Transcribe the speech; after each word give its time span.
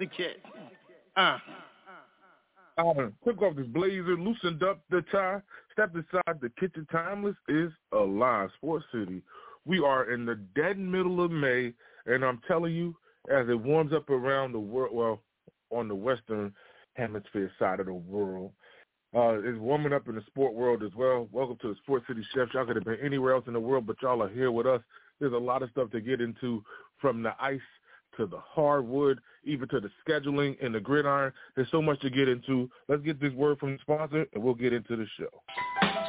Connecticut. 0.00 0.42
Uh. 1.16 1.38
Alvin, 2.78 3.12
took 3.26 3.42
off 3.42 3.56
this 3.56 3.66
blazer, 3.66 4.16
loosened 4.16 4.62
up 4.62 4.80
the 4.88 5.02
tie, 5.12 5.40
stepped 5.72 5.96
aside. 5.96 6.40
The 6.40 6.50
kitchen 6.58 6.86
timeless 6.90 7.36
is 7.48 7.70
alive. 7.92 8.48
Sports 8.56 8.86
City. 8.92 9.22
We 9.66 9.80
are 9.80 10.10
in 10.10 10.24
the 10.24 10.36
dead 10.54 10.78
middle 10.78 11.22
of 11.22 11.30
May, 11.30 11.74
and 12.06 12.24
I'm 12.24 12.40
telling 12.48 12.74
you, 12.74 12.96
as 13.30 13.48
it 13.50 13.60
warms 13.60 13.92
up 13.92 14.08
around 14.08 14.52
the 14.52 14.60
world, 14.60 14.94
well, 14.94 15.20
on 15.70 15.88
the 15.88 15.94
western 15.94 16.54
hemisphere 16.94 17.50
side 17.58 17.80
of 17.80 17.86
the 17.86 17.92
world, 17.92 18.52
uh, 19.14 19.40
it's 19.40 19.58
warming 19.58 19.92
up 19.92 20.08
in 20.08 20.14
the 20.14 20.22
sport 20.28 20.54
world 20.54 20.82
as 20.82 20.94
well. 20.96 21.28
Welcome 21.32 21.58
to 21.60 21.68
the 21.68 21.76
Sports 21.82 22.06
City 22.08 22.24
Chefs. 22.34 22.54
Y'all 22.54 22.64
could 22.64 22.76
have 22.76 22.84
been 22.84 22.98
anywhere 23.04 23.34
else 23.34 23.44
in 23.46 23.52
the 23.52 23.60
world, 23.60 23.86
but 23.86 23.96
y'all 24.00 24.22
are 24.22 24.28
here 24.28 24.50
with 24.50 24.66
us. 24.66 24.80
There's 25.18 25.34
a 25.34 25.36
lot 25.36 25.62
of 25.62 25.70
stuff 25.70 25.90
to 25.90 26.00
get 26.00 26.22
into 26.22 26.64
from 26.98 27.22
the 27.22 27.32
ice 27.38 27.60
to 28.20 28.26
the 28.26 28.38
hardwood, 28.38 29.18
even 29.44 29.66
to 29.68 29.80
the 29.80 29.90
scheduling 30.06 30.54
and 30.62 30.74
the 30.74 30.80
gridiron. 30.80 31.32
There's 31.56 31.70
so 31.70 31.80
much 31.80 31.98
to 32.00 32.10
get 32.10 32.28
into. 32.28 32.70
Let's 32.86 33.02
get 33.02 33.18
this 33.18 33.32
word 33.32 33.58
from 33.58 33.72
the 33.72 33.78
sponsor, 33.80 34.26
and 34.34 34.44
we'll 34.44 34.54
get 34.54 34.74
into 34.74 34.94
the 34.94 35.06
show. 35.18 35.30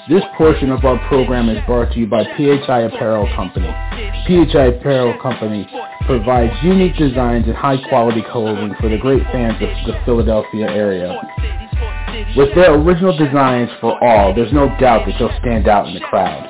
This 0.09 0.23
portion 0.37 0.71
of 0.71 0.83
our 0.83 0.99
program 1.07 1.47
is 1.47 1.63
brought 1.65 1.93
to 1.93 1.99
you 1.99 2.07
by 2.07 2.25
PHI 2.35 2.81
Apparel 2.81 3.33
Company. 3.33 3.71
PHI 4.27 4.77
Apparel 4.77 5.17
Company 5.21 5.65
provides 6.05 6.53
unique 6.63 6.97
designs 6.97 7.45
and 7.47 7.55
high-quality 7.55 8.23
clothing 8.29 8.75
for 8.81 8.89
the 8.89 8.97
great 8.97 9.23
fans 9.31 9.55
of 9.61 9.69
the 9.87 9.97
Philadelphia 10.03 10.67
area. 10.67 11.17
With 12.35 12.53
their 12.55 12.73
original 12.73 13.17
designs 13.17 13.69
for 13.79 14.03
all, 14.03 14.35
there's 14.35 14.51
no 14.51 14.67
doubt 14.79 15.05
that 15.05 15.15
they'll 15.17 15.39
stand 15.39 15.69
out 15.69 15.87
in 15.87 15.93
the 15.93 16.01
crowd. 16.01 16.45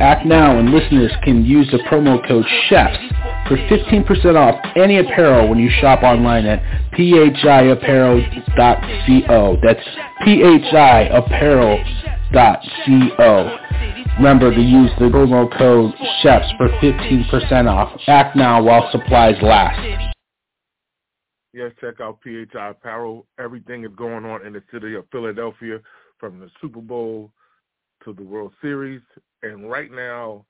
Act 0.00 0.24
now 0.24 0.58
and 0.58 0.70
listeners 0.70 1.12
can 1.22 1.44
use 1.44 1.70
the 1.70 1.78
promo 1.90 2.26
code 2.26 2.46
CHEFS 2.70 3.21
for 3.48 3.56
15% 3.56 4.36
off 4.36 4.60
any 4.76 4.98
apparel 4.98 5.48
when 5.48 5.58
you 5.58 5.70
shop 5.80 6.02
online 6.02 6.46
at 6.46 6.62
phiapparel.co. 6.92 8.26
That's 9.62 9.86
phiapparel.co. 10.26 11.78
Remember 14.16 14.54
to 14.54 14.60
use 14.60 14.90
the 14.98 15.06
promo 15.06 15.50
code 15.56 15.94
CHEFS 16.22 16.56
for 16.58 16.68
15% 16.68 17.66
off. 17.68 17.98
Act 18.06 18.36
now 18.36 18.62
while 18.62 18.90
supplies 18.92 19.40
last. 19.42 20.12
Yes, 21.54 21.72
check 21.80 22.00
out 22.00 22.18
PHI 22.22 22.70
Apparel. 22.70 23.26
Everything 23.38 23.84
is 23.84 23.90
going 23.96 24.24
on 24.24 24.46
in 24.46 24.52
the 24.54 24.62
city 24.72 24.94
of 24.94 25.04
Philadelphia 25.10 25.80
from 26.18 26.40
the 26.40 26.50
Super 26.60 26.80
Bowl 26.80 27.30
to 28.04 28.12
the 28.12 28.22
World 28.22 28.52
Series. 28.62 29.02
And 29.42 29.70
right 29.70 29.90
now, 29.90 30.46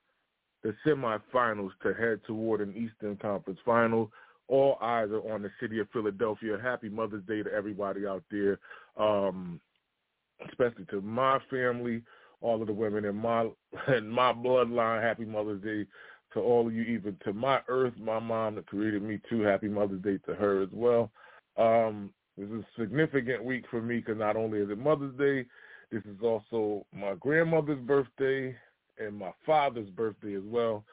the 0.62 0.74
semifinals 0.86 1.70
to 1.82 1.94
head 1.94 2.20
toward 2.26 2.60
an 2.60 2.74
Eastern 2.76 3.16
Conference 3.16 3.58
final. 3.64 4.10
All 4.48 4.78
eyes 4.80 5.08
are 5.10 5.32
on 5.32 5.42
the 5.42 5.50
city 5.60 5.78
of 5.80 5.88
Philadelphia. 5.92 6.58
Happy 6.62 6.88
Mother's 6.88 7.24
Day 7.24 7.42
to 7.42 7.52
everybody 7.52 8.06
out 8.06 8.22
there, 8.30 8.58
um, 8.96 9.60
especially 10.48 10.84
to 10.90 11.00
my 11.00 11.38
family, 11.50 12.02
all 12.40 12.60
of 12.60 12.66
the 12.66 12.72
women 12.72 13.04
in 13.04 13.16
my 13.16 13.48
in 13.96 14.08
my 14.08 14.32
bloodline. 14.32 15.02
Happy 15.02 15.24
Mother's 15.24 15.62
Day 15.62 15.86
to 16.34 16.40
all 16.40 16.66
of 16.66 16.74
you, 16.74 16.82
even 16.82 17.16
to 17.24 17.32
my 17.32 17.60
earth, 17.68 17.94
my 17.98 18.18
mom 18.18 18.56
that 18.56 18.66
created 18.66 19.02
me 19.02 19.20
too. 19.28 19.42
Happy 19.42 19.68
Mother's 19.68 20.02
Day 20.02 20.18
to 20.26 20.34
her 20.34 20.62
as 20.62 20.68
well. 20.72 21.10
Um, 21.56 22.10
this 22.36 22.48
is 22.48 22.62
a 22.62 22.80
significant 22.80 23.44
week 23.44 23.64
for 23.70 23.82
me 23.82 23.98
because 23.98 24.18
not 24.18 24.36
only 24.36 24.58
is 24.60 24.70
it 24.70 24.78
Mother's 24.78 25.16
Day, 25.18 25.46
this 25.90 26.02
is 26.04 26.18
also 26.22 26.86
my 26.92 27.14
grandmother's 27.20 27.80
birthday 27.80 28.56
and 28.98 29.18
my 29.18 29.32
father's 29.44 29.88
birthday 29.90 30.34
as 30.34 30.44
well. 30.44 30.84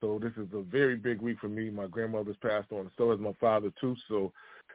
So 0.00 0.18
this 0.20 0.32
is 0.36 0.48
a 0.52 0.62
very 0.62 0.96
big 0.96 1.20
week 1.20 1.38
for 1.40 1.48
me. 1.48 1.70
My 1.70 1.86
grandmother's 1.86 2.36
passed 2.42 2.72
on, 2.72 2.90
so 2.98 3.10
has 3.10 3.20
my 3.20 3.32
father 3.40 3.72
too. 3.80 3.94
So 4.08 4.32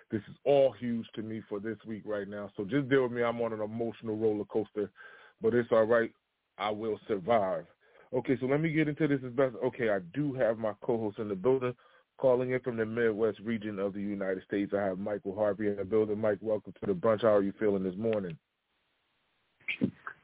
this 0.09 0.21
is 0.29 0.35
all 0.45 0.71
huge 0.71 1.05
to 1.15 1.21
me 1.21 1.41
for 1.49 1.59
this 1.59 1.77
week 1.85 2.03
right 2.05 2.27
now. 2.27 2.49
So 2.55 2.63
just 2.63 2.87
deal 2.87 3.03
with 3.03 3.11
me. 3.11 3.23
I'm 3.23 3.41
on 3.41 3.51
an 3.51 3.61
emotional 3.61 4.15
roller 4.15 4.45
coaster, 4.45 4.89
but 5.41 5.53
it's 5.53 5.71
all 5.71 5.83
right. 5.83 6.11
I 6.57 6.71
will 6.71 6.99
survive. 7.07 7.65
Okay, 8.13 8.37
so 8.39 8.45
let 8.45 8.61
me 8.61 8.71
get 8.71 8.87
into 8.87 9.07
this 9.07 9.19
as 9.25 9.33
best. 9.33 9.55
Okay, 9.65 9.89
I 9.89 9.99
do 10.13 10.33
have 10.33 10.57
my 10.57 10.71
co-host 10.81 11.19
in 11.19 11.27
the 11.27 11.35
building, 11.35 11.73
calling 12.17 12.51
in 12.51 12.61
from 12.61 12.77
the 12.77 12.85
Midwest 12.85 13.39
region 13.41 13.79
of 13.79 13.93
the 13.93 13.99
United 13.99 14.43
States. 14.45 14.71
I 14.73 14.81
have 14.81 14.97
Michael 14.97 15.35
Harvey 15.35 15.67
in 15.67 15.75
the 15.75 15.83
building. 15.83 16.19
Mike, 16.19 16.39
welcome 16.41 16.73
to 16.79 16.85
the 16.85 16.93
brunch. 16.93 17.23
How 17.23 17.35
are 17.35 17.43
you 17.43 17.53
feeling 17.59 17.83
this 17.83 17.97
morning? 17.97 18.37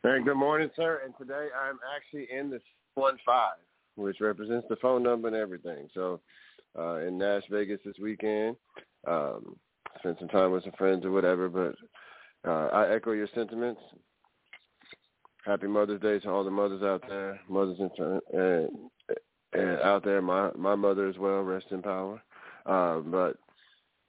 Hey, 0.05 0.21
good 0.21 0.35
morning, 0.35 0.69
sir. 0.75 0.99
And 1.05 1.13
today 1.17 1.47
I'm 1.57 1.79
actually 1.95 2.27
in 2.29 2.49
the 2.49 2.59
one 2.95 3.17
five, 3.25 3.55
which 3.95 4.17
represents 4.19 4.67
the 4.69 4.75
phone 4.75 5.01
number 5.01 5.29
and 5.29 5.37
everything. 5.37 5.87
So, 5.93 6.19
uh, 6.77 6.95
in 6.97 7.17
Nash 7.17 7.43
Vegas 7.49 7.79
this 7.85 7.95
weekend, 8.01 8.57
um, 9.07 9.55
spent 9.99 10.19
some 10.19 10.27
time 10.27 10.51
with 10.51 10.63
some 10.63 10.73
friends 10.77 11.05
or 11.05 11.11
whatever. 11.11 11.47
But 11.47 11.75
uh, 12.45 12.67
I 12.73 12.93
echo 12.93 13.13
your 13.13 13.29
sentiments. 13.33 13.79
Happy 15.45 15.67
Mother's 15.67 16.01
Day 16.01 16.19
to 16.19 16.29
all 16.29 16.43
the 16.43 16.51
mothers 16.51 16.83
out 16.83 17.01
there, 17.07 17.39
mothers 17.47 17.77
and 17.79 18.21
and, 18.33 18.69
and 19.53 19.79
out 19.83 20.03
there. 20.03 20.21
My 20.21 20.51
my 20.57 20.75
mother 20.75 21.07
as 21.07 21.17
well. 21.17 21.43
Rest 21.43 21.67
in 21.71 21.81
power. 21.81 22.21
Uh, 22.65 22.97
but 22.99 23.37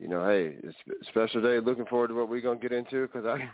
you 0.00 0.08
know, 0.08 0.26
hey, 0.26 0.56
it's 0.60 0.76
a 0.90 1.04
special 1.04 1.40
day. 1.40 1.60
Looking 1.60 1.86
forward 1.86 2.08
to 2.08 2.14
what 2.14 2.28
we're 2.28 2.40
gonna 2.40 2.58
get 2.58 2.72
into 2.72 3.06
because 3.06 3.26
I 3.26 3.48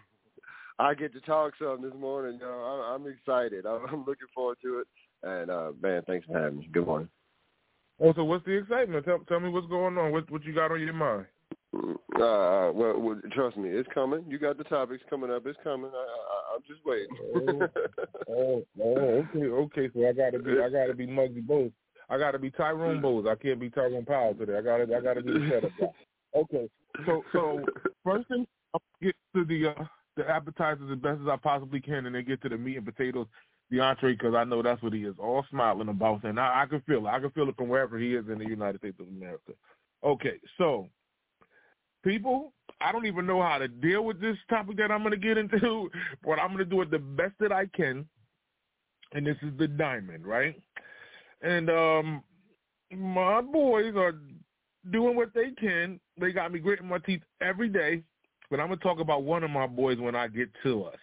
I 0.81 0.94
get 0.94 1.12
to 1.12 1.21
talk 1.21 1.53
some 1.59 1.82
this 1.82 1.93
morning. 2.00 2.38
You 2.41 2.47
know, 2.47 2.53
I'm, 2.53 3.03
I'm 3.03 3.12
excited. 3.12 3.67
I'm, 3.67 3.85
I'm 3.93 3.99
looking 4.00 4.29
forward 4.35 4.56
to 4.62 4.81
it. 4.81 4.87
And 5.23 5.50
uh, 5.50 5.73
man, 5.82 6.03
thanks 6.06 6.27
for 6.27 6.38
having 6.38 6.61
me. 6.61 6.71
Good 6.73 6.87
morning. 6.87 7.09
Oh, 8.03 8.15
so 8.17 8.25
what's 8.25 8.47
the 8.47 8.53
excitement? 8.53 9.05
Tell, 9.05 9.19
tell 9.29 9.41
me 9.41 9.50
what's 9.50 9.67
going 9.67 9.99
on. 9.99 10.11
What 10.11 10.31
what 10.31 10.43
you 10.43 10.55
got 10.55 10.73
on 10.73 10.81
your 10.81 10.94
mind? 10.94 11.27
Uh, 11.75 12.73
well, 12.73 12.99
well, 12.99 13.21
trust 13.32 13.59
me, 13.59 13.69
it's 13.69 13.88
coming. 13.93 14.25
You 14.27 14.38
got 14.38 14.56
the 14.56 14.65
topics 14.65 15.03
coming 15.11 15.31
up. 15.31 15.47
It's 15.47 15.59
coming. 15.62 15.91
I, 15.94 15.99
I, 15.99 16.55
I'm 16.55 16.62
just 16.67 16.81
waiting. 16.87 17.61
oh, 18.31 18.62
oh, 18.82 19.27
okay, 19.35 19.44
okay. 19.44 19.91
So 19.94 20.09
I 20.09 20.12
gotta 20.12 20.38
be, 20.38 20.53
I 20.53 20.71
gotta 20.71 20.94
be 20.94 21.06
Muggsy 21.06 21.47
Bogues. 21.47 21.73
I 22.09 22.17
gotta 22.17 22.38
be 22.38 22.50
Tyrone 22.50 23.03
Bogues. 23.03 23.31
I 23.31 23.35
can't 23.35 23.61
be 23.61 23.69
Tyrone 23.69 24.06
Powell 24.06 24.35
today. 24.35 24.56
I 24.56 24.62
gotta, 24.62 24.85
I 24.97 25.00
gotta 25.00 25.23
be 25.23 25.32
the 25.32 25.49
setup 25.50 25.71
guy. 25.79 25.87
Okay. 26.41 26.71
So, 27.05 27.23
so 27.32 27.65
first 28.03 28.29
thing, 28.29 28.47
I'll 28.73 28.82
get 29.03 29.15
to 29.35 29.44
the 29.44 29.75
uh, 29.79 29.85
the 30.20 30.31
appetizers 30.31 30.90
as 30.90 30.99
best 30.99 31.20
as 31.22 31.28
I 31.28 31.37
possibly 31.37 31.81
can, 31.81 32.06
and 32.06 32.14
then 32.14 32.25
get 32.25 32.43
to 32.43 32.49
the 32.49 32.58
meat 32.58 32.76
and 32.76 32.84
potatoes, 32.84 33.26
the 33.70 33.81
entree, 33.81 34.12
because 34.12 34.34
I 34.34 34.44
know 34.44 34.62
that's 34.62 34.82
what 34.82 34.93
he 34.93 35.05
is 35.05 35.14
all 35.19 35.44
smiling 35.50 35.88
about, 35.88 36.25
and 36.25 36.38
I, 36.38 36.62
I 36.62 36.67
can 36.67 36.81
feel 36.82 37.06
it. 37.06 37.11
I 37.11 37.20
can 37.20 37.31
feel 37.31 37.49
it 37.49 37.56
from 37.56 37.69
wherever 37.69 37.99
he 37.99 38.14
is 38.14 38.26
in 38.31 38.38
the 38.38 38.49
United 38.49 38.78
States 38.78 38.99
of 39.00 39.08
America. 39.08 39.52
Okay, 40.05 40.38
so 40.58 40.88
people, 42.05 42.52
I 42.81 42.93
don't 42.93 43.06
even 43.06 43.26
know 43.26 43.43
how 43.43 43.58
to 43.58 43.69
deal 43.69 44.05
with 44.05 44.20
this 44.20 44.37
topic 44.49 44.76
that 44.76 44.90
I'm 44.90 45.02
going 45.02 45.12
to 45.12 45.17
get 45.17 45.38
into, 45.38 45.90
but 46.25 46.38
I'm 46.38 46.49
going 46.49 46.58
to 46.58 46.64
do 46.64 46.82
it 46.82 46.90
the 46.90 46.99
best 46.99 47.34
that 47.40 47.52
I 47.52 47.67
can. 47.67 48.06
And 49.12 49.26
this 49.26 49.37
is 49.43 49.56
the 49.58 49.67
diamond, 49.67 50.25
right? 50.25 50.61
And 51.43 51.69
um, 51.69 52.22
my 52.96 53.40
boys 53.40 53.94
are 53.96 54.14
doing 54.93 55.17
what 55.17 55.34
they 55.34 55.50
can. 55.58 55.99
They 56.19 56.31
got 56.31 56.52
me 56.52 56.61
gritting 56.61 56.87
my 56.87 56.99
teeth 56.99 57.22
every 57.40 57.69
day. 57.69 58.05
But 58.50 58.61
I'm 58.61 58.69
gonna 58.69 58.81
talk 58.81 59.00
about 59.00 59.23
one 59.23 59.44
of 59.44 59.50
my 59.50 59.67
boys 59.67 59.99
when 59.99 60.14
I 60.14 60.29
get 60.29 60.50
to 60.64 60.85
us. 60.85 60.99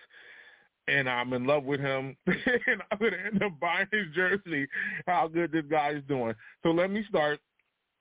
And 0.90 1.10
I'm 1.10 1.34
in 1.34 1.46
love 1.46 1.66
with 1.66 1.80
him, 1.82 2.16
and 2.28 2.82
I'm 2.92 2.98
gonna 3.00 3.18
end 3.26 3.44
up 3.44 3.60
buying 3.60 3.88
his 3.92 4.06
jersey. 4.16 4.68
How 5.06 5.28
good 5.28 5.52
this 5.52 5.66
guy 5.70 5.92
is 5.92 6.04
doing. 6.08 6.34
So 6.64 6.70
let 6.72 6.92
me 6.92 7.06
start 7.10 7.40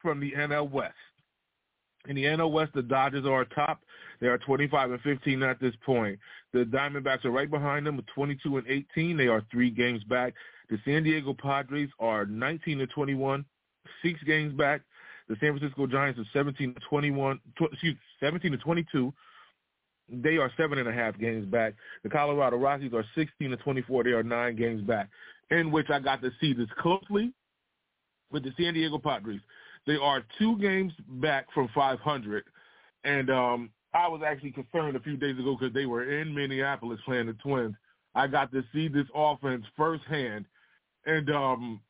from 0.00 0.20
the 0.20 0.32
NL 0.32 0.70
West. 0.70 0.94
In 2.08 2.14
the 2.14 2.24
NL 2.24 2.52
West, 2.52 2.72
the 2.74 2.82
Dodgers 2.82 3.26
are 3.26 3.44
top. 3.44 3.82
They 4.20 4.28
are 4.28 4.38
25 4.38 4.92
and 4.92 5.00
15 5.00 5.42
at 5.42 5.60
this 5.60 5.74
point. 5.84 6.18
The 6.52 6.64
Diamondbacks 6.64 7.24
are 7.24 7.30
right 7.30 7.50
behind 7.50 7.86
them 7.86 7.96
with 7.96 8.06
22 8.14 8.58
and 8.58 8.66
18. 8.68 9.16
They 9.16 9.26
are 9.26 9.44
three 9.50 9.70
games 9.70 10.04
back. 10.04 10.34
The 10.70 10.78
San 10.84 11.02
Diego 11.02 11.34
Padres 11.34 11.90
are 11.98 12.24
19 12.26 12.80
and 12.80 12.90
21, 12.90 13.44
six 14.02 14.22
games 14.24 14.52
back. 14.54 14.82
The 15.28 15.36
San 15.40 15.58
Francisco 15.58 15.86
Giants 15.86 16.20
are 16.20 16.26
17 16.32 16.74
to 16.74 16.80
21, 16.88 17.40
tw- 17.56 17.72
excuse, 17.72 17.96
17 18.20 18.52
to 18.52 18.58
22. 18.58 19.12
They 20.08 20.36
are 20.36 20.50
seven 20.56 20.78
and 20.78 20.88
a 20.88 20.92
half 20.92 21.18
games 21.18 21.46
back. 21.46 21.74
The 22.02 22.10
Colorado 22.10 22.56
Rockies 22.56 22.92
are 22.92 23.04
16 23.16 23.50
to 23.50 23.56
24. 23.56 24.04
They 24.04 24.10
are 24.10 24.22
nine 24.22 24.56
games 24.56 24.82
back, 24.82 25.08
in 25.50 25.72
which 25.72 25.90
I 25.90 25.98
got 25.98 26.22
to 26.22 26.30
see 26.40 26.52
this 26.52 26.68
closely 26.78 27.32
with 28.30 28.44
the 28.44 28.52
San 28.58 28.74
Diego 28.74 28.98
Padres. 28.98 29.40
They 29.86 29.96
are 29.96 30.22
two 30.38 30.58
games 30.58 30.92
back 31.08 31.46
from 31.52 31.68
500, 31.74 32.44
and 33.04 33.30
um, 33.30 33.70
I 33.94 34.08
was 34.08 34.20
actually 34.26 34.52
concerned 34.52 34.96
a 34.96 35.00
few 35.00 35.16
days 35.16 35.38
ago 35.38 35.56
because 35.58 35.74
they 35.74 35.86
were 35.86 36.20
in 36.20 36.34
Minneapolis 36.34 37.00
playing 37.04 37.26
the 37.26 37.34
Twins. 37.34 37.74
I 38.14 38.26
got 38.26 38.52
to 38.52 38.62
see 38.72 38.88
this 38.88 39.06
offense 39.14 39.64
firsthand, 39.76 40.46
and 41.04 41.30
um, 41.30 41.80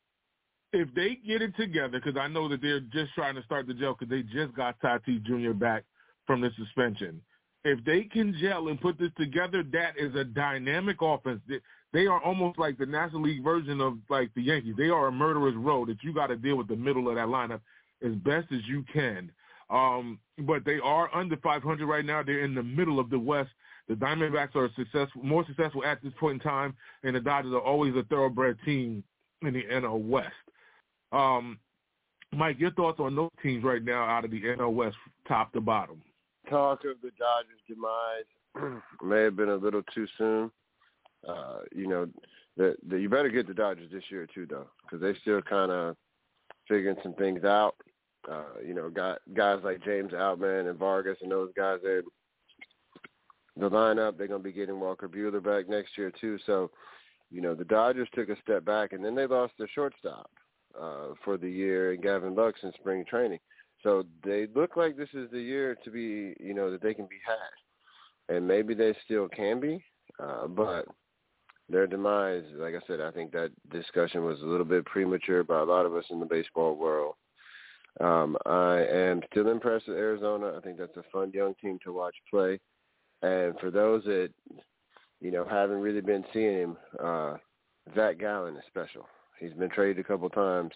if 0.72 0.92
they 0.94 1.18
get 1.26 1.42
it 1.42 1.56
together, 1.56 2.00
because 2.02 2.20
I 2.20 2.28
know 2.28 2.48
that 2.48 2.60
they're 2.60 2.80
just 2.80 3.14
trying 3.14 3.34
to 3.36 3.42
start 3.44 3.66
the 3.66 3.74
gel 3.74 3.96
because 3.98 4.10
they 4.10 4.22
just 4.22 4.54
got 4.54 4.80
Tatis 4.80 5.22
Jr. 5.24 5.52
back 5.52 5.84
from 6.26 6.40
the 6.40 6.50
suspension. 6.58 7.20
If 7.66 7.84
they 7.84 8.04
can 8.04 8.32
gel 8.40 8.68
and 8.68 8.80
put 8.80 8.96
this 8.96 9.10
together, 9.18 9.64
that 9.72 9.94
is 9.98 10.14
a 10.14 10.22
dynamic 10.22 10.98
offense. 11.00 11.40
They 11.92 12.06
are 12.06 12.22
almost 12.22 12.60
like 12.60 12.78
the 12.78 12.86
National 12.86 13.22
League 13.22 13.42
version 13.42 13.80
of 13.80 13.98
like 14.08 14.32
the 14.36 14.42
Yankees. 14.42 14.76
They 14.78 14.88
are 14.88 15.08
a 15.08 15.12
murderer's 15.12 15.56
row 15.56 15.84
that 15.86 15.96
you 16.04 16.14
got 16.14 16.28
to 16.28 16.36
deal 16.36 16.54
with 16.54 16.68
the 16.68 16.76
middle 16.76 17.08
of 17.08 17.16
that 17.16 17.26
lineup 17.26 17.60
as 18.04 18.12
best 18.24 18.52
as 18.52 18.60
you 18.68 18.84
can. 18.92 19.32
Um, 19.68 20.20
but 20.38 20.64
they 20.64 20.78
are 20.78 21.12
under 21.12 21.36
500 21.38 21.84
right 21.84 22.04
now. 22.04 22.22
They're 22.22 22.44
in 22.44 22.54
the 22.54 22.62
middle 22.62 23.00
of 23.00 23.10
the 23.10 23.18
West. 23.18 23.50
The 23.88 23.94
Diamondbacks 23.94 24.54
are 24.54 24.70
successful, 24.76 25.24
more 25.24 25.44
successful 25.44 25.84
at 25.84 26.00
this 26.04 26.12
point 26.20 26.34
in 26.34 26.48
time, 26.48 26.72
and 27.02 27.16
the 27.16 27.20
Dodgers 27.20 27.52
are 27.52 27.60
always 27.60 27.96
a 27.96 28.04
thoroughbred 28.04 28.58
team 28.64 29.02
in 29.42 29.54
the 29.54 29.64
NL 29.64 30.02
West. 30.02 30.28
Um, 31.10 31.58
Mike, 32.32 32.60
your 32.60 32.70
thoughts 32.72 33.00
on 33.00 33.16
those 33.16 33.30
teams 33.42 33.64
right 33.64 33.82
now 33.82 34.04
out 34.04 34.24
of 34.24 34.30
the 34.30 34.40
NL 34.40 34.72
West, 34.72 34.96
top 35.26 35.52
to 35.54 35.60
bottom? 35.60 36.00
Talk 36.48 36.84
of 36.84 37.00
the 37.02 37.10
Dodgers' 37.18 37.60
demise 37.68 38.80
may 39.02 39.22
have 39.22 39.36
been 39.36 39.48
a 39.48 39.56
little 39.56 39.82
too 39.94 40.06
soon. 40.16 40.50
Uh, 41.26 41.58
you 41.74 41.88
know, 41.88 42.06
the, 42.56 42.76
the, 42.88 42.98
you 42.98 43.08
better 43.08 43.28
get 43.28 43.46
the 43.46 43.54
Dodgers 43.54 43.90
this 43.92 44.04
year 44.10 44.26
too, 44.32 44.46
though, 44.48 44.66
because 44.82 45.00
they 45.00 45.18
still 45.20 45.42
kind 45.42 45.70
of 45.70 45.96
figuring 46.68 46.96
some 47.02 47.14
things 47.14 47.44
out. 47.44 47.76
Uh, 48.30 48.60
you 48.66 48.74
know, 48.74 48.90
got 48.90 49.18
guys 49.34 49.60
like 49.62 49.84
James 49.84 50.12
Outman 50.12 50.68
and 50.68 50.78
Vargas 50.78 51.18
and 51.22 51.30
those 51.30 51.50
guys 51.56 51.78
there. 51.82 52.02
The 53.58 53.70
lineup, 53.70 54.18
they're 54.18 54.26
going 54.26 54.42
to 54.42 54.48
be 54.48 54.52
getting 54.52 54.80
Walker 54.80 55.08
Buehler 55.08 55.42
back 55.42 55.68
next 55.68 55.96
year 55.96 56.12
too. 56.20 56.38
So, 56.44 56.70
you 57.30 57.40
know, 57.40 57.54
the 57.54 57.64
Dodgers 57.64 58.08
took 58.14 58.28
a 58.28 58.36
step 58.42 58.64
back, 58.64 58.92
and 58.92 59.04
then 59.04 59.14
they 59.14 59.26
lost 59.26 59.54
their 59.58 59.68
shortstop 59.74 60.30
uh, 60.78 61.14
for 61.24 61.36
the 61.36 61.48
year 61.48 61.94
in 61.94 62.00
Gavin 62.00 62.34
Lux 62.34 62.60
in 62.62 62.72
spring 62.72 63.04
training. 63.08 63.38
So 63.86 64.04
they 64.24 64.48
look 64.52 64.76
like 64.76 64.96
this 64.96 65.14
is 65.14 65.30
the 65.30 65.40
year 65.40 65.76
to 65.84 65.90
be, 65.92 66.34
you 66.40 66.54
know, 66.54 66.72
that 66.72 66.82
they 66.82 66.92
can 66.92 67.06
be 67.06 67.20
had, 67.24 68.34
and 68.34 68.44
maybe 68.44 68.74
they 68.74 68.96
still 69.04 69.28
can 69.28 69.60
be, 69.60 69.80
uh, 70.18 70.48
but 70.48 70.86
their 71.68 71.86
demise, 71.86 72.42
like 72.56 72.74
I 72.74 72.84
said, 72.88 73.00
I 73.00 73.12
think 73.12 73.30
that 73.30 73.52
discussion 73.70 74.24
was 74.24 74.42
a 74.42 74.44
little 74.44 74.66
bit 74.66 74.84
premature 74.86 75.44
by 75.44 75.60
a 75.60 75.64
lot 75.64 75.86
of 75.86 75.94
us 75.94 76.04
in 76.10 76.18
the 76.18 76.26
baseball 76.26 76.74
world. 76.74 77.14
Um, 78.00 78.36
I 78.44 78.84
am 78.90 79.20
still 79.30 79.48
impressed 79.48 79.86
with 79.86 79.98
Arizona. 79.98 80.54
I 80.56 80.60
think 80.62 80.78
that's 80.78 80.96
a 80.96 81.04
fun 81.12 81.30
young 81.32 81.54
team 81.62 81.78
to 81.84 81.92
watch 81.92 82.16
play. 82.28 82.58
And 83.22 83.54
for 83.60 83.70
those 83.70 84.02
that, 84.02 84.30
you 85.20 85.30
know, 85.30 85.46
haven't 85.48 85.78
really 85.78 86.00
been 86.00 86.24
seeing 86.32 86.58
him, 86.58 86.76
uh, 87.00 87.36
Zach 87.94 88.18
Gallen 88.18 88.56
is 88.56 88.64
special. 88.66 89.06
He's 89.38 89.52
been 89.52 89.70
traded 89.70 90.04
a 90.04 90.08
couple 90.08 90.28
times, 90.28 90.72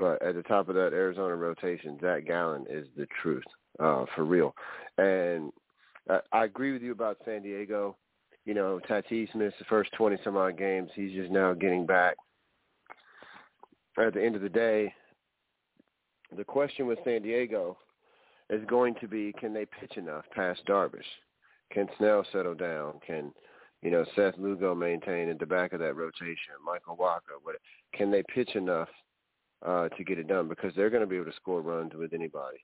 but 0.00 0.20
at 0.22 0.34
the 0.34 0.42
top 0.42 0.70
of 0.70 0.74
that 0.74 0.94
Arizona 0.94 1.36
rotation, 1.36 1.98
Zach 2.00 2.26
Gallen 2.26 2.64
is 2.70 2.86
the 2.96 3.06
truth, 3.22 3.44
uh, 3.78 4.06
for 4.16 4.24
real. 4.24 4.54
And 4.96 5.52
I, 6.08 6.20
I 6.32 6.44
agree 6.46 6.72
with 6.72 6.80
you 6.80 6.92
about 6.92 7.18
San 7.26 7.42
Diego. 7.42 7.96
You 8.46 8.54
know, 8.54 8.80
Tatis 8.88 9.32
missed 9.34 9.58
the 9.58 9.66
first 9.68 9.92
20 9.92 10.16
some 10.24 10.38
odd 10.38 10.56
games. 10.56 10.90
He's 10.94 11.12
just 11.12 11.30
now 11.30 11.52
getting 11.52 11.84
back. 11.84 12.16
At 13.98 14.14
the 14.14 14.24
end 14.24 14.34
of 14.34 14.40
the 14.40 14.48
day, 14.48 14.94
the 16.34 16.44
question 16.44 16.86
with 16.86 16.98
San 17.04 17.20
Diego 17.20 17.76
is 18.48 18.64
going 18.66 18.94
to 19.02 19.06
be 19.06 19.34
can 19.38 19.52
they 19.52 19.66
pitch 19.66 19.98
enough 19.98 20.24
past 20.34 20.62
Darvish? 20.66 21.02
Can 21.70 21.86
Snell 21.98 22.24
settle 22.32 22.54
down? 22.54 22.94
Can 23.06 23.32
you 23.82 23.90
know 23.90 24.06
Seth 24.16 24.38
Lugo 24.38 24.74
maintain 24.74 25.28
at 25.28 25.38
the 25.38 25.46
back 25.46 25.74
of 25.74 25.80
that 25.80 25.96
rotation? 25.96 26.54
Michael 26.64 26.96
Wacha? 26.96 27.36
what 27.42 27.56
can 27.92 28.10
they 28.10 28.22
pitch 28.34 28.56
enough 28.56 28.88
uh, 29.64 29.88
to 29.88 30.04
get 30.04 30.18
it 30.18 30.28
done? 30.28 30.48
Because 30.48 30.72
they're 30.74 30.90
going 30.90 31.02
to 31.02 31.06
be 31.06 31.16
able 31.16 31.26
to 31.26 31.36
score 31.36 31.60
runs 31.60 31.92
with 31.94 32.12
anybody. 32.12 32.58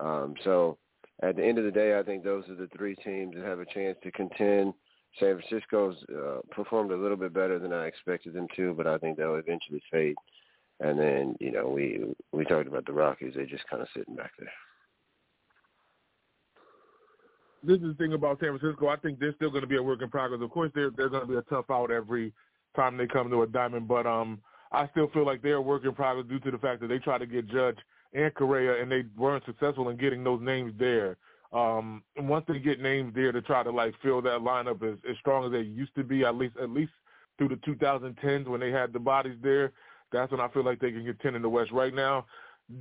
Um, 0.00 0.34
so 0.44 0.78
at 1.22 1.36
the 1.36 1.44
end 1.44 1.58
of 1.58 1.64
the 1.64 1.70
day, 1.70 1.98
I 1.98 2.02
think 2.02 2.24
those 2.24 2.44
are 2.48 2.54
the 2.54 2.68
three 2.76 2.96
teams 2.96 3.34
that 3.36 3.44
have 3.44 3.60
a 3.60 3.66
chance 3.66 3.96
to 4.02 4.10
contend. 4.10 4.74
San 5.20 5.38
Francisco's 5.38 5.96
uh, 6.10 6.40
performed 6.50 6.90
a 6.90 6.96
little 6.96 7.16
bit 7.16 7.32
better 7.32 7.58
than 7.58 7.72
I 7.72 7.86
expected 7.86 8.34
them 8.34 8.48
to, 8.56 8.74
but 8.74 8.86
I 8.86 8.98
think 8.98 9.16
they'll 9.16 9.36
eventually 9.36 9.82
fade. 9.90 10.16
And 10.80 10.98
then, 10.98 11.36
you 11.38 11.52
know, 11.52 11.68
we 11.68 12.04
we 12.32 12.44
talked 12.44 12.66
about 12.66 12.84
the 12.84 12.92
Rockies; 12.92 13.34
they're 13.36 13.46
just 13.46 13.68
kind 13.68 13.80
of 13.80 13.88
sitting 13.96 14.16
back 14.16 14.32
there. 14.38 14.50
This 17.62 17.76
is 17.76 17.88
the 17.88 17.94
thing 17.94 18.12
about 18.12 18.40
San 18.40 18.58
Francisco. 18.58 18.88
I 18.88 18.96
think 18.96 19.20
they're 19.20 19.34
still 19.36 19.50
going 19.50 19.62
to 19.62 19.68
be 19.68 19.76
a 19.76 19.82
work 19.82 20.02
in 20.02 20.10
progress. 20.10 20.40
Of 20.42 20.50
course, 20.50 20.72
they're 20.74 20.90
they're 20.90 21.08
going 21.08 21.22
to 21.22 21.28
be 21.28 21.36
a 21.36 21.42
tough 21.42 21.66
out 21.70 21.92
every 21.92 22.32
time 22.74 22.96
they 22.96 23.06
come 23.06 23.30
to 23.30 23.42
a 23.42 23.46
diamond, 23.46 23.86
but 23.86 24.04
um, 24.04 24.40
I 24.74 24.88
still 24.90 25.08
feel 25.10 25.24
like 25.24 25.42
they're 25.42 25.56
a 25.56 25.62
work 25.62 25.84
in 25.84 25.94
progress 25.94 26.26
due 26.28 26.40
to 26.40 26.50
the 26.50 26.58
fact 26.58 26.80
that 26.80 26.88
they 26.88 26.98
tried 26.98 27.18
to 27.18 27.26
get 27.26 27.48
Judge 27.48 27.78
and 28.12 28.34
Correa, 28.34 28.80
and 28.80 28.90
they 28.90 29.04
weren't 29.16 29.44
successful 29.44 29.88
in 29.88 29.96
getting 29.96 30.24
those 30.24 30.40
names 30.42 30.72
there. 30.78 31.16
Um, 31.52 32.02
and 32.16 32.28
once 32.28 32.44
they 32.48 32.58
get 32.58 32.80
names 32.80 33.14
there 33.14 33.30
to 33.30 33.40
try 33.40 33.62
to 33.62 33.70
like 33.70 33.94
fill 34.02 34.20
that 34.22 34.40
lineup 34.40 34.82
as, 34.82 34.98
as 35.08 35.16
strong 35.20 35.46
as 35.46 35.52
they 35.52 35.60
used 35.60 35.94
to 35.94 36.02
be, 36.02 36.24
at 36.24 36.34
least 36.34 36.56
at 36.60 36.70
least 36.70 36.90
through 37.38 37.48
the 37.48 37.56
2010s 37.56 38.48
when 38.48 38.60
they 38.60 38.70
had 38.70 38.92
the 38.92 38.98
bodies 38.98 39.36
there, 39.42 39.72
that's 40.12 40.32
when 40.32 40.40
I 40.40 40.48
feel 40.48 40.64
like 40.64 40.80
they 40.80 40.90
can 40.90 41.04
contend 41.04 41.36
in 41.36 41.42
the 41.42 41.48
West. 41.48 41.70
Right 41.70 41.94
now, 41.94 42.26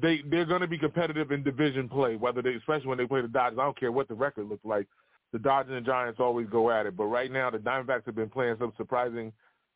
they 0.01 0.21
they're 0.29 0.45
going 0.45 0.61
to 0.61 0.67
be 0.67 0.79
competitive 0.79 1.31
in 1.31 1.43
division 1.43 1.87
play, 1.87 2.15
whether 2.15 2.41
they 2.41 2.55
especially 2.55 2.87
when 2.87 2.97
they 2.97 3.05
play 3.05 3.21
the 3.21 3.27
Dodgers. 3.27 3.59
I 3.59 3.65
don't 3.65 3.79
care 3.79 3.91
what 3.91 4.07
the 4.07 4.15
record 4.15 4.49
looks 4.49 4.65
like. 4.65 4.87
The 5.33 5.39
Dodgers 5.39 5.75
and 5.75 5.85
Giants 5.85 6.19
always 6.19 6.47
go 6.49 6.71
at 6.71 6.87
it, 6.87 6.97
but 6.97 7.05
right 7.05 7.31
now 7.31 7.51
the 7.51 7.59
Diamondbacks 7.59 8.05
have 8.05 8.15
been 8.15 8.29
playing 8.29 8.55
some 8.59 8.73
surprising 8.77 9.31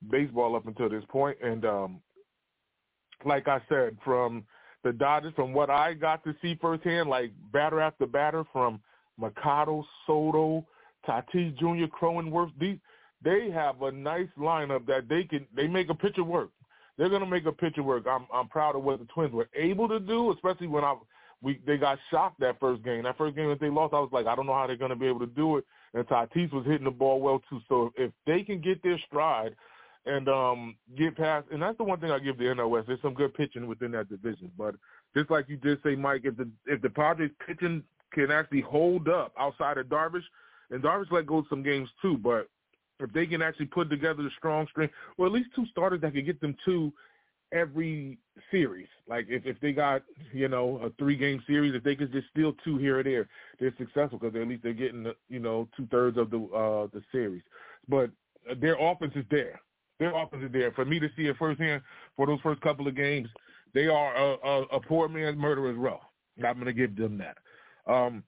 baseball 0.09 0.55
up 0.55 0.67
until 0.67 0.89
this 0.89 1.03
point, 1.09 1.38
and 1.43 1.65
um, 1.65 2.01
like 3.25 3.47
I 3.47 3.62
said, 3.69 3.97
from 4.03 4.43
the 4.83 4.93
Dodgers, 4.93 5.33
from 5.36 5.53
what 5.53 5.69
I 5.69 5.93
got 5.93 6.24
to 6.24 6.36
see 6.41 6.57
firsthand, 6.62 7.09
like 7.09 7.31
batter 7.51 7.81
after 7.81 8.05
batter, 8.05 8.43
from 8.53 8.79
Machado, 9.17 9.86
Soto, 10.05 10.65
Tatis 11.07 11.57
Jr., 11.57 11.86
Cronenworth, 11.86 12.51
these 12.59 12.77
they 13.24 13.50
have 13.50 13.81
a 13.81 13.91
nice 13.91 14.27
lineup 14.38 14.86
that 14.86 15.09
they 15.09 15.24
can 15.24 15.47
they 15.55 15.67
make 15.67 15.89
a 15.89 15.95
pitcher 15.95 16.24
work. 16.24 16.51
They're 16.97 17.09
gonna 17.09 17.25
make 17.25 17.45
a 17.45 17.51
pitcher 17.51 17.83
work. 17.83 18.05
I'm 18.07 18.27
I'm 18.33 18.47
proud 18.47 18.75
of 18.75 18.83
what 18.83 19.00
the 19.00 19.05
Twins 19.05 19.33
were 19.33 19.50
able 19.55 19.88
to 19.88 20.00
do, 20.00 20.31
especially 20.31 20.67
when 20.67 20.83
I 20.83 20.95
we 21.41 21.59
they 21.65 21.77
got 21.77 21.97
shocked 22.12 22.39
that 22.41 22.59
first 22.59 22.83
game. 22.83 23.03
That 23.03 23.17
first 23.17 23.36
game 23.36 23.50
that 23.50 23.59
they 23.59 23.69
lost, 23.69 23.93
I 23.93 24.00
was 24.00 24.09
like, 24.12 24.27
I 24.27 24.36
don't 24.36 24.45
know 24.45 24.53
how 24.53 24.67
they're 24.67 24.77
gonna 24.77 24.95
be 24.95 25.07
able 25.07 25.19
to 25.21 25.27
do 25.27 25.57
it. 25.57 25.65
And 25.93 26.07
Tatis 26.07 26.53
was 26.53 26.65
hitting 26.65 26.86
the 26.86 26.91
ball 26.91 27.19
well 27.19 27.41
too. 27.50 27.59
So 27.67 27.91
if 27.97 28.12
they 28.25 28.43
can 28.43 28.62
get 28.62 28.83
their 28.83 29.00
stride 29.07 29.55
and 30.07 30.29
um 30.29 30.75
get 30.97 31.15
past 31.17 31.47
and 31.51 31.61
that's 31.61 31.77
the 31.77 31.83
one 31.83 31.99
thing 31.99 32.11
I 32.11 32.19
give 32.19 32.37
the 32.37 32.45
NL 32.45 32.69
West. 32.69 32.87
There's 32.87 33.01
some 33.01 33.13
good 33.13 33.33
pitching 33.33 33.67
within 33.67 33.91
that 33.91 34.09
division. 34.09 34.51
But 34.57 34.75
just 35.15 35.29
like 35.29 35.49
you 35.49 35.57
did 35.57 35.79
say, 35.83 35.95
Mike, 35.95 36.21
if 36.23 36.37
the 36.37 36.49
if 36.65 36.81
the 36.81 36.89
Padres 36.89 37.31
pitching 37.45 37.83
can 38.13 38.31
actually 38.31 38.61
hold 38.61 39.09
up 39.09 39.33
outside 39.37 39.77
of 39.77 39.87
Darvish, 39.87 40.23
and 40.71 40.81
Darvish 40.81 41.11
let 41.11 41.25
go 41.25 41.39
of 41.39 41.45
some 41.49 41.63
games 41.63 41.89
too, 42.01 42.17
but 42.17 42.47
if 42.99 43.11
they 43.13 43.25
can 43.25 43.41
actually 43.41 43.67
put 43.67 43.89
together 43.89 44.25
a 44.25 44.31
strong 44.37 44.67
string, 44.71 44.89
or 45.17 45.27
at 45.27 45.31
least 45.31 45.49
two 45.55 45.65
starters 45.67 46.01
that 46.01 46.13
can 46.13 46.25
get 46.25 46.41
them 46.41 46.55
to 46.65 46.91
every 47.51 48.17
series. 48.51 48.87
Like 49.07 49.27
if 49.29 49.45
if 49.45 49.59
they 49.59 49.71
got 49.71 50.03
you 50.33 50.47
know 50.47 50.79
a 50.83 50.89
three 50.97 51.15
game 51.15 51.43
series, 51.47 51.75
if 51.75 51.83
they 51.83 51.95
could 51.95 52.11
just 52.11 52.27
steal 52.29 52.53
two 52.63 52.77
here 52.77 52.99
or 52.99 53.03
there, 53.03 53.27
they're 53.59 53.73
successful 53.77 54.19
because 54.19 54.39
at 54.39 54.47
least 54.47 54.63
they're 54.63 54.73
getting 54.73 55.11
you 55.29 55.39
know 55.39 55.67
two 55.75 55.87
thirds 55.87 56.17
of 56.17 56.29
the 56.29 56.37
uh 56.37 56.87
the 56.93 57.01
series. 57.11 57.43
But 57.87 58.11
their 58.59 58.77
offense 58.79 59.13
is 59.15 59.25
there. 59.29 59.59
Their 59.99 60.15
offense 60.15 60.43
is 60.45 60.51
there. 60.51 60.71
For 60.71 60.85
me 60.85 60.99
to 60.99 61.09
see 61.15 61.23
it 61.23 61.37
firsthand 61.37 61.81
for 62.15 62.27
those 62.27 62.39
first 62.41 62.61
couple 62.61 62.87
of 62.87 62.95
games, 62.95 63.29
they 63.73 63.87
are 63.87 64.15
a, 64.15 64.35
a, 64.47 64.61
a 64.73 64.79
poor 64.79 65.07
man's 65.07 65.37
murderer's 65.37 65.77
row. 65.77 65.99
I'm 66.37 66.55
going 66.55 66.65
to 66.65 66.73
give 66.73 66.95
them 66.95 67.17
that. 67.17 67.37
Um, 67.91 68.23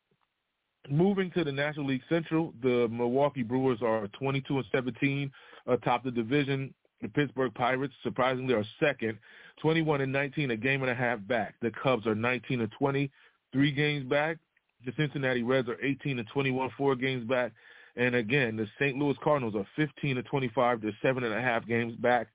moving 0.90 1.32
to 1.32 1.44
the 1.44 1.52
National 1.52 1.88
League 1.88 2.02
Central, 2.10 2.54
the 2.62 2.88
Milwaukee 2.90 3.44
Brewers 3.44 3.80
are 3.82 4.08
22 4.20 4.58
and 4.58 4.66
17 4.72 5.32
atop 5.68 6.04
the 6.04 6.12
division. 6.12 6.74
The 7.02 7.08
Pittsburgh 7.10 7.54
Pirates, 7.54 7.94
surprisingly, 8.04 8.54
are 8.54 8.66
second, 8.80 9.18
21 9.62 10.02
and 10.02 10.12
19, 10.12 10.52
a 10.52 10.58
game 10.58 10.82
and 10.82 10.92
a 10.92 10.96
half 10.96 11.20
back. 11.28 11.56
The 11.62 11.72
Cubs 11.82 12.06
are 12.08 12.16
19 12.16 12.62
and 12.62 12.72
20, 12.78 13.10
three 13.54 13.72
games 13.72 14.10
back. 14.10 14.38
The 14.86 14.94
Cincinnati 14.98 15.44
Reds 15.44 15.70
are 15.70 15.78
18 15.82 16.20
and 16.20 16.28
21, 16.34 16.72
four 16.78 16.96
games 16.96 17.28
back. 17.28 17.52
And 17.96 18.16
again, 18.16 18.56
the 18.56 18.68
St. 18.80 18.98
Louis 18.98 19.16
Cardinals 19.24 19.56
are 19.56 19.68
15 19.76 20.16
to 20.16 20.24
25, 20.24 20.82
they're 20.82 20.92
seven 21.02 21.24
and 21.24 21.34
a 21.34 21.42
half 21.42 21.66
games 21.68 21.96
back, 21.96 22.28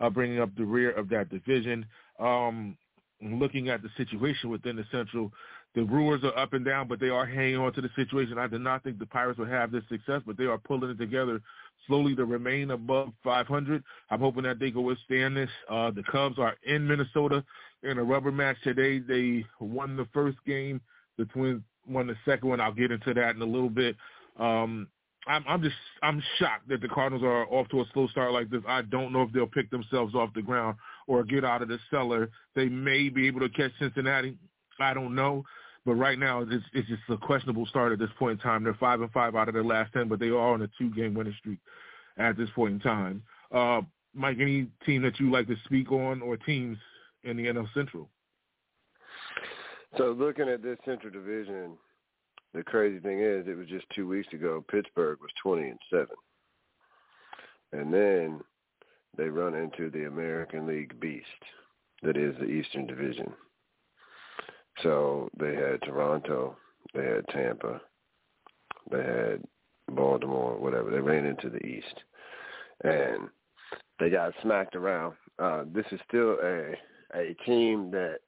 uh, 0.00 0.10
bringing 0.10 0.40
up 0.40 0.54
the 0.56 0.64
rear 0.64 0.90
of 0.92 1.08
that 1.10 1.28
division. 1.30 1.86
Um, 2.18 2.76
looking 3.22 3.68
at 3.68 3.82
the 3.82 3.90
situation 3.96 4.50
within 4.50 4.76
the 4.76 4.84
Central, 4.90 5.30
the 5.74 5.82
Brewers 5.82 6.24
are 6.24 6.36
up 6.36 6.52
and 6.52 6.64
down, 6.64 6.88
but 6.88 6.98
they 6.98 7.10
are 7.10 7.26
hanging 7.26 7.58
on 7.58 7.72
to 7.74 7.80
the 7.80 7.90
situation. 7.94 8.38
I 8.38 8.48
did 8.48 8.60
not 8.60 8.82
think 8.82 8.98
the 8.98 9.06
Pirates 9.06 9.38
would 9.38 9.48
have 9.48 9.70
this 9.70 9.84
success, 9.88 10.20
but 10.26 10.36
they 10.36 10.44
are 10.44 10.58
pulling 10.58 10.90
it 10.90 10.98
together 10.98 11.40
slowly 11.86 12.14
to 12.16 12.24
remain 12.24 12.72
above 12.72 13.12
500. 13.22 13.82
I'm 14.10 14.20
hoping 14.20 14.42
that 14.44 14.58
they 14.58 14.70
can 14.70 14.82
withstand 14.82 15.36
this. 15.36 15.50
Uh, 15.68 15.90
the 15.90 16.02
Cubs 16.10 16.38
are 16.38 16.56
in 16.64 16.86
Minnesota 16.86 17.44
in 17.82 17.98
a 17.98 18.04
rubber 18.04 18.32
match 18.32 18.56
today. 18.64 18.98
They 18.98 19.44
won 19.60 19.96
the 19.96 20.06
first 20.12 20.38
game. 20.44 20.80
The 21.18 21.24
Twins 21.26 21.62
won 21.88 22.08
the 22.08 22.16
second 22.24 22.48
one. 22.48 22.60
I'll 22.60 22.72
get 22.72 22.90
into 22.90 23.14
that 23.14 23.36
in 23.36 23.42
a 23.42 23.46
little 23.46 23.70
bit. 23.70 23.96
Um, 24.38 24.88
I'm, 25.26 25.44
I'm 25.46 25.62
just 25.62 25.76
I'm 26.02 26.22
shocked 26.38 26.68
that 26.68 26.80
the 26.80 26.88
Cardinals 26.88 27.22
are 27.22 27.46
off 27.46 27.68
to 27.68 27.80
a 27.80 27.84
slow 27.92 28.08
start 28.08 28.32
like 28.32 28.50
this. 28.50 28.62
I 28.66 28.82
don't 28.82 29.12
know 29.12 29.22
if 29.22 29.32
they'll 29.32 29.46
pick 29.46 29.70
themselves 29.70 30.14
off 30.14 30.32
the 30.34 30.42
ground 30.42 30.76
or 31.06 31.24
get 31.24 31.44
out 31.44 31.62
of 31.62 31.68
the 31.68 31.78
cellar. 31.90 32.30
They 32.54 32.68
may 32.68 33.08
be 33.10 33.26
able 33.26 33.40
to 33.40 33.48
catch 33.48 33.72
Cincinnati. 33.78 34.36
I 34.78 34.94
don't 34.94 35.14
know. 35.14 35.44
But 35.86 35.94
right 35.94 36.18
now, 36.18 36.42
it's, 36.42 36.64
it's 36.74 36.88
just 36.88 37.02
a 37.08 37.16
questionable 37.16 37.66
start 37.66 37.92
at 37.92 37.98
this 37.98 38.10
point 38.18 38.38
in 38.38 38.42
time. 38.42 38.64
They're 38.64 38.74
five 38.74 39.00
and 39.00 39.10
five 39.12 39.34
out 39.34 39.48
of 39.48 39.54
their 39.54 39.64
last 39.64 39.92
ten, 39.92 40.08
but 40.08 40.20
they 40.20 40.28
are 40.28 40.36
on 40.36 40.62
a 40.62 40.68
two-game 40.78 41.14
winning 41.14 41.34
streak 41.38 41.58
at 42.18 42.36
this 42.36 42.50
point 42.54 42.74
in 42.74 42.80
time. 42.80 43.22
Uh, 43.50 43.80
Mike, 44.14 44.38
any 44.40 44.66
team 44.84 45.02
that 45.02 45.18
you 45.18 45.30
like 45.30 45.46
to 45.46 45.56
speak 45.64 45.90
on, 45.90 46.20
or 46.20 46.36
teams 46.36 46.76
in 47.24 47.36
the 47.36 47.44
NL 47.44 47.66
Central? 47.72 48.08
So, 49.96 50.14
looking 50.18 50.48
at 50.48 50.62
this 50.62 50.78
Central 50.84 51.12
Division, 51.12 51.72
the 52.54 52.62
crazy 52.62 52.98
thing 52.98 53.20
is, 53.20 53.46
it 53.46 53.56
was 53.56 53.68
just 53.68 53.86
two 53.94 54.08
weeks 54.08 54.32
ago. 54.32 54.64
Pittsburgh 54.70 55.18
was 55.20 55.30
twenty 55.42 55.68
and 55.68 55.78
seven, 55.90 56.16
and 57.72 57.92
then 57.92 58.40
they 59.16 59.28
run 59.28 59.54
into 59.54 59.90
the 59.90 60.06
American 60.06 60.66
League 60.66 60.98
beast 61.00 61.26
that 62.02 62.16
is 62.16 62.34
the 62.38 62.46
Eastern 62.46 62.86
Division. 62.86 63.32
So 64.82 65.28
they 65.38 65.54
had 65.54 65.82
Toronto, 65.82 66.56
they 66.94 67.04
had 67.04 67.28
Tampa, 67.28 67.80
they 68.90 69.02
had 69.02 69.42
Baltimore, 69.90 70.56
whatever. 70.58 70.90
They 70.90 71.00
ran 71.00 71.26
into 71.26 71.50
the 71.50 71.64
East, 71.64 71.94
and 72.82 73.28
they 73.98 74.08
got 74.08 74.32
smacked 74.42 74.76
around. 74.76 75.14
Uh, 75.38 75.64
this 75.72 75.84
is 75.92 76.00
still 76.08 76.36
a 76.42 76.74
a 77.14 77.34
team 77.44 77.90
that 77.90 78.18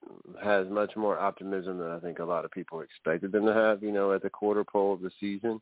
has 0.42 0.68
much 0.68 0.96
more 0.96 1.18
optimism 1.18 1.78
than 1.78 1.90
I 1.90 1.98
think 1.98 2.18
a 2.18 2.24
lot 2.24 2.44
of 2.44 2.50
people 2.50 2.80
expected 2.80 3.32
them 3.32 3.46
to 3.46 3.54
have. 3.54 3.82
You 3.82 3.92
know, 3.92 4.12
at 4.12 4.22
the 4.22 4.30
quarter 4.30 4.64
pole 4.64 4.94
of 4.94 5.00
the 5.00 5.10
season, 5.20 5.60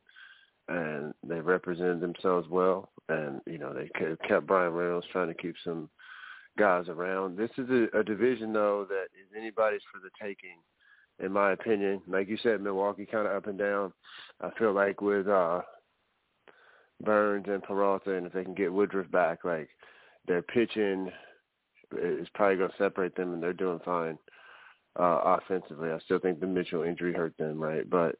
and 0.67 1.13
they 1.23 1.39
represented 1.39 2.01
themselves 2.01 2.47
well. 2.49 2.89
And 3.09 3.41
you 3.45 3.57
know, 3.57 3.73
they 3.73 3.89
kept 4.27 4.47
Bryan 4.47 4.73
Reynolds 4.73 5.07
trying 5.11 5.27
to 5.27 5.33
keep 5.33 5.55
some 5.63 5.89
guys 6.57 6.87
around. 6.89 7.37
This 7.37 7.51
is 7.57 7.69
a, 7.69 7.99
a 7.99 8.03
division 8.03 8.53
though 8.53 8.85
that 8.89 9.05
is 9.19 9.27
anybody's 9.37 9.81
for 9.91 9.99
the 9.99 10.09
taking 10.21 10.57
in 11.19 11.31
my 11.31 11.51
opinion. 11.51 12.01
Like 12.07 12.27
you 12.27 12.37
said, 12.41 12.61
Milwaukee 12.61 13.05
kind 13.05 13.27
of 13.27 13.35
up 13.35 13.47
and 13.47 13.57
down. 13.57 13.93
I 14.41 14.49
feel 14.57 14.73
like 14.73 15.01
with 15.01 15.27
uh 15.27 15.61
Burnes 17.03 17.45
and 17.47 17.63
Peralta, 17.63 18.13
and 18.13 18.27
if 18.27 18.33
they 18.33 18.43
can 18.43 18.53
get 18.53 18.73
Woodruff 18.73 19.09
back, 19.11 19.43
like 19.43 19.69
their 20.27 20.41
pitching 20.41 21.11
is 21.97 22.27
probably 22.33 22.57
going 22.57 22.71
to 22.71 22.77
separate 22.77 23.15
them, 23.15 23.33
and 23.33 23.41
they're 23.41 23.53
doing 23.53 23.79
fine 23.83 24.17
uh 24.99 25.37
offensively. 25.39 25.89
I 25.89 25.99
still 25.99 26.19
think 26.19 26.39
the 26.39 26.47
Mitchell 26.47 26.83
injury 26.83 27.13
hurt 27.13 27.37
them, 27.37 27.61
right? 27.61 27.89
But 27.89 28.15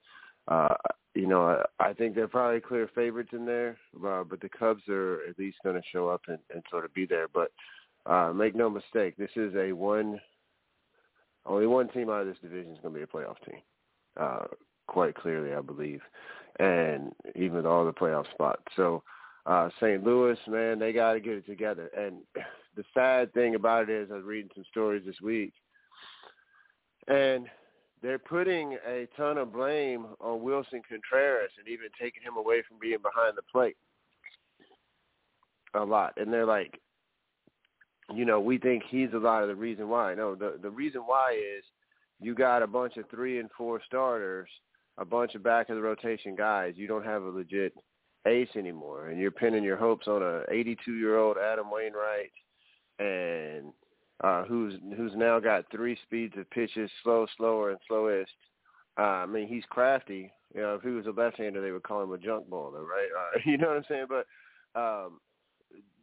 uh 0.47 0.75
you 1.13 1.27
know, 1.27 1.45
I, 1.79 1.89
I 1.89 1.93
think 1.93 2.15
they're 2.15 2.27
probably 2.27 2.61
clear 2.61 2.89
favorites 2.95 3.31
in 3.33 3.45
there, 3.45 3.77
uh, 4.05 4.23
but 4.23 4.39
the 4.39 4.49
Cubs 4.49 4.83
are 4.87 5.19
at 5.29 5.37
least 5.37 5.57
going 5.61 5.75
to 5.75 5.81
show 5.91 6.07
up 6.07 6.21
and, 6.27 6.39
and 6.53 6.63
sort 6.71 6.85
of 6.85 6.93
be 6.93 7.05
there. 7.05 7.27
But 7.27 7.51
uh, 8.05 8.31
make 8.33 8.55
no 8.55 8.69
mistake, 8.69 9.17
this 9.17 9.31
is 9.35 9.53
a 9.55 9.73
one 9.73 10.21
only 11.45 11.67
one 11.67 11.89
team 11.89 12.09
out 12.09 12.21
of 12.21 12.27
this 12.27 12.37
division 12.41 12.71
is 12.71 12.79
going 12.81 12.93
to 12.93 12.99
be 12.99 13.03
a 13.03 13.07
playoff 13.07 13.35
team, 13.45 13.59
uh, 14.17 14.45
quite 14.87 15.15
clearly, 15.15 15.53
I 15.53 15.61
believe, 15.61 16.01
and 16.59 17.11
even 17.35 17.57
with 17.57 17.65
all 17.65 17.85
the 17.85 17.93
playoff 17.93 18.29
spots. 18.31 18.63
So 18.75 19.03
uh, 19.45 19.69
St. 19.79 20.03
Louis, 20.03 20.37
man, 20.47 20.79
they 20.79 20.93
got 20.93 21.13
to 21.13 21.19
get 21.19 21.33
it 21.33 21.45
together. 21.47 21.89
And 21.97 22.17
the 22.75 22.83
sad 22.93 23.33
thing 23.33 23.55
about 23.55 23.89
it 23.89 24.03
is, 24.03 24.11
I 24.11 24.15
was 24.15 24.23
reading 24.23 24.51
some 24.55 24.63
stories 24.69 25.03
this 25.05 25.19
week, 25.21 25.53
and 27.07 27.47
they're 28.01 28.19
putting 28.19 28.77
a 28.87 29.07
ton 29.15 29.37
of 29.37 29.53
blame 29.53 30.07
on 30.19 30.39
Willson 30.41 30.81
Contreras 30.87 31.51
and 31.59 31.67
even 31.67 31.87
taking 31.99 32.23
him 32.23 32.37
away 32.37 32.63
from 32.67 32.77
being 32.79 32.97
behind 33.01 33.37
the 33.37 33.43
plate 33.51 33.77
a 35.73 35.83
lot. 35.83 36.13
And 36.17 36.31
they're 36.31 36.45
like, 36.45 36.79
you 38.13 38.25
know, 38.25 38.39
we 38.39 38.57
think 38.57 38.83
he's 38.89 39.13
a 39.13 39.19
lot 39.19 39.43
of 39.43 39.49
the 39.49 39.55
reason 39.55 39.87
why. 39.87 40.15
No, 40.15 40.35
the 40.35 40.57
the 40.61 40.69
reason 40.69 41.01
why 41.01 41.33
is 41.33 41.63
you 42.19 42.35
got 42.35 42.63
a 42.63 42.67
bunch 42.67 42.97
of 42.97 43.09
three 43.09 43.39
and 43.39 43.49
four 43.57 43.81
starters, 43.85 44.49
a 44.97 45.05
bunch 45.05 45.35
of 45.35 45.43
back 45.43 45.69
of 45.69 45.75
the 45.75 45.81
rotation 45.81 46.35
guys. 46.35 46.73
You 46.75 46.87
don't 46.87 47.05
have 47.05 47.23
a 47.23 47.29
legit 47.29 47.73
ace 48.27 48.49
anymore, 48.55 49.09
and 49.09 49.19
you're 49.19 49.31
pinning 49.31 49.63
your 49.63 49.77
hopes 49.77 50.07
on 50.07 50.21
a 50.21 50.43
82 50.51 50.93
year 50.93 51.17
old 51.17 51.37
Adam 51.37 51.71
Wainwright, 51.71 52.31
and 53.01 53.73
uh, 54.23 54.43
who's 54.43 54.75
who's 54.95 55.13
now 55.15 55.39
got 55.39 55.65
three 55.71 55.97
speeds 56.03 56.35
of 56.37 56.49
pitches, 56.51 56.89
slow, 57.03 57.25
slower, 57.37 57.71
and 57.71 57.79
slowest. 57.87 58.31
Uh, 58.99 59.23
I 59.23 59.25
mean, 59.25 59.47
he's 59.47 59.63
crafty. 59.69 60.31
You 60.53 60.61
know, 60.61 60.75
if 60.75 60.83
he 60.83 60.89
was 60.89 61.05
a 61.05 61.11
left-hander, 61.11 61.61
they 61.61 61.71
would 61.71 61.83
call 61.83 62.03
him 62.03 62.11
a 62.11 62.17
junk 62.17 62.49
baller, 62.49 62.81
right? 62.81 63.09
Uh, 63.17 63.39
you 63.45 63.57
know 63.57 63.69
what 63.69 63.77
I'm 63.77 63.85
saying? 63.87 64.05
But 64.09 64.79
um, 64.79 65.19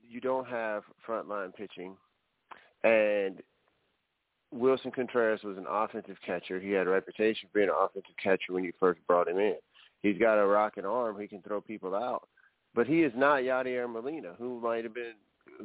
you 0.08 0.20
don't 0.20 0.48
have 0.48 0.82
frontline 1.06 1.54
pitching, 1.54 1.96
and 2.82 3.40
Willson 4.54 4.92
Contreras 4.92 5.42
was 5.44 5.58
an 5.58 5.66
offensive 5.70 6.16
catcher. 6.24 6.58
He 6.58 6.70
had 6.70 6.86
a 6.86 6.90
reputation 6.90 7.48
for 7.52 7.58
being 7.58 7.68
an 7.68 7.74
offensive 7.78 8.16
catcher 8.22 8.52
when 8.52 8.64
you 8.64 8.72
first 8.80 9.00
brought 9.06 9.28
him 9.28 9.38
in. 9.38 9.56
He's 10.02 10.18
got 10.18 10.38
a 10.38 10.46
rocking 10.46 10.86
arm. 10.86 11.20
He 11.20 11.26
can 11.26 11.42
throw 11.42 11.60
people 11.60 11.94
out, 11.94 12.26
but 12.74 12.86
he 12.86 13.02
is 13.02 13.12
not 13.14 13.42
Yadier 13.42 13.90
Molina, 13.90 14.32
who 14.38 14.60
might 14.60 14.84
have 14.84 14.94
been, 14.94 15.14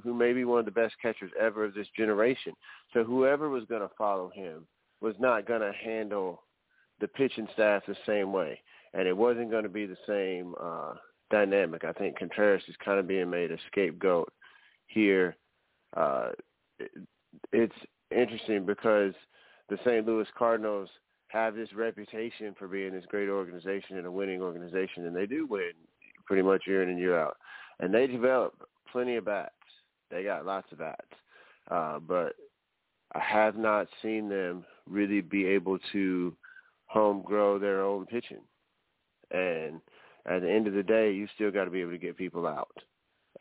who 0.03 0.13
may 0.13 0.33
be 0.33 0.45
one 0.45 0.59
of 0.59 0.65
the 0.65 0.71
best 0.71 0.95
catchers 1.01 1.31
ever 1.39 1.65
of 1.65 1.73
this 1.73 1.87
generation. 1.95 2.53
So 2.93 3.03
whoever 3.03 3.49
was 3.49 3.65
going 3.65 3.81
to 3.81 3.91
follow 3.97 4.31
him 4.33 4.65
was 5.01 5.15
not 5.19 5.47
going 5.47 5.61
to 5.61 5.73
handle 5.73 6.43
the 6.99 7.07
pitching 7.07 7.47
staff 7.53 7.83
the 7.87 7.95
same 8.05 8.31
way, 8.31 8.59
and 8.93 9.07
it 9.07 9.15
wasn't 9.15 9.51
going 9.51 9.63
to 9.63 9.69
be 9.69 9.85
the 9.85 9.97
same. 10.07 10.55
uh 10.59 10.93
dynamic. 11.33 11.83
I 11.83 11.91
think 11.93 12.17
Contreras 12.17 12.63
is 12.67 12.75
kind 12.85 12.99
of 12.99 13.07
being 13.07 13.29
made 13.29 13.51
a 13.51 13.57
scapegoat 13.67 14.31
here. 14.87 15.35
Uh, 15.97 16.29
it, 16.79 16.91
it's 17.51 17.75
interesting 18.11 18.65
because 18.65 19.13
the 19.69 19.77
St. 19.83 20.05
Louis 20.05 20.27
Cardinals 20.37 20.89
have 21.29 21.55
this 21.55 21.73
reputation 21.73 22.53
for 22.57 22.67
being 22.67 22.93
this 22.93 23.05
great 23.09 23.29
organization 23.29 23.97
and 23.97 24.05
a 24.05 24.11
winning 24.11 24.41
organization, 24.41 25.07
and 25.07 25.15
they 25.15 25.25
do 25.25 25.47
win 25.47 25.71
pretty 26.25 26.43
much 26.43 26.61
year 26.67 26.83
in 26.83 26.89
and 26.89 26.99
year 26.99 27.19
out. 27.19 27.37
And 27.79 27.91
they 27.91 28.05
develop 28.05 28.53
plenty 28.91 29.15
of 29.15 29.25
bats. 29.25 29.51
They 30.13 30.23
got 30.23 30.45
lots 30.45 30.71
of 30.71 30.79
bats. 30.79 31.01
Uh, 31.69 31.99
but 31.99 32.33
I 33.15 33.19
have 33.19 33.57
not 33.57 33.87
seen 34.01 34.29
them 34.29 34.65
really 34.87 35.21
be 35.21 35.45
able 35.45 35.79
to 35.91 36.35
home 36.85 37.23
grow 37.23 37.57
their 37.57 37.81
own 37.81 38.05
pitching. 38.05 38.41
And 39.31 39.81
at 40.25 40.41
the 40.41 40.51
end 40.51 40.67
of 40.67 40.73
the 40.73 40.83
day, 40.83 41.11
you 41.11 41.27
still 41.33 41.51
got 41.51 41.65
to 41.65 41.71
be 41.71 41.81
able 41.81 41.91
to 41.91 41.97
get 41.97 42.17
people 42.17 42.45
out. 42.45 42.77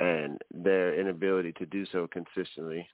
And 0.01 0.41
their 0.53 0.99
inability 0.99 1.53
to 1.59 1.67
do 1.67 1.85
so 1.93 2.09
consistently 2.11 2.89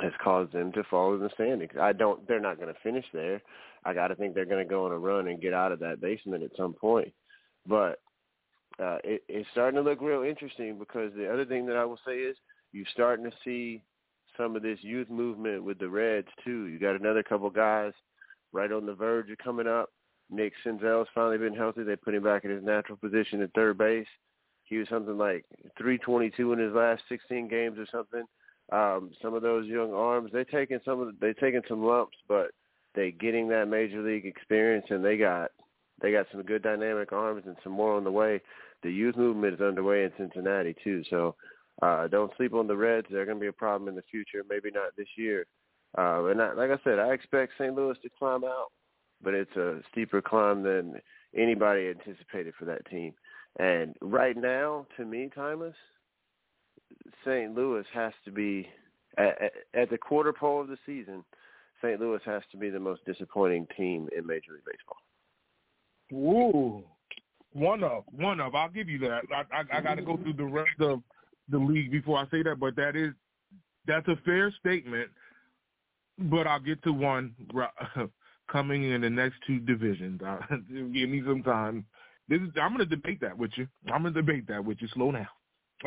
has 0.00 0.12
caused 0.22 0.52
them 0.52 0.72
to 0.72 0.84
fall 0.84 1.14
in 1.14 1.20
the 1.20 1.30
standings. 1.34 1.72
I 1.78 1.92
don't. 1.92 2.26
They're 2.26 2.40
not 2.40 2.58
going 2.58 2.72
to 2.72 2.80
finish 2.80 3.04
there. 3.12 3.42
I 3.84 3.92
got 3.92 4.08
to 4.08 4.14
think 4.14 4.34
they're 4.34 4.44
going 4.46 4.64
to 4.64 4.68
go 4.68 4.86
on 4.86 4.92
a 4.92 4.98
run 4.98 5.28
and 5.28 5.40
get 5.40 5.52
out 5.52 5.72
of 5.72 5.78
that 5.80 6.00
basement 6.00 6.42
at 6.42 6.56
some 6.56 6.72
point. 6.72 7.12
But 7.66 8.00
uh, 8.82 8.98
it, 9.04 9.22
it's 9.28 9.48
starting 9.52 9.82
to 9.82 9.88
look 9.88 10.00
real 10.00 10.22
interesting 10.22 10.78
because 10.78 11.12
the 11.16 11.32
other 11.32 11.44
thing 11.44 11.66
that 11.66 11.76
I 11.76 11.84
will 11.84 11.98
say 12.06 12.14
is 12.14 12.36
you're 12.72 12.86
starting 12.92 13.24
to 13.24 13.36
see 13.44 13.82
some 14.36 14.54
of 14.54 14.62
this 14.62 14.78
youth 14.82 15.10
movement 15.10 15.64
with 15.64 15.78
the 15.78 15.88
Reds 15.88 16.28
too. 16.44 16.66
You 16.66 16.78
got 16.78 16.94
another 16.94 17.22
couple 17.22 17.50
guys 17.50 17.92
right 18.52 18.70
on 18.70 18.86
the 18.86 18.94
verge 18.94 19.30
of 19.30 19.38
coming 19.38 19.66
up. 19.66 19.90
Nick 20.30 20.52
Senzel's 20.64 21.08
finally 21.14 21.38
been 21.38 21.54
healthy. 21.54 21.82
They 21.82 21.96
put 21.96 22.14
him 22.14 22.22
back 22.22 22.44
in 22.44 22.50
his 22.50 22.62
natural 22.62 22.98
position 22.98 23.42
at 23.42 23.52
third 23.54 23.78
base. 23.78 24.06
He 24.64 24.76
was 24.76 24.88
something 24.88 25.16
like 25.16 25.44
322 25.78 26.52
in 26.52 26.58
his 26.58 26.74
last 26.74 27.02
16 27.08 27.48
games 27.48 27.78
or 27.78 27.86
something. 27.90 28.24
Um, 28.70 29.10
some 29.22 29.32
of 29.32 29.42
those 29.42 29.66
young 29.66 29.94
arms, 29.94 30.30
they're 30.32 30.44
taking 30.44 30.78
some 30.84 31.00
of 31.00 31.06
the, 31.06 31.14
they're 31.20 31.34
taking 31.34 31.62
some 31.66 31.82
lumps, 31.82 32.18
but 32.28 32.50
they 32.94 33.12
getting 33.12 33.48
that 33.48 33.68
major 33.68 34.02
league 34.02 34.26
experience, 34.26 34.86
and 34.90 35.02
they 35.02 35.16
got 35.16 35.52
they 36.02 36.12
got 36.12 36.26
some 36.30 36.42
good 36.42 36.62
dynamic 36.62 37.12
arms 37.12 37.44
and 37.46 37.56
some 37.62 37.72
more 37.72 37.96
on 37.96 38.04
the 38.04 38.12
way. 38.12 38.42
The 38.82 38.92
youth 38.92 39.16
movement 39.16 39.54
is 39.54 39.60
underway 39.60 40.04
in 40.04 40.12
Cincinnati 40.16 40.74
too, 40.84 41.02
so 41.10 41.34
uh, 41.82 42.08
don't 42.08 42.32
sleep 42.36 42.54
on 42.54 42.66
the 42.66 42.76
Reds. 42.76 43.06
They're 43.10 43.24
going 43.24 43.38
to 43.38 43.40
be 43.42 43.48
a 43.48 43.52
problem 43.52 43.88
in 43.88 43.94
the 43.94 44.02
future. 44.10 44.44
Maybe 44.48 44.70
not 44.70 44.96
this 44.96 45.08
year. 45.16 45.46
Uh, 45.96 46.26
and 46.26 46.42
I, 46.42 46.52
like 46.52 46.70
I 46.70 46.78
said, 46.84 46.98
I 46.98 47.12
expect 47.12 47.52
St. 47.58 47.74
Louis 47.74 47.96
to 48.02 48.10
climb 48.18 48.44
out, 48.44 48.68
but 49.22 49.34
it's 49.34 49.56
a 49.56 49.80
steeper 49.90 50.20
climb 50.20 50.62
than 50.62 51.00
anybody 51.36 51.88
anticipated 51.88 52.54
for 52.58 52.64
that 52.66 52.88
team. 52.90 53.14
And 53.58 53.94
right 54.00 54.36
now, 54.36 54.86
to 54.96 55.04
me, 55.04 55.30
Tymeless, 55.34 55.74
St. 57.24 57.54
Louis 57.54 57.84
has 57.92 58.12
to 58.24 58.30
be 58.30 58.68
at, 59.16 59.40
at, 59.42 59.52
at 59.74 59.90
the 59.90 59.98
quarter 59.98 60.32
pole 60.32 60.60
of 60.60 60.68
the 60.68 60.78
season. 60.84 61.24
St. 61.82 62.00
Louis 62.00 62.20
has 62.24 62.42
to 62.50 62.56
be 62.56 62.70
the 62.70 62.80
most 62.80 63.04
disappointing 63.04 63.66
team 63.76 64.08
in 64.16 64.26
Major 64.26 64.52
League 64.52 64.62
Baseball. 64.66 64.96
Ooh, 66.12 66.84
one 67.52 67.82
of 67.82 68.04
one 68.10 68.40
of. 68.40 68.54
I'll 68.54 68.68
give 68.68 68.88
you 68.88 68.98
that. 69.00 69.22
I 69.32 69.56
I, 69.56 69.78
I 69.78 69.80
got 69.80 69.94
to 69.94 70.02
go 70.02 70.16
through 70.16 70.34
the 70.34 70.44
rest 70.44 70.80
of 70.80 71.02
the 71.48 71.58
league 71.58 71.90
before 71.90 72.18
I 72.18 72.28
say 72.30 72.42
that, 72.42 72.60
but 72.60 72.76
that 72.76 72.96
is 72.96 73.12
that's 73.86 74.06
a 74.08 74.16
fair 74.24 74.52
statement. 74.60 75.10
But 76.18 76.46
I'll 76.46 76.60
get 76.60 76.82
to 76.82 76.92
one 76.92 77.34
coming 78.52 78.90
in 78.90 79.00
the 79.02 79.10
next 79.10 79.36
two 79.46 79.60
divisions. 79.60 80.20
give 80.68 81.08
me 81.08 81.22
some 81.24 81.42
time. 81.42 81.84
This 82.28 82.40
is, 82.40 82.48
I'm 82.60 82.76
going 82.76 82.86
to 82.88 82.96
debate 82.96 83.20
that 83.20 83.36
with 83.36 83.52
you. 83.56 83.66
I'm 83.92 84.02
going 84.02 84.14
to 84.14 84.20
debate 84.20 84.46
that 84.48 84.64
with 84.64 84.78
you. 84.80 84.88
Slow 84.88 85.12
down. 85.12 85.28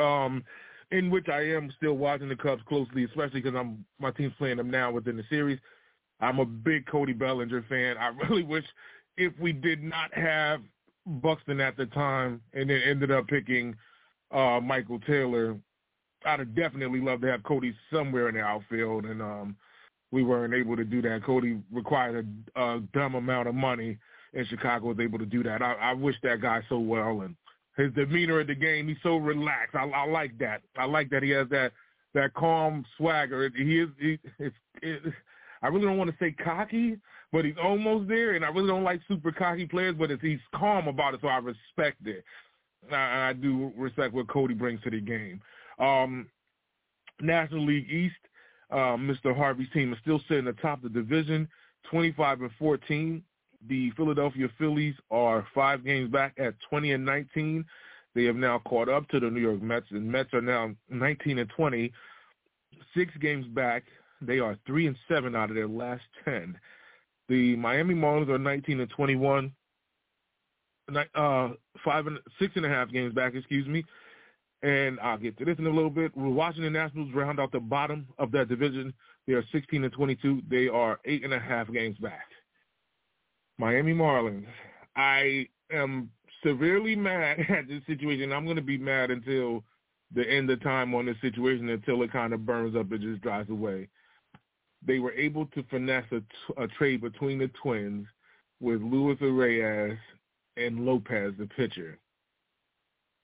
Um, 0.00 0.42
in 0.90 1.10
which 1.10 1.28
I 1.28 1.40
am 1.40 1.72
still 1.76 1.94
watching 1.94 2.28
the 2.28 2.36
Cubs 2.36 2.62
closely, 2.68 3.04
especially 3.04 3.40
because 3.40 3.58
I'm 3.58 3.84
my 3.98 4.10
team's 4.10 4.34
playing 4.38 4.58
them 4.58 4.70
now 4.70 4.90
within 4.90 5.16
the 5.16 5.24
series. 5.28 5.58
I'm 6.20 6.38
a 6.38 6.44
big 6.44 6.86
Cody 6.86 7.12
Bellinger 7.12 7.64
fan. 7.68 7.96
I 7.98 8.08
really 8.28 8.42
wish 8.42 8.64
if 9.16 9.32
we 9.40 9.52
did 9.52 9.82
not 9.82 10.12
have 10.14 10.60
Buxton 11.06 11.60
at 11.60 11.76
the 11.76 11.86
time 11.86 12.40
and 12.52 12.70
then 12.70 12.80
ended 12.84 13.10
up 13.10 13.26
picking 13.26 13.74
uh, 14.30 14.60
Michael 14.60 15.00
Taylor, 15.00 15.56
I'd 16.24 16.38
have 16.38 16.54
definitely 16.54 17.00
loved 17.00 17.22
to 17.22 17.28
have 17.28 17.42
Cody 17.42 17.74
somewhere 17.92 18.28
in 18.28 18.36
the 18.36 18.40
outfield, 18.40 19.04
and 19.04 19.20
um, 19.20 19.56
we 20.10 20.22
weren't 20.22 20.54
able 20.54 20.76
to 20.76 20.84
do 20.84 21.02
that. 21.02 21.24
Cody 21.24 21.58
required 21.72 22.26
a, 22.56 22.60
a 22.62 22.80
dumb 22.94 23.14
amount 23.14 23.48
of 23.48 23.54
money, 23.54 23.98
and 24.34 24.46
Chicago 24.46 24.88
was 24.88 25.00
able 25.00 25.18
to 25.18 25.26
do 25.26 25.42
that. 25.42 25.62
I, 25.62 25.74
I 25.74 25.92
wish 25.92 26.16
that 26.22 26.40
guy 26.40 26.62
so 26.68 26.78
well, 26.78 27.22
and 27.22 27.34
his 27.76 27.92
demeanor 27.94 28.40
at 28.40 28.46
the 28.46 28.54
game, 28.54 28.88
he's 28.88 28.96
so 29.02 29.16
relaxed. 29.16 29.74
I, 29.74 29.84
I 29.84 30.06
like 30.06 30.38
that. 30.38 30.62
I 30.76 30.84
like 30.84 31.10
that 31.10 31.22
he 31.22 31.30
has 31.30 31.48
that 31.50 31.72
that 32.14 32.34
calm 32.34 32.84
swagger. 32.96 33.50
He 33.56 33.80
is. 33.80 33.88
He, 33.98 34.18
it's, 34.38 34.54
it, 34.82 35.02
I 35.62 35.68
really 35.68 35.86
don't 35.86 35.96
want 35.96 36.10
to 36.10 36.16
say 36.18 36.32
cocky, 36.32 36.98
but 37.32 37.44
he's 37.44 37.54
almost 37.62 38.08
there. 38.08 38.32
And 38.32 38.44
I 38.44 38.48
really 38.48 38.68
don't 38.68 38.84
like 38.84 39.00
super 39.08 39.32
cocky 39.32 39.66
players, 39.66 39.96
but 39.98 40.10
he's 40.20 40.38
calm 40.54 40.86
about 40.86 41.14
it, 41.14 41.20
so 41.22 41.28
I 41.28 41.38
respect 41.38 42.06
it. 42.06 42.24
I, 42.90 43.30
I 43.30 43.32
do 43.32 43.72
respect 43.76 44.14
what 44.14 44.28
Cody 44.28 44.54
brings 44.54 44.82
to 44.82 44.90
the 44.90 45.00
game. 45.00 45.40
Um, 45.78 46.28
National 47.20 47.64
League 47.64 47.90
East, 47.90 48.14
uh, 48.70 48.96
Mr. 48.96 49.34
Harvey's 49.36 49.70
team 49.72 49.92
is 49.92 49.98
still 50.02 50.20
sitting 50.28 50.46
atop 50.46 50.82
the 50.82 50.88
division, 50.88 51.48
25 51.90 52.42
and 52.42 52.50
14. 52.58 53.22
The 53.68 53.90
Philadelphia 53.92 54.48
Phillies 54.58 54.94
are 55.10 55.46
five 55.54 55.84
games 55.84 56.10
back 56.10 56.34
at 56.38 56.54
20 56.68 56.92
and 56.92 57.04
19. 57.04 57.64
They 58.14 58.24
have 58.24 58.36
now 58.36 58.60
caught 58.66 58.88
up 58.88 59.08
to 59.08 59.20
the 59.20 59.30
New 59.30 59.40
York 59.40 59.62
Mets, 59.62 59.86
and 59.90 60.10
Mets 60.10 60.34
are 60.34 60.42
now 60.42 60.72
19 60.90 61.38
and 61.38 61.50
20, 61.50 61.92
six 62.94 63.12
games 63.20 63.46
back. 63.46 63.84
They 64.20 64.38
are 64.38 64.58
three 64.66 64.86
and 64.86 64.96
seven 65.08 65.34
out 65.34 65.50
of 65.50 65.56
their 65.56 65.68
last 65.68 66.02
10. 66.24 66.58
The 67.28 67.56
Miami 67.56 67.94
Marlins 67.94 68.28
are 68.28 68.38
19 68.38 68.80
and 68.80 68.90
21, 68.90 69.52
uh, 71.14 71.48
five 71.84 72.06
and 72.06 72.18
six 72.38 72.52
and 72.56 72.66
a 72.66 72.68
half 72.68 72.90
games 72.90 73.14
back, 73.14 73.34
excuse 73.34 73.66
me. 73.66 73.84
And 74.62 75.00
I'll 75.00 75.18
get 75.18 75.36
to 75.38 75.44
this 75.44 75.58
in 75.58 75.66
a 75.66 75.70
little 75.70 75.90
bit. 75.90 76.16
We're 76.16 76.28
Washington 76.28 76.72
Nationals 76.72 77.12
round 77.14 77.40
out 77.40 77.50
the 77.50 77.60
bottom 77.60 78.06
of 78.18 78.30
that 78.32 78.48
division. 78.48 78.92
They 79.26 79.32
are 79.32 79.44
16 79.52 79.82
and 79.82 79.92
22. 79.92 80.42
They 80.48 80.68
are 80.68 81.00
eight 81.04 81.24
and 81.24 81.34
a 81.34 81.38
half 81.38 81.72
games 81.72 81.96
back. 81.98 82.26
Miami 83.58 83.92
Marlins. 83.92 84.46
I 84.96 85.48
am 85.72 86.10
severely 86.44 86.94
mad 86.94 87.40
at 87.48 87.68
this 87.68 87.82
situation. 87.86 88.32
I'm 88.32 88.44
going 88.44 88.56
to 88.56 88.62
be 88.62 88.78
mad 88.78 89.10
until 89.10 89.64
the 90.14 90.28
end 90.28 90.50
of 90.50 90.62
time 90.62 90.94
on 90.94 91.06
this 91.06 91.16
situation 91.20 91.68
until 91.68 92.02
it 92.02 92.12
kind 92.12 92.32
of 92.32 92.44
burns 92.44 92.76
up 92.76 92.90
and 92.92 93.00
just 93.00 93.22
dries 93.22 93.48
away. 93.48 93.88
They 94.86 94.98
were 94.98 95.12
able 95.12 95.46
to 95.46 95.62
finesse 95.64 96.06
a, 96.12 96.62
a 96.62 96.68
trade 96.68 97.00
between 97.00 97.38
the 97.38 97.50
Twins 97.62 98.06
with 98.60 98.82
Luis 98.82 99.18
Arraez 99.20 99.96
and 100.56 100.84
Lopez, 100.84 101.34
the 101.38 101.46
pitcher. 101.46 101.98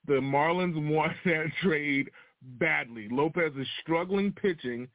The 0.07 0.15
Marlins 0.15 0.91
want 0.91 1.13
that 1.25 1.47
trade 1.63 2.11
badly. 2.59 3.09
Lopez 3.11 3.53
is 3.59 3.67
struggling 3.83 4.33
pitching, 4.33 4.89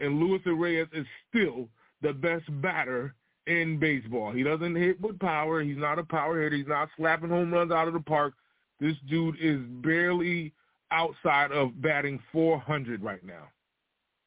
and 0.00 0.20
Luis 0.20 0.42
Arraez 0.46 0.88
is 0.92 1.06
still 1.28 1.68
the 2.02 2.12
best 2.12 2.44
batter 2.60 3.14
in 3.46 3.78
baseball. 3.78 4.32
He 4.32 4.42
doesn't 4.42 4.76
hit 4.76 5.00
with 5.00 5.18
power. 5.18 5.62
He's 5.62 5.76
not 5.76 5.98
a 5.98 6.04
power 6.04 6.42
hitter. 6.42 6.56
He's 6.56 6.66
not 6.66 6.88
slapping 6.96 7.30
home 7.30 7.52
runs 7.52 7.72
out 7.72 7.88
of 7.88 7.94
the 7.94 8.00
park. 8.00 8.34
This 8.78 8.96
dude 9.08 9.36
is 9.40 9.60
barely 9.82 10.52
outside 10.90 11.52
of 11.52 11.80
batting 11.82 12.20
400 12.32 13.02
right 13.02 13.24
now. 13.24 13.48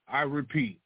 I 0.07 0.21
repeat, 0.21 0.79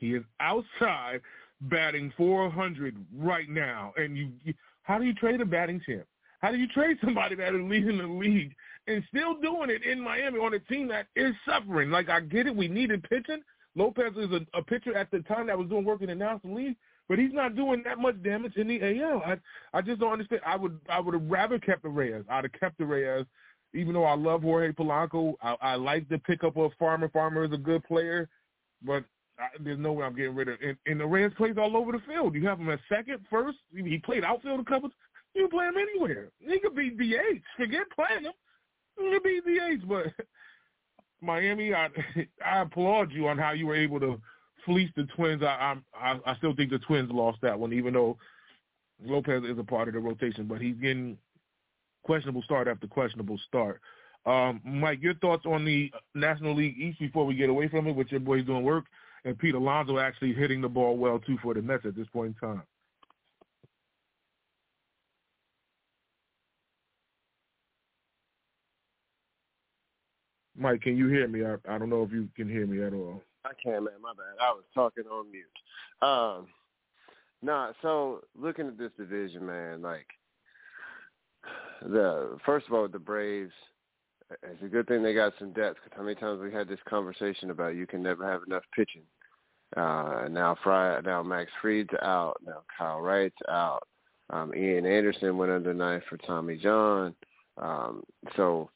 he 0.00 0.14
is 0.14 0.22
outside 0.40 1.20
batting 1.62 2.12
400 2.16 2.96
right 3.16 3.48
now. 3.48 3.92
And 3.96 4.16
you, 4.16 4.32
how 4.82 4.98
do 4.98 5.04
you 5.04 5.14
trade 5.14 5.40
a 5.40 5.44
batting 5.44 5.80
champ? 5.84 6.06
How 6.40 6.50
do 6.50 6.58
you 6.58 6.68
trade 6.68 6.98
somebody 7.02 7.36
that 7.36 7.54
is 7.54 7.60
leading 7.62 7.98
the 7.98 8.06
league 8.06 8.54
and 8.86 9.02
still 9.08 9.40
doing 9.40 9.70
it 9.70 9.82
in 9.82 9.98
Miami 9.98 10.38
on 10.38 10.52
a 10.52 10.58
team 10.58 10.88
that 10.88 11.06
is 11.16 11.34
suffering? 11.48 11.90
Like 11.90 12.10
I 12.10 12.20
get 12.20 12.46
it, 12.46 12.54
we 12.54 12.68
needed 12.68 13.02
pitching. 13.04 13.40
Lopez 13.74 14.12
is 14.16 14.30
a, 14.30 14.58
a 14.58 14.62
pitcher 14.62 14.96
at 14.96 15.10
the 15.10 15.20
time 15.20 15.46
that 15.46 15.58
was 15.58 15.68
doing 15.68 15.84
work 15.84 16.02
in 16.02 16.08
the 16.08 16.14
National 16.14 16.54
League, 16.54 16.76
but 17.08 17.18
he's 17.18 17.32
not 17.32 17.56
doing 17.56 17.82
that 17.84 17.98
much 17.98 18.22
damage 18.22 18.56
in 18.56 18.68
the 18.68 19.02
AL. 19.02 19.22
I 19.24 19.36
I 19.72 19.80
just 19.80 20.00
don't 20.00 20.12
understand. 20.12 20.42
I 20.46 20.56
would 20.56 20.78
I 20.88 21.00
would 21.00 21.14
have 21.14 21.30
rather 21.30 21.58
kept 21.58 21.84
Arraez. 21.84 22.24
I'd 22.28 22.44
have 22.44 22.52
kept 22.52 22.78
Arraez, 22.78 23.26
even 23.72 23.94
though 23.94 24.04
I 24.04 24.14
love 24.14 24.42
Jorge 24.42 24.72
Polanco. 24.72 25.34
I, 25.42 25.56
I 25.60 25.74
like 25.76 26.08
the 26.08 26.18
pickup 26.18 26.56
of 26.56 26.72
Farmer. 26.78 27.08
Farmer 27.08 27.44
is 27.44 27.52
a 27.52 27.58
good 27.58 27.82
player, 27.84 28.28
but 28.82 29.04
I, 29.38 29.48
there's 29.60 29.78
no 29.78 29.92
way 29.92 30.04
I'm 30.04 30.14
getting 30.14 30.34
rid 30.34 30.48
of. 30.48 30.58
And, 30.62 30.76
and 30.86 31.00
Arraez 31.00 31.34
plays 31.36 31.56
all 31.58 31.76
over 31.76 31.92
the 31.92 32.00
field. 32.06 32.34
You 32.34 32.46
have 32.46 32.58
him 32.58 32.70
at 32.70 32.80
second, 32.88 33.18
first. 33.30 33.58
He 33.74 33.98
played 33.98 34.24
outfield 34.24 34.60
a 34.60 34.64
couple. 34.64 34.90
You 35.34 35.42
can 35.42 35.50
play 35.50 35.66
him 35.66 35.74
anywhere. 35.76 36.28
He 36.40 36.60
could 36.60 36.76
be 36.76 36.90
DH. 36.90 37.42
Forget 37.56 37.86
playing 37.94 38.24
him. 38.24 38.32
He 38.98 39.10
could 39.12 39.22
be 39.22 39.40
DH. 39.40 39.88
But 39.88 40.06
Miami, 41.20 41.74
I 41.74 41.88
I 42.46 42.60
applaud 42.60 43.12
you 43.12 43.28
on 43.28 43.38
how 43.38 43.52
you 43.52 43.66
were 43.66 43.76
able 43.76 44.00
to 44.00 44.20
fleece 44.64 44.90
the 44.96 45.04
Twins. 45.16 45.42
I 45.42 45.76
I 45.94 46.20
I 46.24 46.36
still 46.36 46.54
think 46.54 46.70
the 46.70 46.78
Twins 46.78 47.10
lost 47.10 47.38
that 47.42 47.58
one, 47.58 47.72
even 47.72 47.94
though 47.94 48.16
Lopez 49.04 49.42
is 49.44 49.58
a 49.58 49.64
part 49.64 49.88
of 49.88 49.94
the 49.94 50.00
rotation, 50.00 50.46
but 50.46 50.60
he's 50.60 50.76
getting 50.76 51.18
questionable 52.04 52.42
start 52.42 52.68
after 52.68 52.86
questionable 52.86 53.40
start. 53.48 53.80
Um, 54.26 54.60
Mike, 54.64 55.02
your 55.02 55.14
thoughts 55.14 55.44
on 55.44 55.64
the 55.64 55.90
National 56.14 56.54
League 56.54 56.78
East 56.78 56.98
before 56.98 57.26
we 57.26 57.34
get 57.34 57.50
away 57.50 57.68
from 57.68 57.86
it, 57.86 57.94
with 57.94 58.10
your 58.10 58.20
boys 58.20 58.44
doing 58.46 58.62
work, 58.62 58.84
and 59.24 59.38
Pete 59.38 59.54
Alonso 59.54 59.98
actually 59.98 60.32
hitting 60.32 60.60
the 60.60 60.68
ball 60.68 60.96
well 60.96 61.18
too 61.18 61.38
for 61.42 61.54
the 61.54 61.62
Mets 61.62 61.86
at 61.86 61.96
this 61.96 62.06
point 62.12 62.36
in 62.42 62.48
time. 62.48 62.62
Mike, 70.56 70.82
can 70.82 70.96
you 70.96 71.08
hear 71.08 71.26
me? 71.26 71.44
I, 71.44 71.54
I 71.68 71.78
don't 71.78 71.90
know 71.90 72.04
if 72.04 72.12
you 72.12 72.28
can 72.36 72.48
hear 72.48 72.66
me 72.66 72.82
at 72.82 72.94
all. 72.94 73.22
I 73.44 73.50
can, 73.62 73.84
man. 73.84 73.94
My 74.00 74.12
bad. 74.12 74.40
I 74.40 74.52
was 74.52 74.64
talking 74.72 75.04
on 75.10 75.26
mute. 75.30 75.44
Um, 76.00 76.46
nah. 77.42 77.72
So 77.82 78.20
looking 78.38 78.68
at 78.68 78.78
this 78.78 78.92
division, 78.96 79.44
man, 79.44 79.82
like 79.82 80.06
the 81.82 82.38
first 82.46 82.66
of 82.66 82.72
all, 82.72 82.88
the 82.88 82.98
Braves. 82.98 83.52
It's 84.42 84.62
a 84.62 84.68
good 84.68 84.88
thing 84.88 85.02
they 85.02 85.12
got 85.12 85.34
some 85.38 85.52
depth. 85.52 85.80
Cause 85.82 85.92
how 85.94 86.02
many 86.02 86.14
times 86.14 86.40
we 86.40 86.50
had 86.50 86.66
this 86.66 86.78
conversation 86.88 87.50
about 87.50 87.74
you 87.74 87.86
can 87.86 88.02
never 88.02 88.24
have 88.24 88.40
enough 88.46 88.62
pitching. 88.74 89.02
Uh, 89.76 90.28
now 90.30 90.56
Fry, 90.62 91.00
now 91.00 91.22
Max 91.22 91.50
Fried's 91.60 91.90
out. 92.02 92.40
Now 92.44 92.62
Kyle 92.76 93.00
Wright's 93.00 93.36
out. 93.48 93.86
Um, 94.30 94.54
Ian 94.54 94.86
Anderson 94.86 95.36
went 95.36 95.52
under 95.52 95.74
knife 95.74 96.02
for 96.08 96.16
Tommy 96.18 96.56
John. 96.56 97.14
Um, 97.58 98.02
so 98.36 98.70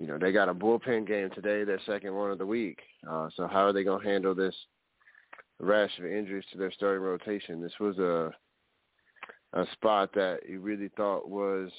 you 0.00 0.06
know, 0.06 0.18
they 0.18 0.32
got 0.32 0.48
a 0.48 0.54
bullpen 0.54 1.06
game 1.06 1.30
today, 1.34 1.62
their 1.62 1.80
second 1.86 2.14
one 2.14 2.30
of 2.30 2.38
the 2.38 2.46
week. 2.46 2.80
Uh, 3.08 3.28
so 3.36 3.46
how 3.46 3.66
are 3.66 3.72
they 3.72 3.84
going 3.84 4.02
to 4.02 4.08
handle 4.08 4.34
this 4.34 4.54
rash 5.60 5.98
of 5.98 6.06
injuries 6.06 6.44
to 6.52 6.58
their 6.58 6.72
starting 6.72 7.02
rotation. 7.02 7.62
This 7.62 7.78
was 7.80 7.98
a 7.98 8.30
a 9.52 9.64
spot 9.72 10.10
that 10.14 10.40
you 10.48 10.58
really 10.58 10.90
thought 10.96 11.28
was 11.28 11.70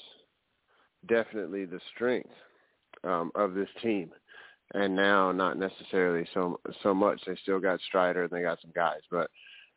definitely 1.08 1.66
the 1.66 1.80
strength 1.94 2.30
um, 3.04 3.30
of 3.34 3.52
this 3.52 3.68
team, 3.82 4.10
and 4.74 4.94
now 4.94 5.32
not 5.32 5.58
necessarily 5.58 6.26
so 6.34 6.60
so 6.82 6.94
much. 6.94 7.20
They 7.26 7.36
still 7.42 7.60
got 7.60 7.80
Strider 7.80 8.24
and 8.24 8.32
they 8.32 8.42
got 8.42 8.60
some 8.60 8.72
guys, 8.74 9.00
but 9.10 9.30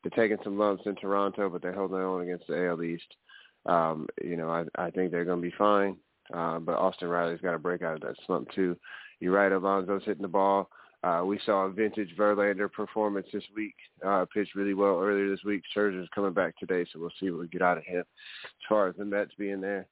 they're 0.04 0.12
taking 0.28 0.44
some 0.44 0.58
lumps 0.58 0.84
in 0.86 0.96
Toronto, 0.96 1.50
but 1.50 1.62
they're 1.62 1.74
holding 1.74 1.98
on 1.98 2.22
against 2.22 2.48
the 2.48 2.68
AL 2.68 2.84
East. 2.84 3.16
Um, 3.66 4.08
you 4.24 4.38
know, 4.38 4.50
I, 4.50 4.64
I 4.76 4.90
think 4.92 5.12
they're 5.12 5.26
going 5.26 5.42
to 5.42 5.50
be 5.50 5.56
fine. 5.58 5.98
Uh, 6.34 6.60
but 6.60 6.78
Austin 6.78 7.10
Riley's 7.10 7.42
got 7.42 7.52
to 7.52 7.60
break 7.60 7.82
out 7.82 7.96
of 7.96 8.02
that 8.02 8.16
slump 8.26 8.50
too. 8.52 8.78
You're 9.20 9.34
right, 9.34 9.52
Alonso's 9.52 10.04
hitting 10.06 10.22
the 10.22 10.28
ball. 10.28 10.70
Uh, 11.02 11.24
we 11.26 11.40
saw 11.46 11.66
a 11.66 11.72
vintage 11.72 12.16
Verlander 12.18 12.72
performance 12.72 13.28
this 13.32 13.44
week. 13.56 13.76
Uh, 14.06 14.26
pitched 14.34 14.56
really 14.56 14.74
well 14.74 15.00
earlier 15.00 15.30
this 15.30 15.44
week. 15.46 15.64
Scherzer's 15.76 16.10
coming 16.14 16.34
back 16.34 16.58
today, 16.58 16.86
so 16.92 17.00
we'll 17.00 17.12
see 17.20 17.32
what 17.32 17.42
we 17.42 17.48
get 17.48 17.62
out 17.62 17.78
of 17.78 17.86
him. 17.86 18.02
As 18.02 18.68
far 18.68 18.88
as 18.88 18.96
the 18.98 19.06
Mets 19.06 19.32
being 19.38 19.62
there, 19.62 19.88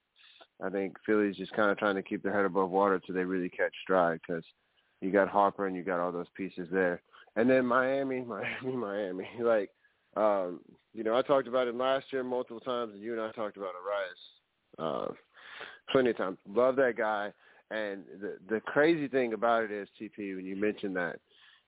I 0.61 0.69
think 0.69 0.97
Philly's 1.05 1.37
just 1.37 1.53
kind 1.53 1.71
of 1.71 1.77
trying 1.77 1.95
to 1.95 2.03
keep 2.03 2.23
their 2.23 2.33
head 2.33 2.45
above 2.45 2.69
water 2.69 2.95
until 2.95 3.15
they 3.15 3.23
really 3.23 3.49
catch 3.49 3.73
stride 3.83 4.19
because 4.27 4.43
you 5.01 5.11
got 5.11 5.27
Harper 5.27 5.67
and 5.67 5.75
you 5.75 5.83
got 5.83 5.99
all 5.99 6.11
those 6.11 6.27
pieces 6.35 6.67
there. 6.71 7.01
And 7.35 7.49
then 7.49 7.65
Miami, 7.65 8.21
Miami, 8.27 8.75
Miami. 8.75 9.29
Like, 9.39 9.69
um, 10.15 10.59
you 10.93 11.03
know, 11.03 11.15
I 11.15 11.21
talked 11.21 11.47
about 11.47 11.67
it 11.67 11.75
last 11.75 12.05
year 12.11 12.23
multiple 12.23 12.59
times, 12.59 12.93
and 12.93 13.01
you 13.01 13.13
and 13.13 13.21
I 13.21 13.31
talked 13.31 13.57
about 13.57 13.69
it, 13.69 14.81
Arraez, 14.81 15.09
uh, 15.09 15.13
plenty 15.91 16.09
of 16.09 16.17
times. 16.17 16.37
Love 16.47 16.75
that 16.77 16.97
guy. 16.97 17.31
And 17.69 18.03
the 18.21 18.37
the 18.49 18.61
crazy 18.61 19.07
thing 19.07 19.33
about 19.33 19.65
it 19.65 19.71
is, 19.71 19.89
TP, 19.99 20.35
when 20.35 20.45
you 20.45 20.55
mentioned 20.55 20.95
that, 20.95 21.19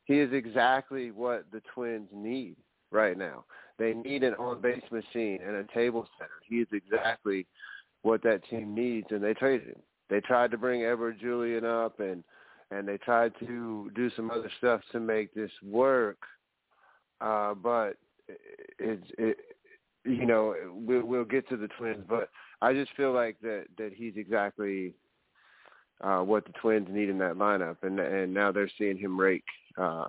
he 0.05 0.19
is 0.19 0.31
exactly 0.31 1.11
what 1.11 1.45
the 1.51 1.61
Twins 1.73 2.07
need 2.13 2.55
right 2.89 3.17
now. 3.17 3.43
They 3.77 3.93
need 3.93 4.23
an 4.23 4.33
on 4.35 4.61
base 4.61 4.83
machine 4.91 5.39
and 5.45 5.55
a 5.57 5.65
table 5.73 6.07
setter. 6.17 6.31
He 6.47 6.55
is 6.57 6.67
exactly 6.71 7.45
what 8.01 8.23
that 8.23 8.47
team 8.49 8.73
needs, 8.73 9.07
and 9.11 9.23
they 9.23 9.33
traded 9.33 9.67
him. 9.67 9.81
They 10.09 10.21
tried 10.21 10.51
to 10.51 10.57
bring 10.57 10.83
Edouard 10.83 11.19
Julien 11.19 11.65
up, 11.65 11.99
and 11.99 12.23
and 12.71 12.87
they 12.87 12.97
tried 12.97 13.33
to 13.39 13.91
do 13.95 14.09
some 14.15 14.29
other 14.31 14.51
stuff 14.57 14.81
to 14.91 14.99
make 14.99 15.33
this 15.33 15.51
work, 15.63 16.19
uh, 17.21 17.53
but 17.53 17.93
it's 18.77 19.05
it, 19.17 19.37
you 20.05 20.25
know 20.25 20.55
we'll 20.73 21.05
we'll 21.05 21.25
get 21.25 21.47
to 21.49 21.57
the 21.57 21.67
Twins, 21.79 22.03
but 22.07 22.29
I 22.61 22.73
just 22.73 22.95
feel 22.95 23.13
like 23.13 23.37
that 23.41 23.65
that 23.77 23.91
he's 23.93 24.13
exactly 24.15 24.93
uh, 26.01 26.19
what 26.19 26.45
the 26.45 26.53
Twins 26.61 26.87
need 26.89 27.09
in 27.09 27.17
that 27.19 27.35
lineup, 27.35 27.77
and 27.81 27.99
and 27.99 28.33
now 28.33 28.51
they're 28.51 28.71
seeing 28.77 28.97
him 28.97 29.19
rake 29.19 29.43
uh, 29.77 30.07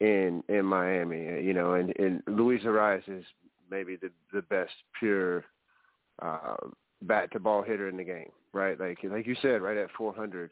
in 0.00 0.42
in 0.48 0.64
Miami. 0.64 1.42
You 1.42 1.54
know, 1.54 1.74
and, 1.74 1.92
and 1.98 2.22
Luis 2.26 2.62
Arraez 2.62 3.02
is 3.08 3.24
maybe 3.70 3.96
the 3.96 4.10
the 4.32 4.42
best 4.42 4.72
pure 4.98 5.44
uh, 6.20 6.56
bat 7.02 7.30
to 7.32 7.40
ball 7.40 7.62
hitter 7.62 7.88
in 7.88 7.96
the 7.96 8.04
game, 8.04 8.30
right? 8.52 8.78
Like 8.78 8.98
like 9.02 9.26
you 9.26 9.36
said, 9.42 9.62
right 9.62 9.76
at 9.76 9.90
400. 9.96 10.50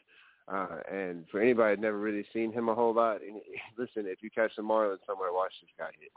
Uh, 0.52 0.80
and 0.90 1.24
for 1.30 1.40
anybody 1.40 1.76
that 1.76 1.80
never 1.80 1.98
really 1.98 2.24
seen 2.32 2.52
him 2.52 2.68
a 2.68 2.74
whole 2.74 2.92
lot, 2.92 3.20
and 3.22 3.40
listen, 3.78 4.04
if 4.06 4.22
you 4.22 4.30
catch 4.30 4.50
the 4.56 4.62
Marlins 4.62 4.98
somewhere, 5.06 5.32
watch 5.32 5.52
this 5.60 5.70
guy 5.78 5.90
hit. 5.98 6.10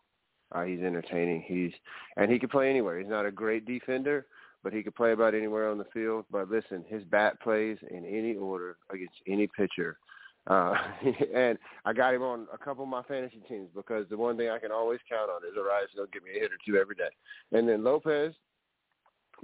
Uh, 0.52 0.64
he's 0.64 0.82
entertaining. 0.82 1.44
He's 1.46 1.72
and 2.18 2.32
he 2.32 2.40
can 2.40 2.50
play 2.50 2.70
anywhere. 2.70 3.00
He's 3.00 3.10
not 3.10 3.26
a 3.26 3.32
great 3.32 3.66
defender, 3.66 4.26
but 4.64 4.74
he 4.74 4.84
could 4.84 4.96
play 4.96 5.12
about 5.12 5.34
anywhere 5.34 5.70
on 5.70 5.78
the 5.78 5.86
field. 5.86 6.26
But 6.32 6.50
listen, 6.50 6.86
his 6.88 7.04
bat 7.04 7.40
plays 7.42 7.78
in 7.90 8.06
any 8.06 8.36
order 8.36 8.78
against 8.92 9.16
any 9.28 9.48
pitcher. 9.48 9.98
Uh, 10.46 10.76
and 11.36 11.58
I 11.86 11.94
got 11.94 12.14
him 12.14 12.22
on 12.22 12.48
a 12.54 12.58
couple 12.58 12.84
of 12.84 12.90
my 12.90 13.04
fantasy 13.04 13.42
teams 13.48 13.70
because 13.76 14.06
the 14.10 14.18
one 14.18 14.38
thing 14.38 14.50
I 14.50 14.60
can 14.60 14.72
always 14.72 15.00
count 15.10 15.30
on 15.30 15.42
is 15.44 15.58
Arraez 15.58 15.98
will 15.98 16.08
give 16.12 16.24
me 16.24 16.32
a 16.32 16.40
hit 16.40 16.52
or 16.52 16.58
two 16.66 16.78
every 16.78 16.96
day. 16.96 17.10
And 17.52 17.68
then 17.68 17.84
Lopez 17.84 18.34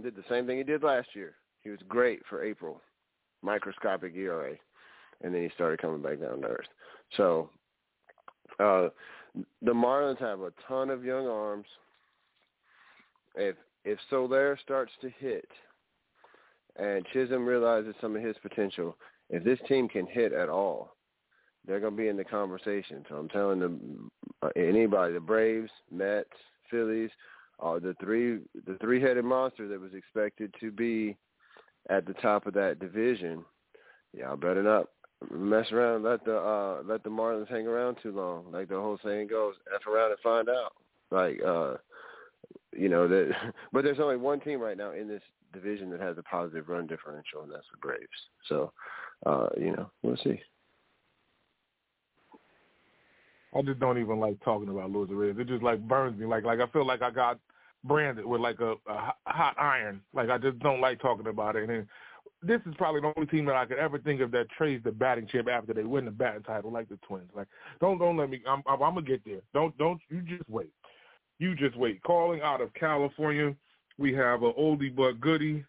did 0.01 0.15
the 0.15 0.23
same 0.29 0.45
thing 0.45 0.57
he 0.57 0.63
did 0.63 0.83
last 0.83 1.09
year. 1.13 1.35
He 1.61 1.69
was 1.69 1.79
great 1.87 2.21
for 2.29 2.43
April, 2.43 2.81
microscopic 3.41 4.15
ERA, 4.15 4.55
and 5.21 5.33
then 5.33 5.43
he 5.43 5.49
started 5.55 5.81
coming 5.81 6.01
back 6.01 6.19
down 6.19 6.41
to 6.41 6.47
earth. 6.47 6.67
So 7.17 7.49
uh, 8.59 8.89
the 9.61 9.73
Marlins 9.73 10.19
have 10.19 10.41
a 10.41 10.51
ton 10.67 10.89
of 10.89 11.03
young 11.03 11.27
arms. 11.27 11.65
If 13.35 13.55
if 13.85 13.97
Soler 14.09 14.57
starts 14.61 14.91
to 15.01 15.09
hit 15.19 15.47
and 16.75 17.05
Chisholm 17.13 17.45
realizes 17.45 17.95
some 18.01 18.15
of 18.15 18.21
his 18.21 18.35
potential, 18.41 18.97
if 19.29 19.43
this 19.43 19.59
team 19.67 19.87
can 19.87 20.05
hit 20.05 20.33
at 20.33 20.49
all, 20.49 20.95
they're 21.65 21.79
going 21.79 21.95
to 21.95 22.01
be 22.01 22.07
in 22.07 22.17
the 22.17 22.23
conversation. 22.23 23.05
So 23.07 23.15
I'm 23.15 23.29
telling 23.29 24.09
uh, 24.41 24.49
anybody, 24.55 25.13
the 25.13 25.19
Braves, 25.19 25.71
Mets, 25.91 26.29
Phillies, 26.69 27.11
uh, 27.61 27.79
the 27.79 27.95
three 28.01 28.39
the 28.65 28.77
three 28.81 29.01
headed 29.01 29.25
monster 29.25 29.67
that 29.67 29.79
was 29.79 29.93
expected 29.93 30.53
to 30.59 30.71
be 30.71 31.17
at 31.89 32.05
the 32.05 32.13
top 32.13 32.45
of 32.45 32.53
that 32.53 32.79
division, 32.79 33.43
y'all 34.13 34.37
better 34.37 34.63
not 34.63 34.87
mess 35.31 35.71
around 35.71 36.03
let 36.03 36.23
the 36.23 36.37
uh 36.37 36.81
let 36.85 37.03
the 37.03 37.09
Marlins 37.09 37.49
hang 37.49 37.67
around 37.67 37.97
too 38.01 38.11
long. 38.11 38.45
Like 38.51 38.69
the 38.69 38.75
whole 38.75 38.97
saying 39.03 39.27
goes, 39.27 39.55
F 39.75 39.85
around 39.87 40.11
and 40.11 40.19
find 40.21 40.49
out. 40.49 40.73
Like 41.11 41.41
uh 41.45 41.75
you 42.75 42.89
know 42.89 43.07
that 43.07 43.31
but 43.73 43.83
there's 43.83 43.99
only 43.99 44.17
one 44.17 44.39
team 44.39 44.59
right 44.59 44.77
now 44.77 44.91
in 44.91 45.07
this 45.07 45.21
division 45.51 45.89
that 45.89 45.99
has 45.99 46.17
a 46.17 46.23
positive 46.23 46.69
run 46.69 46.87
differential 46.87 47.41
and 47.43 47.51
that's 47.51 47.65
the 47.71 47.77
Braves. 47.77 48.07
So 48.47 48.71
uh, 49.25 49.47
you 49.57 49.71
know, 49.71 49.89
we'll 50.01 50.17
see. 50.23 50.39
I 53.55 53.61
just 53.63 53.79
don't 53.79 53.97
even 53.97 54.19
like 54.19 54.39
talking 54.43 54.69
about 54.69 54.91
Luis 54.91 55.09
Arraez. 55.09 55.39
It 55.39 55.47
just 55.47 55.63
like 55.63 55.85
burns 55.87 56.17
me. 56.19 56.25
Like 56.25 56.43
like 56.43 56.59
I 56.59 56.67
feel 56.67 56.85
like 56.85 57.01
I 57.01 57.09
got 57.09 57.39
branded 57.83 58.25
with 58.25 58.41
like 58.41 58.59
a, 58.59 58.73
a 58.87 59.13
hot 59.25 59.55
iron. 59.59 60.01
Like 60.13 60.29
I 60.29 60.37
just 60.37 60.59
don't 60.59 60.81
like 60.81 61.01
talking 61.01 61.27
about 61.27 61.55
it. 61.55 61.69
And 61.69 61.87
this 62.41 62.61
is 62.65 62.73
probably 62.77 63.01
the 63.01 63.13
only 63.15 63.27
team 63.27 63.45
that 63.45 63.55
I 63.55 63.65
could 63.65 63.77
ever 63.77 63.99
think 63.99 64.21
of 64.21 64.31
that 64.31 64.49
trades 64.49 64.83
the 64.83 64.91
batting 64.91 65.27
chip 65.27 65.47
after 65.49 65.73
they 65.73 65.83
win 65.83 66.05
the 66.05 66.11
batting 66.11 66.43
title, 66.43 66.71
like 66.71 66.87
the 66.89 66.97
Twins. 67.07 67.29
Like 67.35 67.47
don't 67.81 67.97
don't 67.97 68.17
let 68.17 68.29
me. 68.29 68.41
I'm 68.47 68.63
I'm, 68.65 68.81
I'm 68.81 68.95
gonna 68.95 69.01
get 69.01 69.23
there. 69.25 69.41
Don't 69.53 69.77
don't 69.77 69.99
you 70.09 70.21
just 70.21 70.49
wait. 70.49 70.71
You 71.39 71.55
just 71.55 71.75
wait. 71.77 72.01
Calling 72.03 72.41
out 72.41 72.61
of 72.61 72.73
California, 72.73 73.55
we 73.97 74.13
have 74.13 74.43
a 74.43 74.53
oldie 74.53 74.95
but 74.95 75.19
goodie. 75.19 75.65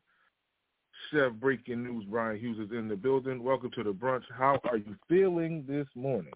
Chef 1.10 1.32
Breaking 1.32 1.82
News, 1.82 2.04
Brian 2.08 2.38
Hughes 2.38 2.58
is 2.58 2.76
in 2.76 2.86
the 2.86 2.94
building. 2.94 3.42
Welcome 3.42 3.70
to 3.72 3.82
the 3.82 3.92
brunch. 3.92 4.22
How 4.36 4.60
are 4.70 4.76
you 4.76 4.94
feeling 5.08 5.64
this 5.66 5.86
morning? 5.96 6.32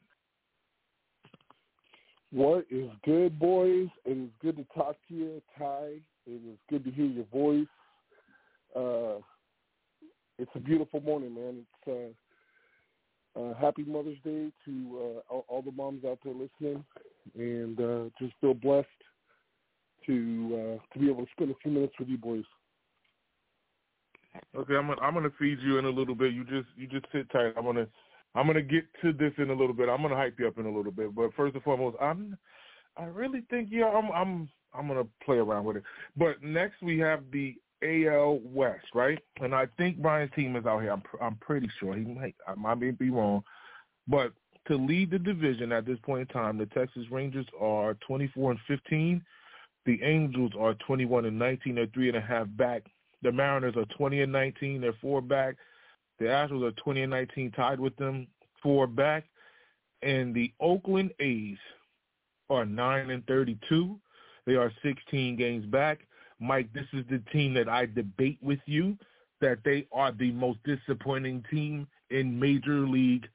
What 2.33 2.67
is 2.71 2.91
good, 3.05 3.39
boys? 3.39 3.89
It 4.05 4.17
is 4.17 4.31
good 4.43 4.57
to 4.57 4.65
talk 4.75 4.97
to 5.09 5.15
you, 5.15 5.43
Ty. 5.57 6.01
It 6.27 6.41
is 6.49 6.59
good 6.69 6.85
to 6.85 6.91
hear 6.91 7.05
your 7.05 7.27
voice. 7.27 7.67
Uh, 8.75 9.23
it's 10.39 10.51
a 10.55 10.61
beautiful 10.61 11.01
morning, 11.01 11.35
man. 11.35 11.65
It's 11.87 12.15
uh, 13.37 13.41
uh, 13.41 13.55
happy 13.55 13.85
Mother's 13.85 14.19
Day 14.25 14.51
to 14.65 14.99
uh, 15.31 15.35
all, 15.35 15.45
all, 15.49 15.63
the 15.63 15.73
moms 15.73 16.05
out 16.05 16.19
there 16.25 16.35
listening, 16.35 16.85
and 17.37 17.81
uh, 17.81 18.05
just 18.19 18.35
feel 18.41 18.55
blessed 18.55 18.89
to 20.07 20.79
uh, 20.81 20.95
to 20.95 20.99
be 20.99 21.09
able 21.09 21.25
to 21.25 21.33
spend 21.33 21.51
a 21.51 21.55
few 21.63 21.73
minutes 21.73 21.95
with 21.99 22.09
you 22.09 22.19
boys. 22.19 22.45
Okay, 24.57 24.75
I'm 24.75 24.89
gonna, 24.89 25.01
I'm 25.01 25.15
gonna 25.15 25.31
feed 25.39 25.59
you 25.61 25.79
in 25.79 25.85
a 25.85 25.91
little 25.91 26.15
bit. 26.15 26.33
You 26.33 26.45
just 26.45 26.69
you 26.77 26.87
just 26.87 27.07
sit 27.13 27.31
tight. 27.31 27.53
I'm 27.57 27.65
gonna 27.65 27.87
I'm 28.35 28.47
gonna 28.47 28.63
get 28.63 28.85
to 29.03 29.13
this 29.13 29.33
in 29.39 29.51
a 29.51 29.55
little 29.55 29.75
bit. 29.75 29.89
I'm 29.89 30.03
gonna 30.03 30.17
hype 30.17 30.39
you 30.39 30.49
up 30.49 30.59
in 30.59 30.67
a 30.67 30.75
little 30.75 30.93
bit. 30.93 31.15
But 31.15 31.35
first 31.35 31.55
and 31.55 31.63
foremost, 31.63 31.97
I'm 32.01 32.37
I 32.97 33.05
really 33.05 33.43
think 33.51 33.69
yeah 33.71 33.87
I'm 33.87 34.11
I'm 34.11 34.49
I'm 34.75 34.89
gonna 34.89 35.07
play 35.25 35.37
around 35.37 35.65
with 35.65 35.77
it. 35.77 35.85
But 36.17 36.43
next 36.43 36.83
we 36.83 36.99
have 36.99 37.21
the 37.33 37.55
AL 37.85 38.41
West, 38.45 38.87
right? 38.95 39.19
And 39.41 39.55
I 39.55 39.67
think 39.77 39.99
Brian's 39.99 40.33
team 40.35 40.57
is 40.57 40.67
out 40.67 40.81
here. 40.81 40.93
I'm 40.93 41.03
I'm 41.21 41.37
pretty 41.37 41.69
sure 41.79 41.95
he 41.95 42.05
might 42.05 42.35
I 42.49 42.55
might 42.55 42.99
be 42.99 43.11
wrong, 43.11 43.43
but 44.09 44.33
to 44.69 44.77
lead 44.77 45.11
the 45.11 45.19
division 45.19 45.73
at 45.73 45.85
this 45.85 45.99
point 46.03 46.23
in 46.23 46.27
time, 46.29 46.57
the 46.57 46.67
Texas 46.67 47.05
Rangers 47.11 47.47
are 47.61 47.95
24 48.07 48.53
and 48.53 48.61
15 48.67 49.23
the 49.87 50.03
Angels 50.03 50.53
are 50.59 50.75
21 50.87 51.27
and 51.27 51.39
19. 51.39 51.75
They're 51.75 51.87
three 51.87 52.09
and 52.09 52.17
a 52.17 52.21
half 52.21 52.47
back. 52.57 52.85
The 53.23 53.33
Mariners 53.33 53.77
are 53.77 53.85
20 53.97 54.23
and 54.23 54.33
19. 54.33 54.81
They're 54.81 54.95
four 55.01 55.21
back. 55.21 55.57
The 56.19 56.27
Astros 56.27 56.63
are 56.63 56.73
20 56.73 57.03
and 57.03 57.11
19, 57.11 57.51
tied 57.53 57.81
with 57.81 57.97
them, 57.97 58.27
four 58.63 58.87
back. 58.87 59.25
And 60.03 60.35
the 60.35 60.53
Oakland 60.61 61.13
A's 61.21 61.59
are 62.51 62.65
9 62.65 63.11
and 63.11 63.27
32. 63.27 63.99
They 64.47 64.55
are 64.55 64.73
16 64.83 65.37
games 65.37 65.67
back. 65.67 66.01
Mike, 66.45 66.73
this 66.73 66.87
is 66.93 67.05
the 67.11 67.23
team 67.33 67.55
that 67.55 67.69
I 67.69 67.87
debate 67.87 68.39
with 68.43 68.61
you 68.67 68.97
that 69.41 69.59
they 69.65 69.87
are 69.93 70.13
the 70.13 70.33
most 70.33 70.59
disappointing 70.65 71.45
team 71.51 71.87
in 72.11 72.39
Major 72.39 72.87
League 72.87 73.27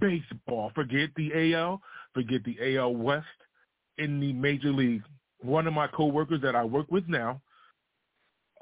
Baseball. 0.00 0.72
Forget 0.74 1.10
the 1.16 1.54
AL, 1.54 1.80
forget 2.14 2.42
the 2.44 2.76
AL 2.76 2.94
West 2.94 3.26
in 3.98 4.20
the 4.20 4.32
Major 4.32 4.72
League 4.72 5.02
one 5.44 5.66
of 5.66 5.74
my 5.74 5.86
coworkers 5.86 6.40
that 6.42 6.56
I 6.56 6.64
work 6.64 6.90
with 6.90 7.06
now, 7.06 7.40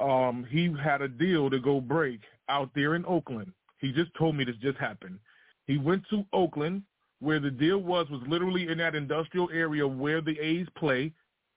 um, 0.01 0.45
he 0.51 0.75
had 0.83 1.01
a 1.01 1.09
deal 1.09 1.49
to 1.49 1.61
go 1.61 1.81
break 1.81 2.21
out 2.49 2.71
there 2.75 2.95
in 2.97 3.07
Oakland. 3.07 3.53
He 3.79 3.93
just 3.93 4.13
told 4.19 4.37
me 4.37 4.45
this 4.45 4.57
just 4.57 4.79
happened. 4.79 5.19
He 5.67 5.79
went 5.79 6.03
to 6.11 6.25
Oakland 6.33 6.83
where 7.21 7.39
the 7.39 7.51
deal 7.51 7.79
was 7.79 8.09
was 8.11 8.21
literally 8.27 8.69
in 8.69 8.79
that 8.79 8.97
industrial 8.97 9.49
area 9.53 9.87
where 9.87 10.21
the 10.21 10.39
A's 10.41 10.67
play. 10.77 11.13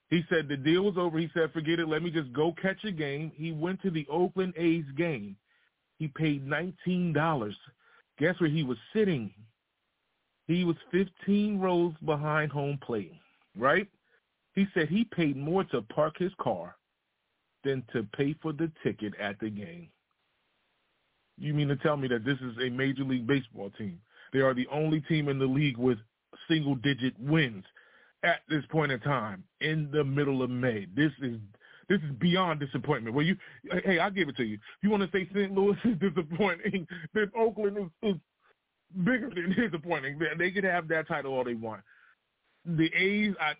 He 0.09 0.23
said 0.29 0.47
the 0.47 0.57
deal 0.57 0.83
was 0.83 0.95
over. 0.97 1.17
He 1.17 1.29
said, 1.33 1.51
forget 1.51 1.79
it. 1.79 1.87
Let 1.87 2.03
me 2.03 2.11
just 2.11 2.31
go 2.33 2.53
catch 2.61 2.83
a 2.83 2.91
game. 2.91 3.31
He 3.35 3.51
went 3.51 3.81
to 3.81 3.89
the 3.89 4.05
Oakland 4.09 4.53
A's 4.55 4.85
game. 4.95 5.35
He 5.97 6.07
paid 6.07 6.47
$19. 6.47 7.53
Guess 8.19 8.39
where 8.39 8.49
he 8.49 8.63
was 8.63 8.77
sitting? 8.93 9.33
He 10.47 10.63
was 10.63 10.75
15 10.91 11.59
rows 11.59 11.93
behind 12.05 12.51
home 12.51 12.77
plate, 12.85 13.13
right? 13.57 13.87
He 14.53 14.67
said 14.73 14.89
he 14.89 15.05
paid 15.05 15.35
more 15.35 15.63
to 15.65 15.81
park 15.81 16.17
his 16.17 16.31
car 16.39 16.75
than 17.63 17.83
to 17.93 18.03
pay 18.15 18.35
for 18.41 18.53
the 18.53 18.71
ticket 18.83 19.13
at 19.19 19.39
the 19.39 19.49
game. 19.49 19.89
You 21.37 21.53
mean 21.53 21.67
to 21.69 21.75
tell 21.77 21.97
me 21.97 22.07
that 22.09 22.23
this 22.23 22.37
is 22.39 22.55
a 22.63 22.69
Major 22.69 23.03
League 23.03 23.27
Baseball 23.27 23.71
team? 23.77 23.99
They 24.31 24.39
are 24.39 24.53
the 24.53 24.67
only 24.71 25.01
team 25.01 25.27
in 25.29 25.39
the 25.39 25.45
league 25.45 25.77
with 25.77 25.97
single-digit 26.47 27.19
wins 27.19 27.65
at 28.25 28.41
this 28.49 28.63
point 28.69 28.91
in 28.91 28.99
time 28.99 29.43
in 29.61 29.89
the 29.93 30.03
middle 30.03 30.41
of 30.41 30.49
May. 30.49 30.87
This 30.95 31.11
is 31.21 31.37
this 31.87 31.99
is 31.99 32.11
beyond 32.19 32.59
disappointment. 32.59 33.15
Well, 33.15 33.25
you, 33.25 33.37
hey, 33.85 33.99
I'll 33.99 34.09
give 34.09 34.27
it 34.27 34.35
to 34.37 34.43
you. 34.43 34.57
You 34.81 34.89
want 34.89 35.03
to 35.03 35.09
say 35.15 35.29
St. 35.33 35.53
Louis 35.53 35.77
is 35.85 35.97
disappointing? 35.99 36.87
Then 37.13 37.31
Oakland 37.37 37.77
is, 37.77 38.09
is 38.09 38.15
bigger 39.03 39.29
than 39.29 39.55
disappointing. 39.71 40.19
They 40.37 40.49
could 40.49 40.63
have 40.63 40.87
that 40.87 41.07
title 41.07 41.33
all 41.33 41.43
they 41.43 41.53
want. 41.53 41.81
The 42.65 42.91
A's, 42.95 43.35
I, 43.39 43.51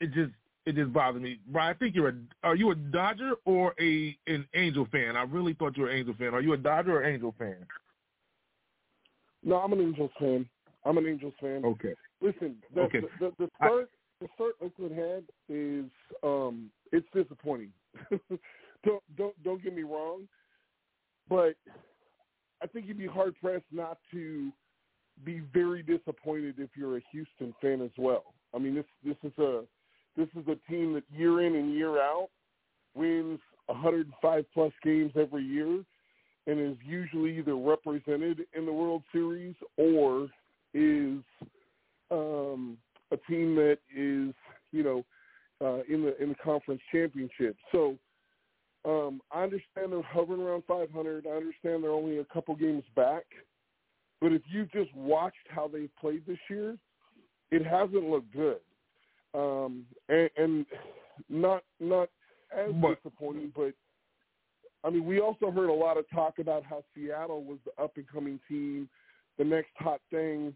it 0.00 0.12
just 0.12 0.30
it 0.64 0.76
just 0.76 0.92
bothers 0.92 1.20
me. 1.20 1.40
Brian, 1.48 1.74
I 1.74 1.78
think 1.78 1.96
you're 1.96 2.10
a 2.10 2.14
are 2.44 2.54
you 2.54 2.70
a 2.70 2.76
Dodger 2.76 3.32
or 3.44 3.74
a 3.80 4.16
an 4.28 4.46
Angel 4.54 4.86
fan? 4.92 5.16
I 5.16 5.22
really 5.22 5.54
thought 5.54 5.76
you 5.76 5.82
were 5.82 5.90
an 5.90 5.98
Angel 5.98 6.14
fan. 6.16 6.34
Are 6.34 6.40
you 6.40 6.52
a 6.52 6.56
Dodger 6.56 7.00
or 7.00 7.04
Angel 7.04 7.34
fan? 7.36 7.66
No, 9.42 9.56
I'm 9.56 9.72
an 9.72 9.80
Angels 9.80 10.10
fan. 10.20 10.48
I'm 10.84 10.98
an 10.98 11.06
Angels 11.08 11.34
fan. 11.40 11.64
Okay. 11.64 11.94
Listen, 12.20 12.56
the 12.74 12.82
Okay. 12.82 13.00
the, 13.00 13.08
the, 13.18 13.32
the 13.38 13.50
start 13.56 13.90
the 14.20 14.28
start 14.34 14.54
Oakland 14.62 14.96
had 14.96 15.24
is 15.48 15.86
um 16.22 16.70
it's 16.92 17.06
disappointing. 17.14 17.72
don't 18.84 19.02
don't 19.16 19.42
don't 19.42 19.62
get 19.62 19.74
me 19.74 19.82
wrong, 19.82 20.28
but 21.28 21.54
I 22.62 22.66
think 22.66 22.86
you'd 22.86 22.98
be 22.98 23.06
hard 23.06 23.34
pressed 23.40 23.64
not 23.72 23.98
to 24.10 24.52
be 25.24 25.40
very 25.52 25.82
disappointed 25.82 26.56
if 26.58 26.70
you're 26.76 26.98
a 26.98 27.02
Houston 27.12 27.54
fan 27.60 27.80
as 27.80 27.90
well. 27.96 28.34
I 28.54 28.58
mean 28.58 28.74
this 28.74 28.86
this 29.04 29.16
is 29.22 29.36
a 29.38 29.64
this 30.16 30.28
is 30.36 30.46
a 30.48 30.70
team 30.70 30.94
that 30.94 31.04
year 31.10 31.46
in 31.46 31.54
and 31.54 31.72
year 31.72 31.98
out 31.98 32.28
wins 32.94 33.38
105 33.66 34.44
plus 34.52 34.72
games 34.82 35.12
every 35.16 35.44
year 35.44 35.82
and 36.46 36.58
is 36.60 36.76
usually 36.84 37.38
either 37.38 37.54
represented 37.54 38.40
in 38.54 38.66
the 38.66 38.72
World 38.72 39.02
Series 39.12 39.54
or 39.76 40.28
is 40.74 41.22
um, 42.10 42.76
a 43.12 43.16
team 43.30 43.54
that 43.56 43.78
is, 43.94 44.34
you 44.72 44.82
know, 44.82 45.04
uh, 45.62 45.82
in 45.88 46.02
the 46.04 46.20
in 46.22 46.30
the 46.30 46.34
conference 46.42 46.80
championship. 46.92 47.56
So 47.72 47.98
um, 48.84 49.20
I 49.30 49.42
understand 49.42 49.92
they're 49.92 50.02
hovering 50.02 50.40
around 50.40 50.64
500. 50.66 51.26
I 51.26 51.30
understand 51.30 51.82
they're 51.84 51.90
only 51.90 52.18
a 52.18 52.24
couple 52.24 52.54
games 52.54 52.84
back, 52.96 53.24
but 54.20 54.32
if 54.32 54.42
you 54.50 54.66
just 54.72 54.94
watched 54.94 55.36
how 55.48 55.68
they've 55.68 55.94
played 56.00 56.24
this 56.26 56.38
year, 56.48 56.76
it 57.50 57.66
hasn't 57.66 58.08
looked 58.08 58.32
good, 58.32 58.60
um, 59.34 59.84
and, 60.08 60.30
and 60.36 60.66
not 61.28 61.62
not 61.78 62.08
as 62.56 62.72
But- 62.80 63.02
disappointing, 63.02 63.52
but 63.54 63.74
I 64.82 64.88
mean, 64.88 65.04
we 65.04 65.20
also 65.20 65.50
heard 65.50 65.68
a 65.68 65.74
lot 65.74 65.98
of 65.98 66.08
talk 66.08 66.38
about 66.38 66.64
how 66.64 66.82
Seattle 66.94 67.44
was 67.44 67.58
the 67.66 67.82
up 67.82 67.96
and 67.96 68.08
coming 68.08 68.40
team, 68.48 68.88
the 69.36 69.44
next 69.44 69.72
hot 69.76 70.00
thing, 70.10 70.54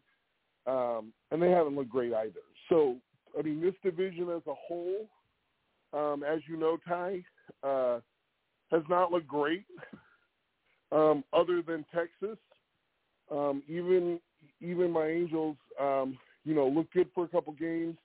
um, 0.66 1.12
and 1.30 1.42
they 1.42 1.50
haven't 1.50 1.76
looked 1.76 1.90
great 1.90 2.12
either. 2.12 2.40
So, 2.68 2.96
I 3.38 3.42
mean, 3.42 3.60
this 3.60 3.74
division 3.82 4.30
as 4.30 4.42
a 4.46 4.54
whole, 4.54 5.08
um, 5.92 6.22
as 6.22 6.40
you 6.48 6.56
know, 6.56 6.78
Ty, 6.86 7.22
uh, 7.62 8.00
has 8.70 8.82
not 8.88 9.12
looked 9.12 9.28
great. 9.28 9.64
Um, 10.92 11.24
other 11.32 11.60
than 11.60 11.84
Texas, 11.92 12.38
um, 13.30 13.62
even 13.68 14.20
even 14.60 14.90
my 14.90 15.06
Angels, 15.06 15.56
um, 15.80 16.16
you 16.44 16.54
know, 16.54 16.68
look 16.68 16.92
good 16.92 17.08
for 17.14 17.24
a 17.24 17.28
couple 17.28 17.52
games, 17.54 17.96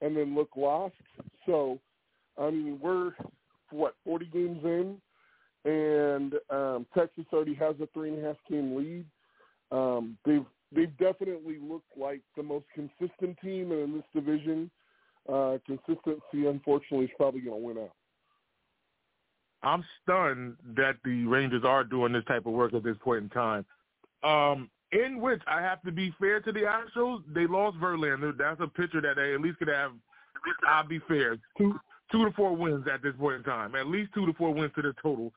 and 0.00 0.16
then 0.16 0.34
look 0.34 0.50
lost. 0.56 0.94
So, 1.44 1.78
I 2.38 2.50
mean, 2.50 2.78
we're 2.80 3.12
what 3.70 3.94
forty 4.04 4.26
games 4.26 4.60
in 4.64 5.00
and 5.64 6.34
um, 6.48 6.86
Texas 6.96 7.24
already 7.32 7.54
has 7.54 7.74
a 7.82 7.88
three 7.92 8.10
and 8.10 8.24
a 8.24 8.28
half 8.28 8.36
game 8.48 8.76
lead. 8.76 9.04
Um, 9.70 10.16
they've 10.24 10.44
they've 10.74 10.96
definitely 10.98 11.58
looked 11.60 11.96
like 11.96 12.20
the 12.36 12.42
most 12.42 12.66
consistent 12.74 13.36
team, 13.42 13.72
and 13.72 13.80
in 13.80 13.92
this 13.94 14.04
division, 14.14 14.70
uh, 15.28 15.58
consistency 15.66 16.46
unfortunately 16.46 17.06
is 17.06 17.12
probably 17.16 17.40
going 17.40 17.60
to 17.60 17.66
win 17.66 17.78
out. 17.78 17.92
I'm 19.62 19.84
stunned 20.02 20.56
that 20.76 20.96
the 21.04 21.26
Rangers 21.26 21.64
are 21.64 21.84
doing 21.84 22.12
this 22.12 22.24
type 22.24 22.46
of 22.46 22.52
work 22.52 22.72
at 22.72 22.82
this 22.82 22.96
point 23.02 23.24
in 23.24 23.28
time. 23.28 23.66
Um, 24.22 24.70
in 24.92 25.20
which 25.20 25.40
I 25.46 25.60
have 25.60 25.82
to 25.82 25.92
be 25.92 26.14
fair 26.18 26.40
to 26.40 26.52
the 26.52 26.60
Astros, 26.60 27.22
they 27.32 27.46
lost 27.46 27.76
Verlander. 27.78 28.36
That's 28.36 28.60
a 28.60 28.66
pitcher 28.66 29.00
that 29.02 29.16
they 29.16 29.34
at 29.34 29.40
least 29.40 29.58
could 29.58 29.68
have. 29.68 29.92
I'll 30.66 30.86
be 30.86 31.00
fair, 31.06 31.36
two 31.58 31.78
two 32.10 32.24
to 32.24 32.32
four 32.32 32.56
wins 32.56 32.86
at 32.92 33.02
this 33.02 33.14
point 33.18 33.36
in 33.36 33.42
time. 33.44 33.74
At 33.74 33.86
least 33.86 34.12
two 34.14 34.26
to 34.26 34.32
four 34.32 34.52
wins 34.52 34.72
to 34.74 34.82
the 34.82 34.94
total 35.02 35.32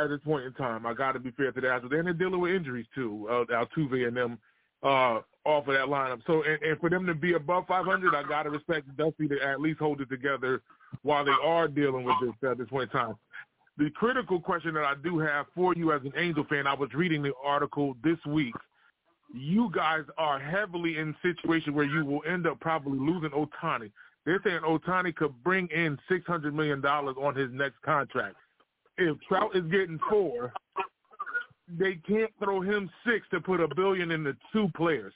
at 0.00 0.08
this 0.08 0.20
point 0.24 0.44
in 0.44 0.52
time. 0.54 0.86
I 0.86 0.94
got 0.94 1.12
to 1.12 1.18
be 1.18 1.32
fair 1.32 1.52
to 1.52 1.60
the 1.60 1.66
Astros, 1.66 1.92
and 1.92 2.06
they're 2.06 2.14
dealing 2.14 2.40
with 2.40 2.52
injuries 2.52 2.86
too. 2.94 3.26
Uh, 3.28 3.44
Altuve 3.52 4.06
and 4.06 4.16
them 4.16 4.38
uh, 4.84 5.20
off 5.44 5.66
of 5.66 5.74
that 5.74 5.86
lineup. 5.86 6.20
So, 6.26 6.42
and, 6.42 6.62
and 6.62 6.78
for 6.80 6.90
them 6.90 7.06
to 7.06 7.14
be 7.14 7.34
above 7.34 7.66
500, 7.66 8.14
I 8.14 8.22
got 8.28 8.44
to 8.44 8.50
respect 8.50 8.94
Dusty 8.96 9.28
to 9.28 9.42
at 9.42 9.60
least 9.60 9.78
hold 9.78 10.00
it 10.00 10.08
together 10.08 10.62
while 11.02 11.24
they 11.24 11.34
are 11.42 11.68
dealing 11.68 12.04
with 12.04 12.16
this 12.22 12.50
at 12.50 12.58
this 12.58 12.68
point 12.68 12.90
in 12.92 12.98
time. 12.98 13.14
The 13.76 13.90
critical 13.90 14.40
question 14.40 14.74
that 14.74 14.84
I 14.84 14.94
do 15.02 15.18
have 15.18 15.46
for 15.54 15.74
you 15.74 15.92
as 15.92 16.02
an 16.02 16.12
Angel 16.16 16.44
fan, 16.48 16.66
I 16.66 16.74
was 16.74 16.90
reading 16.94 17.22
the 17.22 17.32
article 17.44 17.96
this 18.04 18.18
week. 18.26 18.54
You 19.34 19.70
guys 19.74 20.04
are 20.16 20.38
heavily 20.38 20.98
in 20.98 21.14
situation 21.22 21.74
where 21.74 21.84
you 21.84 22.04
will 22.04 22.20
end 22.28 22.46
up 22.46 22.60
probably 22.60 22.98
losing 22.98 23.30
Ohtani. 23.30 23.90
They're 24.24 24.40
saying 24.44 24.60
Ohtani 24.60 25.14
could 25.14 25.34
bring 25.42 25.66
in 25.74 25.98
six 26.08 26.24
hundred 26.24 26.54
million 26.54 26.80
dollars 26.80 27.16
on 27.20 27.34
his 27.34 27.50
next 27.52 27.82
contract. 27.82 28.36
If 28.96 29.16
Trout 29.28 29.56
is 29.56 29.64
getting 29.64 29.98
four, 30.08 30.52
they 31.68 31.94
can't 32.06 32.30
throw 32.42 32.60
him 32.60 32.90
six 33.06 33.26
to 33.30 33.40
put 33.40 33.60
a 33.60 33.74
billion 33.74 34.10
in 34.10 34.24
the 34.24 34.36
two 34.52 34.68
players. 34.76 35.12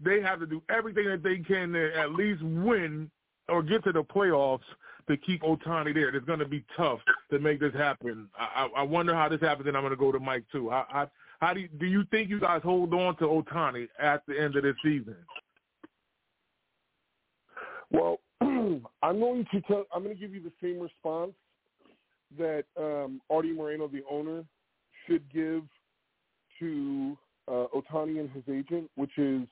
They 0.00 0.20
have 0.20 0.40
to 0.40 0.46
do 0.46 0.62
everything 0.68 1.06
that 1.06 1.22
they 1.22 1.38
can 1.38 1.72
to 1.72 1.96
at 1.96 2.12
least 2.12 2.42
win 2.42 3.10
or 3.48 3.62
get 3.62 3.84
to 3.84 3.92
the 3.92 4.02
playoffs 4.02 4.60
to 5.08 5.16
keep 5.16 5.42
Ohtani 5.42 5.94
there. 5.94 6.14
It's 6.14 6.26
going 6.26 6.38
to 6.38 6.48
be 6.48 6.64
tough 6.76 7.00
to 7.30 7.38
make 7.38 7.60
this 7.60 7.74
happen. 7.74 8.28
I, 8.38 8.68
I 8.76 8.82
wonder 8.82 9.14
how 9.14 9.28
this 9.28 9.40
happens, 9.40 9.68
and 9.68 9.76
I'm 9.76 9.82
going 9.82 9.92
to 9.92 9.96
go 9.96 10.12
to 10.12 10.20
Mike 10.20 10.44
too. 10.50 10.70
How 10.70 11.52
do 11.52 11.60
you, 11.60 11.68
do 11.78 11.86
you 11.86 12.04
think 12.10 12.30
you 12.30 12.40
guys 12.40 12.62
hold 12.62 12.92
on 12.94 13.16
to 13.18 13.24
Ohtani 13.24 13.88
at 13.98 14.22
the 14.26 14.40
end 14.40 14.56
of 14.56 14.62
this 14.62 14.76
season? 14.82 15.16
Well, 17.90 18.18
I'm 18.40 19.20
going 19.20 19.46
to 19.52 19.60
tell. 19.62 19.84
I'm 19.94 20.02
going 20.02 20.14
to 20.14 20.20
give 20.20 20.34
you 20.34 20.42
the 20.42 20.52
same 20.62 20.80
response 20.80 21.32
that 22.38 22.64
um, 22.78 23.20
Artie 23.30 23.52
Moreno, 23.52 23.88
the 23.88 24.02
owner, 24.10 24.44
should 25.06 25.22
give 25.32 25.62
to 26.58 27.16
uh, 27.48 27.66
Ohtani 27.74 28.20
and 28.20 28.30
his 28.30 28.44
agent, 28.50 28.90
which 28.96 29.16
is 29.18 29.42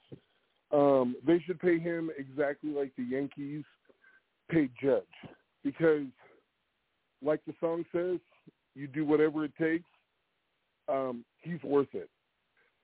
um, 0.72 1.16
they 1.26 1.40
should 1.46 1.60
pay 1.60 1.78
him 1.78 2.10
exactly 2.16 2.70
like 2.70 2.92
the 2.96 3.04
Yankees 3.04 3.64
paid 4.50 4.70
Judge, 4.82 5.02
because, 5.62 6.06
like 7.22 7.40
the 7.46 7.54
song 7.60 7.84
says, 7.92 8.18
you 8.74 8.86
do 8.86 9.04
whatever 9.04 9.44
it 9.44 9.52
takes. 9.58 9.88
Um, 10.88 11.24
he's 11.40 11.62
worth 11.62 11.94
it. 11.94 12.08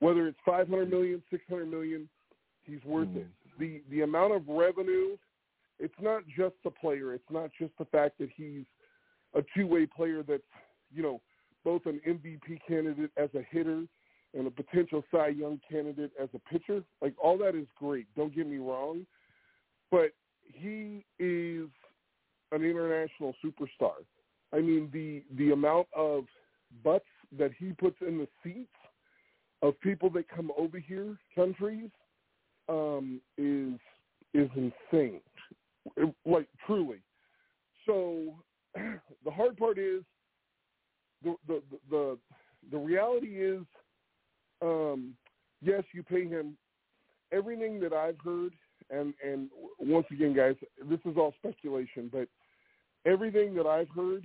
Whether 0.01 0.29
it's 0.29 0.39
500 0.45 0.91
million, 0.91 1.23
600 1.31 1.67
million, 1.67 2.09
he's 2.65 2.83
worth 2.85 3.09
it. 3.17 3.27
The 3.59 3.83
the 3.91 4.03
amount 4.03 4.35
of 4.35 4.43
revenue 4.47 5.17
it's 5.79 5.95
not 6.01 6.23
just 6.27 6.55
the 6.65 6.71
player. 6.71 7.15
It's 7.15 7.31
not 7.31 7.51
just 7.59 7.73
the 7.79 7.85
fact 7.87 8.19
that 8.19 8.29
he's 8.35 8.65
a 9.35 9.43
two-way 9.57 9.87
player 9.87 10.23
that's, 10.27 10.43
you 10.93 11.03
know, 11.03 11.21
both 11.65 11.83
an 11.87 12.01
MVP 12.07 12.61
candidate 12.67 13.11
as 13.17 13.29
a 13.35 13.43
hitter 13.51 13.85
and 14.35 14.47
a 14.47 14.51
potential 14.51 15.03
Cy 15.11 15.29
Young 15.29 15.61
candidate 15.71 16.13
as 16.21 16.29
a 16.35 16.39
pitcher. 16.51 16.83
Like 17.01 17.15
all 17.23 17.39
that 17.39 17.55
is 17.55 17.67
great. 17.79 18.07
Don't 18.17 18.35
get 18.35 18.47
me 18.47 18.59
wrong, 18.59 19.07
but 19.91 20.11
he 20.45 21.05
is 21.19 21.69
an 22.53 22.63
international 22.65 23.35
superstar. 23.45 23.95
I 24.53 24.61
mean, 24.61 24.89
the 24.93 25.23
the 25.37 25.53
amount 25.53 25.89
of 25.95 26.25
butts 26.83 27.05
that 27.39 27.51
he 27.59 27.73
puts 27.73 27.97
in 28.01 28.19
the 28.19 28.29
seats 28.43 28.71
of 29.61 29.79
people 29.81 30.09
that 30.11 30.29
come 30.29 30.51
over 30.57 30.79
here, 30.79 31.19
countries, 31.35 31.91
um, 32.69 33.21
is 33.37 33.79
is 34.35 34.49
insane 34.57 35.21
like 36.25 36.47
truly. 36.67 37.01
So 37.87 38.35
the 38.75 39.31
hard 39.31 39.57
part 39.57 39.79
is 39.79 40.03
the 41.23 41.35
the 41.47 41.63
the 41.91 42.19
the 42.71 42.79
reality 42.79 43.43
is, 43.43 43.63
um, 44.63 45.15
yes, 45.63 45.83
you 45.93 46.03
pay 46.03 46.27
him 46.27 46.57
everything 47.33 47.81
that 47.81 47.93
I've 47.93 48.19
heard, 48.25 48.53
and 48.91 49.15
and 49.25 49.49
once 49.79 50.07
again, 50.11 50.35
guys, 50.35 50.57
this 50.89 51.01
is 51.05 51.17
all 51.17 51.35
speculation, 51.39 52.11
but 52.13 52.29
everything 53.07 53.55
that 53.55 53.67
I've 53.67 53.91
heard, 53.91 54.25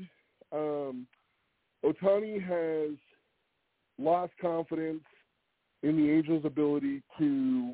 um, 0.52 1.08
Ohtani 1.86 2.42
has 2.42 2.98
lost 4.00 4.34
confidence 4.42 5.04
in 5.84 5.98
the 5.98 6.10
Angels' 6.12 6.46
ability 6.46 7.02
to 7.20 7.74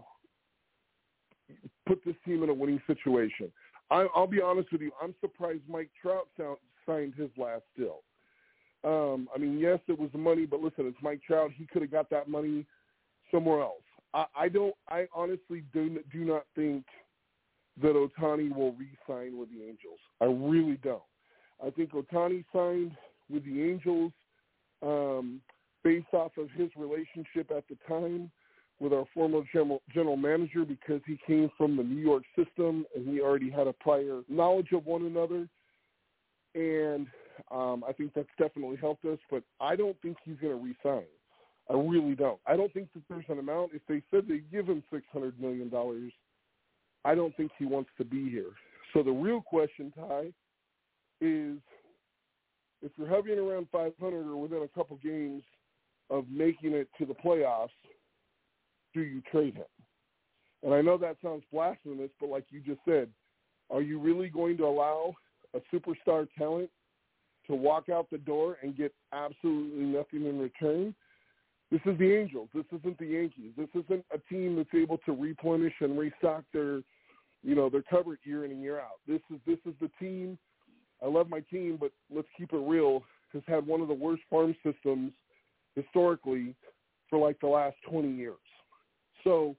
put 1.88 2.04
this 2.06 2.16
team 2.26 2.44
in 2.44 2.50
a 2.50 2.54
winning 2.54 2.82
situation. 2.88 3.52
I, 3.92 4.08
I'll 4.16 4.28
be 4.28 4.42
honest 4.42 4.72
with 4.72 4.82
you. 4.82 4.92
I'm 5.02 5.16
surprised 5.20 5.62
Mike 5.68 5.90
Trout 6.02 6.28
sound, 6.38 6.58
signed 6.86 7.14
his 7.16 7.30
last 7.38 7.64
deal. 7.78 8.02
Um, 8.84 9.28
I 9.36 9.38
mean, 9.38 9.60
yes, 9.60 9.80
it 9.88 10.00
was 10.00 10.10
the 10.12 10.18
money, 10.18 10.46
but 10.46 10.62
listen, 10.62 10.88
it's 10.88 10.98
Mike 11.02 11.22
Trout. 11.26 11.52
He 11.56 11.66
could 11.66 11.82
have 11.82 11.92
got 11.92 12.10
that 12.12 12.30
money 12.30 12.66
somewhere 13.32 13.62
else. 13.62 13.84
I, 14.14 14.26
I 14.36 14.50
don't. 14.50 14.76
I 14.88 15.08
honestly 15.14 15.64
do 15.74 16.00
do 16.12 16.20
not 16.20 16.46
think 16.56 16.86
that 17.82 17.94
Ohtani 17.94 18.54
will 18.56 18.74
re-sign 18.74 19.38
with 19.38 19.50
the 19.50 19.64
Angels. 19.64 20.00
I 20.22 20.26
really 20.26 20.78
don't. 20.84 21.02
I 21.66 21.70
think 21.70 21.92
Ohtani 21.92 22.44
signed 22.54 22.92
with 23.30 23.46
the 23.46 23.64
Angels 23.64 24.12
um, 24.82 25.42
based 25.84 26.14
off 26.14 26.32
of 26.38 26.50
his 26.52 26.70
relationship 26.76 27.52
at 27.56 27.64
the 27.70 27.78
time 27.88 28.32
with 28.80 28.94
our 28.94 29.06
former 29.14 29.42
general, 29.52 29.82
general 29.94 30.18
manager 30.18 30.64
because 30.66 31.02
he 31.06 31.20
came 31.28 31.50
from 31.58 31.76
the 31.76 31.84
New 31.84 32.02
York 32.02 32.24
system 32.36 32.86
and 32.96 33.08
he 33.08 33.22
already 33.22 33.50
had 33.50 33.68
a 33.68 33.74
prior 33.74 34.22
knowledge 34.30 34.72
of 34.74 34.86
one 34.86 35.06
another. 35.06 35.48
And 36.56 37.08
um, 37.52 37.84
I 37.88 37.94
think 37.94 38.14
that's 38.14 38.28
definitely 38.38 38.78
helped 38.78 39.06
us, 39.06 39.20
but 39.30 39.44
I 39.60 39.76
don't 39.76 40.00
think 40.02 40.18
he's 40.24 40.38
going 40.42 40.58
to 40.58 40.76
resign. 40.90 41.08
I 41.70 41.74
really 41.74 42.16
don't. 42.16 42.40
I 42.48 42.56
don't 42.56 42.74
think 42.74 42.90
that 42.94 43.04
there's 43.10 43.26
an 43.30 43.40
amount. 43.40 43.72
If 43.74 43.82
they 43.88 44.02
said 44.10 44.26
they 44.28 44.42
give 44.52 44.68
him 44.68 44.84
six 44.92 45.04
hundred 45.14 45.40
million 45.40 45.70
dollars, 45.70 46.12
I 47.06 47.16
don't 47.16 47.36
think 47.38 47.52
he 47.58 47.66
wants 47.66 47.90
to 47.98 48.06
be 48.06 48.30
here. 48.30 48.52
So 48.94 49.04
the 49.04 49.12
real 49.12 49.42
question, 49.42 49.94
Ty, 49.96 50.34
is 51.22 51.58
if 52.82 52.92
you're 52.98 53.08
hovering 53.08 53.40
around 53.40 53.68
500 53.72 54.28
or 54.28 54.42
within 54.42 54.64
a 54.64 54.68
couple 54.68 54.98
games 55.04 55.44
of 56.10 56.26
making 56.30 56.74
it 56.74 56.88
to 56.98 57.06
the 57.06 57.14
playoffs, 57.14 57.70
do 58.94 59.02
you 59.02 59.22
trade 59.32 59.56
him? 59.56 59.66
And 60.64 60.74
I 60.74 60.82
know 60.82 60.98
that 60.98 61.18
sounds 61.24 61.44
blasphemous, 61.52 62.10
but 62.20 62.30
like 62.30 62.46
you 62.50 62.62
just 62.62 62.80
said, 62.88 63.10
are 63.70 63.82
you 63.82 64.00
really 64.00 64.30
going 64.30 64.58
to 64.58 64.66
allow 64.66 65.14
a 65.54 65.60
superstar 65.74 66.28
talent 66.38 66.70
to 67.50 67.56
walk 67.56 67.90
out 67.90 68.08
the 68.10 68.18
door 68.18 68.58
and 68.62 68.78
get 68.78 68.94
absolutely 69.12 69.86
nothing 69.86 70.26
in 70.26 70.40
return? 70.40 70.96
This 71.72 71.82
is 71.86 71.98
the 72.00 72.16
Angels. 72.16 72.50
This 72.54 72.66
isn't 72.80 72.98
the 72.98 73.06
Yankees. 73.06 73.52
This 73.58 73.70
isn't 73.74 74.06
a 74.14 74.18
team 74.30 74.56
that's 74.56 74.74
able 74.74 74.98
to 75.00 75.12
replenish 75.12 75.74
and 75.82 75.98
restock 75.98 76.44
their, 76.54 76.78
you 77.44 77.56
know, 77.56 77.70
their 77.70 77.84
cupboard 77.84 78.20
year 78.24 78.46
in 78.46 78.52
and 78.52 78.62
year 78.62 78.80
out. 78.80 79.00
This 79.08 79.22
is 79.32 79.40
this 79.46 79.60
is 79.66 79.74
the 79.80 79.90
team. 80.00 80.38
I 81.04 81.08
love 81.08 81.30
my 81.30 81.42
team, 81.42 81.78
but 81.80 81.92
let's 82.14 82.28
keep 82.38 82.54
it 82.54 82.58
real. 82.58 83.04
Has 83.34 83.44
had 83.48 83.66
one 83.66 83.82
of 83.82 83.88
the 83.88 83.94
worst 83.94 84.24
farm 84.30 84.56
systems 84.64 85.12
historically 85.76 86.56
for 87.10 87.20
like 87.20 87.40
the 87.40 87.48
last 87.48 87.76
20 87.90 88.12
years. 88.12 88.38
So 89.24 89.56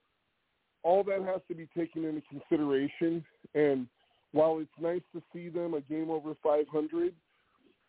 all 0.83 1.05
that 1.05 1.22
has 1.22 1.40
to 1.48 1.55
be 1.55 1.68
taken 1.76 2.05
into 2.05 2.22
consideration. 2.29 3.24
And 3.55 3.87
while 4.33 4.59
it's 4.59 4.70
nice 4.81 5.03
to 5.14 5.22
see 5.33 5.48
them 5.48 5.74
a 5.74 5.81
game 5.83 6.11
over 6.11 6.35
500, 6.42 7.12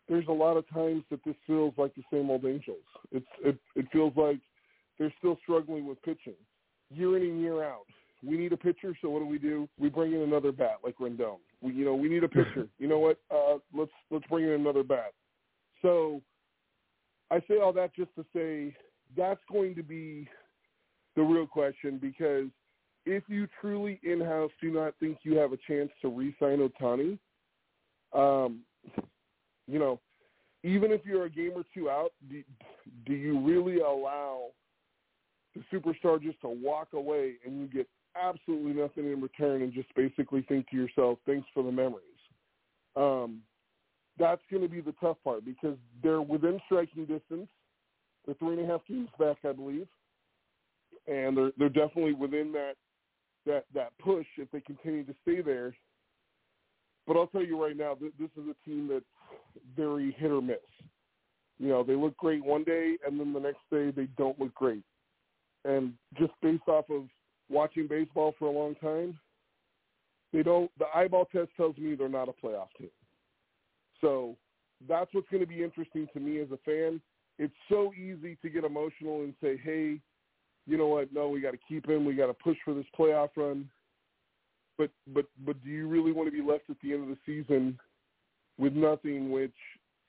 there's 0.08 0.26
a 0.28 0.32
lot 0.32 0.56
of 0.56 0.68
times 0.70 1.04
that 1.10 1.20
this 1.24 1.36
feels 1.46 1.74
like 1.76 1.94
the 1.94 2.02
same 2.12 2.30
old 2.30 2.44
Angels. 2.44 2.84
It's 3.10 3.26
it, 3.44 3.56
it 3.76 3.86
feels 3.92 4.12
like 4.16 4.38
they're 4.98 5.14
still 5.18 5.38
struggling 5.42 5.86
with 5.86 6.02
pitching 6.02 6.34
year 6.90 7.16
in 7.16 7.22
and 7.22 7.40
year 7.40 7.64
out. 7.64 7.86
We 8.24 8.36
need 8.36 8.52
a 8.52 8.56
pitcher, 8.56 8.96
so 9.00 9.08
what 9.08 9.20
do 9.20 9.26
we 9.26 9.38
do? 9.38 9.68
We 9.78 9.88
bring 9.88 10.12
in 10.12 10.20
another 10.20 10.52
bat 10.52 10.78
like 10.84 10.96
Rendon. 10.98 11.38
We 11.60 11.72
you 11.72 11.84
know 11.84 11.94
we 11.94 12.08
need 12.08 12.24
a 12.24 12.28
pitcher. 12.40 12.68
You 12.78 12.88
know 12.88 12.98
what? 12.98 13.18
Uh, 13.30 13.58
let's 13.74 13.90
let's 14.10 14.26
bring 14.26 14.44
in 14.44 14.52
another 14.52 14.82
bat. 14.82 15.12
So 15.80 16.20
I 17.30 17.40
say 17.48 17.58
all 17.58 17.72
that 17.72 17.94
just 17.94 18.14
to 18.16 18.24
say 18.34 18.76
that's 19.16 19.40
going 19.50 19.74
to 19.74 19.82
be 19.82 20.28
the 21.16 21.22
real 21.22 21.46
question 21.46 21.98
because 22.00 22.48
if 23.04 23.24
you 23.26 23.48
truly 23.60 24.00
in-house 24.04 24.52
do 24.60 24.70
not 24.70 24.94
think 25.00 25.18
you 25.22 25.36
have 25.36 25.52
a 25.52 25.58
chance 25.66 25.90
to 26.00 26.08
re-sign 26.08 26.58
Ohtani, 26.58 27.18
um, 28.12 28.60
you 29.66 29.78
know, 29.78 30.00
even 30.64 30.92
if 30.92 31.00
you're 31.04 31.24
a 31.24 31.30
game 31.30 31.52
or 31.54 31.64
two 31.74 31.90
out, 31.90 32.12
do, 32.30 32.42
do 33.06 33.14
you 33.14 33.40
really 33.40 33.80
allow 33.80 34.48
the 35.54 35.62
superstar 35.72 36.22
just 36.22 36.40
to 36.40 36.48
walk 36.48 36.88
away 36.92 37.34
and 37.44 37.60
you 37.60 37.66
get 37.66 37.88
absolutely 38.20 38.72
nothing 38.72 39.10
in 39.10 39.20
return 39.20 39.62
and 39.62 39.72
just 39.72 39.92
basically 39.94 40.42
think 40.48 40.68
to 40.70 40.76
yourself, 40.76 41.18
thanks 41.26 41.46
for 41.52 41.62
the 41.62 41.72
memories? 41.72 42.04
Um, 42.96 43.40
that's 44.18 44.42
going 44.50 44.62
to 44.62 44.68
be 44.68 44.80
the 44.80 44.94
tough 45.00 45.16
part 45.24 45.44
because 45.44 45.76
they're 46.02 46.22
within 46.22 46.60
striking 46.66 47.06
distance. 47.06 47.48
They're 48.24 48.34
three 48.36 48.56
and 48.58 48.68
a 48.68 48.70
half 48.70 48.86
games 48.86 49.08
back, 49.18 49.38
I 49.48 49.52
believe, 49.52 49.88
and 51.08 51.36
they're 51.36 51.50
they're 51.58 51.68
definitely 51.68 52.12
within 52.12 52.52
that 52.52 52.74
that 53.46 53.64
that 53.74 53.92
push 53.98 54.26
if 54.36 54.50
they 54.50 54.60
continue 54.60 55.04
to 55.04 55.14
stay 55.22 55.40
there. 55.40 55.74
But 57.06 57.16
I'll 57.16 57.26
tell 57.26 57.44
you 57.44 57.60
right 57.60 57.76
now, 57.76 57.96
this 58.00 58.30
is 58.36 58.44
a 58.48 58.68
team 58.68 58.88
that's 58.88 59.04
very 59.76 60.12
hit 60.18 60.30
or 60.30 60.42
miss. 60.42 60.56
You 61.58 61.68
know, 61.68 61.82
they 61.84 61.94
look 61.94 62.16
great 62.16 62.44
one 62.44 62.64
day, 62.64 62.96
and 63.06 63.18
then 63.18 63.32
the 63.32 63.40
next 63.40 63.60
day 63.70 63.90
they 63.90 64.08
don't 64.18 64.38
look 64.38 64.54
great. 64.54 64.82
And 65.64 65.92
just 66.18 66.32
based 66.42 66.66
off 66.66 66.86
of 66.90 67.04
watching 67.48 67.86
baseball 67.86 68.34
for 68.38 68.46
a 68.46 68.50
long 68.50 68.74
time, 68.76 69.18
they 70.32 70.42
don't. 70.42 70.70
The 70.78 70.86
eyeball 70.94 71.26
test 71.26 71.50
tells 71.56 71.76
me 71.76 71.94
they're 71.94 72.08
not 72.08 72.28
a 72.28 72.46
playoff 72.46 72.68
team. 72.78 72.90
So 74.00 74.36
that's 74.88 75.12
what's 75.12 75.28
going 75.28 75.42
to 75.42 75.46
be 75.46 75.62
interesting 75.62 76.08
to 76.14 76.20
me 76.20 76.40
as 76.40 76.48
a 76.50 76.58
fan. 76.64 77.00
It's 77.38 77.54
so 77.68 77.92
easy 77.94 78.36
to 78.42 78.50
get 78.50 78.64
emotional 78.64 79.22
and 79.22 79.34
say, 79.42 79.56
"Hey, 79.56 80.00
you 80.66 80.76
know 80.76 80.88
what? 80.88 81.12
No, 81.12 81.28
we 81.28 81.40
got 81.40 81.52
to 81.52 81.58
keep 81.68 81.88
him. 81.88 82.04
We 82.04 82.14
got 82.14 82.26
to 82.26 82.34
push 82.34 82.56
for 82.64 82.74
this 82.74 82.86
playoff 82.98 83.30
run." 83.36 83.70
But 84.78 84.90
but 85.14 85.26
but 85.46 85.62
do 85.62 85.70
you 85.70 85.86
really 85.86 86.12
want 86.12 86.28
to 86.28 86.36
be 86.36 86.42
left 86.42 86.70
at 86.70 86.76
the 86.82 86.92
end 86.92 87.02
of 87.02 87.08
the 87.08 87.18
season 87.24 87.78
with 88.62 88.74
nothing? 88.74 89.30
Which 89.30 89.52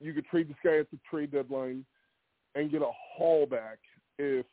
you 0.00 0.12
could 0.12 0.26
trade 0.26 0.48
this 0.48 0.56
guy 0.64 0.78
at 0.78 0.90
the 0.90 0.98
trade 1.10 1.32
deadline 1.32 1.84
and 2.54 2.70
get 2.70 2.82
a 2.82 2.90
haul 3.16 3.46
back 3.46 3.78
if 4.18 4.46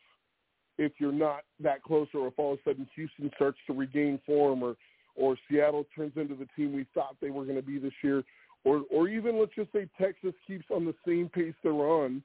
if 0.77 0.93
you're 0.97 1.11
not 1.11 1.41
that 1.59 1.83
close, 1.83 2.07
or 2.13 2.27
if 2.27 2.33
all 2.37 2.53
of 2.53 2.59
a 2.59 2.69
sudden 2.69 2.87
Houston 2.95 3.29
starts 3.35 3.59
to 3.67 3.73
regain 3.73 4.19
form, 4.25 4.63
or 4.63 4.75
or 5.15 5.37
Seattle 5.49 5.85
turns 5.95 6.13
into 6.15 6.35
the 6.35 6.47
team 6.55 6.73
we 6.73 6.85
thought 6.93 7.15
they 7.21 7.29
were 7.29 7.43
going 7.43 7.57
to 7.57 7.61
be 7.61 7.77
this 7.77 7.93
year 8.03 8.23
or 8.63 8.83
or 8.91 9.07
even 9.07 9.39
let's 9.39 9.55
just 9.55 9.71
say 9.71 9.87
Texas 9.99 10.33
keeps 10.45 10.65
on 10.69 10.85
the 10.85 10.95
same 11.05 11.29
pace 11.29 11.53
they're 11.63 11.73
on, 11.73 12.23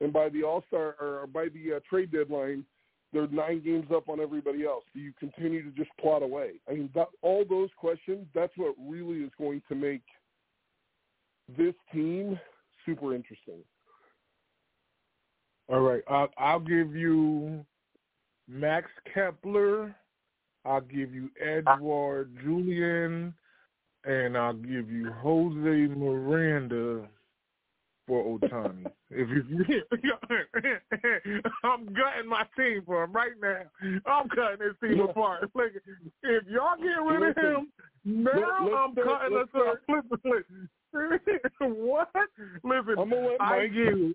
and 0.00 0.12
by 0.12 0.28
the 0.28 0.42
All 0.42 0.64
Star 0.68 0.96
or 1.00 1.26
by 1.26 1.46
the 1.48 1.76
uh, 1.76 1.80
trade 1.88 2.10
deadline, 2.12 2.64
they're 3.12 3.28
nine 3.28 3.62
games 3.64 3.86
up 3.94 4.08
on 4.08 4.20
everybody 4.20 4.64
else. 4.64 4.84
Do 4.94 5.00
you 5.00 5.12
continue 5.18 5.62
to 5.62 5.76
just 5.76 5.90
plot 6.00 6.22
away? 6.22 6.52
I 6.68 6.74
mean, 6.74 6.90
that, 6.94 7.08
all 7.22 7.44
those 7.48 7.70
questions. 7.78 8.26
That's 8.34 8.52
what 8.56 8.74
really 8.78 9.20
is 9.20 9.30
going 9.38 9.62
to 9.68 9.74
make 9.74 10.02
this 11.56 11.74
team 11.92 12.38
super 12.84 13.14
interesting. 13.14 13.62
All 15.68 15.80
right, 15.80 16.02
I'll, 16.08 16.30
I'll 16.38 16.60
give 16.60 16.94
you 16.94 17.64
Max 18.48 18.88
Kepler. 19.12 19.94
I'll 20.64 20.80
give 20.80 21.14
you 21.14 21.30
Edouard 21.40 22.34
Julien, 22.42 23.34
and 24.04 24.36
I'll 24.36 24.54
give 24.54 24.90
you 24.90 25.12
Jose 25.20 25.94
Miranda 25.94 27.08
for 28.06 28.38
Ohtani. 28.38 28.86
if 29.10 29.28
you, 29.28 29.64
I'm 31.64 31.84
gutting 31.86 32.28
my 32.28 32.44
team 32.56 32.82
for 32.86 33.04
him 33.04 33.12
right 33.12 33.32
now. 33.40 33.62
I'm 34.06 34.28
cutting 34.30 34.58
this 34.58 34.74
team 34.82 35.00
apart. 35.00 35.50
Like, 35.54 35.72
if 36.22 36.44
y'all 36.46 36.76
get 36.78 37.02
rid 37.06 37.30
of 37.30 37.36
him, 37.36 37.72
now 38.04 38.86
I'm 38.86 38.94
cutting 38.94 39.36
us 39.36 39.48
up. 39.54 39.78
Listen, 40.24 40.68
what? 41.60 42.08
Listen, 42.64 43.36
I 43.40 43.66
give. 43.66 44.14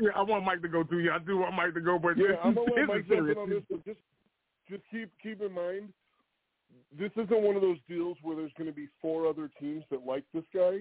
Yeah, 0.00 0.10
I 0.16 0.22
want 0.22 0.44
Mike 0.44 0.62
to 0.62 0.68
go 0.68 0.82
too. 0.82 0.98
Yeah, 0.98 1.16
I 1.16 1.18
do 1.18 1.38
want 1.38 1.54
Mike 1.54 1.74
to 1.74 1.80
go, 1.80 1.98
but 1.98 2.16
yeah, 2.16 2.28
this, 2.28 2.36
I'm 2.42 2.54
gonna 2.54 2.72
let 2.74 2.88
Mike 2.88 3.08
jump 3.08 3.28
in 3.30 3.38
on 3.38 3.50
this. 3.50 3.62
But 3.70 3.84
just 3.84 4.00
just 4.68 4.82
keep 4.90 5.10
keep 5.22 5.40
in 5.40 5.52
mind 5.52 5.92
this 6.98 7.12
isn't 7.12 7.42
one 7.42 7.56
of 7.56 7.62
those 7.62 7.78
deals 7.88 8.16
where 8.22 8.36
there's 8.36 8.52
going 8.58 8.68
to 8.68 8.74
be 8.74 8.88
four 9.00 9.28
other 9.28 9.48
teams 9.60 9.84
that 9.90 10.04
like 10.04 10.24
this 10.34 10.44
guy. 10.52 10.80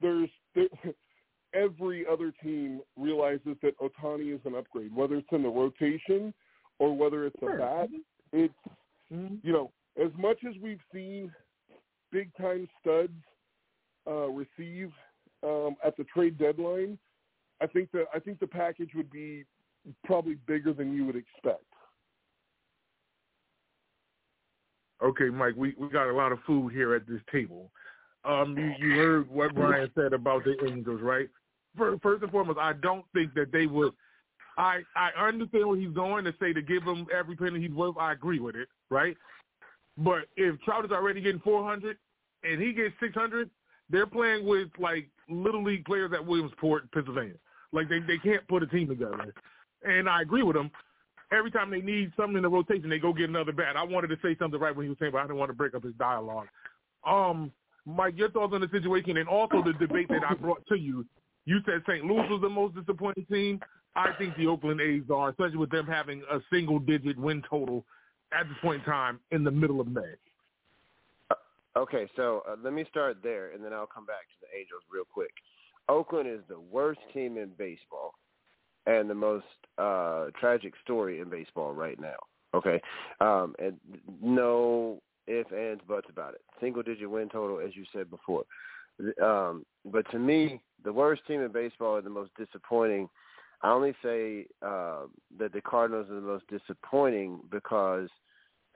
There's 0.00 0.28
there, 0.54 0.66
every 1.54 2.04
other 2.10 2.32
team 2.42 2.80
realizes 2.96 3.56
that 3.62 3.78
Ohtani 3.78 4.34
is 4.34 4.40
an 4.44 4.54
upgrade, 4.56 4.94
whether 4.94 5.14
it's 5.14 5.28
in 5.30 5.42
the 5.42 5.48
rotation 5.48 6.34
or 6.80 6.96
whether 6.96 7.26
it's 7.26 7.36
a 7.42 7.56
bat. 7.58 7.88
It's 8.32 8.54
Mm-hmm. 9.12 9.36
you 9.42 9.52
know 9.52 9.70
as 10.02 10.10
much 10.18 10.38
as 10.48 10.54
we've 10.62 10.80
seen 10.92 11.30
big 12.10 12.34
time 12.36 12.66
studs 12.80 13.12
uh, 14.06 14.28
receive 14.28 14.90
um, 15.42 15.76
at 15.84 15.96
the 15.96 16.04
trade 16.04 16.38
deadline, 16.38 16.98
I 17.60 17.66
think 17.66 17.90
that 17.92 18.06
I 18.14 18.18
think 18.18 18.40
the 18.40 18.46
package 18.46 18.90
would 18.94 19.10
be 19.10 19.44
probably 20.04 20.36
bigger 20.46 20.72
than 20.72 20.94
you 20.94 21.04
would 21.04 21.16
expect. 21.16 21.64
Okay, 25.02 25.28
Mike, 25.28 25.54
we, 25.56 25.74
we 25.78 25.88
got 25.88 26.08
a 26.08 26.12
lot 26.12 26.32
of 26.32 26.38
food 26.46 26.72
here 26.72 26.94
at 26.94 27.06
this 27.06 27.20
table. 27.30 27.70
Um, 28.24 28.56
you, 28.56 28.72
you 28.78 28.96
heard 28.96 29.30
what 29.30 29.54
Brian 29.54 29.90
said 29.94 30.14
about 30.14 30.44
the 30.44 30.56
Angels, 30.66 31.02
right? 31.02 31.28
First 31.76 32.22
and 32.22 32.30
foremost, 32.30 32.58
I 32.58 32.72
don't 32.72 33.04
think 33.12 33.34
that 33.34 33.52
they 33.52 33.66
would. 33.66 33.92
I 34.56 34.80
I 34.96 35.10
understand 35.26 35.66
where 35.66 35.76
he's 35.76 35.90
going 35.90 36.24
to 36.24 36.32
say 36.40 36.52
to 36.52 36.62
give 36.62 36.84
him 36.84 37.06
every 37.16 37.36
penny 37.36 37.60
he's 37.60 37.72
worth. 37.72 37.96
I 37.98 38.12
agree 38.12 38.38
with 38.38 38.54
it, 38.54 38.68
right? 38.88 39.16
But 39.98 40.26
if 40.36 40.60
Trout 40.62 40.84
is 40.84 40.92
already 40.92 41.20
getting 41.20 41.40
400 41.40 41.96
and 42.44 42.62
he 42.62 42.72
gets 42.72 42.94
600, 43.00 43.50
they're 43.90 44.06
playing 44.06 44.46
with 44.46 44.68
like 44.78 45.08
little 45.28 45.62
league 45.62 45.84
players 45.84 46.12
at 46.12 46.24
Williamsport, 46.24 46.90
Pennsylvania. 46.92 47.34
Like 47.72 47.88
they 47.88 48.00
they 48.00 48.18
can't 48.18 48.46
put 48.48 48.62
a 48.62 48.66
team 48.66 48.88
together. 48.88 49.34
And 49.82 50.08
I 50.08 50.22
agree 50.22 50.42
with 50.42 50.56
him. 50.56 50.70
Every 51.32 51.50
time 51.50 51.70
they 51.70 51.80
need 51.80 52.12
something 52.16 52.36
in 52.36 52.42
the 52.42 52.48
rotation, 52.48 52.88
they 52.88 52.98
go 52.98 53.12
get 53.12 53.28
another 53.28 53.52
bat. 53.52 53.76
I 53.76 53.82
wanted 53.82 54.08
to 54.08 54.16
say 54.22 54.36
something 54.38 54.60
right 54.60 54.74
when 54.74 54.84
he 54.84 54.90
was 54.90 54.98
saying, 54.98 55.12
but 55.12 55.18
I 55.18 55.22
didn't 55.22 55.38
want 55.38 55.50
to 55.50 55.54
break 55.54 55.74
up 55.74 55.82
his 55.82 55.94
dialogue. 55.94 56.46
Um, 57.04 57.50
Mike, 57.86 58.14
your 58.16 58.30
thoughts 58.30 58.54
on 58.54 58.60
the 58.60 58.68
situation 58.70 59.16
and 59.16 59.28
also 59.28 59.62
the 59.62 59.72
debate 59.74 60.08
that 60.08 60.22
I 60.28 60.34
brought 60.34 60.64
to 60.68 60.76
you. 60.76 61.04
You 61.44 61.58
said 61.66 61.82
St. 61.86 62.04
Louis 62.04 62.26
was 62.30 62.40
the 62.40 62.48
most 62.48 62.74
disappointing 62.74 63.26
team. 63.26 63.60
I 63.96 64.12
think 64.18 64.36
the 64.36 64.46
Oakland 64.46 64.80
A's 64.80 65.02
are, 65.12 65.28
especially 65.28 65.58
with 65.58 65.70
them 65.70 65.86
having 65.86 66.22
a 66.30 66.38
single-digit 66.50 67.18
win 67.18 67.42
total 67.48 67.84
at 68.32 68.48
this 68.48 68.56
point 68.62 68.80
in 68.80 68.84
time 68.90 69.20
in 69.30 69.44
the 69.44 69.50
middle 69.50 69.80
of 69.80 69.86
May. 69.86 70.14
Okay, 71.76 72.08
so 72.14 72.42
uh, 72.48 72.54
let 72.62 72.72
me 72.72 72.84
start 72.88 73.18
there, 73.22 73.50
and 73.50 73.64
then 73.64 73.72
I'll 73.72 73.86
come 73.86 74.06
back 74.06 74.28
to 74.28 74.34
the 74.40 74.58
Angels 74.58 74.82
real 74.92 75.04
quick. 75.12 75.32
Oakland 75.88 76.28
is 76.28 76.40
the 76.48 76.60
worst 76.60 77.00
team 77.12 77.36
in 77.36 77.50
baseball 77.58 78.14
and 78.86 79.10
the 79.10 79.14
most 79.14 79.44
uh, 79.78 80.26
tragic 80.38 80.74
story 80.82 81.20
in 81.20 81.28
baseball 81.28 81.72
right 81.72 82.00
now. 82.00 82.16
Okay, 82.54 82.80
um, 83.20 83.54
and 83.58 83.76
no 84.22 85.02
ifs, 85.26 85.50
ands, 85.52 85.82
buts 85.88 86.06
about 86.08 86.34
it. 86.34 86.42
Single 86.60 86.82
digit 86.84 87.10
win 87.10 87.28
total, 87.28 87.58
as 87.58 87.74
you 87.74 87.84
said 87.92 88.08
before. 88.08 88.44
Um, 89.20 89.66
but 89.84 90.08
to 90.12 90.18
me, 90.20 90.60
the 90.84 90.92
worst 90.92 91.22
team 91.26 91.40
in 91.40 91.50
baseball 91.50 91.96
and 91.96 92.06
the 92.06 92.10
most 92.10 92.30
disappointing. 92.38 93.08
I 93.62 93.70
only 93.70 93.94
say 94.02 94.46
uh, 94.62 95.06
that 95.38 95.52
the 95.52 95.60
Cardinals 95.60 96.08
are 96.10 96.14
the 96.14 96.20
most 96.20 96.44
disappointing 96.48 97.40
because 97.50 98.08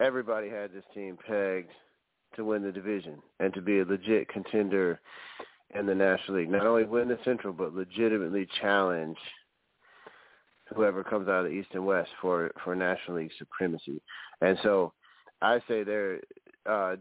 everybody 0.00 0.48
had 0.48 0.72
this 0.72 0.84
team 0.94 1.18
pegged 1.24 1.70
win 2.58 2.66
the 2.66 2.72
division 2.72 3.22
and 3.40 3.54
to 3.54 3.60
be 3.60 3.80
a 3.80 3.84
legit 3.84 4.28
contender 4.28 5.00
in 5.78 5.86
the 5.86 5.94
National 5.94 6.38
League. 6.38 6.50
Not 6.50 6.66
only 6.66 6.84
win 6.84 7.08
the 7.08 7.18
Central, 7.24 7.52
but 7.52 7.74
legitimately 7.74 8.48
challenge 8.60 9.16
whoever 10.74 11.02
comes 11.04 11.28
out 11.28 11.44
of 11.44 11.50
the 11.50 11.56
East 11.56 11.68
and 11.72 11.86
West 11.86 12.10
for 12.20 12.50
for 12.64 12.74
National 12.74 13.18
League 13.18 13.30
supremacy. 13.38 14.00
And 14.40 14.58
so 14.62 14.92
I 15.40 15.60
say 15.68 15.82
they're 15.82 16.20
uh 16.66 16.96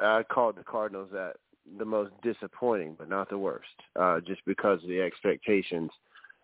I 0.00 0.22
called 0.22 0.56
the 0.56 0.64
Cardinals 0.64 1.10
that 1.12 1.34
the 1.78 1.84
most 1.84 2.10
disappointing, 2.22 2.96
but 2.98 3.08
not 3.08 3.28
the 3.28 3.38
worst, 3.38 3.68
uh, 3.98 4.18
just 4.26 4.44
because 4.46 4.82
of 4.82 4.88
the 4.88 5.00
expectations 5.00 5.90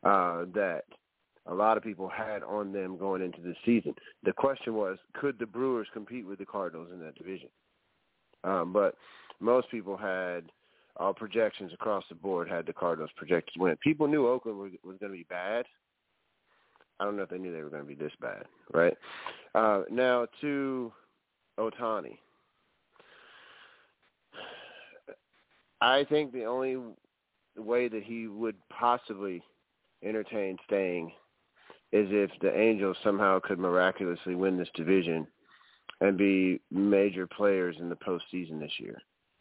uh, 0.05 0.45
that 0.55 0.83
a 1.47 1.55
lot 1.55 1.77
of 1.77 1.83
people 1.83 2.09
had 2.09 2.45
on 2.45 2.73
them 2.73 2.97
going 2.97 3.23
into 3.23 3.41
the 3.41 3.55
season. 3.67 3.95
The 4.23 4.33
question 4.33 4.75
was, 4.75 4.97
could 5.15 5.37
the 5.41 5.47
Brewers 5.47 5.89
compete 5.93 6.25
with 6.25 6.39
the 6.39 6.47
Cardinals 6.47 6.91
in 6.93 7.01
that 7.01 7.17
division? 7.17 7.49
Um, 8.45 8.73
but 8.73 8.95
most 9.41 9.71
people 9.71 9.97
had 9.97 10.45
all 10.97 11.15
projections 11.15 11.73
across 11.73 12.05
the 12.09 12.15
board 12.15 12.49
had 12.49 12.67
the 12.67 12.73
Cardinals 12.73 13.11
projected 13.17 13.55
to 13.55 13.61
win. 13.61 13.77
People 13.77 14.09
knew 14.09 14.27
Oakland 14.27 14.59
was, 14.59 14.73
was 14.85 14.97
going 14.99 15.13
to 15.13 15.19
be 15.19 15.27
bad, 15.29 15.65
I 17.01 17.05
don't 17.05 17.17
know 17.17 17.23
if 17.23 17.29
they 17.29 17.39
knew 17.39 17.53
they 17.53 17.63
were 17.63 17.71
going 17.71 17.83
to 17.83 17.89
be 17.89 17.95
this 17.95 18.13
bad, 18.21 18.45
right? 18.73 18.97
Uh, 19.55 19.83
now 19.91 20.27
to 20.41 20.93
Ohtani. 21.59 22.19
I 25.81 26.05
think 26.09 26.33
the 26.33 26.45
only 26.45 26.77
way 27.57 27.89
that 27.89 28.03
he 28.03 28.27
would 28.27 28.57
possibly 28.69 29.43
entertain 30.03 30.57
staying 30.67 31.13
is 31.93 32.09
if 32.11 32.31
the 32.41 32.57
Angels 32.57 32.97
somehow 33.05 33.39
could 33.39 33.61
miraculously 33.61 34.35
win 34.35 34.59
this 34.59 34.69
division 34.75 35.27
and 36.01 36.17
be 36.17 36.61
major 36.71 37.27
players 37.27 37.77
in 37.81 37.89
the 37.89 37.97
postseason 37.97 38.61
this 38.61 38.79
year. 38.79 39.01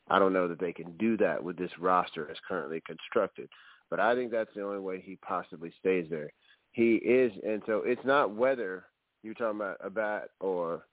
I 0.09 0.19
don't 0.19 0.33
know 0.33 0.47
that 0.47 0.59
they 0.59 0.73
can 0.73 0.95
do 0.97 1.17
that 1.17 1.43
with 1.43 1.57
this 1.57 1.71
roster 1.79 2.29
as 2.31 2.37
currently 2.47 2.81
constructed, 2.85 3.49
but 3.89 3.99
I 3.99 4.15
think 4.15 4.31
that's 4.31 4.53
the 4.55 4.63
only 4.63 4.79
way 4.79 5.01
he 5.01 5.17
possibly 5.17 5.71
stays 5.79 6.07
there 6.09 6.31
he 6.77 6.97
is, 6.97 7.31
and 7.43 7.63
so 7.65 7.81
it's 7.83 8.05
not 8.05 8.35
whether 8.35 8.85
you're 9.23 9.33
talking 9.33 9.59
about 9.59 9.77
a 9.83 9.89
bat 9.89 10.29
or 10.39 10.83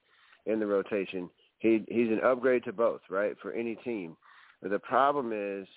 in 0.47 0.59
the 0.59 0.67
rotation. 0.67 1.29
He 1.59 1.85
he's 1.89 2.09
an 2.09 2.23
upgrade 2.25 2.65
to 2.65 2.73
both, 2.73 3.03
right, 3.11 3.37
for 3.43 3.53
any 3.53 3.75
team. 3.77 4.17
But 4.63 4.71
the 4.71 4.79
problem 4.79 5.31
is, 5.35 5.69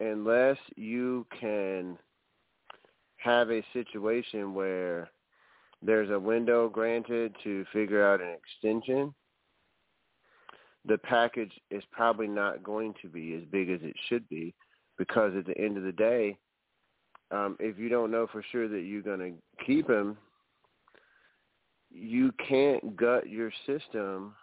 unless 0.00 0.58
you 0.76 1.26
can 1.40 1.96
have 3.16 3.50
a 3.50 3.64
situation 3.72 4.52
where 4.52 5.08
there's 5.82 6.10
a 6.10 6.18
window 6.18 6.68
granted 6.68 7.34
to 7.44 7.64
figure 7.72 8.06
out 8.06 8.20
an 8.20 8.28
extension, 8.34 9.14
the 10.84 10.98
package 10.98 11.52
is 11.70 11.82
probably 11.90 12.28
not 12.28 12.62
going 12.62 12.94
to 13.02 13.08
be 13.08 13.34
as 13.34 13.42
big 13.50 13.70
as 13.70 13.80
it 13.82 13.94
should 14.08 14.28
be 14.28 14.54
because 14.98 15.32
at 15.36 15.46
the 15.46 15.58
end 15.58 15.76
of 15.76 15.82
the 15.82 15.92
day, 15.92 16.36
um, 17.30 17.56
if 17.58 17.78
you 17.78 17.88
don't 17.88 18.10
know 18.10 18.26
for 18.30 18.44
sure 18.52 18.68
that 18.68 18.82
you're 18.82 19.02
going 19.02 19.18
to 19.18 19.64
keep 19.64 19.90
him, 19.90 20.16
you 21.90 22.32
can't 22.48 22.96
gut 22.96 23.28
your 23.28 23.50
system 23.66 24.34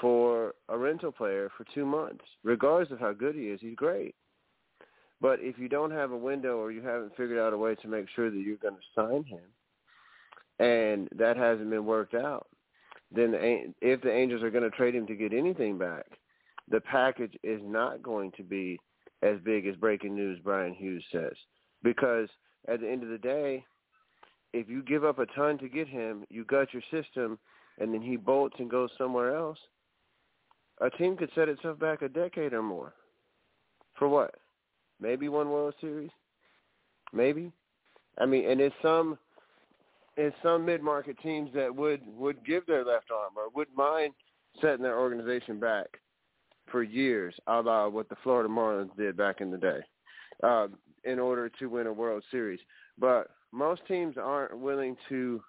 for 0.00 0.54
a 0.68 0.76
rental 0.78 1.12
player 1.12 1.50
for 1.56 1.64
two 1.74 1.84
months, 1.84 2.24
regardless 2.44 2.90
of 2.90 2.98
how 2.98 3.12
good 3.12 3.34
he 3.34 3.42
is. 3.42 3.60
He's 3.60 3.76
great. 3.76 4.14
But 5.20 5.40
if 5.40 5.58
you 5.58 5.68
don't 5.68 5.90
have 5.90 6.12
a 6.12 6.16
window 6.16 6.58
or 6.58 6.70
you 6.70 6.82
haven't 6.82 7.16
figured 7.16 7.38
out 7.38 7.52
a 7.52 7.58
way 7.58 7.74
to 7.76 7.88
make 7.88 8.06
sure 8.14 8.30
that 8.30 8.38
you're 8.38 8.56
going 8.56 8.76
to 8.76 9.00
sign 9.00 9.24
him, 9.24 9.40
and 10.58 11.08
that 11.16 11.36
hasn't 11.36 11.70
been 11.70 11.86
worked 11.86 12.14
out, 12.14 12.46
then 13.10 13.32
the, 13.32 13.72
if 13.80 14.00
the 14.02 14.12
Angels 14.12 14.42
are 14.42 14.50
going 14.50 14.68
to 14.68 14.76
trade 14.76 14.94
him 14.94 15.06
to 15.06 15.14
get 15.14 15.32
anything 15.32 15.78
back, 15.78 16.06
the 16.70 16.80
package 16.80 17.34
is 17.42 17.60
not 17.64 18.02
going 18.02 18.32
to 18.36 18.42
be 18.42 18.78
as 19.22 19.38
big 19.44 19.66
as 19.66 19.76
breaking 19.76 20.14
news 20.14 20.38
Brian 20.42 20.74
Hughes 20.74 21.04
says. 21.10 21.32
Because 21.82 22.28
at 22.68 22.80
the 22.80 22.88
end 22.88 23.02
of 23.02 23.08
the 23.08 23.18
day, 23.18 23.64
if 24.52 24.68
you 24.68 24.82
give 24.82 25.04
up 25.04 25.18
a 25.18 25.26
ton 25.26 25.58
to 25.58 25.68
get 25.68 25.88
him, 25.88 26.24
you 26.28 26.44
gut 26.44 26.68
your 26.72 26.82
system, 26.90 27.38
and 27.78 27.92
then 27.92 28.02
he 28.02 28.16
bolts 28.16 28.56
and 28.58 28.70
goes 28.70 28.90
somewhere 28.98 29.34
else, 29.36 29.58
a 30.80 30.90
team 30.90 31.16
could 31.16 31.30
set 31.34 31.48
itself 31.48 31.78
back 31.78 32.02
a 32.02 32.08
decade 32.08 32.52
or 32.52 32.62
more. 32.62 32.94
For 33.98 34.08
what? 34.08 34.34
Maybe 35.00 35.28
one 35.28 35.50
World 35.50 35.74
Series? 35.80 36.10
Maybe. 37.12 37.52
I 38.18 38.26
mean, 38.26 38.48
and 38.48 38.60
it's 38.60 38.74
some 38.82 39.18
it's 40.18 40.36
some 40.42 40.66
mid 40.66 40.82
market 40.82 41.16
teams 41.22 41.48
that 41.54 41.74
would 41.74 42.02
would 42.06 42.44
give 42.44 42.66
their 42.66 42.84
left 42.84 43.06
arm 43.10 43.32
or 43.36 43.48
wouldn't 43.54 43.76
mind 43.76 44.12
setting 44.60 44.82
their 44.82 44.98
organization 44.98 45.60
back 45.60 45.86
for 46.70 46.82
years, 46.82 47.34
a 47.46 47.60
la 47.62 47.88
what 47.88 48.08
the 48.08 48.16
Florida 48.22 48.48
Marlins 48.48 48.94
did 48.96 49.16
back 49.16 49.40
in 49.40 49.50
the 49.50 49.56
day, 49.56 49.78
uh, 50.42 50.66
in 51.04 51.18
order 51.18 51.48
to 51.48 51.66
win 51.66 51.86
a 51.86 51.92
World 51.92 52.24
Series. 52.30 52.58
But 52.98 53.28
most 53.52 53.82
teams 53.86 54.16
aren't 54.20 54.58
willing 54.58 54.96
to 55.08 55.40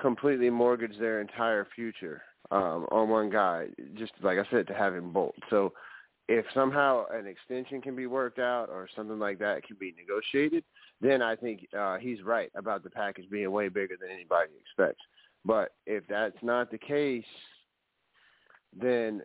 completely 0.00 0.50
mortgage 0.50 0.98
their 0.98 1.20
entire 1.20 1.66
future 1.74 2.22
um, 2.50 2.86
on 2.90 3.08
one 3.08 3.30
guy, 3.30 3.66
just 3.94 4.12
like 4.20 4.38
I 4.38 4.50
said, 4.50 4.66
to 4.66 4.74
have 4.74 4.94
him 4.94 5.12
bolt. 5.12 5.36
So 5.48 5.72
if 6.28 6.46
somehow 6.54 7.04
an 7.12 7.26
extension 7.26 7.80
can 7.82 7.96
be 7.96 8.06
worked 8.06 8.38
out 8.38 8.68
or 8.68 8.88
something 8.94 9.18
like 9.18 9.38
that 9.40 9.64
can 9.64 9.76
be 9.78 9.94
negotiated, 9.98 10.64
then 11.00 11.20
I 11.20 11.36
think 11.36 11.66
uh, 11.76 11.98
he's 11.98 12.22
right 12.22 12.50
about 12.56 12.84
the 12.84 12.90
package 12.90 13.28
being 13.30 13.50
way 13.50 13.68
bigger 13.68 13.96
than 14.00 14.10
anybody 14.10 14.52
expects. 14.60 15.02
But 15.44 15.72
if 15.86 16.04
that's 16.08 16.36
not 16.42 16.70
the 16.70 16.78
case, 16.78 17.24
then 18.78 19.22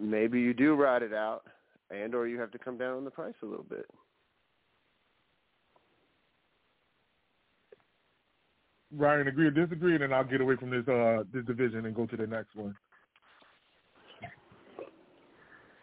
maybe 0.00 0.40
you 0.40 0.54
do 0.54 0.74
ride 0.74 1.02
it 1.02 1.12
out, 1.12 1.42
and 1.90 2.14
or 2.14 2.26
you 2.26 2.40
have 2.40 2.50
to 2.52 2.58
come 2.58 2.78
down 2.78 2.96
on 2.96 3.04
the 3.04 3.10
price 3.10 3.34
a 3.42 3.46
little 3.46 3.66
bit. 3.68 3.86
Ryan, 8.92 9.28
agree 9.28 9.46
or 9.46 9.50
disagree, 9.50 9.92
and 9.94 10.02
then 10.02 10.12
I'll 10.12 10.24
get 10.24 10.40
away 10.40 10.56
from 10.56 10.70
this 10.70 10.88
uh 10.88 11.22
this 11.32 11.44
division 11.44 11.86
and 11.86 11.94
go 11.94 12.06
to 12.06 12.16
the 12.16 12.26
next 12.26 12.56
one. 12.56 12.74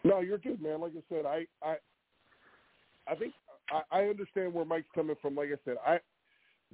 No, 0.08 0.20
you're 0.20 0.38
good, 0.38 0.62
man. 0.62 0.80
Like 0.80 0.92
I 0.96 1.02
said, 1.14 1.26
I 1.26 1.46
I 1.62 1.76
I 3.06 3.14
think 3.16 3.34
I, 3.70 3.82
I 4.00 4.02
understand 4.04 4.54
where 4.54 4.64
Mike's 4.64 4.88
coming 4.94 5.16
from. 5.20 5.34
Like 5.36 5.50
I 5.50 5.58
said, 5.64 5.76
I 5.86 5.98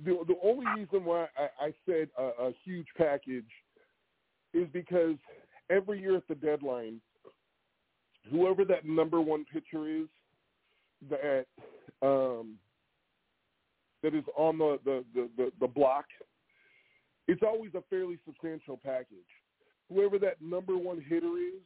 the 0.04 0.18
the 0.28 0.36
only 0.42 0.66
reason 0.76 1.04
why 1.04 1.26
I, 1.36 1.66
I 1.66 1.74
said 1.86 2.08
a, 2.18 2.46
a 2.46 2.52
huge 2.64 2.86
package 2.96 3.50
is 4.52 4.68
because 4.72 5.16
every 5.70 6.00
year 6.00 6.16
at 6.16 6.28
the 6.28 6.36
deadline, 6.36 7.00
whoever 8.30 8.64
that 8.66 8.86
number 8.86 9.20
one 9.20 9.44
pitcher 9.52 9.88
is 9.88 10.06
that 11.10 11.46
um, 12.02 12.54
that 14.02 14.14
is 14.14 14.24
on 14.36 14.58
the, 14.58 14.78
the, 14.84 15.04
the, 15.14 15.28
the, 15.36 15.52
the 15.60 15.66
block, 15.66 16.04
it's 17.26 17.42
always 17.42 17.72
a 17.74 17.82
fairly 17.90 18.18
substantial 18.26 18.78
package. 18.84 19.16
whoever 19.88 20.18
that 20.18 20.40
number 20.40 20.76
one 20.76 21.00
hitter 21.00 21.38
is, 21.38 21.62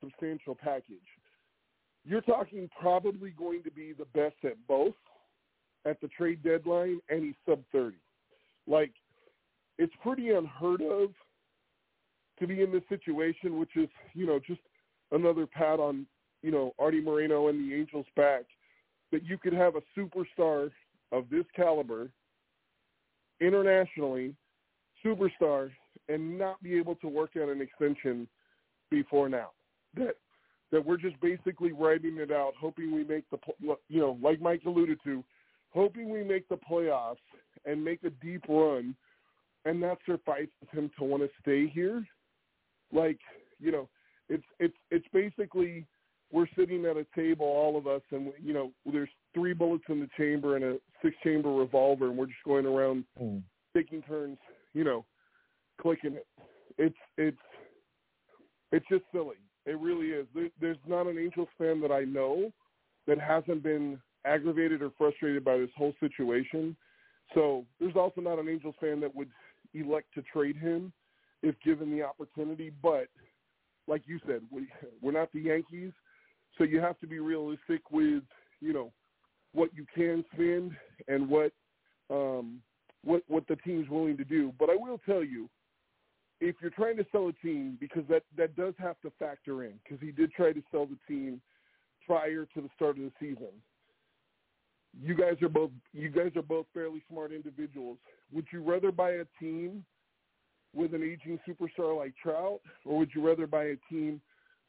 substantial 0.00 0.54
package. 0.54 0.96
You're 2.04 2.20
talking 2.22 2.68
probably 2.80 3.30
going 3.30 3.62
to 3.64 3.70
be 3.70 3.92
the 3.92 4.06
best 4.06 4.36
at 4.44 4.56
both 4.66 4.94
at 5.84 6.00
the 6.00 6.08
trade 6.08 6.42
deadline, 6.42 7.00
and 7.08 7.22
he's 7.22 7.34
sub 7.46 7.60
30. 7.72 7.96
Like, 8.66 8.92
it's 9.78 9.92
pretty 10.02 10.30
unheard 10.30 10.82
of 10.82 11.10
to 12.38 12.46
be 12.46 12.62
in 12.62 12.72
this 12.72 12.82
situation, 12.88 13.58
which 13.58 13.76
is, 13.76 13.88
you 14.14 14.26
know, 14.26 14.38
just 14.38 14.60
another 15.12 15.46
pat 15.46 15.80
on, 15.80 16.06
you 16.42 16.50
know, 16.50 16.74
Artie 16.78 17.00
Moreno 17.00 17.48
and 17.48 17.58
the 17.58 17.74
Angels' 17.74 18.06
back, 18.16 18.44
that 19.12 19.24
you 19.24 19.38
could 19.38 19.52
have 19.52 19.74
a 19.76 19.82
superstar 19.98 20.70
of 21.12 21.24
this 21.30 21.44
caliber 21.56 22.10
internationally, 23.40 24.34
superstar, 25.04 25.70
and 26.08 26.38
not 26.38 26.62
be 26.62 26.76
able 26.78 26.96
to 26.96 27.08
work 27.08 27.30
out 27.40 27.48
an 27.48 27.60
extension 27.60 28.28
before 28.90 29.28
now. 29.28 29.50
That 29.96 30.16
that 30.70 30.84
we're 30.84 30.98
just 30.98 31.18
basically 31.20 31.72
writing 31.72 32.18
it 32.18 32.30
out, 32.30 32.52
hoping 32.60 32.92
we 32.92 33.04
make 33.04 33.24
the, 33.30 33.38
you 33.88 34.00
know, 34.00 34.18
like 34.22 34.40
Mike 34.40 34.62
alluded 34.66 34.98
to, 35.04 35.24
hoping 35.70 36.10
we 36.10 36.22
make 36.22 36.46
the 36.48 36.58
playoffs 36.70 37.16
and 37.64 37.82
make 37.82 38.04
a 38.04 38.10
deep 38.10 38.44
run, 38.48 38.94
and 39.64 39.82
that 39.82 39.98
suffices 40.06 40.50
him 40.72 40.90
to 40.98 41.04
want 41.04 41.22
to 41.22 41.28
stay 41.40 41.68
here. 41.68 42.06
Like, 42.92 43.18
you 43.58 43.72
know, 43.72 43.88
it's 44.28 44.44
it's 44.58 44.76
it's 44.90 45.06
basically 45.12 45.86
we're 46.30 46.46
sitting 46.56 46.84
at 46.84 46.96
a 46.96 47.06
table, 47.16 47.46
all 47.46 47.78
of 47.78 47.86
us, 47.86 48.02
and 48.10 48.32
you 48.42 48.52
know, 48.52 48.70
there's 48.90 49.08
three 49.34 49.54
bullets 49.54 49.84
in 49.88 50.00
the 50.00 50.08
chamber 50.16 50.56
and 50.56 50.64
a 50.64 50.76
six-chamber 51.02 51.50
revolver, 51.50 52.08
and 52.08 52.16
we're 52.18 52.26
just 52.26 52.44
going 52.44 52.66
around 52.66 53.04
mm. 53.20 53.42
taking 53.74 54.02
turns, 54.02 54.38
you 54.74 54.84
know, 54.84 55.04
clicking 55.80 56.14
it. 56.14 56.26
It's 56.76 56.96
it's 57.16 57.38
it's 58.72 58.86
just 58.90 59.04
silly. 59.12 59.36
It 59.68 59.78
really 59.78 60.08
is. 60.08 60.26
There, 60.34 60.48
there's 60.60 60.78
not 60.86 61.06
an 61.06 61.18
Angels 61.18 61.48
fan 61.58 61.80
that 61.82 61.92
I 61.92 62.04
know 62.04 62.50
that 63.06 63.20
hasn't 63.20 63.62
been 63.62 64.00
aggravated 64.24 64.80
or 64.80 64.90
frustrated 64.96 65.44
by 65.44 65.58
this 65.58 65.68
whole 65.76 65.92
situation. 66.00 66.74
So 67.34 67.66
there's 67.78 67.94
also 67.94 68.22
not 68.22 68.38
an 68.38 68.48
Angels 68.48 68.74
fan 68.80 69.00
that 69.00 69.14
would 69.14 69.28
elect 69.74 70.06
to 70.14 70.22
trade 70.22 70.56
him 70.56 70.90
if 71.42 71.54
given 71.62 71.90
the 71.90 72.02
opportunity. 72.02 72.72
But 72.82 73.08
like 73.86 74.02
you 74.06 74.18
said, 74.26 74.40
we, 74.50 74.68
we're 75.02 75.12
not 75.12 75.30
the 75.32 75.40
Yankees, 75.40 75.92
so 76.56 76.64
you 76.64 76.80
have 76.80 76.98
to 77.00 77.06
be 77.06 77.18
realistic 77.18 77.90
with 77.90 78.22
you 78.60 78.72
know 78.72 78.90
what 79.52 79.70
you 79.74 79.84
can 79.94 80.24
spend 80.32 80.72
and 81.08 81.28
what 81.28 81.52
um, 82.10 82.60
what 83.04 83.22
what 83.28 83.46
the 83.48 83.56
team's 83.56 83.88
willing 83.90 84.16
to 84.16 84.24
do. 84.24 84.52
But 84.58 84.70
I 84.70 84.76
will 84.76 85.00
tell 85.06 85.22
you, 85.22 85.48
if 86.40 86.56
you're 86.60 86.70
trying 86.70 86.96
to 86.96 87.06
sell 87.10 87.28
a 87.28 87.32
team, 87.32 87.76
because 87.80 88.04
that 88.08 88.22
that 88.36 88.56
does 88.56 88.74
have 88.78 89.00
to 89.00 89.12
factor 89.18 89.64
in, 89.64 89.74
because 89.82 90.00
he 90.00 90.12
did 90.12 90.32
try 90.32 90.52
to 90.52 90.62
sell 90.70 90.86
the 90.86 90.98
team 91.06 91.40
prior 92.06 92.46
to 92.54 92.60
the 92.60 92.68
start 92.74 92.96
of 92.98 93.04
the 93.04 93.12
season. 93.20 93.48
You 95.00 95.14
guys 95.14 95.36
are 95.42 95.48
both 95.48 95.70
you 95.92 96.08
guys 96.08 96.32
are 96.36 96.42
both 96.42 96.66
fairly 96.72 97.02
smart 97.10 97.32
individuals. 97.32 97.98
Would 98.32 98.46
you 98.52 98.62
rather 98.62 98.92
buy 98.92 99.12
a 99.12 99.24
team 99.40 99.84
with 100.74 100.94
an 100.94 101.02
aging 101.02 101.38
superstar 101.48 101.96
like 101.96 102.14
Trout, 102.22 102.60
or 102.84 102.98
would 102.98 103.10
you 103.14 103.26
rather 103.26 103.46
buy 103.46 103.64
a 103.64 103.76
team 103.90 104.20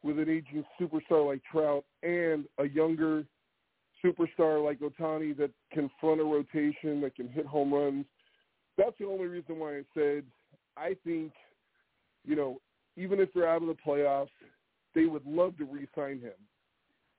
with 0.01 0.17
an 0.17 0.29
aging 0.29 0.63
superstar 0.79 1.27
like 1.27 1.41
Trout 1.51 1.83
and 2.03 2.45
a 2.57 2.67
younger 2.67 3.25
superstar 4.03 4.63
like 4.63 4.79
Ohtani 4.79 5.35
that 5.37 5.51
can 5.73 5.89
front 5.99 6.21
a 6.21 6.23
rotation, 6.23 7.01
that 7.01 7.15
can 7.15 7.27
hit 7.27 7.45
home 7.45 7.73
runs? 7.73 8.05
That's 8.77 8.97
the 8.97 9.05
only 9.05 9.25
reason 9.25 9.59
why 9.59 9.77
I 9.77 9.81
said 9.93 10.23
I 10.77 10.95
think, 11.05 11.33
you 12.25 12.35
know, 12.35 12.59
even 12.97 13.19
if 13.19 13.29
they're 13.33 13.47
out 13.47 13.61
of 13.61 13.67
the 13.67 13.75
playoffs, 13.85 14.27
they 14.95 15.05
would 15.05 15.25
love 15.25 15.57
to 15.57 15.65
re-sign 15.65 16.19
him. 16.19 16.33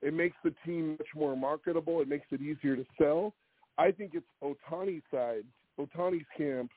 It 0.01 0.13
makes 0.13 0.35
the 0.43 0.53
team 0.65 0.91
much 0.91 1.07
more 1.15 1.35
marketable. 1.35 2.01
It 2.01 2.07
makes 2.07 2.27
it 2.31 2.41
easier 2.41 2.75
to 2.75 2.85
sell. 2.99 3.33
I 3.77 3.91
think 3.91 4.11
it's 4.13 4.25
Ohtani's 4.43 5.03
side, 5.11 5.43
Ohtani's 5.79 6.25
camp, 6.37 6.71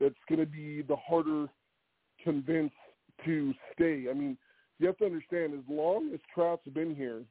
that's 0.00 0.14
going 0.28 0.40
to 0.40 0.46
be 0.46 0.82
the 0.82 0.96
harder 0.96 1.46
convince 2.22 2.72
to 3.24 3.54
stay. 3.72 4.06
I 4.10 4.14
mean, 4.14 4.36
you 4.78 4.86
have 4.86 4.96
to 4.98 5.06
understand, 5.06 5.54
as 5.54 5.64
long 5.68 6.10
as 6.12 6.20
Trout's 6.34 6.66
been 6.68 6.94
here, 6.94 7.22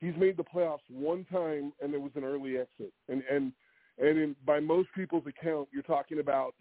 he's 0.00 0.14
made 0.18 0.36
the 0.36 0.44
playoffs 0.44 0.78
one 0.90 1.24
time, 1.30 1.72
and 1.80 1.92
there 1.92 2.00
was 2.00 2.12
an 2.16 2.24
early 2.24 2.56
exit. 2.58 2.92
And 3.08 3.22
and 3.30 3.52
and 3.98 4.18
in, 4.18 4.36
by 4.44 4.60
most 4.60 4.88
people's 4.94 5.24
account, 5.26 5.68
you're 5.72 5.82
talking 5.82 6.20
about 6.20 6.54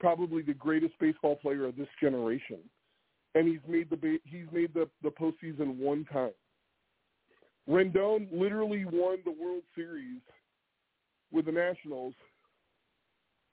probably 0.00 0.42
the 0.42 0.54
greatest 0.54 0.94
baseball 1.00 1.36
player 1.36 1.66
of 1.66 1.76
this 1.76 1.88
generation, 2.00 2.58
and 3.34 3.46
he's 3.48 3.60
made 3.68 3.90
the 3.90 4.18
he's 4.24 4.46
made 4.52 4.72
the 4.74 4.88
the 5.02 5.10
postseason 5.10 5.76
one 5.76 6.04
time. 6.12 6.32
Rendon 7.68 8.28
literally 8.32 8.84
won 8.84 9.18
the 9.24 9.30
World 9.30 9.62
Series 9.74 10.20
with 11.30 11.44
the 11.44 11.52
Nationals 11.52 12.14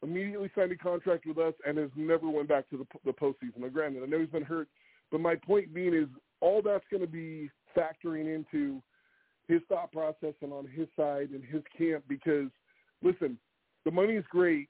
immediately 0.06 0.50
signed 0.56 0.72
a 0.72 0.78
contract 0.78 1.26
with 1.26 1.38
us 1.38 1.54
and 1.66 1.78
has 1.78 1.90
never 1.96 2.30
went 2.30 2.48
back 2.48 2.70
to 2.70 2.78
the, 2.78 2.86
the 3.06 3.12
postseason. 3.12 3.58
Now, 3.60 3.70
granted, 3.70 4.04
I 4.04 4.06
know 4.06 4.20
he's 4.20 4.30
been 4.30 4.44
hurt, 4.44 4.68
but 5.12 5.20
my 5.20 5.36
point 5.36 5.74
being 5.74 5.94
is 5.94 6.08
all 6.42 6.62
that's 6.62 6.86
going 6.92 7.02
to 7.02 7.08
be 7.08 7.50
factoring 7.76 8.34
into 8.34 8.82
his 9.48 9.62
thought 9.68 9.92
process 9.92 10.34
and 10.42 10.54
on 10.54 10.68
his 10.68 10.88
side 10.96 11.30
and 11.32 11.44
his 11.44 11.62
camp 11.78 12.04
because, 12.08 12.50
listen, 13.04 13.38
the 13.84 13.92
money 13.92 14.14
is 14.14 14.26
great, 14.30 14.70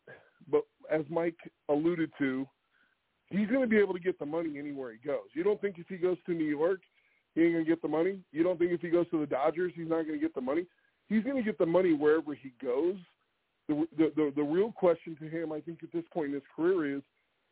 but 0.50 0.64
as 0.92 1.02
Mike 1.10 1.38
alluded 1.70 2.12
to, 2.20 2.48
he's 3.28 3.48
going 3.48 3.62
to 3.62 3.68
be 3.68 3.78
able 3.78 3.94
to 3.94 4.00
get 4.00 4.20
the 4.20 4.26
money 4.26 4.58
anywhere 4.58 4.92
he 4.92 5.08
goes. 5.08 5.28
You 5.34 5.44
don't 5.44 5.60
think 5.62 5.78
if 5.78 5.88
he 5.88 5.98
goes 5.98 6.18
to 6.26 6.34
New 6.34 6.46
York, 6.46 6.82
he 7.34 7.42
ain't 7.42 7.54
going 7.54 7.66
to 7.66 7.70
get 7.70 7.82
the 7.82 7.88
money? 7.88 8.20
You 8.32 8.44
don't 8.44 8.58
think 8.58 8.72
if 8.72 8.82
he 8.82 8.90
goes 8.90 9.10
to 9.10 9.20
the 9.20 9.26
Dodgers, 9.26 9.74
he's 9.76 9.90
not 9.90 10.04
going 10.06 10.20
to 10.20 10.20
get 10.20 10.36
the 10.36 10.42
money? 10.42 10.66
He's 11.08 11.24
going 11.24 11.36
to 11.36 11.44
get 11.44 11.58
the 11.58 11.66
money 11.66 11.94
wherever 11.94 12.34
he 12.34 12.54
goes 12.64 12.96
the, 13.68 13.88
the 13.98 14.34
the 14.36 14.44
real 14.44 14.72
question 14.72 15.16
to 15.20 15.28
him, 15.28 15.52
I 15.52 15.62
think, 15.62 15.80
at 15.84 15.92
this 15.92 16.04
point 16.14 16.28
in 16.28 16.34
his 16.34 16.44
career 16.56 16.98
is, 16.98 17.02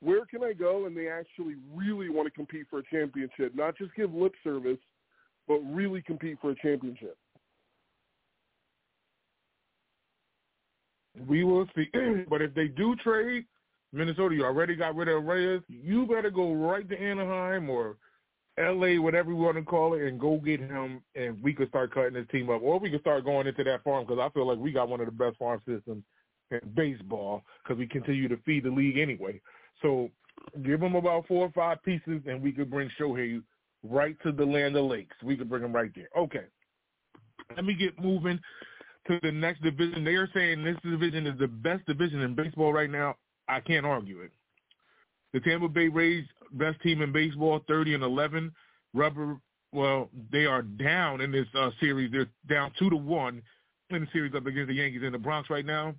where 0.01 0.25
can 0.25 0.43
I 0.43 0.53
go 0.53 0.86
and 0.86 0.95
they 0.95 1.07
actually 1.07 1.55
really 1.73 2.09
want 2.09 2.27
to 2.27 2.31
compete 2.31 2.67
for 2.69 2.79
a 2.79 2.84
championship, 2.91 3.55
not 3.55 3.77
just 3.77 3.95
give 3.95 4.13
lip 4.13 4.34
service, 4.43 4.79
but 5.47 5.59
really 5.59 6.01
compete 6.01 6.38
for 6.41 6.51
a 6.51 6.55
championship. 6.55 7.17
We 11.28 11.43
will 11.43 11.68
see. 11.76 11.89
but 12.30 12.41
if 12.41 12.53
they 12.53 12.68
do 12.68 12.95
trade, 12.97 13.45
Minnesota, 13.91 14.36
you 14.36 14.43
already 14.43 14.76
got 14.76 14.95
rid 14.95 15.07
of 15.07 15.24
Arraez. 15.24 15.61
You 15.68 16.07
better 16.07 16.32
go 16.32 16.53
right 16.53 16.88
to 16.89 16.99
Anaheim 16.99 17.70
or 17.70 17.97
L.A., 18.57 18.97
whatever 18.99 19.30
we 19.30 19.36
want 19.36 19.57
to 19.57 19.64
call 19.64 19.93
it, 19.93 20.01
and 20.03 20.20
go 20.20 20.38
get 20.38 20.59
him, 20.59 21.01
and 21.16 21.41
we 21.41 21.53
could 21.53 21.70
start 21.70 21.93
cutting 21.93 22.14
this 22.14 22.28
team 22.32 22.49
up, 22.49 22.61
or 22.61 22.80
we 22.80 22.89
could 22.89 23.01
start 23.01 23.26
going 23.26 23.47
into 23.47 23.64
that 23.64 23.84
farm 23.84 24.05
because 24.05 24.22
I 24.22 24.30
feel 24.30 24.47
like 24.47 24.59
we 24.59 24.72
got 24.72 24.89
one 24.89 24.99
of 24.99 25.07
the 25.07 25.11
best 25.11 25.38
farm 25.38 25.59
systems 25.66 26.03
in 26.51 26.59
baseball 26.76 27.43
because 27.64 27.80
we 27.80 27.88
continue 27.88 28.28
to 28.28 28.38
feed 28.45 28.64
the 28.64 28.70
league 28.70 28.97
anyway. 28.97 29.41
So 29.82 30.09
give 30.64 30.80
them 30.80 30.95
about 30.95 31.28
four 31.28 31.45
or 31.45 31.51
five 31.51 31.84
pieces, 31.84 32.22
and 32.28 32.41
we 32.41 32.51
could 32.51 32.70
bring 32.70 32.89
Shohei 32.99 33.41
right 33.84 34.16
to 34.24 34.32
the 34.32 34.45
land 34.45 34.76
of 34.76 34.86
lakes. 34.86 35.16
We 35.24 35.36
could 35.36 35.49
bring 35.49 35.64
him 35.64 35.74
right 35.74 35.91
there. 35.95 36.09
Okay. 36.18 36.45
Let 37.55 37.66
me 37.66 37.74
get 37.74 37.99
moving 37.99 38.39
to 39.07 39.19
the 39.21 39.31
next 39.31 39.61
division. 39.61 40.03
They 40.03 40.15
are 40.15 40.29
saying 40.33 40.63
this 40.63 40.77
division 40.83 41.27
is 41.27 41.37
the 41.39 41.47
best 41.47 41.85
division 41.85 42.21
in 42.21 42.35
baseball 42.35 42.73
right 42.73 42.89
now. 42.89 43.15
I 43.47 43.59
can't 43.59 43.85
argue 43.85 44.21
it. 44.21 44.31
The 45.33 45.39
Tampa 45.39 45.67
Bay 45.67 45.87
Rays, 45.87 46.25
best 46.51 46.79
team 46.81 47.01
in 47.01 47.11
baseball, 47.11 47.61
30 47.67 47.95
and 47.95 48.03
11. 48.03 48.51
Rubber, 48.93 49.37
well, 49.71 50.09
they 50.31 50.45
are 50.45 50.61
down 50.61 51.21
in 51.21 51.31
this 51.31 51.47
uh, 51.57 51.71
series. 51.79 52.11
They're 52.11 52.29
down 52.47 52.71
two 52.77 52.89
to 52.89 52.95
one 52.95 53.41
in 53.89 54.01
the 54.01 54.07
series 54.13 54.35
up 54.35 54.45
against 54.45 54.67
the 54.67 54.75
Yankees 54.75 55.01
in 55.03 55.11
the 55.11 55.17
Bronx 55.17 55.49
right 55.49 55.65
now. 55.65 55.95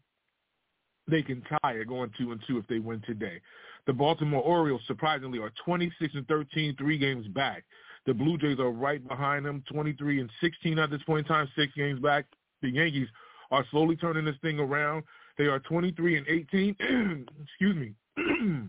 They 1.09 1.23
can 1.23 1.43
tie 1.43 1.73
it 1.73 1.89
going 1.89 2.11
two 2.17 2.33
and 2.33 2.41
two 2.47 2.59
if 2.59 2.67
they 2.69 2.79
win 2.79 3.03
today. 3.07 3.41
The 3.87 3.93
Baltimore 3.93 4.43
Orioles 4.43 4.81
surprisingly 4.87 5.39
are 5.39 5.53
26 5.65 6.15
and 6.15 6.27
13, 6.27 6.77
three 6.79 6.97
games 6.97 7.27
back. 7.29 7.65
The 8.07 8.15
Blue 8.15 8.39
Jays 8.39 8.59
are 8.59 8.71
right 8.71 9.07
behind 9.07 9.45
them, 9.45 9.63
23 9.71 10.21
and 10.21 10.31
16 10.41 10.79
at 10.79 10.91
this 10.91 11.03
point 11.03 11.27
in 11.27 11.33
time, 11.33 11.49
six 11.57 11.73
games 11.75 12.01
back. 12.01 12.27
The 12.65 12.71
Yankees 12.71 13.09
are 13.51 13.65
slowly 13.71 13.95
turning 13.95 14.25
this 14.25 14.37
thing 14.41 14.59
around. 14.59 15.05
They 15.37 15.45
are 15.45 15.61
23 15.61 16.17
and 16.17 16.27
18. 16.27 16.77
excuse 17.45 17.77
me. 17.77 17.93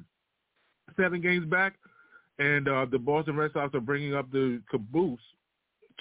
seven 0.97 1.21
games 1.21 1.45
back, 1.45 1.75
and 2.37 2.67
uh, 2.67 2.85
the 2.91 2.99
Boston 2.99 3.37
Red 3.37 3.51
Sox 3.53 3.73
are 3.73 3.79
bringing 3.79 4.13
up 4.13 4.29
the 4.31 4.61
caboose, 4.69 5.19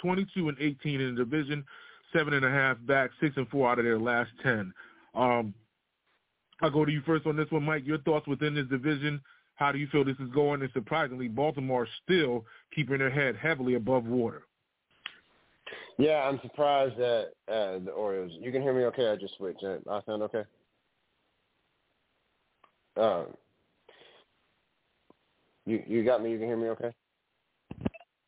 22 0.02 0.48
and 0.48 0.58
18 0.60 1.00
in 1.00 1.14
the 1.14 1.24
division, 1.24 1.64
seven 2.12 2.34
and 2.34 2.44
a 2.44 2.50
half 2.50 2.76
back, 2.84 3.10
six 3.20 3.36
and 3.36 3.48
four 3.48 3.70
out 3.70 3.78
of 3.78 3.84
their 3.84 3.98
last 3.98 4.30
ten. 4.42 4.72
Um, 5.14 5.54
I'll 6.60 6.70
go 6.70 6.84
to 6.84 6.90
you 6.90 7.02
first 7.06 7.26
on 7.26 7.36
this 7.36 7.50
one, 7.50 7.64
Mike. 7.64 7.86
Your 7.86 7.98
thoughts 7.98 8.26
within 8.26 8.56
this 8.56 8.66
division? 8.66 9.20
How 9.54 9.70
do 9.70 9.78
you 9.78 9.86
feel 9.86 10.04
this 10.04 10.16
is 10.18 10.30
going? 10.34 10.62
And 10.62 10.70
surprisingly, 10.72 11.28
Baltimore 11.28 11.86
still 12.02 12.44
keeping 12.74 12.98
their 12.98 13.10
head 13.10 13.36
heavily 13.36 13.74
above 13.74 14.04
water. 14.04 14.42
Yeah, 15.98 16.28
I'm 16.28 16.40
surprised 16.42 16.96
that 16.98 17.28
uh, 17.48 17.78
the 17.84 17.92
Orioles. 17.94 18.32
You 18.40 18.50
can 18.50 18.62
hear 18.62 18.74
me 18.74 18.84
okay? 18.86 19.10
I 19.10 19.16
just 19.16 19.36
switched. 19.36 19.64
I 19.64 20.00
sound 20.06 20.22
okay. 20.24 20.42
Um, 22.96 23.26
You 25.66 25.82
you 25.86 26.04
got 26.04 26.22
me. 26.22 26.30
You 26.30 26.38
can 26.38 26.46
hear 26.46 26.56
me, 26.56 26.68
okay? 26.68 26.92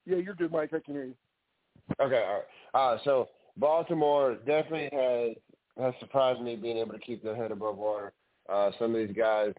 Yeah, 0.07 0.19
you're 0.19 0.35
good, 0.35 0.53
Mike. 0.53 0.71
I 0.73 0.79
can 0.79 0.95
hear 0.95 1.05
you. 1.05 1.15
Okay, 2.01 2.25
all 2.27 2.43
right. 2.43 2.95
Uh, 2.95 2.99
so 3.05 3.29
Baltimore 3.57 4.37
definitely 4.47 4.89
has 4.93 5.37
has 5.79 5.95
surprised 6.01 6.41
me 6.41 6.57
being 6.57 6.79
able 6.79 6.93
to 6.93 6.99
keep 6.99 7.23
their 7.23 7.37
head 7.37 7.53
above 7.53 7.77
water. 7.77 8.13
Uh, 8.49 8.71
some 8.79 8.95
of 8.95 9.07
these 9.07 9.17
guys 9.17 9.53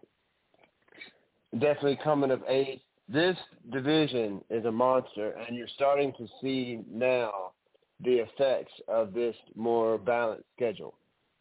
definitely 1.52 1.98
coming 2.02 2.30
of 2.30 2.42
age. 2.48 2.80
This 3.08 3.36
division 3.72 4.42
is 4.50 4.64
a 4.66 4.72
monster, 4.72 5.32
and 5.32 5.56
you're 5.56 5.68
starting 5.74 6.12
to 6.18 6.26
see 6.42 6.80
now 6.90 7.52
the 8.04 8.18
effects 8.18 8.72
of 8.86 9.12
this 9.12 9.34
more 9.56 9.98
balanced 9.98 10.44
schedule 10.56 10.94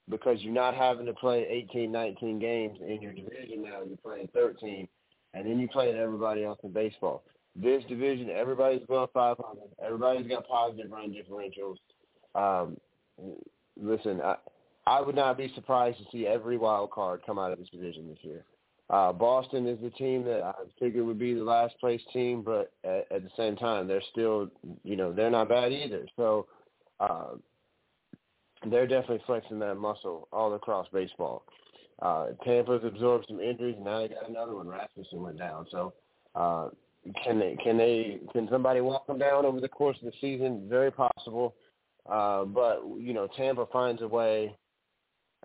because 0.09 0.41
you're 0.41 0.53
not 0.53 0.73
having 0.73 1.05
to 1.05 1.13
play 1.13 1.45
18, 1.49 1.91
19 1.91 2.39
games 2.39 2.77
in 2.81 3.01
your 3.01 3.13
division 3.13 3.63
now. 3.63 3.81
You're 3.85 3.97
playing 3.97 4.29
13, 4.33 4.87
and 5.33 5.45
then 5.45 5.59
you're 5.59 5.69
playing 5.69 5.97
everybody 5.97 6.43
else 6.43 6.59
in 6.63 6.71
baseball. 6.71 7.23
This 7.55 7.83
division, 7.89 8.29
everybody's 8.29 8.83
above 8.83 9.09
500. 9.13 9.61
Everybody's 9.83 10.27
got 10.27 10.47
positive 10.47 10.91
run 10.91 11.13
differentials. 11.13 11.77
Um, 12.35 12.77
listen, 13.79 14.21
I, 14.21 14.35
I 14.85 15.01
would 15.01 15.15
not 15.15 15.37
be 15.37 15.51
surprised 15.55 15.97
to 15.97 16.05
see 16.11 16.27
every 16.27 16.57
wild 16.57 16.91
card 16.91 17.21
come 17.25 17.39
out 17.39 17.51
of 17.51 17.59
this 17.59 17.69
division 17.69 18.07
this 18.07 18.19
year. 18.21 18.45
Uh, 18.89 19.11
Boston 19.11 19.67
is 19.67 19.77
the 19.81 19.89
team 19.91 20.23
that 20.23 20.41
I 20.43 20.53
figured 20.79 21.05
would 21.05 21.19
be 21.19 21.33
the 21.33 21.43
last 21.43 21.77
place 21.79 22.01
team, 22.13 22.41
but 22.41 22.71
at, 22.85 23.11
at 23.11 23.23
the 23.23 23.29
same 23.35 23.57
time, 23.57 23.88
they're 23.88 24.01
still, 24.11 24.47
you 24.83 24.95
know, 24.95 25.11
they're 25.11 25.29
not 25.29 25.49
bad 25.49 25.73
either. 25.73 26.07
So 26.15 26.47
uh, 27.01 27.31
they're 28.69 28.88
definitely 28.88 29.21
flexing 29.25 29.59
that 29.59 29.75
muscle 29.75 30.29
all 30.31 30.53
across 30.53 30.88
baseball. 30.93 31.43
Uh, 32.01 32.27
Tampa's 32.45 32.83
absorbed 32.85 33.25
some 33.27 33.39
injuries, 33.39 33.75
and 33.75 33.85
now 33.85 33.99
they 33.99 34.09
got 34.09 34.29
another 34.29 34.55
one. 34.55 34.67
Rasmussen 34.67 35.21
went 35.21 35.38
down. 35.38 35.65
So 35.69 35.93
uh, 36.35 36.69
can 37.23 37.39
they? 37.39 37.57
Can 37.63 37.77
they? 37.77 38.19
Can 38.31 38.47
somebody 38.49 38.81
walk 38.81 39.07
them 39.07 39.17
down 39.17 39.45
over 39.45 39.59
the 39.59 39.67
course 39.67 39.97
of 40.01 40.05
the 40.05 40.13
season? 40.21 40.67
Very 40.69 40.91
possible. 40.91 41.55
Uh, 42.09 42.45
but 42.45 42.83
you 42.99 43.13
know, 43.13 43.27
Tampa 43.35 43.65
finds 43.71 44.01
a 44.01 44.07
way 44.07 44.55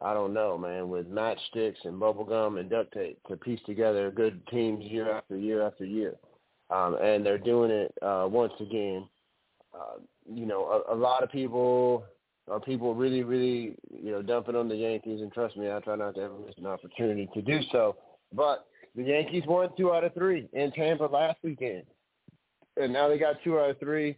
I 0.03 0.15
don't 0.15 0.35
know, 0.35 0.59
man, 0.59 0.89
with 0.89 1.11
matchsticks 1.11 1.85
and 1.85 2.01
bubble 2.01 2.25
gum 2.25 2.59
and 2.59 2.69
duct 2.69 2.93
tape 2.93 3.19
to 3.29 3.37
piece 3.37 3.61
together 3.67 4.11
good 4.11 4.45
teams 4.49 4.85
year 4.85 5.11
after 5.11 5.37
year 5.37 5.63
after 5.63 5.85
year. 5.85 6.15
Um, 6.71 6.97
and 7.03 7.25
they're 7.25 7.39
doing 7.39 7.71
it 7.71 7.95
uh, 8.03 8.27
once 8.29 8.53
again. 8.61 9.07
Uh, 9.75 10.01
you 10.33 10.47
know, 10.47 10.83
a, 10.89 10.95
a 10.95 10.97
lot 10.97 11.23
of 11.23 11.31
people 11.31 12.05
are 12.51 12.61
people 12.61 12.95
really, 12.95 13.23
really, 13.23 13.77
you 14.03 14.11
know, 14.11 14.23
dumping 14.23 14.57
on 14.57 14.69
the 14.69 14.75
Yankees. 14.75 15.21
And 15.21 15.33
trust 15.33 15.57
me, 15.57 15.71
I 15.71 15.79
try 15.81 15.97
not 15.97 16.15
to 16.17 16.23
ever 16.23 16.35
miss 16.45 16.55
an 16.59 16.67
opportunity 16.67 17.29
to 17.35 17.43
do 17.43 17.61
so. 17.71 17.97
But 18.35 18.67
the 18.97 19.05
Yankees 19.05 19.45
won 19.47 19.71
two 19.77 19.93
out 19.93 20.05
of 20.05 20.15
three 20.15 20.49
in 20.53 20.73
Tampa 20.73 21.05
last 21.05 21.39
weekend. 21.43 21.85
And 22.77 22.93
now 22.93 23.09
they 23.09 23.19
got 23.19 23.37
two 23.45 23.59
out 23.59 23.71
of 23.71 23.79
three 23.79 24.17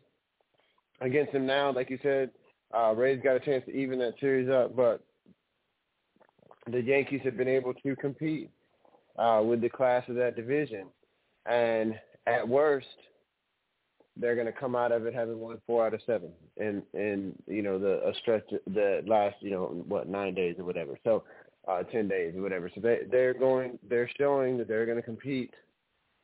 against 1.01 1.33
them 1.33 1.47
now. 1.47 1.73
Like 1.73 1.91
you 1.91 1.99
said, 2.03 2.31
uh, 2.75 2.95
Rays 2.95 3.21
got 3.23 3.37
a 3.37 3.41
chance 3.41 3.65
to 3.67 3.73
even 3.73 3.99
that 3.99 4.15
series 4.21 4.49
up. 4.49 4.75
But 4.75 5.05
the 6.71 6.81
Yankees 6.81 7.21
have 7.25 7.37
been 7.37 7.49
able 7.49 7.75
to 7.75 7.97
compete 7.97 8.51
uh, 9.19 9.43
with 9.45 9.61
the 9.61 9.69
class 9.69 10.05
of 10.09 10.17
that 10.17 10.37
division. 10.37 10.87
And 11.47 11.95
at 12.27 12.47
worst, 12.47 12.87
they're 14.17 14.35
going 14.35 14.47
to 14.47 14.53
come 14.53 14.77
out 14.77 14.93
of 14.93 15.07
it 15.07 15.15
having 15.15 15.39
won 15.39 15.61
four 15.67 15.87
out 15.87 15.95
of 15.95 16.01
seven 16.07 16.31
in 16.57 16.83
in 16.95 17.33
you 17.47 17.63
know 17.63 17.79
the 17.79 18.07
a 18.07 18.15
stretch 18.23 18.45
the 18.73 19.03
last 19.07 19.37
you 19.41 19.51
know 19.51 19.85
what 19.89 20.09
nine 20.09 20.35
days 20.35 20.55
or 20.59 20.65
whatever. 20.65 20.97
So 21.03 21.25
uh 21.67 21.83
ten 21.83 22.07
days 22.07 22.35
or 22.37 22.43
whatever. 22.43 22.71
So 22.75 22.81
they 22.81 23.01
they're 23.11 23.35
going 23.35 23.79
they're 23.89 24.11
showing 24.17 24.57
that 24.59 24.69
they're 24.69 24.87
going 24.87 24.99
to 24.99 25.03
compete 25.03 25.53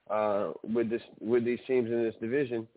uh 0.08 0.52
with 0.62 0.88
this 0.88 1.02
with 1.20 1.44
these 1.44 1.58
teams 1.66 1.90
in 1.90 2.02
this 2.04 2.14
division. 2.20 2.68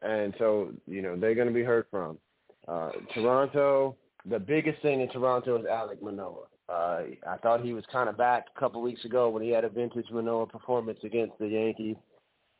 And 0.00 0.34
so 0.38 0.72
you 0.86 1.02
know 1.02 1.16
they're 1.16 1.34
going 1.34 1.48
to 1.48 1.54
be 1.54 1.64
heard 1.64 1.84
from. 1.90 2.18
Uh 2.66 2.92
Toronto 3.14 3.94
the 4.24 4.38
biggest 4.38 4.80
thing 4.80 5.02
in 5.02 5.08
Toronto 5.10 5.58
is 5.58 5.66
Alek 5.66 6.00
Manoah 6.00 6.46
uh, 6.68 7.02
I 7.28 7.36
thought 7.42 7.64
he 7.64 7.72
was 7.72 7.84
kind 7.92 8.08
of 8.08 8.16
back 8.16 8.46
a 8.54 8.60
couple 8.60 8.82
weeks 8.82 9.04
ago 9.04 9.28
when 9.28 9.42
he 9.42 9.50
had 9.50 9.64
a 9.64 9.68
vintage 9.68 10.06
Manoah 10.10 10.46
performance 10.46 10.98
against 11.04 11.38
the 11.38 11.48
Yankees, 11.48 11.96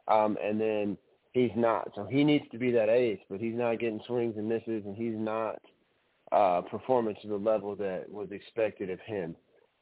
um, 0.09 0.37
and 0.43 0.61
then 0.61 0.99
he's 1.33 1.53
not. 1.57 1.91
So 1.95 2.05
he 2.05 2.25
needs 2.25 2.45
to 2.53 2.59
be 2.59 2.71
that 2.73 2.89
ace, 2.89 3.21
but 3.31 3.41
he's 3.41 3.55
not 3.55 3.79
getting 3.79 4.01
swings 4.07 4.35
and 4.37 4.49
misses, 4.49 4.85
and 4.85 4.97
he's 4.97 5.17
not 5.17 5.61
uh, 6.33 6.63
performing 6.63 7.17
to 7.23 7.29
the 7.29 7.37
level 7.37 7.77
that 7.77 8.07
was 8.09 8.29
expected 8.31 8.91
of 8.91 9.01
him. 9.01 9.37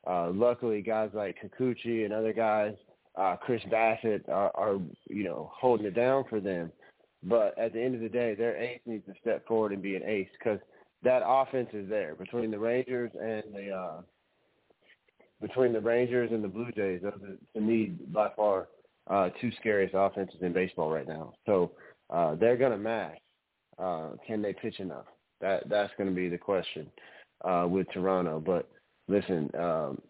Uh, 0.06 0.30
luckily, 0.30 0.80
guys 0.82 1.10
like 1.12 1.36
Kikuchi 1.42 2.04
and 2.04 2.12
other 2.12 2.32
guys, 2.32 2.74
uh, 3.16 3.36
Chris 3.36 3.62
Bassitt, 3.70 4.28
are, 4.28 4.50
are 4.54 4.78
you 5.08 5.24
know 5.24 5.50
holding 5.54 5.86
it 5.86 5.94
down 5.94 6.24
for 6.28 6.40
them. 6.40 6.70
But 7.22 7.58
at 7.58 7.74
the 7.74 7.82
end 7.82 7.94
of 7.94 8.00
the 8.00 8.08
day, 8.08 8.34
their 8.34 8.56
ace 8.56 8.80
needs 8.86 9.04
to 9.06 9.12
step 9.20 9.46
forward 9.46 9.72
and 9.72 9.82
be 9.82 9.96
an 9.96 10.02
ace 10.04 10.28
because 10.38 10.58
that 11.02 11.22
offense 11.24 11.68
is 11.72 11.88
there 11.88 12.14
between 12.14 12.50
the 12.50 12.58
Rangers 12.58 13.10
and 13.20 13.42
the 13.54 13.70
uh, 13.70 14.00
between 15.40 15.72
the 15.72 15.80
Rangers 15.80 16.30
and 16.32 16.44
the 16.44 16.48
Blue 16.48 16.70
Jays, 16.72 17.00
those 17.02 17.12
are 17.14 17.36
to 17.54 17.60
me 17.60 17.94
by 18.12 18.28
far 18.36 18.68
uh, 19.08 19.30
two 19.40 19.50
scariest 19.58 19.94
offenses 19.96 20.36
in 20.42 20.52
baseball 20.52 20.90
right 20.90 21.08
now. 21.08 21.32
So 21.46 21.72
uh, 22.10 22.34
they're 22.34 22.56
going 22.56 22.72
to 22.72 22.78
mash. 22.78 23.16
Uh, 23.78 24.10
can 24.26 24.42
they 24.42 24.52
pitch 24.52 24.80
enough? 24.80 25.06
That 25.40 25.68
that's 25.68 25.92
going 25.96 26.10
to 26.10 26.14
be 26.14 26.28
the 26.28 26.38
question 26.38 26.86
uh, 27.44 27.66
with 27.68 27.86
Toronto. 27.92 28.40
But 28.44 28.68
listen, 29.08 29.50
um, 29.58 30.00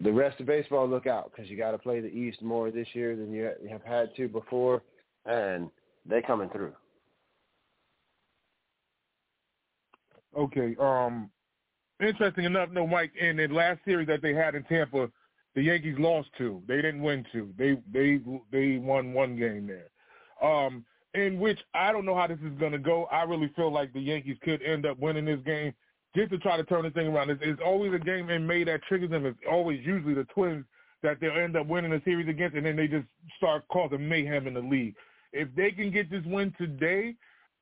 the 0.00 0.12
rest 0.12 0.40
of 0.40 0.46
baseball, 0.46 0.88
look 0.88 1.06
out 1.06 1.30
because 1.30 1.48
you 1.48 1.56
got 1.56 1.70
to 1.70 1.78
play 1.78 2.00
the 2.00 2.08
East 2.08 2.42
more 2.42 2.70
this 2.70 2.88
year 2.92 3.14
than 3.14 3.32
you 3.32 3.50
have 3.70 3.82
had 3.82 4.14
to 4.16 4.28
before, 4.28 4.82
and 5.24 5.70
they're 6.04 6.22
coming 6.22 6.48
through. 6.50 6.72
Okay. 10.36 10.76
Um, 10.78 11.30
interesting 12.00 12.44
enough, 12.44 12.70
no, 12.70 12.86
Mike, 12.86 13.12
in 13.18 13.36
the 13.36 13.48
last 13.48 13.80
series 13.84 14.06
that 14.08 14.22
they 14.22 14.34
had 14.34 14.54
in 14.54 14.64
Tampa, 14.64 15.10
the 15.54 15.62
Yankees 15.62 15.96
lost 15.98 16.28
two. 16.36 16.62
They 16.68 16.76
didn't 16.76 17.02
win 17.02 17.24
two. 17.32 17.54
They 17.56 17.78
they 17.92 18.20
they 18.52 18.76
won 18.76 19.14
one 19.14 19.36
game 19.36 19.66
there. 19.66 19.88
Um, 20.46 20.84
in 21.14 21.40
which 21.40 21.58
I 21.74 21.92
don't 21.92 22.04
know 22.04 22.14
how 22.14 22.26
this 22.26 22.38
is 22.44 22.58
going 22.58 22.72
to 22.72 22.78
go. 22.78 23.06
I 23.06 23.22
really 23.22 23.50
feel 23.56 23.72
like 23.72 23.92
the 23.92 24.00
Yankees 24.00 24.36
could 24.42 24.62
end 24.62 24.84
up 24.84 24.98
winning 24.98 25.24
this 25.24 25.40
game 25.46 25.72
just 26.14 26.30
to 26.30 26.38
try 26.38 26.58
to 26.58 26.64
turn 26.64 26.84
the 26.84 26.90
thing 26.90 27.06
around. 27.06 27.30
It's, 27.30 27.40
it's 27.42 27.60
always 27.64 27.94
a 27.94 27.98
game 27.98 28.28
in 28.28 28.46
May 28.46 28.64
that 28.64 28.82
triggers 28.82 29.10
them. 29.10 29.24
It's 29.24 29.38
always 29.50 29.80
usually 29.84 30.12
the 30.12 30.24
Twins 30.24 30.66
that 31.02 31.18
they'll 31.20 31.32
end 31.32 31.56
up 31.56 31.66
winning 31.66 31.90
the 31.90 32.02
series 32.04 32.28
against, 32.28 32.56
and 32.56 32.66
then 32.66 32.76
they 32.76 32.86
just 32.86 33.06
start 33.38 33.66
causing 33.68 34.06
mayhem 34.06 34.46
in 34.46 34.54
the 34.54 34.60
league. 34.60 34.94
If 35.32 35.48
they 35.54 35.70
can 35.70 35.90
get 35.90 36.10
this 36.10 36.24
win 36.26 36.54
today, 36.58 37.14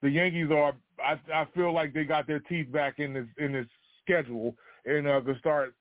the 0.05 0.11
Yankees 0.11 0.51
are. 0.53 0.75
I, 1.03 1.19
I 1.33 1.47
feel 1.55 1.75
like 1.75 1.95
they 1.95 2.05
got 2.05 2.27
their 2.27 2.39
teeth 2.41 2.71
back 2.71 2.99
in 2.99 3.15
this 3.15 3.27
in 3.39 3.53
this 3.53 3.67
schedule 4.03 4.55
and 4.85 5.09
uh, 5.09 5.21
to 5.23 5.37
start 5.39 5.75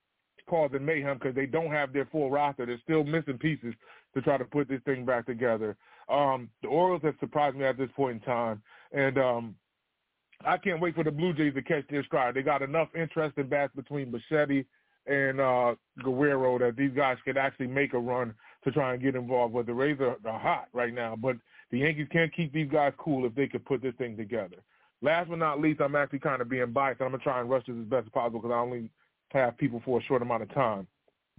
causing 0.49 0.83
mayhem 0.83 1.17
because 1.17 1.35
they 1.35 1.45
don't 1.45 1.71
have 1.71 1.91
their 1.91 2.05
full 2.05 2.31
roster. 2.31 2.65
They're 2.65 2.79
still 2.83 3.03
missing 3.03 3.37
pieces 3.37 3.73
to 4.15 4.21
try 4.21 4.37
to 4.37 4.45
put 4.45 4.69
this 4.69 4.81
thing 4.85 5.05
back 5.05 5.25
together. 5.25 5.75
Um, 6.09 6.49
the 6.61 6.69
Orioles 6.69 7.01
have 7.03 7.15
surprised 7.19 7.57
me 7.57 7.65
at 7.65 7.77
this 7.77 7.89
point 7.95 8.15
in 8.15 8.19
time, 8.21 8.61
and 8.93 9.17
um, 9.17 9.55
I 10.45 10.57
can't 10.57 10.81
wait 10.81 10.95
for 10.95 11.03
the 11.03 11.11
Blue 11.11 11.33
Jays 11.33 11.53
to 11.55 11.61
catch 11.61 11.85
their 11.89 12.03
stride. 12.05 12.35
They 12.35 12.43
got 12.43 12.61
enough 12.61 12.89
interest 12.95 13.37
in 13.37 13.49
bats 13.49 13.73
between 13.75 14.09
Bichette 14.09 14.65
and 15.05 15.41
uh, 15.41 15.75
Guerrero 16.01 16.57
that 16.59 16.77
these 16.77 16.91
guys 16.95 17.17
could 17.25 17.37
actually 17.37 17.67
make 17.67 17.93
a 17.93 17.99
run 17.99 18.33
to 18.63 18.71
try 18.71 18.93
and 18.93 19.03
get 19.03 19.15
involved. 19.15 19.53
But 19.53 19.65
the 19.65 19.73
Rays 19.73 19.99
are, 19.99 20.15
are 20.25 20.39
hot 20.39 20.67
right 20.71 20.93
now, 20.93 21.17
but 21.17 21.35
the 21.73 21.79
Yankees 21.79 22.05
can't 22.11 22.31
keep 22.31 22.53
these 22.53 22.69
guys 22.71 22.93
cool 22.99 23.25
if 23.25 23.33
they 23.33 23.47
could 23.47 23.65
put 23.65 23.81
this 23.81 23.95
thing 23.97 24.15
together. 24.15 24.57
Last 25.01 25.27
but 25.27 25.39
not 25.39 25.59
least, 25.59 25.81
I'm 25.81 25.95
actually 25.95 26.19
kind 26.19 26.39
of 26.39 26.47
being 26.47 26.71
biased. 26.71 27.01
I'm 27.01 27.07
going 27.07 27.19
to 27.19 27.23
try 27.23 27.41
and 27.41 27.49
rush 27.49 27.65
this 27.65 27.75
as 27.75 27.85
best 27.85 28.05
as 28.05 28.11
possible 28.11 28.39
because 28.39 28.53
I 28.53 28.59
only 28.59 28.91
have 29.29 29.57
people 29.57 29.81
for 29.83 29.99
a 29.99 30.03
short 30.03 30.21
amount 30.21 30.43
of 30.43 30.53
time. 30.53 30.85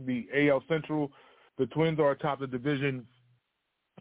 The 0.05 0.27
AL 0.37 0.65
Central, 0.69 1.13
the 1.57 1.67
Twins 1.67 2.01
are 2.01 2.11
atop 2.11 2.41
the 2.41 2.49
division 2.49 3.07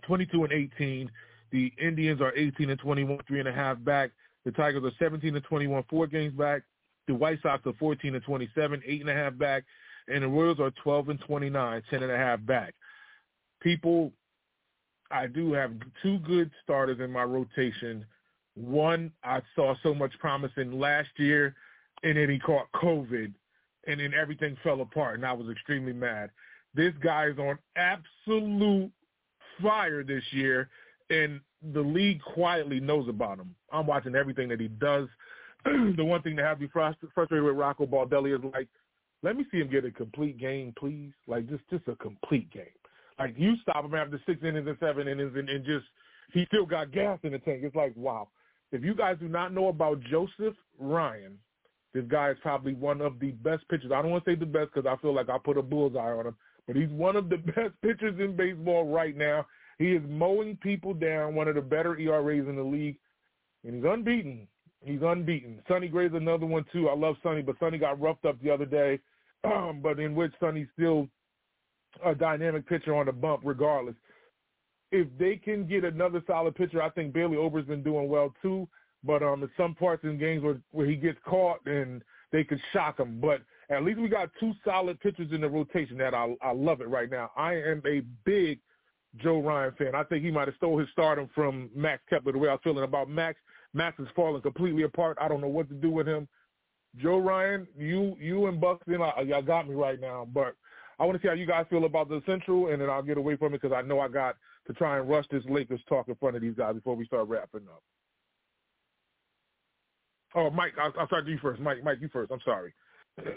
22 0.08 0.44
and 0.44 0.52
18. 0.52 1.12
The 1.52 1.72
Indians 1.80 2.20
are 2.20 2.36
18 2.36 2.72
and 2.72 2.80
21, 2.80 3.20
three 3.28 3.40
and 3.40 3.48
a 3.48 3.54
half 3.54 3.78
back. 3.84 4.10
The 4.44 4.52
Tigers 4.54 4.84
are 4.84 4.92
17 4.98 5.36
and 5.36 5.46
21, 5.46 5.84
four 5.88 6.08
games 6.08 6.34
back. 6.34 6.64
The 7.08 7.14
White 7.14 7.44
Sox 7.44 7.64
are 7.68 7.74
14 7.74 8.16
and 8.16 8.24
27, 8.24 8.82
eight 8.88 9.02
and 9.02 9.10
a 9.12 9.14
half 9.14 9.38
back. 9.38 9.66
And 10.08 10.24
the 10.24 10.28
Royals 10.28 10.60
are 10.60 10.72
12 10.84 11.10
and 11.10 11.20
29, 11.20 11.84
10 11.92 12.02
and 12.02 12.12
a 12.12 12.18
half 12.18 12.44
back. 12.44 12.74
People, 13.62 14.12
I 15.14 15.28
do 15.28 15.54
have 15.54 15.72
two 16.02 16.20
good 16.20 16.52
starters 16.64 17.00
in 17.00 17.12
my 17.12 17.24
rotation 17.24 18.06
one, 18.56 19.12
I 19.24 19.42
saw 19.56 19.76
so 19.82 19.94
much 19.94 20.18
promise 20.20 20.52
in 20.58 20.80
last 20.80 21.10
year, 21.18 21.56
and 22.04 22.18
then 22.18 22.30
he 22.30 22.40
caught 22.40 22.72
COVID, 22.76 23.34
and 23.88 24.00
then 24.00 24.14
everything 24.14 24.58
fell 24.64 24.82
apart, 24.82 25.16
and 25.16 25.26
I 25.26 25.34
was 25.34 25.50
extremely 25.50 25.94
mad. 25.94 26.30
This 26.76 26.94
guy 27.04 27.28
is 27.28 27.38
on 27.38 27.58
absolute 27.76 28.92
fire 29.62 30.04
this 30.04 30.24
year, 30.32 30.70
and 31.10 31.40
the 31.74 31.82
league 31.82 32.22
quietly 32.22 32.80
knows 32.80 33.08
about 33.08 33.40
him. 33.40 33.56
I'm 33.72 33.88
watching 33.88 34.16
everything 34.16 34.50
that 34.50 34.60
he 34.60 34.68
does. 34.68 35.08
the 35.66 36.04
one 36.04 36.22
thing 36.22 36.36
that 36.36 36.46
has 36.46 36.60
me 36.60 36.68
frustrated 36.68 37.44
with 37.44 37.56
Rocco 37.56 37.86
Baldelli 37.86 38.38
is 38.38 38.44
like, 38.54 38.68
let 39.22 39.38
me 39.38 39.46
see 39.52 39.60
him 39.60 39.70
get 39.70 39.86
a 39.86 39.92
complete 39.92 40.38
game, 40.38 40.74
please. 40.78 41.14
Like 41.28 41.50
just 41.50 41.64
just 41.70 41.88
a 41.88 41.96
complete 41.96 42.52
game. 42.52 42.66
Like 43.20 43.36
you 43.38 43.54
stop 43.62 43.86
him 43.86 43.96
after 43.96 44.20
six 44.26 44.42
innings 44.44 44.68
and 44.68 44.78
seven 44.80 45.08
innings, 45.08 45.34
and, 45.36 45.50
and 45.50 45.66
just 45.66 45.86
he 46.34 46.46
still 46.46 46.66
got 46.66 46.92
gas 46.92 47.20
in 47.24 47.32
the 47.32 47.40
tank. 47.40 47.62
It's 47.64 47.76
like 47.76 47.94
wow. 47.96 48.30
If 48.72 48.84
you 48.84 48.96
guys 48.96 49.18
do 49.20 49.28
not 49.28 49.54
know 49.54 49.68
about 49.68 50.02
Joseph 50.02 50.56
Ryan, 50.80 51.38
this 51.94 52.06
guy 52.08 52.32
is 52.32 52.38
probably 52.42 52.74
one 52.74 53.02
of 53.02 53.20
the 53.20 53.32
best 53.32 53.68
pitchers. 53.70 53.92
I 53.92 54.02
don't 54.02 54.10
want 54.10 54.26
to 54.26 54.32
say 54.32 54.36
the 54.36 54.48
best 54.48 54.72
because 54.74 54.90
I 54.90 55.00
feel 55.00 55.14
like 55.14 55.30
I 55.30 55.38
put 55.38 55.60
a 55.60 55.62
bullseye 55.62 56.12
on 56.12 56.28
him, 56.28 56.36
but 56.66 56.76
he's 56.76 56.90
one 56.90 57.16
of 57.16 57.30
the 57.30 57.38
best 57.56 57.74
pitchers 57.84 58.20
in 58.20 58.36
baseball 58.36 58.92
right 58.92 59.16
now. 59.16 59.46
He 59.78 59.92
is 59.92 60.02
mowing 60.08 60.58
people 60.62 60.94
down, 60.94 61.36
one 61.36 61.48
of 61.48 61.56
the 61.56 61.62
better 61.62 61.98
ERAs 61.98 62.48
in 62.48 62.56
the 62.56 62.64
league, 62.64 62.98
and 63.64 63.76
he's 63.76 63.84
unbeaten. 63.86 64.48
He's 64.84 65.02
unbeaten. 65.02 65.62
Sonny 65.68 65.88
Gray's 65.88 66.12
another 66.14 66.46
one 66.46 66.66
too. 66.74 66.90
I 66.90 66.96
love 66.96 67.16
Sonny, 67.24 67.42
but 67.42 67.56
Sonny 67.60 67.78
got 67.78 68.02
roughed 68.02 68.26
up 68.26 68.42
the 68.42 68.50
other 68.50 68.66
day, 68.66 69.00
um, 69.44 69.80
but 69.84 70.00
in 70.00 70.16
which 70.16 70.34
Sonny's 70.40 70.68
still 70.74 71.08
a 72.06 72.16
dynamic 72.16 72.68
pitcher 72.68 72.96
on 72.96 73.06
the 73.06 73.12
bump 73.12 73.42
regardless. 73.44 73.96
If 74.92 75.08
they 75.18 75.36
can 75.38 75.68
get 75.68 75.84
another 75.84 76.22
solid 76.28 76.56
pitcher, 76.56 76.82
I 76.82 76.90
think 76.90 77.14
Bailey 77.14 77.38
Ober's 77.38 77.66
been 77.66 77.84
doing 77.84 78.08
well 78.08 78.34
too. 78.42 78.68
But 79.04 79.22
um, 79.22 79.44
in 79.44 79.50
some 79.58 79.76
parts 79.76 80.04
in 80.04 80.18
games 80.18 80.44
where, 80.44 80.62
where 80.72 80.86
he 80.86 80.96
gets 80.96 81.18
caught 81.26 81.66
and 81.66 82.02
they 82.32 82.44
could 82.44 82.60
shock 82.72 83.00
him. 83.00 83.20
But 83.20 83.42
at 83.70 83.84
least 83.84 84.00
we 84.00 84.08
got 84.08 84.30
two 84.40 84.54
solid 84.64 85.00
pitchers 85.00 85.32
in 85.32 85.42
the 85.42 85.50
rotation 85.50 85.98
that 85.98 86.14
I 86.14 86.36
I 86.42 86.52
love 86.52 86.82
it 86.82 86.88
right 86.90 87.10
now. 87.10 87.32
I 87.36 87.56
am 87.56 87.82
a 87.86 88.02
big 88.24 88.60
Joe 89.18 89.42
Ryan 89.42 89.74
fan. 89.78 89.96
I 89.96 90.04
think 90.04 90.24
he 90.24 90.32
might 90.32 90.48
have 90.48 90.58
stole 90.58 90.80
his 90.80 90.90
stardom 90.92 91.30
from 91.36 91.70
Max 91.76 92.02
Kepler 92.10 92.32
the 92.32 92.38
way 92.38 92.50
I 92.50 92.54
was 92.54 92.62
feeling 92.64 92.84
about 92.84 93.10
Max. 93.10 93.40
Max 93.74 94.00
is 94.00 94.08
falling 94.16 94.42
completely 94.42 94.84
apart. 94.84 95.18
I 95.20 95.28
don't 95.28 95.42
know 95.42 95.48
what 95.48 95.70
to 95.70 95.76
do 95.76 95.90
with 95.90 96.08
him. 96.08 96.28
Joe 96.98 97.18
Ryan, 97.18 97.68
you 97.78 98.16
you 98.20 98.48
and 98.48 98.62
Buxton, 98.62 99.00
y'all 99.00 99.42
got 99.42 99.68
me 99.68 99.76
right 99.76 100.00
now. 100.00 100.28
But 100.32 100.56
I 101.00 101.06
want 101.06 101.20
to 101.20 101.24
see 101.24 101.28
how 101.28 101.34
you 101.34 101.46
guys 101.46 101.66
feel 101.70 101.86
about 101.86 102.10
the 102.10 102.22
Central, 102.26 102.68
and 102.68 102.82
then 102.82 102.90
I'll 102.90 103.02
get 103.02 103.18
away 103.18 103.36
from 103.36 103.54
it 103.54 103.62
because 103.62 103.76
I 103.76 103.82
know 103.82 104.00
I 104.00 104.08
got 104.08 104.36
to 104.68 104.74
try 104.74 104.98
and 104.98 105.10
rush 105.10 105.26
this 105.32 105.44
Lakers 105.50 105.82
talk 105.90 106.08
in 106.08 106.16
front 106.16 106.36
of 106.36 106.42
these 106.42 106.56
guys 106.56 106.76
before 106.76 106.96
we 106.96 107.06
start 107.06 107.28
wrapping 107.28 107.68
up. 107.68 107.84
Oh, 110.36 110.50
Mike, 110.50 110.74
I'll, 110.82 110.94
I'll 111.00 111.08
start 111.08 111.28
you 111.28 111.38
first. 111.42 111.62
Mike, 111.62 111.84
Mike, 111.84 111.98
you 112.02 112.10
first. 112.12 112.32
I'm 112.32 112.40
sorry. 112.44 112.74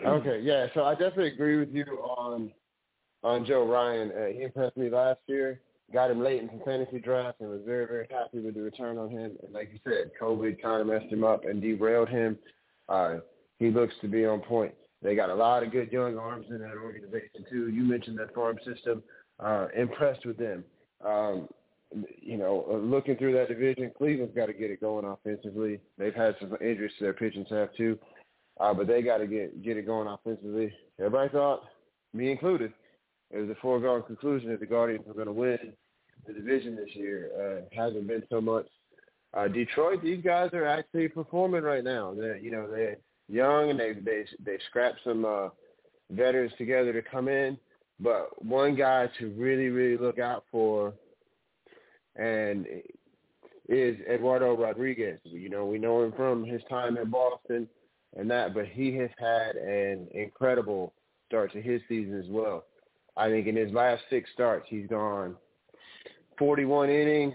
okay, 0.07 0.41
yeah. 0.41 0.67
So 0.75 0.85
I 0.85 0.93
definitely 0.93 1.29
agree 1.29 1.59
with 1.59 1.71
you 1.71 1.85
on 1.85 2.51
on 3.23 3.45
Joe 3.45 3.67
Ryan. 3.67 4.13
Uh, 4.13 4.27
he 4.27 4.43
impressed 4.43 4.77
me 4.77 4.89
last 4.89 5.21
year. 5.27 5.61
Got 5.93 6.11
him 6.11 6.21
late 6.21 6.43
in 6.43 6.49
some 6.49 6.63
fantasy 6.65 6.99
drafts 6.99 7.41
and 7.41 7.51
was 7.51 7.61
very, 7.65 7.87
very 7.87 8.07
happy 8.11 8.41
with 8.41 8.55
the 8.55 8.63
return 8.63 8.99
on 8.99 9.11
him. 9.11 9.37
And 9.43 9.53
like 9.53 9.71
you 9.73 9.79
said, 9.85 10.11
COVID 10.21 10.61
kind 10.61 10.81
of 10.81 10.87
messed 10.87 11.13
him 11.13 11.23
up 11.23 11.45
and 11.45 11.61
derailed 11.61 12.09
him. 12.09 12.39
Uh, 12.89 13.17
he 13.59 13.71
looks 13.71 13.95
to 14.01 14.09
be 14.09 14.25
on 14.25 14.41
point. 14.41 14.75
They 15.03 15.15
got 15.15 15.31
a 15.31 15.35
lot 15.35 15.63
of 15.63 15.73
good 15.73 15.93
young 15.93 16.17
arms 16.17 16.47
in 16.51 16.59
that 16.59 16.77
organization 16.77 17.45
too. 17.51 17.69
You 17.69 17.83
mentioned 17.83 18.19
that 18.19 18.35
farm 18.35 18.59
system. 18.65 19.03
Uh, 19.39 19.69
impressed 19.77 20.25
with 20.25 20.39
them. 20.39 20.65
Um, 21.05 21.47
you 22.21 22.39
know, 22.39 22.67
uh, 22.71 22.77
looking 22.77 23.17
through 23.17 23.35
that 23.35 23.49
division, 23.49 23.93
Cleveland's 23.97 24.35
got 24.35 24.47
to 24.47 24.55
get 24.55 24.71
it 24.71 24.81
going 24.81 25.05
offensively. 25.05 25.79
They've 25.99 26.15
had 26.15 26.37
some 26.41 26.57
injuries 26.61 26.93
to 26.99 27.05
their 27.05 27.13
pitching 27.13 27.45
staff 27.47 27.69
too, 27.77 27.99
uh, 28.59 28.73
but 28.73 28.87
they 28.87 29.03
got 29.03 29.19
to 29.19 29.27
get 29.27 29.63
get 29.63 29.77
it 29.77 29.87
going 29.87 30.09
offensively. 30.09 30.73
Everybody 30.99 31.31
thought, 31.31 31.65
me 32.15 32.31
included, 32.31 32.73
it 33.31 33.39
was 33.39 33.51
a 33.51 33.61
foregone 33.61 34.03
conclusion 34.03 34.51
that 34.51 34.61
the 34.61 34.67
Guardians 34.67 35.07
were 35.07 35.15
going 35.15 35.27
to 35.27 35.33
win 35.33 35.59
the 36.27 36.33
division 36.33 36.77
this 36.77 36.95
year. 36.95 37.31
Uh, 37.39 37.77
hasn't 37.79 38.07
been 38.07 38.23
so 38.31 38.41
much. 38.41 38.67
Uh, 39.35 39.49
Detroit, 39.49 40.03
these 40.03 40.25
guys 40.25 40.51
are 40.55 40.67
actually 40.67 41.09
performing 41.09 41.63
right 41.63 41.85
now. 41.85 42.15
They're 42.15 42.39
you 42.39 42.51
know 42.51 42.67
they're 42.71 42.97
young 43.29 43.71
and 43.71 43.79
they 43.79 43.93
they 43.95 44.25
they 44.45 44.59
scrapped 44.69 44.99
some 45.05 45.25
uh, 45.25 45.49
veterans 46.11 46.53
together 46.59 46.93
to 46.93 47.03
come 47.03 47.29
in. 47.29 47.59
But 47.99 48.45
one 48.45 48.77
guy 48.77 49.09
to 49.19 49.31
really 49.31 49.69
really 49.69 49.97
look 49.97 50.19
out 50.19 50.45
for 50.51 50.93
and 52.17 52.67
is 53.69 53.97
Eduardo 54.09 54.57
Rodriguez. 54.57 55.19
You 55.25 55.49
know, 55.49 55.67
we 55.67 55.79
know 55.79 56.03
him 56.03 56.13
from 56.13 56.45
his 56.45 56.63
time 56.69 56.97
in 56.97 57.11
Boston 57.11 57.69
and 58.17 58.31
that, 58.31 58.55
but 58.55 58.67
he 58.67 58.95
has 58.97 59.11
had 59.19 59.57
an 59.57 60.09
incredible 60.13 60.93
start 61.27 61.53
to 61.53 61.61
his 61.61 61.81
season 61.89 62.19
as 62.19 62.27
well. 62.29 62.65
I 63.17 63.29
think 63.29 63.47
in 63.47 63.57
his 63.57 63.73
last 63.73 64.03
six 64.11 64.31
starts, 64.33 64.67
he's 64.69 64.87
gone 64.87 65.37
41 66.39 66.91
innings, 66.91 67.35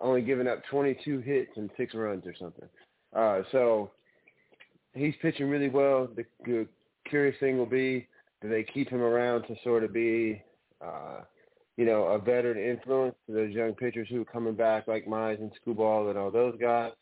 only 0.00 0.22
giving 0.22 0.48
up 0.48 0.62
22 0.70 1.20
hits 1.20 1.52
and 1.56 1.70
six 1.76 1.94
runs 1.94 2.26
or 2.26 2.34
something. 2.38 2.68
Uh, 3.14 3.42
so 3.52 3.90
he's 4.94 5.14
pitching 5.22 5.48
really 5.48 5.68
well. 5.68 6.08
The, 6.14 6.24
the 6.44 6.66
curious 7.08 7.38
thing 7.40 7.58
will 7.58 7.66
be, 7.66 8.06
do 8.42 8.48
they 8.48 8.62
keep 8.62 8.88
him 8.88 9.02
around 9.02 9.42
to 9.42 9.56
sort 9.64 9.84
of 9.84 9.92
be 9.92 10.42
uh,– 10.80 11.20
you 11.76 11.86
know, 11.86 12.04
a 12.08 12.18
veteran 12.18 12.58
influence 12.58 13.14
to 13.26 13.32
those 13.32 13.54
young 13.54 13.72
pitchers 13.72 14.06
who 14.10 14.20
are 14.20 14.26
coming 14.26 14.52
back 14.52 14.86
like 14.86 15.06
Mize 15.06 15.40
and 15.40 15.50
Skubal 15.66 16.10
and 16.10 16.18
all 16.18 16.30
those 16.30 16.54
guys 16.60 16.92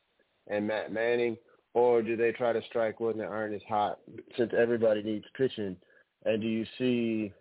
and 0.46 0.68
Matt 0.68 0.92
Manning? 0.92 1.36
Or 1.74 2.00
do 2.00 2.16
they 2.16 2.30
try 2.30 2.52
to 2.52 2.62
strike 2.68 3.00
when 3.00 3.18
the 3.18 3.24
iron 3.24 3.52
is 3.52 3.62
hot 3.68 3.98
since 4.36 4.52
everybody 4.56 5.02
needs 5.02 5.24
pitching? 5.36 5.76
And 6.24 6.40
do 6.40 6.46
you 6.46 6.64
see, 6.78 7.32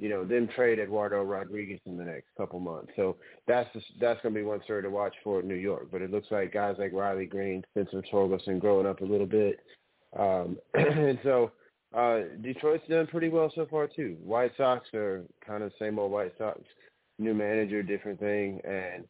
you 0.00 0.08
know, 0.08 0.24
them 0.24 0.48
trade 0.56 0.78
Eduardo 0.78 1.22
Rodriguez 1.22 1.78
in 1.84 1.96
the 1.96 2.04
next 2.04 2.28
couple 2.36 2.58
months? 2.58 2.90
So 2.96 3.16
that's 3.46 3.72
just, 3.74 3.86
that's 4.00 4.20
going 4.22 4.34
to 4.34 4.40
be 4.40 4.44
one 4.44 4.62
story 4.64 4.82
to 4.82 4.90
watch 4.90 5.14
for 5.22 5.42
New 5.42 5.54
York. 5.54 5.88
But 5.92 6.00
it 6.00 6.10
looks 6.10 6.28
like 6.30 6.54
guys 6.54 6.76
like 6.78 6.92
Riley 6.92 7.26
Greene, 7.26 7.62
Spencer 7.70 8.02
Torkelson 8.10 8.58
growing 8.58 8.86
up 8.86 9.02
a 9.02 9.04
little 9.04 9.26
bit. 9.26 9.60
Um, 10.18 10.58
and 10.74 11.18
so 11.22 11.52
uh, 11.94 12.20
Detroit's 12.40 12.88
done 12.88 13.06
pretty 13.08 13.28
well 13.28 13.52
so 13.54 13.66
far 13.70 13.86
too. 13.86 14.16
White 14.24 14.52
Sox 14.56 14.86
are 14.94 15.24
kind 15.46 15.62
of 15.62 15.72
same 15.78 15.98
old 15.98 16.12
White 16.12 16.32
Sox. 16.38 16.60
New 17.18 17.34
manager, 17.34 17.82
different 17.82 18.18
thing, 18.18 18.60
and 18.64 19.04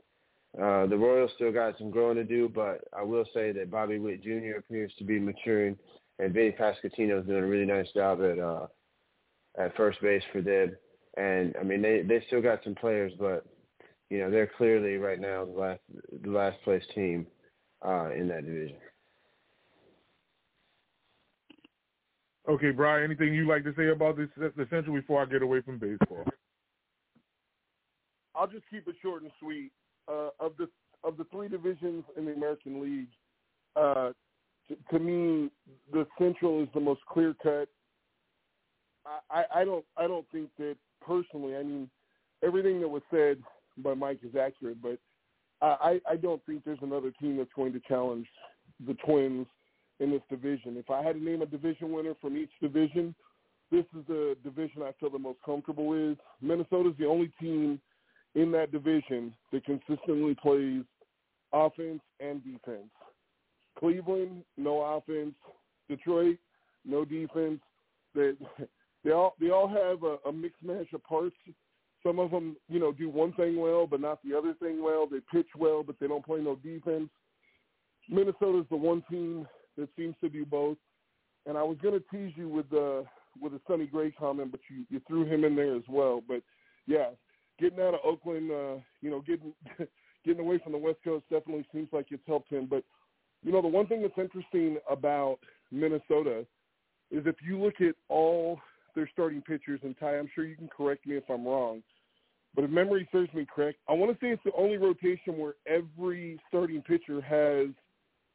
uh, 0.60 0.84
the 0.86 0.96
Royals 0.96 1.30
still 1.36 1.52
got 1.52 1.78
some 1.78 1.92
growing 1.92 2.16
to 2.16 2.24
do. 2.24 2.50
But 2.52 2.80
I 2.92 3.04
will 3.04 3.24
say 3.32 3.52
that 3.52 3.70
Bobby 3.70 4.00
Witt 4.00 4.24
Jr. 4.24 4.58
appears 4.58 4.92
to 4.98 5.04
be 5.04 5.20
maturing, 5.20 5.76
and 6.18 6.34
Vinny 6.34 6.50
Pasquantino 6.50 7.20
is 7.20 7.26
doing 7.26 7.44
a 7.44 7.46
really 7.46 7.66
nice 7.66 7.86
job 7.94 8.20
at 8.20 8.40
uh, 8.40 8.66
at 9.64 9.76
first 9.76 10.00
base 10.00 10.22
for 10.32 10.40
them. 10.40 10.76
And 11.16 11.54
I 11.60 11.64
mean, 11.64 11.82
they 11.82 12.02
they 12.02 12.22
still 12.26 12.42
got 12.42 12.62
some 12.64 12.74
players, 12.74 13.12
but 13.18 13.44
you 14.08 14.18
know 14.18 14.30
they're 14.30 14.50
clearly 14.56 14.96
right 14.96 15.20
now 15.20 15.44
the 15.44 15.58
last 15.58 15.80
the 16.22 16.30
last 16.30 16.56
place 16.62 16.84
team 16.94 17.26
uh, 17.84 18.10
in 18.12 18.28
that 18.28 18.46
division. 18.46 18.76
Okay, 22.48 22.70
Brian, 22.70 23.04
anything 23.04 23.34
you'd 23.34 23.48
like 23.48 23.64
to 23.64 23.74
say 23.76 23.88
about 23.88 24.16
this 24.16 24.28
the 24.36 24.66
Central 24.70 24.94
before 24.94 25.22
I 25.22 25.26
get 25.26 25.42
away 25.42 25.60
from 25.60 25.78
baseball? 25.78 26.24
I'll 28.34 28.46
just 28.46 28.64
keep 28.70 28.88
it 28.88 28.94
short 29.02 29.22
and 29.22 29.30
sweet. 29.40 29.72
Uh, 30.08 30.30
of 30.40 30.52
the 30.58 30.68
of 31.04 31.16
the 31.16 31.24
three 31.30 31.48
divisions 31.48 32.04
in 32.16 32.24
the 32.24 32.32
American 32.32 32.82
League, 32.82 33.08
uh, 33.76 34.10
to, 34.68 34.76
to 34.92 34.98
me, 34.98 35.50
the 35.92 36.06
Central 36.18 36.62
is 36.62 36.68
the 36.74 36.80
most 36.80 37.00
clear 37.08 37.34
cut. 37.42 37.68
I, 39.30 39.44
I 39.54 39.64
don't 39.64 39.84
I 39.96 40.06
don't 40.06 40.26
think 40.32 40.50
that 40.58 40.76
personally. 41.04 41.56
I 41.56 41.62
mean, 41.62 41.90
everything 42.42 42.80
that 42.80 42.88
was 42.88 43.02
said 43.10 43.38
by 43.78 43.94
Mike 43.94 44.20
is 44.22 44.36
accurate, 44.36 44.82
but 44.82 44.98
I, 45.62 46.00
I 46.08 46.16
don't 46.16 46.44
think 46.46 46.64
there's 46.64 46.78
another 46.80 47.12
team 47.20 47.36
that's 47.36 47.52
going 47.54 47.72
to 47.74 47.80
challenge 47.86 48.26
the 48.86 48.94
Twins 48.94 49.46
in 49.98 50.10
this 50.10 50.22
division. 50.30 50.76
If 50.78 50.88
I 50.90 51.02
had 51.02 51.16
to 51.16 51.22
name 51.22 51.42
a 51.42 51.46
division 51.46 51.92
winner 51.92 52.14
from 52.20 52.36
each 52.36 52.50
division, 52.62 53.14
this 53.70 53.84
is 53.96 54.04
the 54.08 54.36
division 54.42 54.82
I 54.82 54.92
feel 54.98 55.10
the 55.10 55.18
most 55.18 55.38
comfortable 55.44 55.86
with. 55.86 56.18
Minnesota's 56.40 56.94
the 56.98 57.06
only 57.06 57.30
team 57.38 57.78
in 58.34 58.50
that 58.52 58.72
division 58.72 59.34
that 59.52 59.64
consistently 59.64 60.34
plays 60.34 60.82
offense 61.52 62.00
and 62.20 62.42
defense. 62.42 62.88
Cleveland, 63.78 64.44
no 64.56 64.80
offense. 64.80 65.34
Detroit, 65.88 66.38
no 66.86 67.04
defense. 67.04 67.60
They 68.14 68.32
they 69.04 69.12
all 69.12 69.34
they 69.40 69.50
all 69.50 69.68
have 69.68 70.02
a, 70.02 70.16
a 70.28 70.32
mixed 70.32 70.62
of 70.92 71.04
parts. 71.04 71.36
Some 72.02 72.18
of 72.18 72.30
them, 72.30 72.56
you 72.68 72.78
know, 72.78 72.92
do 72.92 73.10
one 73.10 73.32
thing 73.34 73.60
well, 73.60 73.86
but 73.86 74.00
not 74.00 74.20
the 74.24 74.36
other 74.36 74.54
thing 74.54 74.82
well. 74.82 75.06
They 75.06 75.18
pitch 75.32 75.48
well, 75.56 75.82
but 75.82 75.96
they 76.00 76.06
don't 76.06 76.24
play 76.24 76.40
no 76.40 76.56
defense. 76.56 77.10
Minnesota's 78.08 78.66
the 78.70 78.76
one 78.76 79.02
team 79.10 79.46
that 79.76 79.88
seems 79.96 80.14
to 80.22 80.28
do 80.28 80.44
both. 80.46 80.78
And 81.46 81.58
I 81.58 81.62
was 81.62 81.76
going 81.82 81.94
to 81.94 82.04
tease 82.10 82.32
you 82.36 82.48
with 82.48 82.68
the 82.70 83.04
with 83.40 83.52
a 83.54 83.60
Sonny 83.66 83.86
Gray 83.86 84.10
comment, 84.10 84.50
but 84.50 84.60
you 84.70 84.84
you 84.90 85.00
threw 85.06 85.24
him 85.24 85.44
in 85.44 85.56
there 85.56 85.76
as 85.76 85.82
well. 85.88 86.22
But 86.26 86.42
yeah, 86.86 87.10
getting 87.58 87.80
out 87.80 87.94
of 87.94 88.00
Oakland, 88.04 88.50
uh, 88.50 88.76
you 89.00 89.10
know, 89.10 89.20
getting 89.20 89.52
getting 90.24 90.40
away 90.40 90.58
from 90.62 90.72
the 90.72 90.78
West 90.78 90.98
Coast 91.04 91.24
definitely 91.30 91.66
seems 91.72 91.88
like 91.92 92.06
it's 92.10 92.22
helped 92.26 92.52
him. 92.52 92.66
But 92.66 92.84
you 93.42 93.52
know, 93.52 93.62
the 93.62 93.68
one 93.68 93.86
thing 93.86 94.02
that's 94.02 94.18
interesting 94.18 94.78
about 94.90 95.38
Minnesota 95.70 96.46
is 97.10 97.26
if 97.26 97.36
you 97.46 97.58
look 97.58 97.80
at 97.80 97.94
all 98.08 98.58
their 98.94 99.08
starting 99.12 99.42
pitchers, 99.42 99.80
and 99.82 99.94
Ty, 99.98 100.18
I'm 100.18 100.28
sure 100.34 100.44
you 100.44 100.56
can 100.56 100.68
correct 100.68 101.06
me 101.06 101.16
if 101.16 101.24
I'm 101.28 101.46
wrong, 101.46 101.82
but 102.54 102.64
if 102.64 102.70
memory 102.70 103.08
serves 103.12 103.32
me 103.32 103.46
correct, 103.54 103.78
I 103.88 103.92
want 103.92 104.12
to 104.12 104.18
say 104.24 104.30
it's 104.30 104.42
the 104.44 104.52
only 104.56 104.76
rotation 104.76 105.38
where 105.38 105.54
every 105.66 106.38
starting 106.48 106.82
pitcher 106.82 107.20
has 107.20 107.68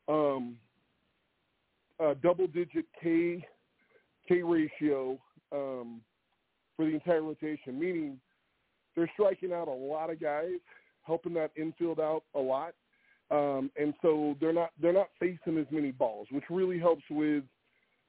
um, 0.08 0.56
uh, 2.00 2.14
double-digit 2.22 2.86
K 3.02 3.46
K 4.28 4.42
ratio 4.42 5.20
um, 5.52 6.02
for 6.76 6.86
the 6.86 6.94
entire 6.94 7.22
rotation, 7.22 7.80
meaning 7.80 8.20
they're 8.96 9.12
striking 9.14 9.54
out 9.54 9.68
a 9.68 9.72
lot 9.72 10.10
of 10.10 10.20
guys, 10.20 10.60
helping 11.04 11.34
that 11.34 11.52
infield 11.56 12.00
out 12.00 12.24
a 12.34 12.40
lot, 12.40 12.74
um, 13.32 13.70
and 13.80 13.94
so 14.02 14.36
they're 14.40 14.54
not 14.54 14.72
they're 14.82 14.94
not 14.94 15.10
facing 15.20 15.58
as 15.58 15.68
many 15.72 15.92
balls, 15.92 16.28
which 16.32 16.46
really 16.50 16.80
helps 16.80 17.04
with, 17.10 17.44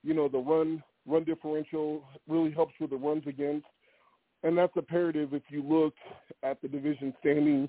you 0.03 0.15
know, 0.15 0.29
the 0.29 0.39
run 0.39 0.83
run 1.07 1.25
differential. 1.25 2.05
Really 2.29 2.51
helps 2.51 2.75
with 2.81 2.91
the 2.91 2.97
runs 2.97 3.25
against, 3.27 3.67
and 4.43 4.57
that's 4.57 4.73
imperative 4.77 5.35
if 5.35 5.43
you 5.49 5.63
look 5.63 5.95
at 6.43 6.61
the 6.63 6.69
division 6.69 7.15
standings 7.21 7.69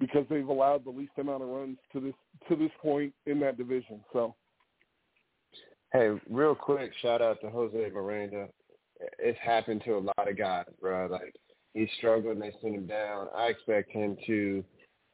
because 0.00 0.26
they've 0.28 0.48
allowed 0.48 0.84
the 0.84 0.90
least 0.90 1.12
amount 1.18 1.42
of 1.42 1.48
runs 1.48 1.78
to 1.92 2.00
this 2.00 2.14
to 2.48 2.56
this 2.56 2.70
point 2.80 3.12
in 3.26 3.40
that 3.40 3.56
division. 3.56 4.00
So. 4.12 4.34
Hey, 5.92 6.10
real 6.30 6.54
quick, 6.54 6.90
shout 7.02 7.20
out 7.20 7.38
to 7.42 7.50
Jose 7.50 7.90
Miranda. 7.92 8.48
It's 9.18 9.38
happened 9.44 9.82
to 9.84 9.98
a 9.98 9.98
lot 9.98 10.28
of 10.28 10.38
guys, 10.38 10.64
bro. 10.80 11.06
Like 11.10 11.34
he's 11.74 11.88
struggling, 11.98 12.38
they 12.38 12.52
send 12.62 12.74
him 12.74 12.86
down. 12.86 13.28
I 13.36 13.48
expect 13.48 13.90
him 13.90 14.16
to 14.26 14.64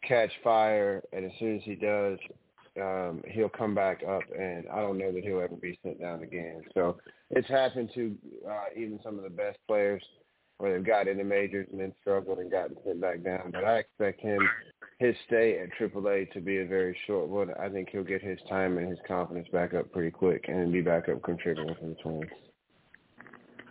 catch 0.06 0.30
fire, 0.44 1.02
and 1.12 1.24
as 1.24 1.32
soon 1.38 1.56
as 1.56 1.62
he 1.64 1.74
does, 1.74 2.18
um, 2.80 3.22
he'll 3.28 3.48
come 3.48 3.74
back 3.74 4.02
up, 4.08 4.22
and 4.38 4.66
I 4.72 4.80
don't 4.80 4.98
know 4.98 5.12
that 5.12 5.22
he'll 5.22 5.40
ever 5.40 5.56
be 5.56 5.78
sent 5.82 6.00
down 6.00 6.22
again. 6.22 6.62
So 6.74 6.98
it's 7.30 7.48
happened 7.48 7.90
to 7.94 8.16
uh, 8.48 8.64
even 8.76 9.00
some 9.02 9.16
of 9.16 9.24
the 9.24 9.30
best 9.30 9.58
players 9.66 10.02
where 10.58 10.72
they've 10.72 10.86
got 10.86 11.08
in 11.08 11.18
the 11.18 11.24
majors 11.24 11.68
and 11.70 11.80
then 11.80 11.92
struggled 12.00 12.38
and 12.38 12.50
gotten 12.50 12.76
sent 12.84 13.00
back 13.00 13.22
down. 13.22 13.50
But 13.52 13.64
I 13.64 13.78
expect 13.78 14.20
him 14.20 14.40
his 14.98 15.14
stay 15.26 15.58
at 15.60 15.70
AAA 15.78 16.32
to 16.32 16.40
be 16.40 16.58
a 16.58 16.66
very 16.66 16.96
short 17.06 17.28
one. 17.28 17.50
I 17.60 17.68
think 17.68 17.88
he'll 17.90 18.02
get 18.02 18.22
his 18.22 18.38
time 18.48 18.78
and 18.78 18.88
his 18.88 18.98
confidence 19.06 19.48
back 19.52 19.72
up 19.72 19.92
pretty 19.92 20.10
quick 20.10 20.46
and 20.48 20.72
be 20.72 20.80
back 20.80 21.08
up 21.08 21.22
contributing 21.22 21.74
for 21.78 21.86
the 21.86 21.94
Twins. 22.02 22.30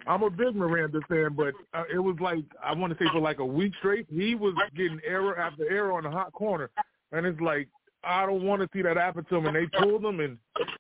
I'm 0.08 0.24
a 0.24 0.30
big 0.30 0.56
Miranda 0.56 1.02
fan, 1.10 1.34
but 1.36 1.54
uh, 1.74 1.84
it 1.94 2.00
was 2.00 2.16
like 2.22 2.46
I 2.64 2.74
want 2.74 2.98
to 2.98 3.04
say 3.04 3.10
for 3.12 3.20
like 3.20 3.40
a 3.40 3.46
week 3.46 3.74
straight, 3.80 4.08
he 4.10 4.36
was 4.36 4.54
getting 4.74 5.02
error 5.06 5.38
after 5.38 5.70
error 5.70 5.92
on 5.92 6.04
the 6.04 6.12
hot 6.12 6.32
corner, 6.32 6.70
and 7.12 7.26
it's 7.26 7.42
like 7.42 7.68
I 8.08 8.26
don't 8.26 8.44
want 8.44 8.62
to 8.62 8.70
see 8.74 8.82
that 8.84 8.98
happen 8.98 9.26
to 9.26 9.36
them. 9.36 9.48
And 9.48 9.56
they 9.56 9.68
pulled 9.80 10.04
them, 10.04 10.20
and 10.20 10.38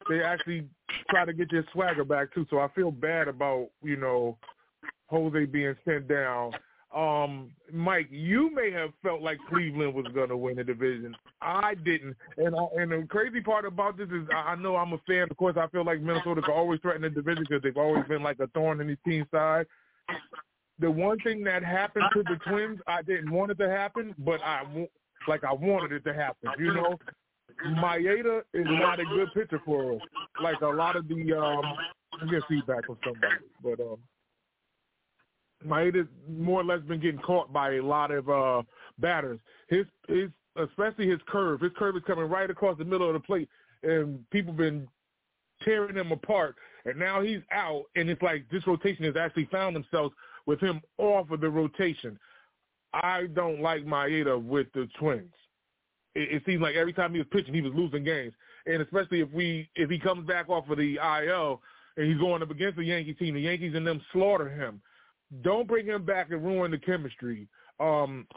they 0.09 0.23
actually 0.23 0.67
try 1.09 1.25
to 1.25 1.33
get 1.33 1.51
your 1.51 1.65
swagger 1.73 2.05
back 2.05 2.33
too. 2.33 2.45
So 2.49 2.59
I 2.59 2.67
feel 2.69 2.91
bad 2.91 3.27
about 3.27 3.69
you 3.83 3.97
know 3.97 4.37
Jose 5.09 5.45
being 5.45 5.75
sent 5.85 6.07
down 6.07 6.51
um, 6.95 7.51
Mike, 7.71 8.07
you 8.09 8.53
may 8.53 8.71
have 8.71 8.91
felt 9.03 9.21
like 9.21 9.37
Cleveland 9.49 9.93
was 9.93 10.05
going 10.13 10.29
to 10.29 10.37
win 10.37 10.55
the 10.55 10.63
division. 10.63 11.15
I 11.41 11.75
didn't, 11.75 12.15
and 12.37 12.55
I, 12.55 12.81
and 12.81 12.91
the 12.91 13.05
crazy 13.09 13.41
part 13.41 13.65
about 13.65 13.97
this 13.97 14.07
is 14.07 14.27
I 14.33 14.55
know 14.55 14.77
I'm 14.77 14.93
a 14.93 14.97
fan. 15.07 15.27
Of 15.29 15.35
course, 15.37 15.57
I 15.57 15.67
feel 15.67 15.83
like 15.83 16.01
Minnesota 16.01 16.41
can 16.41 16.53
always 16.53 16.79
threaten 16.79 17.01
the 17.01 17.09
division 17.09 17.45
because 17.47 17.61
they've 17.61 17.77
always 17.77 18.05
been 18.05 18.23
like 18.23 18.39
a 18.39 18.47
thorn 18.47 18.79
in 18.79 18.87
the 18.87 18.97
team's 19.05 19.27
side. 19.31 19.65
The 20.79 20.89
one 20.89 21.19
thing 21.19 21.43
that 21.43 21.63
happened 21.63 22.05
to 22.13 22.23
the 22.23 22.37
Twins, 22.47 22.79
I 22.87 23.01
didn't 23.01 23.31
want 23.31 23.51
it 23.51 23.57
to 23.59 23.69
happen, 23.69 24.15
but 24.19 24.41
I 24.41 24.63
like 25.27 25.43
I 25.43 25.53
wanted 25.53 25.91
it 25.91 26.03
to 26.05 26.13
happen. 26.13 26.49
You 26.57 26.73
know, 26.73 26.97
Maeda 27.65 28.41
is 28.53 28.65
not 28.65 28.99
a 28.99 29.05
good 29.05 29.29
pitcher 29.33 29.61
for 29.65 29.93
us. 29.93 30.01
Like 30.41 30.61
a 30.61 30.67
lot 30.67 30.95
of 30.95 31.07
the 31.07 31.33
um, 31.33 31.63
I 32.21 32.25
get 32.29 32.43
feedback 32.47 32.85
from 32.85 32.97
somebody, 33.03 33.35
but 33.63 33.79
um 33.79 33.97
Maeda 35.65 36.07
more 36.29 36.61
or 36.61 36.63
less 36.63 36.81
been 36.81 36.99
getting 36.99 37.21
caught 37.21 37.51
by 37.51 37.75
a 37.75 37.81
lot 37.81 38.11
of 38.11 38.29
uh 38.29 38.63
batters. 38.99 39.39
His 39.69 39.85
his 40.07 40.29
especially 40.55 41.07
his 41.07 41.19
curve. 41.27 41.61
His 41.61 41.71
curve 41.77 41.95
is 41.95 42.03
coming 42.05 42.25
right 42.25 42.49
across 42.49 42.77
the 42.77 42.85
middle 42.85 43.07
of 43.07 43.13
the 43.13 43.19
plate, 43.19 43.49
and 43.83 44.27
people 44.31 44.53
been 44.53 44.87
tearing 45.63 45.95
him 45.95 46.11
apart. 46.11 46.55
And 46.85 46.97
now 46.97 47.21
he's 47.21 47.41
out, 47.51 47.83
and 47.95 48.09
it's 48.09 48.21
like 48.21 48.49
this 48.49 48.65
rotation 48.65 49.03
has 49.05 49.15
actually 49.17 49.45
found 49.51 49.75
themselves 49.75 50.13
with 50.45 50.59
him 50.59 50.81
off 50.97 51.29
of 51.31 51.41
the 51.41 51.49
rotation. 51.49 52.17
I 52.93 53.27
don't 53.33 53.61
like 53.61 53.85
Maeda 53.85 54.41
with 54.41 54.67
the 54.73 54.87
Twins. 54.99 55.33
It, 56.15 56.35
it 56.35 56.43
seems 56.45 56.61
like 56.61 56.75
every 56.75 56.93
time 56.93 57.13
he 57.13 57.19
was 57.19 57.27
pitching, 57.31 57.53
he 57.53 57.61
was 57.61 57.73
losing 57.75 58.03
games, 58.03 58.33
and 58.65 58.81
especially 58.81 59.21
if 59.21 59.31
we 59.31 59.69
if 59.75 59.89
he 59.89 59.99
comes 59.99 60.27
back 60.27 60.49
off 60.49 60.69
of 60.69 60.77
the 60.77 60.95
IL 60.95 61.61
and 61.97 62.07
he's 62.07 62.19
going 62.19 62.41
up 62.41 62.51
against 62.51 62.77
the 62.77 62.83
Yankee 62.83 63.13
team, 63.13 63.33
the 63.35 63.41
Yankees 63.41 63.73
and 63.75 63.85
them 63.85 64.01
slaughter 64.11 64.49
him 64.49 64.81
don't 65.41 65.67
bring 65.67 65.85
him 65.85 66.05
back 66.05 66.31
and 66.31 66.43
ruin 66.43 66.71
the 66.71 66.77
chemistry. 66.77 67.47
Um, 67.79 68.27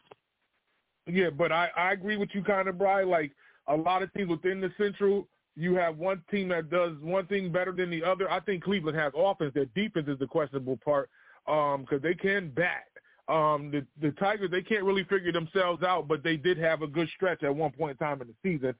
yeah, 1.07 1.30
but 1.30 1.53
I, 1.53 1.68
I 1.76 1.92
agree 1.92 2.16
with 2.16 2.30
you 2.32 2.42
kind 2.42 2.68
of, 2.68 2.78
Bry. 2.78 3.05
Like 3.05 3.32
a 3.68 3.76
lot 3.76 4.03
of 4.03 4.12
teams 4.12 4.30
within 4.30 4.61
the 4.61 4.72
Central, 4.78 5.28
you 5.57 5.74
have 5.76 5.98
one 5.98 6.22
team 6.30 6.48
that 6.48 6.70
does 6.70 6.92
one 7.01 7.26
thing 7.26 7.51
better 7.53 7.72
than 7.72 7.90
the 7.90 8.05
other. 8.05 8.30
I 8.30 8.40
think 8.40 8.64
Cleveland 8.64 8.98
has 8.98 9.12
offense. 9.16 9.53
Their 9.55 9.66
defense 9.66 10.09
is 10.09 10.18
the 10.18 10.26
questionable 10.26 10.78
part 10.84 11.11
because 11.46 11.76
um, 11.92 12.01
they 12.03 12.14
can 12.14 12.51
bat. 12.51 12.89
Um, 13.31 13.70
the 13.70 13.87
the 14.01 14.11
Tigers 14.12 14.51
they 14.51 14.61
can't 14.61 14.83
really 14.83 15.05
figure 15.05 15.31
themselves 15.31 15.85
out, 15.85 16.09
but 16.09 16.24
they 16.24 16.37
did 16.37 16.59
have 16.59 16.83
a 16.83 16.89
good 16.89 17.09
stretch 17.14 17.45
at 17.45 17.55
one 17.55 17.70
point 17.70 17.93
in 17.93 17.97
time 17.97 18.20
in 18.20 18.26
the 18.26 18.35
season. 18.43 18.74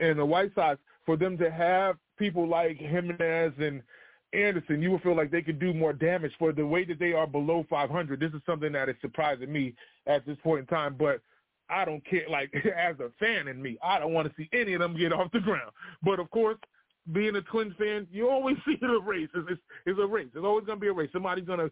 And 0.00 0.18
the 0.18 0.24
White 0.24 0.52
Sox, 0.56 0.80
for 1.06 1.16
them 1.16 1.38
to 1.38 1.50
have 1.50 1.96
people 2.18 2.48
like 2.48 2.78
Jimenez 2.78 3.52
and 3.58 3.80
Anderson, 4.32 4.82
you 4.82 4.90
will 4.90 4.98
feel 4.98 5.16
like 5.16 5.30
they 5.30 5.42
could 5.42 5.60
do 5.60 5.72
more 5.72 5.92
damage 5.92 6.32
for 6.38 6.52
the 6.52 6.66
way 6.66 6.84
that 6.84 6.98
they 6.98 7.12
are 7.12 7.28
below 7.28 7.64
500. 7.70 8.18
This 8.18 8.32
is 8.32 8.40
something 8.44 8.72
that 8.72 8.88
is 8.88 8.96
surprising 9.00 9.52
me 9.52 9.74
at 10.06 10.26
this 10.26 10.36
point 10.42 10.60
in 10.60 10.66
time, 10.66 10.96
but 10.98 11.20
I 11.70 11.84
don't 11.84 12.04
care. 12.04 12.28
Like 12.28 12.52
as 12.76 12.96
a 12.98 13.10
fan 13.20 13.46
in 13.46 13.62
me, 13.62 13.78
I 13.84 14.00
don't 14.00 14.12
want 14.12 14.28
to 14.28 14.34
see 14.36 14.48
any 14.52 14.72
of 14.74 14.80
them 14.80 14.96
get 14.96 15.12
off 15.12 15.30
the 15.32 15.40
ground. 15.40 15.70
But 16.02 16.18
of 16.18 16.28
course, 16.30 16.58
being 17.12 17.36
a 17.36 17.42
Twins 17.42 17.74
fan, 17.78 18.06
you 18.10 18.28
always 18.28 18.56
see 18.66 18.78
it 18.80 18.84
a 18.84 19.00
race. 19.00 19.28
It's, 19.34 19.48
it's, 19.50 19.60
it's 19.86 20.00
a 20.00 20.06
race. 20.06 20.28
It's 20.34 20.44
always 20.44 20.66
going 20.66 20.78
to 20.78 20.82
be 20.82 20.88
a 20.88 20.92
race. 20.92 21.10
Somebody's 21.12 21.46
going 21.46 21.60
to 21.60 21.70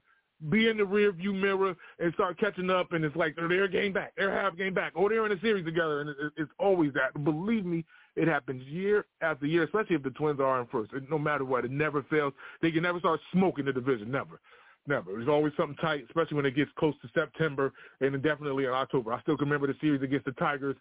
be 0.48 0.68
in 0.68 0.78
the 0.78 0.84
rear 0.84 1.12
view 1.12 1.32
mirror 1.32 1.76
and 1.98 2.14
start 2.14 2.38
catching 2.38 2.70
up, 2.70 2.92
and 2.92 3.04
it's 3.04 3.16
like 3.16 3.36
they're 3.36 3.64
a 3.64 3.68
game 3.68 3.92
back, 3.92 4.12
they're 4.16 4.32
half 4.32 4.56
game 4.56 4.72
back, 4.72 4.92
or 4.94 5.08
they're 5.08 5.26
in 5.26 5.32
a 5.32 5.40
series 5.40 5.64
together, 5.64 6.00
and 6.00 6.32
it's 6.36 6.50
always 6.58 6.92
that. 6.94 7.24
Believe 7.24 7.66
me, 7.66 7.84
it 8.16 8.26
happens 8.26 8.62
year 8.66 9.06
after 9.20 9.46
year, 9.46 9.64
especially 9.64 9.96
if 9.96 10.02
the 10.02 10.10
Twins 10.10 10.40
are 10.40 10.60
in 10.60 10.66
first. 10.66 10.92
No 11.10 11.18
matter 11.18 11.44
what, 11.44 11.64
it 11.64 11.70
never 11.70 12.02
fails. 12.04 12.32
They 12.62 12.70
can 12.70 12.82
never 12.82 12.98
start 12.98 13.20
smoking 13.32 13.66
the 13.66 13.72
division, 13.72 14.10
never. 14.10 14.40
Never. 14.86 15.12
There's 15.12 15.28
always 15.28 15.52
something 15.58 15.76
tight, 15.76 16.04
especially 16.08 16.36
when 16.36 16.46
it 16.46 16.56
gets 16.56 16.70
close 16.78 16.94
to 17.02 17.08
September 17.14 17.72
and 18.00 18.20
definitely 18.22 18.64
in 18.64 18.70
October. 18.70 19.12
I 19.12 19.20
still 19.20 19.36
can 19.36 19.46
remember 19.46 19.66
the 19.66 19.78
series 19.78 20.02
against 20.02 20.24
the 20.24 20.32
Tigers. 20.32 20.74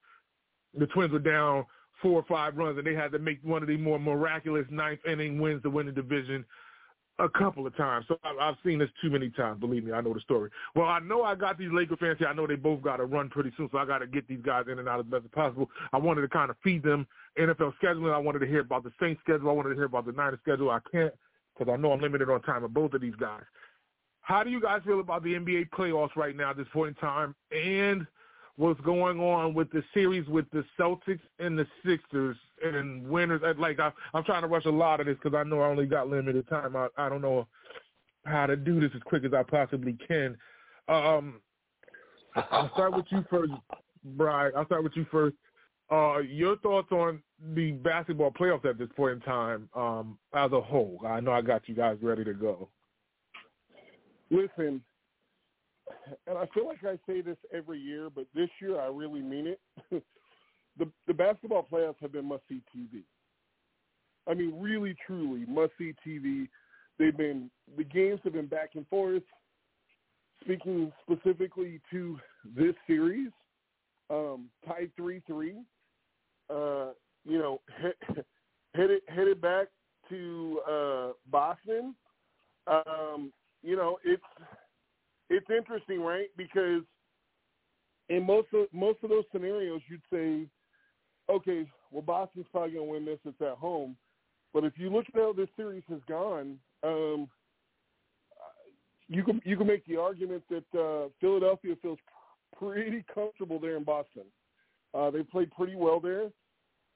The 0.78 0.88
Twins 0.88 1.12
were 1.12 1.20
down 1.20 1.66
four 2.02 2.14
or 2.14 2.26
five 2.28 2.56
runs, 2.56 2.78
and 2.78 2.88
they 2.88 2.96
had 2.96 3.12
to 3.12 3.20
make 3.20 3.40
one 3.44 3.62
of 3.62 3.68
the 3.68 3.76
more 3.76 4.00
miraculous 4.00 4.66
ninth 4.70 5.02
inning 5.06 5.40
wins 5.40 5.62
to 5.64 5.70
win 5.70 5.86
the 5.86 5.92
division 5.92 6.46
a 7.20 7.30
couple 7.30 7.68
of 7.68 7.76
times. 7.76 8.06
So 8.08 8.18
I've 8.24 8.56
seen 8.66 8.80
this 8.80 8.90
too 9.02 9.10
many 9.10 9.30
times. 9.30 9.60
Believe 9.60 9.84
me, 9.84 9.92
I 9.92 10.02
know 10.02 10.14
the 10.14 10.20
story. 10.22 10.50
Well, 10.76 10.88
I 10.88 11.00
know 11.00 11.24
I 11.24 11.36
got 11.36 11.58
these 11.58 11.72
Laker 11.72 11.98
fans 11.98 12.18
here. 12.18 12.28
I 12.28 12.34
know 12.34 12.48
they 12.48 12.56
both 12.56 12.82
got 12.82 12.98
to 12.98 13.06
run 13.06 13.30
pretty 13.30 13.52
soon, 13.58 13.70
so 13.72 13.78
I 13.78 13.86
got 13.86 14.00
to 14.00 14.08
get 14.08 14.28
these 14.28 14.42
guys 14.44 14.66
in 14.72 14.80
and 14.80 14.88
out 14.88 15.00
as 15.00 15.06
best 15.06 15.26
as 15.26 15.32
possible. 15.32 15.70
I 15.94 15.98
wanted 15.98 16.22
to 16.22 16.30
kind 16.30 16.50
of 16.50 16.56
feed 16.64 16.84
them 16.84 17.06
NFL 17.38 17.74
scheduling. 17.82 18.14
I 18.14 18.18
wanted 18.18 18.40
to 18.40 18.48
hear 18.48 18.62
about 18.62 18.84
the 18.84 18.92
Saints 19.00 19.22
schedule. 19.24 19.50
I 19.50 19.54
wanted 19.54 19.70
to 19.70 19.76
hear 19.76 19.86
about 19.86 20.06
the 20.06 20.14
Niners 20.14 20.40
schedule. 20.42 20.72
I 20.72 20.80
can't 20.92 21.14
because 21.58 21.72
I 21.72 21.78
know 21.78 21.92
I'm 21.92 22.02
limited 22.02 22.30
on 22.30 22.42
time 22.42 22.64
of 22.64 22.74
both 22.74 22.94
of 22.94 23.02
these 23.02 23.16
guys. 23.20 23.44
How 24.22 24.44
do 24.44 24.50
you 24.50 24.62
guys 24.62 24.82
feel 24.86 25.00
about 25.00 25.24
the 25.24 25.34
NBA 25.34 25.70
playoffs 25.70 26.16
right 26.16 26.36
now 26.36 26.52
at 26.52 26.58
this 26.58 26.68
point 26.72 26.90
in 26.90 26.96
time? 26.96 27.36
And– 27.52 28.08
what's 28.60 28.82
going 28.82 29.22
on 29.22 29.54
with 29.54 29.72
the 29.72 29.82
series 29.94 30.28
with 30.28 30.46
the 30.52 30.66
Celtics 30.78 31.22
and 31.40 31.58
the 31.58 31.66
Sixers 31.86 32.36
and 32.62 33.08
winners. 33.08 33.42
Like 33.58 33.80
I, 33.80 33.90
I'm 34.14 34.26
trying 34.26 34.42
to 34.42 34.50
rush 34.50 34.66
a 34.66 34.70
lot 34.70 35.00
of 35.00 35.06
this 35.06 35.16
because 35.16 35.34
I 35.34 35.48
know 35.48 35.62
I 35.62 35.68
only 35.68 35.86
got 35.86 36.10
limited 36.10 36.46
time. 36.50 36.76
I, 36.76 36.90
I 36.98 37.08
don't 37.08 37.22
know 37.22 37.48
how 38.26 38.48
to 38.48 38.58
do 38.58 38.82
this 38.82 38.92
as 38.94 39.02
quick 39.04 39.24
as 39.24 39.34
I 39.34 39.44
possibly 39.44 39.98
can. 40.06 40.38
Um, 40.90 41.40
I'll 42.36 42.70
start 42.74 42.94
with 42.98 43.06
you 43.12 43.24
first, 43.30 43.54
Brian. 44.04 44.52
I'll 44.58 44.66
start 44.66 44.84
with 44.84 44.94
you 44.98 45.06
first. 45.10 45.38
Uh, 45.90 46.18
your 46.18 46.58
thoughts 46.58 46.92
on 46.92 47.24
the 47.56 47.72
basketball 47.72 48.32
playoffs 48.32 48.66
at 48.66 48.78
this 48.78 48.90
point 48.98 49.14
in 49.14 49.20
time 49.22 49.70
um, 49.74 50.18
as 50.34 50.52
a 50.52 50.60
whole? 50.60 51.00
I 51.08 51.22
know 51.22 51.32
I 51.32 51.42
got 51.42 51.70
you 51.70 51.76
guys 51.76 51.98
ready 52.02 52.26
to 52.26 52.34
go. 52.34 52.68
Listen, 54.30 54.82
and 56.28 56.38
I 56.38 56.46
feel 56.54 56.66
like 56.66 56.84
I 56.84 56.98
say 57.08 57.22
this 57.22 57.38
every 57.54 57.80
year, 57.80 58.10
but 58.10 58.26
this 58.34 58.50
year 58.62 58.80
I 58.80 58.88
really 58.88 59.22
mean 59.22 59.48
it. 59.48 59.60
the 60.78 60.90
the 61.08 61.14
basketball 61.14 61.68
playoffs 61.72 62.00
have 62.02 62.12
been 62.12 62.26
must 62.26 62.44
see 62.48 62.62
TV. 62.76 63.04
I 64.28 64.34
mean, 64.34 64.60
really, 64.60 64.96
truly 65.06 65.46
must 65.48 65.74
see 65.78 65.94
TV. 66.06 66.48
They've 66.98 67.16
been 67.16 67.50
the 67.78 67.84
games 67.84 68.20
have 68.24 68.34
been 68.34 68.48
back 68.48 68.72
and 68.76 68.88
forth. 68.88 69.24
Speaking 70.44 70.92
specifically 71.04 71.82
to 71.92 72.18
this 72.56 72.76
series, 72.88 73.32
um, 74.10 74.50
tied 74.66 74.92
three 74.96 75.22
three. 75.28 75.58
Uh, 76.50 76.90
you 77.26 77.38
know, 77.38 77.62
it 78.74 79.04
headed 79.08 79.42
back 79.42 79.68
to 80.10 80.62
uh, 80.70 81.10
Boston. 81.30 81.96
Um, 82.68 83.32
you 83.62 83.76
know, 83.76 83.98
it's 84.04 84.24
it's 85.30 85.50
interesting, 85.50 86.02
right? 86.02 86.28
Because 86.38 86.84
in 88.10 88.26
most 88.26 88.48
of 88.54 88.68
most 88.74 89.00
of 89.04 89.10
those 89.10 89.26
scenarios, 89.32 89.82
you'd 89.88 90.02
say, 90.12 90.48
okay, 91.30 91.70
well, 91.92 92.02
Boston's 92.02 92.48
probably 92.52 92.72
going 92.74 92.86
to 92.86 92.92
win 92.92 93.06
this. 93.06 93.20
It's 93.26 93.42
at 93.42 93.58
home. 93.58 93.96
But 94.54 94.64
if 94.64 94.74
you 94.78 94.90
look 94.90 95.06
at 95.08 95.16
how 95.16 95.34
this 95.34 95.50
series 95.56 95.84
has 95.90 96.00
gone, 96.08 96.58
um, 96.84 97.30
you 99.08 99.24
can 99.24 99.42
you 99.46 99.58
can 99.58 99.68
make 99.68 99.86
the 99.86 99.98
argument 99.98 100.44
that 100.50 100.80
uh, 100.80 101.10
Philadelphia 101.22 101.76
feels 101.82 102.00
pretty 102.58 103.04
comfortable 103.14 103.60
there 103.60 103.78
in 103.78 103.84
Boston. 103.84 104.24
Uh, 104.94 105.12
they 105.12 105.22
played 105.22 105.52
pretty 105.52 105.76
well 105.76 106.00
there, 106.00 106.30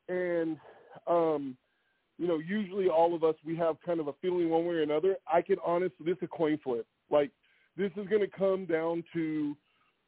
and 0.09 0.57
um, 1.07 1.55
you 2.17 2.27
know, 2.27 2.39
usually 2.39 2.87
all 2.87 3.13
of 3.13 3.23
us 3.23 3.35
we 3.45 3.55
have 3.55 3.75
kind 3.85 3.99
of 3.99 4.07
a 4.07 4.13
feeling 4.21 4.49
one 4.49 4.65
way 4.65 4.75
or 4.75 4.81
another. 4.81 5.15
I 5.31 5.41
could 5.41 5.59
honestly, 5.65 6.05
this 6.05 6.17
is 6.17 6.23
a 6.23 6.27
coin 6.27 6.59
flip. 6.63 6.87
Like 7.11 7.31
this 7.77 7.91
is 7.97 8.07
going 8.07 8.21
to 8.21 8.27
come 8.27 8.65
down 8.65 9.03
to 9.13 9.55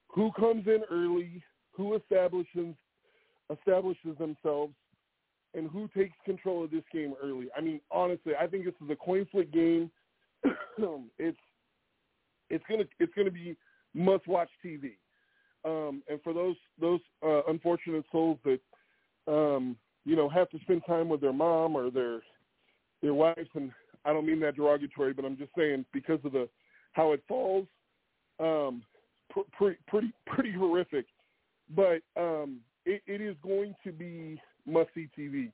who 0.08 0.32
comes 0.34 0.68
in 0.68 0.82
early, 0.92 1.42
who 1.72 1.96
establishes 1.96 2.76
establishes 3.52 4.18
themselves, 4.18 4.74
and 5.54 5.70
who 5.70 5.88
takes 5.96 6.16
control 6.26 6.64
of 6.64 6.72
this 6.72 6.84
game 6.92 7.14
early. 7.24 7.48
I 7.56 7.62
mean, 7.62 7.80
honestly, 7.92 8.34
I 8.40 8.48
think 8.48 8.66
this 8.66 8.74
is 8.84 8.90
a 8.90 8.96
coin 8.96 9.28
flip 9.32 9.52
game. 9.52 9.92
it's 11.18 11.38
it's 12.50 12.64
gonna 12.70 12.84
it's 13.00 13.14
gonna 13.16 13.32
be 13.32 13.56
must 13.94 14.28
watch 14.28 14.50
TV. 14.64 14.92
Um, 15.64 16.04
and 16.10 16.22
for 16.24 16.34
those 16.34 16.56
those 16.80 17.00
uh, 17.26 17.42
unfortunate 17.48 18.06
souls 18.12 18.38
that 18.46 18.60
um, 19.28 19.76
you 20.06 20.16
know 20.16 20.30
have 20.30 20.50
to 20.52 20.60
spend 20.60 20.84
time 20.88 21.10
with 21.10 21.22
their 21.22 21.34
mom 21.34 21.76
or 21.76 21.90
their 21.90 22.22
their 23.02 23.14
wives, 23.14 23.50
and 23.56 23.72
I 24.04 24.14
don't 24.14 24.26
mean 24.26 24.40
that 24.42 24.56
derogatory, 24.56 25.14
but 25.14 25.26
I'm 25.26 25.38
just 25.38 25.52
saying 25.58 25.86
because 25.92 26.20
of 26.24 26.34
the 26.34 26.48
how 26.96 27.12
it 27.12 27.22
falls, 27.28 27.68
um, 28.40 28.82
pr- 29.30 29.42
pretty 29.58 29.78
pretty 29.88 30.14
pretty 30.26 30.52
horrific. 30.52 31.06
But 31.76 32.02
um, 32.16 32.60
it, 32.86 33.02
it 33.06 33.22
is 33.22 33.36
going 33.44 33.76
to 33.84 33.92
be 33.92 34.42
must 34.66 34.90
see 34.96 35.10
TV. 35.18 35.52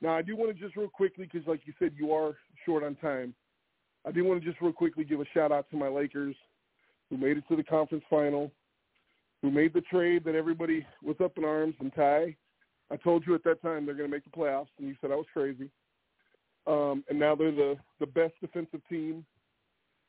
Now 0.00 0.16
I 0.16 0.22
do 0.22 0.36
want 0.36 0.56
to 0.56 0.62
just 0.62 0.76
real 0.76 0.88
quickly 0.88 1.28
because, 1.30 1.46
like 1.46 1.60
you 1.64 1.72
said, 1.78 1.92
you 1.96 2.12
are 2.12 2.36
short 2.64 2.84
on 2.84 2.94
time. 2.96 3.34
I 4.06 4.12
do 4.12 4.24
want 4.24 4.40
to 4.40 4.48
just 4.48 4.60
real 4.62 4.72
quickly 4.72 5.04
give 5.04 5.20
a 5.20 5.24
shout 5.34 5.50
out 5.50 5.68
to 5.70 5.76
my 5.76 5.88
Lakers 5.88 6.36
who 7.10 7.16
made 7.16 7.36
it 7.36 7.44
to 7.48 7.56
the 7.56 7.64
conference 7.64 8.04
final, 8.08 8.52
who 9.42 9.50
made 9.50 9.74
the 9.74 9.80
trade 9.82 10.22
that 10.24 10.36
everybody 10.36 10.86
was 11.02 11.16
up 11.22 11.36
in 11.36 11.44
arms 11.44 11.74
and 11.80 11.92
Ty. 11.94 12.36
I 12.92 12.96
told 12.96 13.24
you 13.26 13.34
at 13.34 13.42
that 13.42 13.60
time 13.62 13.84
they're 13.84 13.96
going 13.96 14.08
to 14.08 14.14
make 14.14 14.24
the 14.24 14.30
playoffs, 14.30 14.68
and 14.78 14.86
you 14.86 14.94
said 15.00 15.10
I 15.10 15.16
was 15.16 15.26
crazy. 15.32 15.68
Um, 16.68 17.02
and 17.08 17.18
now 17.18 17.34
they're 17.34 17.50
the 17.50 17.76
the 17.98 18.06
best 18.06 18.34
defensive 18.40 18.80
team 18.88 19.24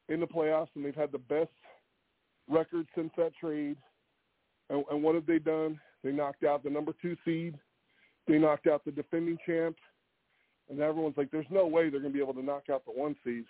in 0.10 0.20
the 0.20 0.28
playoffs, 0.28 0.70
and 0.76 0.86
they've 0.86 0.96
had 0.96 1.12
the 1.12 1.18
best 1.18 1.50
record 2.50 2.88
since 2.96 3.12
that 3.18 3.32
trade. 3.40 3.78
And, 4.70 4.84
and 4.92 5.04
what 5.04 5.16
have 5.16 5.26
they 5.26 5.40
done? 5.40 5.80
They 6.04 6.12
knocked 6.12 6.44
out 6.44 6.64
the 6.64 6.70
number 6.70 6.94
two 7.02 7.16
seed. 7.26 7.56
They 8.28 8.38
knocked 8.38 8.68
out 8.68 8.84
the 8.86 8.92
defending 8.92 9.38
champ. 9.46 9.76
And 10.70 10.80
everyone's 10.82 11.18
like, 11.18 11.32
"There's 11.32 11.46
no 11.50 11.66
way 11.66 11.90
they're 11.90 12.02
going 12.02 12.12
to 12.12 12.18
be 12.18 12.24
able 12.24 12.34
to 12.34 12.44
knock 12.44 12.64
out 12.72 12.84
the 12.86 12.92
one 12.92 13.16
seed." 13.24 13.46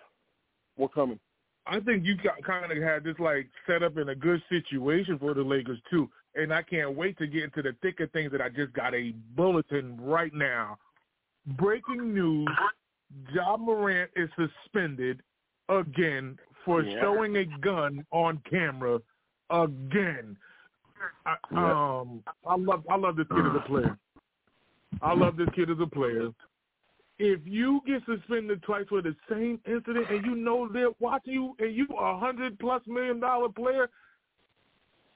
We're 0.76 0.88
coming. 0.88 1.18
I 1.66 1.80
think 1.80 2.04
you 2.04 2.16
got, 2.16 2.42
kind 2.44 2.70
of 2.70 2.82
had 2.82 3.04
this 3.04 3.18
like 3.18 3.48
set 3.66 3.82
up 3.82 3.98
in 3.98 4.08
a 4.08 4.14
good 4.14 4.40
situation 4.48 5.18
for 5.18 5.34
the 5.34 5.42
Lakers 5.42 5.80
too, 5.90 6.08
and 6.34 6.54
I 6.54 6.62
can't 6.62 6.94
wait 6.94 7.18
to 7.18 7.26
get 7.26 7.44
into 7.44 7.62
the 7.62 7.74
thick 7.82 8.00
of 8.00 8.10
things. 8.12 8.30
That 8.30 8.40
I 8.40 8.48
just 8.48 8.72
got 8.72 8.94
a 8.94 9.12
bulletin 9.34 10.00
right 10.00 10.32
now. 10.32 10.78
Breaking 11.58 12.14
news: 12.14 12.48
Ja 13.32 13.56
Morant 13.56 14.10
is 14.14 14.30
suspended 14.36 15.20
again 15.68 16.38
for 16.64 16.82
yeah. 16.82 17.00
showing 17.00 17.36
a 17.36 17.44
gun 17.60 18.04
on 18.10 18.40
camera 18.48 19.00
again. 19.50 20.36
I, 21.24 21.36
um, 21.52 22.22
I 22.46 22.56
love 22.56 22.84
I 22.90 22.96
love 22.96 23.16
this 23.16 23.26
kid 23.28 23.46
as 23.46 23.56
a 23.56 23.68
player. 23.68 23.98
I 25.00 25.14
love 25.14 25.36
this 25.36 25.48
kid 25.54 25.70
as 25.70 25.76
a 25.80 25.86
player 25.86 26.32
if 27.18 27.40
you 27.44 27.80
get 27.86 28.02
suspended 28.06 28.62
twice 28.62 28.86
for 28.88 29.02
the 29.02 29.14
same 29.28 29.60
incident 29.66 30.06
and 30.10 30.24
you 30.24 30.36
know 30.36 30.68
they're 30.72 30.90
watching 31.00 31.32
you 31.32 31.56
and 31.58 31.74
you 31.74 31.86
are 31.96 32.14
a 32.14 32.18
hundred 32.18 32.58
plus 32.58 32.82
million 32.86 33.18
dollar 33.18 33.48
player, 33.48 33.90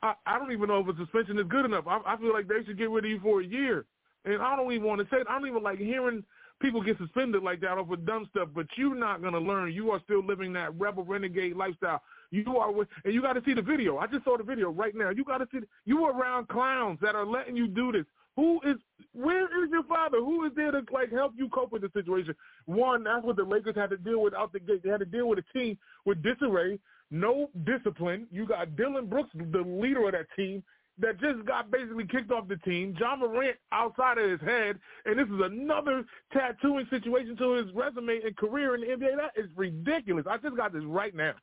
I, 0.03 0.15
I 0.27 0.39
don't 0.39 0.53
even 0.53 0.69
know 0.69 0.81
if 0.81 0.89
a 0.89 0.99
suspension 0.99 1.39
is 1.39 1.47
good 1.49 1.65
enough. 1.65 1.85
I, 1.87 2.01
I 2.05 2.17
feel 2.17 2.33
like 2.33 2.49
they 2.49 2.65
should 2.67 2.79
get 2.79 2.91
rid 2.91 3.05
of 3.05 3.11
you 3.11 3.21
for 3.21 3.41
a 3.41 3.47
year. 3.47 3.85
And 4.25 4.41
I 4.43 4.57
don't 4.57 4.73
even 4.73 4.87
want 4.87 5.01
to 5.01 5.07
say 5.15 5.21
it. 5.21 5.27
I 5.29 5.39
don't 5.39 5.49
even 5.49 5.63
like 5.63 5.79
hearing 5.79 6.25
people 6.61 6.83
get 6.83 6.97
suspended 6.99 7.43
like 7.43 7.61
that 7.61 7.79
over 7.79 7.97
dumb 7.97 8.29
stuff. 8.31 8.49
But 8.55 8.67
you're 8.77 8.95
not 8.95 9.23
to 9.23 9.39
learn. 9.39 9.73
You 9.73 9.91
are 9.91 10.01
still 10.05 10.25
living 10.25 10.53
that 10.55 10.79
rebel 10.79 11.05
renegade 11.05 11.57
lifestyle. 11.57 12.03
You 12.31 12.57
are, 12.57 12.73
with, 12.73 12.89
and 13.05 13.13
you 13.13 13.21
got 13.21 13.35
to 13.35 13.43
see 13.45 13.53
the 13.53 13.63
video. 13.63 13.99
I 13.99 14.07
just 14.07 14.25
saw 14.25 14.39
the 14.39 14.45
video 14.45 14.71
right 14.71 14.95
now. 14.95 15.11
You 15.11 15.25
got 15.25 15.39
to 15.39 15.49
see. 15.53 15.61
You 15.85 16.05
are 16.05 16.19
around 16.19 16.49
clowns 16.49 16.99
that 17.03 17.15
are 17.15 17.27
letting 17.27 17.57
you 17.57 17.67
do 17.67 17.93
this. 17.93 18.05
Who 18.37 18.61
is 18.65 18.77
where 19.13 19.45
is 19.63 19.71
your 19.71 19.85
father? 19.85 20.19
Who 20.19 20.45
is 20.47 20.53
there 20.57 20.71
to 20.71 20.83
like 20.91 21.13
help 21.13 21.35
you 21.37 21.49
cope 21.51 21.73
with 21.73 21.83
the 21.83 21.91
situation? 21.93 22.35
One, 22.65 23.05
that's 23.05 23.25
what 23.25 23.37
the 23.37 23.45
Lakers 23.45 23.77
had 23.77 23.91
to 23.91 23.99
deal 23.99 24.23
with 24.23 24.35
out 24.35 24.53
the 24.53 24.61
gate. 24.61 24.83
They 24.83 24.89
had 24.89 25.01
to 25.01 25.07
deal 25.07 25.29
with 25.29 25.41
a 25.41 25.59
team 25.59 25.77
with 26.07 26.23
disarray, 26.23 26.79
no 27.11 27.51
discipline. 27.65 28.27
You 28.31 28.47
got 28.47 28.75
Dillon 28.75 29.07
Brooks, 29.07 29.31
the 29.35 29.61
leader 29.61 30.07
of 30.07 30.13
that 30.13 30.27
team, 30.35 30.63
that 30.99 31.21
just 31.21 31.45
got 31.47 31.71
basically 31.71 32.07
kicked 32.07 32.31
off 32.31 32.49
the 32.49 32.57
team. 32.59 32.95
Ja 32.99 33.17
Morant 33.17 33.57
outside 33.73 34.19
of 34.19 34.31
his 34.31 34.41
head, 34.41 34.79
and 35.05 35.19
this 35.19 35.27
is 35.27 35.41
another 35.43 36.05
tattooing 36.33 36.87
situation 36.91 37.37
to 37.37 37.53
his 37.53 37.73
resume 37.75 38.21
and 38.25 38.37
career 38.37 38.75
in 38.75 38.83
the 38.83 38.87
NBA. 38.89 39.17
That 39.17 39.33
is 39.37 39.49
ridiculous. 39.57 40.27
I 40.29 40.37
just 40.39 40.57
got 40.57 40.73
this 40.73 40.85
right 40.85 41.15
now. 41.15 41.35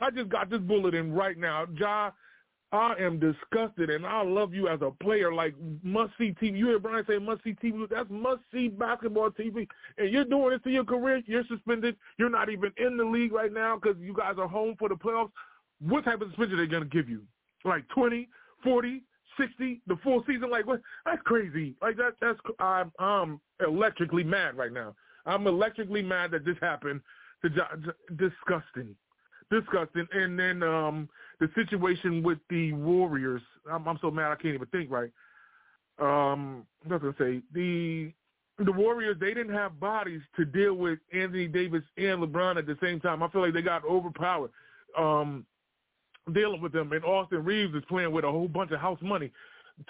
I 0.00 0.10
just 0.10 0.28
got 0.28 0.50
this 0.50 0.60
bulletin 0.60 1.12
right 1.12 1.38
now. 1.38 1.66
Ja 1.76 2.10
I 2.74 2.94
am 2.98 3.20
disgusted, 3.20 3.88
and 3.88 4.04
I 4.04 4.22
love 4.22 4.52
you 4.52 4.66
as 4.66 4.80
a 4.82 4.90
player. 4.90 5.32
Like 5.32 5.54
must 5.84 6.12
see 6.18 6.34
TV. 6.42 6.58
You 6.58 6.66
hear 6.66 6.78
Brian 6.80 7.04
say 7.06 7.18
must 7.18 7.44
see 7.44 7.54
TV. 7.54 7.88
That's 7.88 8.10
must 8.10 8.40
see 8.52 8.66
basketball 8.66 9.30
TV. 9.30 9.68
And 9.96 10.10
you're 10.10 10.24
doing 10.24 10.50
this 10.50 10.60
to 10.64 10.70
your 10.70 10.84
career. 10.84 11.22
You're 11.26 11.44
suspended. 11.46 11.96
You're 12.18 12.30
not 12.30 12.48
even 12.50 12.72
in 12.76 12.96
the 12.96 13.04
league 13.04 13.32
right 13.32 13.52
now 13.52 13.78
because 13.80 13.96
you 14.00 14.12
guys 14.12 14.34
are 14.38 14.48
home 14.48 14.74
for 14.76 14.88
the 14.88 14.96
playoffs. 14.96 15.30
What 15.80 16.04
type 16.04 16.20
of 16.20 16.28
suspension 16.30 16.58
are 16.58 16.62
they 16.62 16.70
going 16.70 16.82
to 16.82 16.88
give 16.88 17.08
you? 17.08 17.22
Like 17.64 17.86
20, 17.90 18.28
40, 18.64 19.02
60, 19.38 19.82
the 19.86 19.96
full 20.02 20.24
season? 20.26 20.50
Like 20.50 20.66
what? 20.66 20.80
That's 21.06 21.22
crazy. 21.22 21.74
Like 21.80 21.96
that. 21.98 22.14
That's 22.20 22.38
I'm 22.58 22.90
I'm 22.98 23.40
electrically 23.64 24.24
mad 24.24 24.56
right 24.56 24.72
now. 24.72 24.94
I'm 25.26 25.46
electrically 25.46 26.02
mad 26.02 26.32
that 26.32 26.44
this 26.44 26.56
happened. 26.60 27.00
To, 27.42 27.50
Disgusting 28.16 28.96
disgusting. 29.50 30.06
And 30.12 30.38
then 30.38 30.62
um 30.62 31.08
the 31.40 31.48
situation 31.54 32.22
with 32.22 32.38
the 32.48 32.72
Warriors. 32.72 33.42
I'm, 33.70 33.86
I'm 33.88 33.98
so 34.00 34.10
mad 34.10 34.30
I 34.32 34.36
can't 34.36 34.54
even 34.54 34.68
think 34.68 34.90
right. 34.90 35.10
Um, 35.98 36.66
I 36.84 36.94
was 36.94 37.02
gonna 37.02 37.14
say 37.18 37.42
the 37.52 38.12
the 38.58 38.72
Warriors 38.72 39.16
they 39.20 39.34
didn't 39.34 39.54
have 39.54 39.80
bodies 39.80 40.20
to 40.36 40.44
deal 40.44 40.74
with 40.74 40.98
Anthony 41.12 41.46
Davis 41.46 41.82
and 41.96 42.22
LeBron 42.22 42.58
at 42.58 42.66
the 42.66 42.78
same 42.82 43.00
time. 43.00 43.22
I 43.22 43.28
feel 43.28 43.42
like 43.42 43.52
they 43.52 43.62
got 43.62 43.84
overpowered 43.84 44.50
um, 44.98 45.44
dealing 46.32 46.60
with 46.60 46.72
them. 46.72 46.92
And 46.92 47.04
Austin 47.04 47.44
Reaves 47.44 47.74
is 47.74 47.82
playing 47.88 48.12
with 48.12 48.24
a 48.24 48.30
whole 48.30 48.48
bunch 48.48 48.70
of 48.70 48.80
house 48.80 48.98
money, 49.02 49.30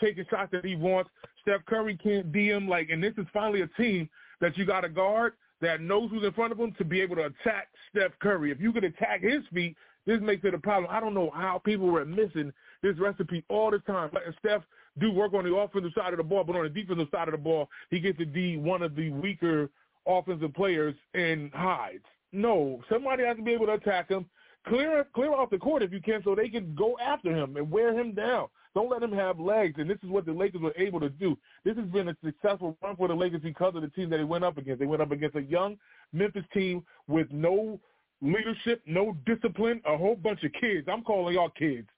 taking 0.00 0.24
shots 0.30 0.50
that 0.52 0.64
he 0.64 0.76
wants. 0.76 1.10
Steph 1.42 1.64
Curry 1.66 1.96
can't 1.96 2.32
DM 2.32 2.68
like, 2.68 2.90
and 2.90 3.02
this 3.02 3.14
is 3.18 3.26
finally 3.32 3.62
a 3.62 3.68
team 3.68 4.08
that 4.40 4.56
you 4.56 4.64
got 4.64 4.80
to 4.80 4.88
guard 4.88 5.34
that 5.60 5.80
knows 5.80 6.10
who's 6.10 6.24
in 6.24 6.32
front 6.32 6.52
of 6.52 6.58
him 6.58 6.72
to 6.78 6.84
be 6.84 7.00
able 7.00 7.16
to 7.16 7.26
attack 7.26 7.68
Steph 7.90 8.12
Curry. 8.20 8.50
If 8.50 8.60
you 8.60 8.72
could 8.72 8.84
attack 8.84 9.22
his 9.22 9.42
feet, 9.52 9.76
this 10.06 10.20
makes 10.20 10.44
it 10.44 10.54
a 10.54 10.58
problem. 10.58 10.90
I 10.90 11.00
don't 11.00 11.14
know 11.14 11.30
how 11.34 11.60
people 11.64 11.86
were 11.86 12.04
missing 12.04 12.52
this 12.82 12.98
recipe 12.98 13.44
all 13.48 13.70
the 13.70 13.78
time. 13.80 14.10
Letting 14.12 14.34
Steph 14.38 14.62
do 14.98 15.10
work 15.10 15.32
on 15.34 15.44
the 15.44 15.54
offensive 15.54 15.92
side 15.96 16.12
of 16.12 16.18
the 16.18 16.24
ball, 16.24 16.44
but 16.44 16.56
on 16.56 16.64
the 16.64 16.68
defensive 16.68 17.08
side 17.10 17.28
of 17.28 17.32
the 17.32 17.38
ball, 17.38 17.68
he 17.90 18.00
gets 18.00 18.18
to 18.18 18.26
be 18.26 18.56
one 18.56 18.82
of 18.82 18.94
the 18.94 19.10
weaker 19.10 19.70
offensive 20.06 20.52
players 20.54 20.94
and 21.14 21.50
hides. 21.52 22.04
No, 22.32 22.82
somebody 22.90 23.24
has 23.24 23.36
to 23.36 23.42
be 23.42 23.52
able 23.52 23.66
to 23.66 23.72
attack 23.72 24.10
him. 24.10 24.26
Clear 24.66 25.06
clear 25.14 25.32
off 25.32 25.50
the 25.50 25.58
court 25.58 25.82
if 25.82 25.92
you 25.92 26.00
can 26.00 26.22
so 26.24 26.34
they 26.34 26.48
can 26.48 26.74
go 26.74 26.96
after 26.98 27.34
him 27.34 27.56
and 27.56 27.70
wear 27.70 27.98
him 27.98 28.12
down. 28.12 28.48
Don't 28.74 28.90
let 28.90 29.02
him 29.02 29.12
have 29.12 29.38
legs. 29.38 29.74
And 29.78 29.88
this 29.88 29.98
is 30.02 30.08
what 30.08 30.26
the 30.26 30.32
Lakers 30.32 30.60
were 30.60 30.74
able 30.76 30.98
to 31.00 31.08
do. 31.08 31.36
This 31.64 31.76
has 31.76 31.86
been 31.86 32.08
a 32.08 32.16
successful 32.24 32.76
run 32.82 32.96
for 32.96 33.06
the 33.06 33.14
Lakers 33.14 33.42
because 33.42 33.74
of 33.76 33.82
the 33.82 33.88
team 33.88 34.10
that 34.10 34.16
they 34.16 34.24
went 34.24 34.42
up 34.42 34.58
against. 34.58 34.80
They 34.80 34.86
went 34.86 35.02
up 35.02 35.12
against 35.12 35.36
a 35.36 35.42
young 35.42 35.76
Memphis 36.12 36.44
team 36.52 36.82
with 37.06 37.28
no 37.30 37.78
leadership, 38.20 38.82
no 38.86 39.16
discipline, 39.26 39.80
a 39.86 39.96
whole 39.96 40.16
bunch 40.16 40.42
of 40.44 40.52
kids. 40.60 40.88
I'm 40.90 41.02
calling 41.02 41.34
y'all 41.34 41.50
kids. 41.50 41.88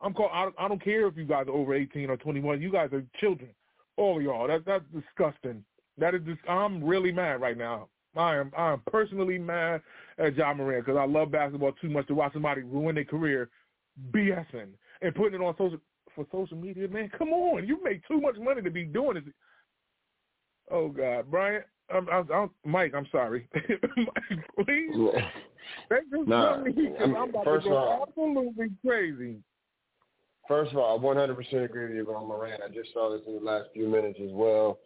I'm 0.00 0.12
call. 0.12 0.30
I, 0.32 0.68
don't 0.68 0.82
care 0.82 1.06
if 1.06 1.16
you 1.16 1.24
guys 1.24 1.46
are 1.48 1.54
over 1.54 1.74
18 1.74 2.10
or 2.10 2.16
21. 2.16 2.60
You 2.60 2.70
guys 2.70 2.90
are 2.92 3.02
children, 3.20 3.50
all 3.96 4.20
y'all. 4.20 4.46
That 4.46 4.64
that's 4.66 4.84
disgusting. 4.92 5.64
That 5.98 6.14
is 6.14 6.22
just. 6.26 6.40
I'm 6.48 6.82
really 6.82 7.12
mad 7.12 7.40
right 7.40 7.56
now. 7.56 7.88
I 8.16 8.36
am. 8.36 8.52
I 8.56 8.72
am 8.72 8.82
personally 8.90 9.38
mad 9.38 9.80
at 10.18 10.36
Ja 10.36 10.54
Morant 10.54 10.84
because 10.84 10.98
I 10.98 11.06
love 11.06 11.30
basketball 11.30 11.72
too 11.72 11.90
much 11.90 12.06
to 12.08 12.14
watch 12.14 12.32
somebody 12.32 12.62
ruin 12.62 12.94
their 12.94 13.04
career, 13.04 13.48
BSing 14.12 14.68
and 15.02 15.14
putting 15.14 15.40
it 15.40 15.44
on 15.44 15.54
social 15.56 15.78
for 16.14 16.26
social 16.30 16.56
media. 16.56 16.88
Man, 16.88 17.10
come 17.16 17.32
on. 17.32 17.66
You 17.66 17.82
make 17.82 18.06
too 18.06 18.20
much 18.20 18.36
money 18.38 18.62
to 18.62 18.70
be 18.70 18.84
doing 18.84 19.14
this. 19.14 19.24
Oh 20.70 20.88
God, 20.88 21.30
Brian. 21.30 21.62
I'm, 21.94 22.08
I'm, 22.08 22.30
I'm, 22.32 22.50
Mike, 22.64 22.94
I'm 22.96 23.06
sorry. 23.12 23.46
Mike, 23.54 24.46
please. 24.56 24.90
You 24.90 25.12
nah, 26.26 26.62
me 26.62 26.72
I 26.98 27.06
mean, 27.06 27.16
I'm 27.16 27.28
about 27.30 27.44
to 27.44 27.60
go 27.62 27.76
all, 27.76 28.06
absolutely 28.08 28.70
crazy. 28.84 29.36
First 30.48 30.72
of 30.72 30.78
all, 30.78 30.98
I 30.98 31.02
100% 31.02 31.64
agree 31.64 31.86
with 31.88 31.96
you 31.96 32.14
on 32.14 32.28
Moran. 32.28 32.60
I 32.62 32.72
just 32.72 32.92
saw 32.92 33.10
this 33.10 33.22
in 33.26 33.34
the 33.34 33.40
last 33.40 33.68
few 33.72 33.88
minutes 33.88 34.18
as 34.22 34.30
well. 34.32 34.78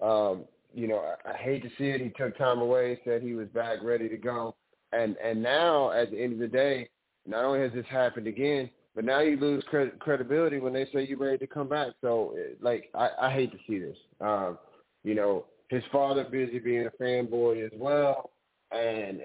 Um, 0.00 0.44
you 0.74 0.88
know, 0.88 0.98
I, 0.98 1.30
I 1.30 1.36
hate 1.36 1.62
to 1.62 1.70
see 1.78 1.88
it. 1.88 2.00
He 2.00 2.10
took 2.10 2.36
time 2.36 2.60
away, 2.60 3.00
said 3.04 3.22
he 3.22 3.34
was 3.34 3.48
back, 3.48 3.82
ready 3.82 4.08
to 4.08 4.16
go. 4.16 4.55
And 4.92 5.16
and 5.16 5.42
now, 5.42 5.90
at 5.92 6.10
the 6.10 6.22
end 6.22 6.34
of 6.34 6.38
the 6.38 6.48
day, 6.48 6.88
not 7.26 7.44
only 7.44 7.60
has 7.60 7.72
this 7.72 7.86
happened 7.90 8.26
again, 8.26 8.70
But 8.96 9.04
now 9.04 9.20
you 9.20 9.36
lose 9.36 9.62
cred- 9.70 9.98
credibility 9.98 10.58
when 10.58 10.72
they 10.72 10.86
say 10.86 11.06
you're 11.06 11.18
ready 11.18 11.36
to 11.38 11.46
come 11.46 11.68
back. 11.68 11.88
So, 12.00 12.34
like, 12.62 12.88
I, 12.94 13.10
I 13.20 13.30
hate 13.30 13.52
to 13.52 13.58
see 13.68 13.78
this. 13.78 13.96
Um, 14.22 14.58
you 15.04 15.14
know, 15.14 15.44
his 15.68 15.82
father 15.92 16.24
busy 16.24 16.58
being 16.58 16.86
a 16.86 17.02
fanboy 17.02 17.64
as 17.66 17.72
well, 17.74 18.30
and 18.72 19.20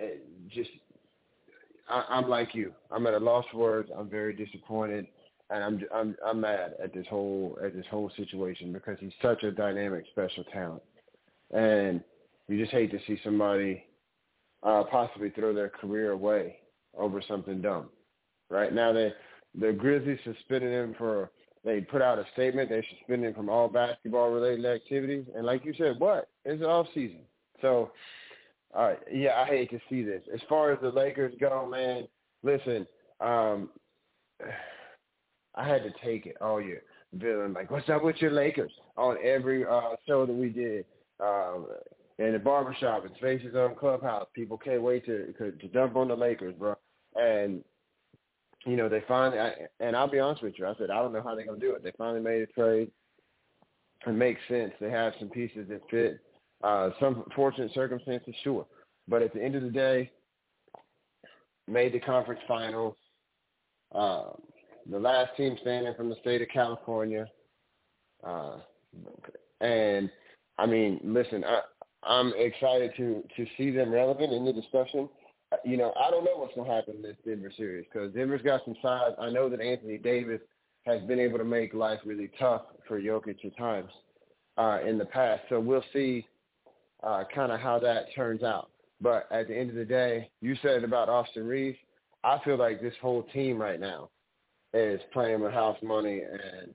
just 0.54 0.70
I, 1.90 2.04
I'm 2.10 2.28
like 2.30 2.54
you. 2.54 2.74
I'm 2.92 3.08
at 3.08 3.14
a 3.14 3.20
loss 3.20 3.46
for 3.52 3.60
words. 3.60 3.90
I'm 3.98 4.10
very 4.10 4.34
disappointed, 4.34 5.08
and 5.50 5.64
I'm 5.64 5.82
I'm 5.94 6.16
I'm 6.26 6.42
mad 6.42 6.74
at 6.84 6.94
this 6.94 7.08
whole 7.10 7.58
at 7.64 7.74
this 7.74 7.86
whole 7.90 8.12
situation 8.18 8.74
because 8.74 8.98
he's 9.00 9.14
such 9.22 9.44
a 9.44 9.52
dynamic, 9.52 10.04
special 10.12 10.44
talent, 10.46 10.84
and 11.52 12.04
you 12.50 12.60
just 12.60 12.74
hate 12.74 12.92
to 12.92 13.00
see 13.08 13.18
somebody 13.24 13.86
uh, 14.64 14.84
possibly 14.90 15.30
throw 15.32 15.54
their 15.54 15.70
career 15.70 16.12
away 16.12 16.58
over 16.98 17.22
something 17.28 17.62
dumb. 17.62 17.90
Right 18.50 18.74
now, 18.74 18.92
they 18.94 19.14
the 19.60 19.74
Grizzlies 19.74 20.20
suspended 20.24 20.72
him 20.72 20.96
for. 20.98 21.32
They 21.64 21.82
put 21.82 22.02
out 22.02 22.18
a 22.18 22.26
statement. 22.34 22.70
They 22.70 22.84
suspended 22.98 23.30
him 23.30 23.36
from 23.36 23.48
all 23.48 23.68
basketball-related 23.68 24.66
activities. 24.66 25.26
And 25.36 25.46
like 25.46 25.64
you 25.64 25.76
said, 25.78 26.00
what? 26.00 26.28
It's 26.44 26.64
off 26.64 26.88
season. 26.96 27.20
So, 27.62 27.92
uh, 28.74 28.94
yeah, 29.12 29.36
I 29.36 29.46
hate 29.46 29.70
to 29.70 29.80
see 29.88 30.04
this. 30.04 30.24
As 30.34 30.40
far 30.50 30.72
as 30.72 30.80
the 30.82 30.90
Lakers 30.90 31.36
go, 31.40 31.68
man, 31.70 32.08
listen, 32.42 32.88
um, 33.20 33.70
I 35.54 35.68
had 35.68 35.84
to 35.84 35.92
take 36.04 36.26
it 36.26 36.38
all 36.42 36.60
year. 36.60 36.82
Villain, 37.14 37.54
like, 37.54 37.70
what's 37.70 37.90
up 37.90 38.04
with 38.04 38.16
your 38.20 38.32
Lakers? 38.32 38.72
On 38.98 39.18
every 39.24 39.64
uh, 39.64 39.96
show 40.08 40.26
that 40.26 40.34
we 40.34 40.50
did, 40.50 40.86
um, 41.20 41.68
in 42.22 42.34
the 42.34 42.40
barbershop, 42.40 43.06
and 43.06 43.16
Spaces 43.18 43.56
on 43.56 43.76
Clubhouse, 43.76 44.28
people 44.34 44.58
can't 44.58 44.82
wait 44.82 45.06
to 45.06 45.34
to 45.34 45.68
dump 45.70 45.96
on 45.96 46.08
the 46.08 46.16
Lakers, 46.16 46.56
bro. 46.58 46.76
And 47.16 47.64
you 48.66 48.76
know, 48.76 48.88
they 48.88 49.04
finally, 49.08 49.40
and 49.80 49.96
I'll 49.96 50.10
be 50.10 50.20
honest 50.20 50.44
with 50.44 50.54
you, 50.58 50.68
I 50.68 50.76
said, 50.78 50.92
I 50.92 51.02
don't 51.02 51.14
know 51.14 51.24
how 51.24 51.36
they're 51.36 51.46
to 51.46 51.58
do 51.58 51.74
it. 51.74 51.84
They 51.84 51.92
finally 51.98 52.22
made 52.22 52.44
a 52.44 52.48
trade. 52.48 52.92
It 54.06 54.12
makes 54.12 54.42
sense. 54.48 54.72
They 54.80 54.92
have 54.92 55.14
some 55.20 55.30
pieces 55.30 55.68
that 55.70 55.82
fit. 55.90 56.20
Uh, 56.64 56.92
some 57.00 57.24
fortunate 57.36 57.72
circumstances, 57.74 58.36
sure. 58.44 58.68
But 59.08 59.24
at 59.24 59.34
the 59.34 59.44
end 59.44 59.56
of 59.56 59.64
the 59.64 59.70
day, 59.70 60.12
made 61.68 61.94
the 61.94 62.00
conference 62.00 62.42
finals. 62.48 62.96
Uh, 63.94 64.30
the 64.90 65.00
last 65.00 65.36
team 65.38 65.58
standing 65.62 65.94
from 65.96 66.10
the 66.10 66.16
state 66.22 66.42
of 66.42 66.48
California. 66.50 67.26
Uh, 68.24 68.58
and, 69.60 70.10
I 70.60 70.66
mean, 70.68 71.00
listen, 71.04 71.44
I, 71.44 71.62
I'm 72.04 72.34
excited 72.36 72.92
to, 72.98 73.24
to 73.36 73.46
see 73.58 73.72
them 73.72 73.92
relevant 73.92 74.34
in 74.34 74.46
the 74.46 74.54
discussion 74.54 75.08
you 75.66 75.78
know, 75.78 75.94
I 76.00 76.10
don't 76.10 76.24
know 76.24 76.38
what's 76.38 76.56
going 76.56 76.68
to 76.68 76.74
happen 76.74 76.96
in 76.98 77.02
this 77.02 77.18
Denver 77.26 77.52
series 77.56 77.86
because 77.92 78.14
Denver's 78.14 78.42
got 78.42 78.62
some 78.66 78.76
size. 78.82 79.12
I 79.20 79.30
know 79.30 79.50
that 79.50 79.60
Anthony 79.60 79.98
Davis 79.98 80.40
has 80.86 81.02
been 81.04 81.20
able 81.20 81.38
to 81.38 81.44
make 81.44 81.74
life 81.74 82.00
really 82.06 82.30
tough 82.40 82.64
for 82.88 83.00
Jokic 83.00 83.44
at 83.46 83.58
times 83.58 83.92
uh, 84.58 84.80
in 84.86 84.98
the 84.98 85.06
past. 85.06 85.44
So 85.50 85.60
we'll 85.60 85.84
see 85.94 86.26
uh, 87.04 87.24
kind 87.34 87.52
of 87.52 87.60
how 87.60 87.80
that 87.80 88.06
turns 88.16 88.44
out. 88.44 88.70
But 89.02 89.28
at 89.32 89.48
the 89.48 89.58
end 89.58 89.70
of 89.72 89.76
the 89.76 89.86
day, 89.86 90.30
you 90.42 90.56
said 90.62 90.84
about 90.84 91.10
Austin 91.10 91.46
Reaves. 91.46 91.78
I 92.24 92.40
feel 92.46 92.58
like 92.58 92.82
this 92.82 92.94
whole 93.02 93.24
team 93.34 93.58
right 93.58 93.80
now 93.80 94.10
is 94.74 95.02
playing 95.12 95.42
with 95.42 95.52
house 95.52 95.78
money 95.82 96.22
and 96.22 96.74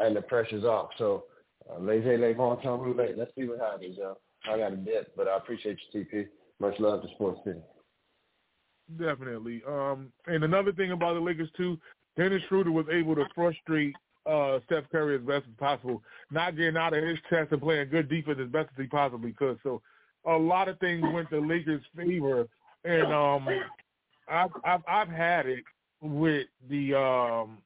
and 0.00 0.14
the 0.14 0.22
pressure's 0.22 0.64
off. 0.64 0.90
So 0.98 1.24
uh, 1.68 1.80
laissez 1.80 2.16
les 2.18 2.32
bon 2.32 2.60
temps 2.60 2.80
rouler. 2.80 3.14
Let's 3.16 3.32
see 3.36 3.46
what 3.46 3.58
happens, 3.58 3.96
yo. 3.96 4.16
I 4.46 4.58
got 4.58 4.72
a 4.72 4.76
dip, 4.76 5.16
but 5.16 5.28
I 5.28 5.36
appreciate 5.36 5.78
you, 5.92 6.04
TP. 6.04 6.26
Much 6.60 6.78
love 6.78 7.02
to 7.02 7.08
Sports 7.14 7.40
City. 7.44 7.60
Definitely. 8.98 9.62
Um, 9.68 10.12
and 10.26 10.44
another 10.44 10.72
thing 10.72 10.92
about 10.92 11.14
the 11.14 11.20
Lakers 11.20 11.50
too, 11.56 11.78
Dennis 12.16 12.42
Schroeder 12.48 12.72
was 12.72 12.86
able 12.90 13.14
to 13.14 13.24
frustrate 13.34 13.94
uh, 14.26 14.58
Steph 14.66 14.84
Curry 14.90 15.16
as 15.16 15.22
best 15.22 15.44
as 15.48 15.56
possible, 15.58 16.02
not 16.30 16.56
getting 16.56 16.76
out 16.76 16.94
of 16.94 17.04
his 17.04 17.18
chest 17.30 17.52
and 17.52 17.60
playing 17.60 17.88
good 17.90 18.08
defense 18.08 18.38
as 18.42 18.48
best 18.48 18.68
as 18.76 18.82
he 18.82 18.88
possibly 18.88 19.32
could. 19.32 19.58
So 19.62 19.82
a 20.26 20.32
lot 20.32 20.68
of 20.68 20.78
things 20.80 21.02
went 21.12 21.30
to 21.30 21.40
Lakers' 21.40 21.82
favor, 21.96 22.46
and 22.84 23.12
um, 23.12 23.48
I've, 24.30 24.50
I've 24.64 24.82
I've 24.88 25.08
had 25.08 25.46
it 25.46 25.64
with 26.00 26.46
the 26.68 26.94
um, 26.94 27.58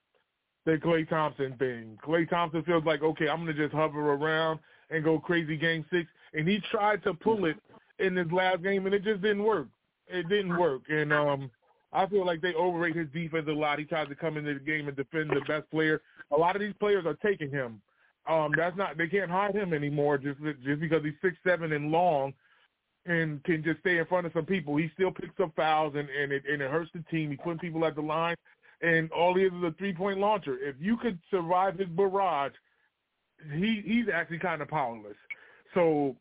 the 0.65 0.73
Klay 0.73 1.09
Thompson 1.09 1.55
thing. 1.59 1.99
Klay 2.05 2.29
Thompson 2.29 2.63
feels 2.65 2.85
like 2.85 3.03
okay, 3.03 3.29
I'm 3.29 3.41
gonna 3.41 3.55
just 3.55 3.73
hover 3.73 4.13
around 4.13 4.61
and 4.91 5.03
go 5.03 5.19
crazy 5.19 5.57
game 5.57 5.85
six, 5.91 6.09
and 6.35 6.47
he 6.47 6.61
tried 6.71 7.03
to 7.05 7.15
pull 7.15 7.47
it 7.47 7.57
in 7.99 8.17
his 8.17 8.31
last 8.33 8.63
game, 8.63 8.87
and 8.87 8.95
it 8.95 9.05
just 9.05 9.23
didn't 9.23 9.45
work 9.45 9.69
it 10.13 10.29
didn't 10.29 10.57
work. 10.57 10.83
And 10.89 11.13
um, 11.13 11.51
I 11.93 12.07
feel 12.07 12.27
like 12.27 12.41
they 12.41 12.55
overrate 12.55 12.97
his 12.97 13.09
defense 13.13 13.47
a 13.49 13.53
lot. 13.53 13.79
He 13.79 13.85
tries 13.85 14.09
to 14.09 14.15
come 14.15 14.37
into 14.37 14.55
the 14.55 14.61
game 14.61 14.89
and 14.89 14.97
defend 14.97 15.31
the 15.31 15.41
best 15.47 15.71
player. 15.71 16.01
A 16.31 16.37
lot 16.37 16.55
of 16.55 16.61
these 16.61 16.75
players 16.79 17.07
are 17.07 17.15
taking 17.15 17.51
him. 17.51 17.81
Um, 18.29 18.53
that's 18.57 18.77
not 18.77 18.97
they 18.97 19.09
can't 19.09 19.31
hide 19.31 19.55
him 19.55 19.73
anymore 19.73 20.17
just 20.17 20.39
just 20.65 20.81
because 20.81 21.03
he's 21.03 21.15
six 21.21 21.37
seven 21.45 21.73
and 21.73 21.91
long 21.91 22.33
and 23.05 23.43
can 23.43 23.65
just 23.65 23.81
stay 23.81 23.99
in 23.99 24.07
front 24.07 24.27
of 24.27 24.33
some 24.33 24.47
people. 24.47 24.77
He 24.77 24.93
still 24.95 25.11
picks 25.11 25.41
up 25.43 25.51
fouls 25.57 25.95
and 25.97 26.09
and 26.09 26.31
it 26.31 26.45
and 26.49 26.63
it 26.63 26.71
hurts 26.71 26.93
the 26.95 27.03
team. 27.11 27.31
He's 27.31 27.41
putting 27.43 27.59
people 27.59 27.85
at 27.85 27.97
the 27.97 28.01
line, 28.01 28.37
and 28.83 29.11
all 29.13 29.35
he 29.35 29.45
is 29.45 29.53
is 29.53 29.63
a 29.63 29.75
three 29.79 29.95
point 29.95 30.19
launcher. 30.19 30.59
If 30.61 30.77
you 30.81 30.97
could 30.97 31.19
survive 31.31 31.79
his 31.79 31.89
barrage, 31.89 32.53
he 33.53 33.83
he's 33.85 34.07
actually 34.13 34.39
kind 34.39 34.61
of 34.61 34.69
powerless. 34.69 35.17
So 35.75 36.17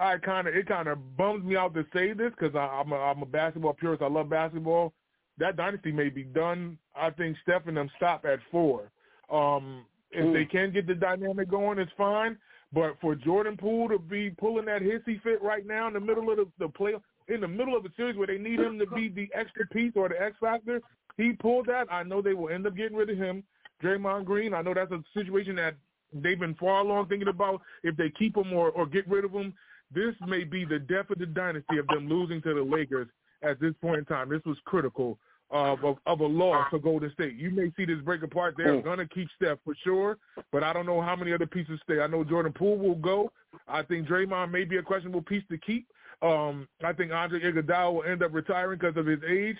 I 0.00 0.16
kind 0.18 0.48
of 0.48 0.54
it 0.54 0.66
kind 0.66 0.88
of 0.88 1.16
bums 1.16 1.44
me 1.44 1.56
out 1.56 1.74
to 1.74 1.84
say 1.92 2.12
this 2.12 2.32
because 2.38 2.54
I'm 2.54 2.92
a, 2.92 2.96
I'm 2.96 3.22
a 3.22 3.26
basketball 3.26 3.74
purist. 3.74 4.02
I 4.02 4.08
love 4.08 4.30
basketball. 4.30 4.92
That 5.38 5.56
dynasty 5.56 5.90
may 5.90 6.08
be 6.08 6.22
done. 6.22 6.78
I 6.94 7.10
think 7.10 7.36
Steph 7.42 7.66
and 7.66 7.76
them 7.76 7.90
stop 7.96 8.24
at 8.24 8.38
four. 8.52 8.90
Um, 9.30 9.84
if 10.12 10.32
they 10.32 10.44
can 10.44 10.72
get 10.72 10.86
the 10.86 10.94
dynamic 10.94 11.50
going, 11.50 11.78
it's 11.80 11.90
fine. 11.98 12.38
But 12.72 12.96
for 13.00 13.14
Jordan 13.16 13.56
Poole 13.56 13.88
to 13.88 13.98
be 13.98 14.30
pulling 14.30 14.66
that 14.66 14.82
hissy 14.82 15.20
fit 15.22 15.42
right 15.42 15.66
now 15.66 15.88
in 15.88 15.94
the 15.94 16.00
middle 16.00 16.30
of 16.30 16.36
the, 16.36 16.46
the 16.58 16.68
play, 16.68 16.94
in 17.28 17.40
the 17.40 17.48
middle 17.48 17.76
of 17.76 17.84
a 17.84 17.88
series 17.96 18.16
where 18.16 18.26
they 18.26 18.38
need 18.38 18.60
him 18.60 18.78
to 18.78 18.86
be 18.86 19.08
the 19.08 19.28
extra 19.34 19.66
piece 19.68 19.92
or 19.96 20.08
the 20.08 20.20
X 20.20 20.36
factor, 20.40 20.80
he 21.16 21.32
pulled 21.32 21.66
that. 21.66 21.86
I 21.90 22.02
know 22.02 22.22
they 22.22 22.34
will 22.34 22.48
end 22.48 22.66
up 22.66 22.76
getting 22.76 22.96
rid 22.96 23.10
of 23.10 23.18
him. 23.18 23.44
Draymond 23.82 24.24
Green, 24.24 24.54
I 24.54 24.62
know 24.62 24.74
that's 24.74 24.92
a 24.92 25.02
situation 25.14 25.56
that 25.56 25.74
they've 26.12 26.38
been 26.38 26.54
far 26.54 26.80
along 26.80 27.08
thinking 27.08 27.28
about 27.28 27.60
if 27.82 27.96
they 27.96 28.10
keep 28.10 28.36
him 28.36 28.52
or, 28.52 28.70
or 28.70 28.86
get 28.86 29.08
rid 29.08 29.24
of 29.24 29.32
him 29.32 29.52
this 29.94 30.14
may 30.26 30.44
be 30.44 30.64
the 30.64 30.78
death 30.78 31.10
of 31.10 31.18
the 31.18 31.26
dynasty 31.26 31.78
of 31.78 31.86
them 31.86 32.08
losing 32.08 32.42
to 32.42 32.54
the 32.54 32.62
Lakers 32.62 33.08
at 33.42 33.60
this 33.60 33.74
point 33.80 33.98
in 33.98 34.04
time. 34.04 34.28
This 34.28 34.42
was 34.44 34.56
critical 34.64 35.18
of, 35.50 35.84
of, 35.84 35.98
of 36.06 36.20
a 36.20 36.26
loss 36.26 36.66
for 36.70 36.78
Golden 36.78 37.12
State. 37.12 37.36
You 37.36 37.50
may 37.50 37.72
see 37.76 37.84
this 37.84 38.00
break 38.04 38.22
apart. 38.22 38.54
They're 38.56 38.80
going 38.80 38.98
to 38.98 39.06
keep 39.06 39.28
Steph 39.36 39.58
for 39.64 39.74
sure, 39.84 40.18
but 40.50 40.64
I 40.64 40.72
don't 40.72 40.86
know 40.86 41.00
how 41.00 41.14
many 41.14 41.32
other 41.32 41.46
pieces 41.46 41.78
stay. 41.84 42.00
I 42.00 42.06
know 42.06 42.24
Jordan 42.24 42.52
Poole 42.52 42.78
will 42.78 42.96
go. 42.96 43.30
I 43.68 43.82
think 43.82 44.08
Draymond 44.08 44.50
may 44.50 44.64
be 44.64 44.78
a 44.78 44.82
questionable 44.82 45.22
piece 45.22 45.44
to 45.50 45.58
keep. 45.58 45.86
Um, 46.22 46.66
I 46.82 46.92
think 46.92 47.12
Andre 47.12 47.40
Iguodala 47.40 47.92
will 47.92 48.04
end 48.04 48.22
up 48.22 48.32
retiring 48.32 48.78
because 48.78 48.96
of 48.96 49.06
his 49.06 49.20
age. 49.28 49.58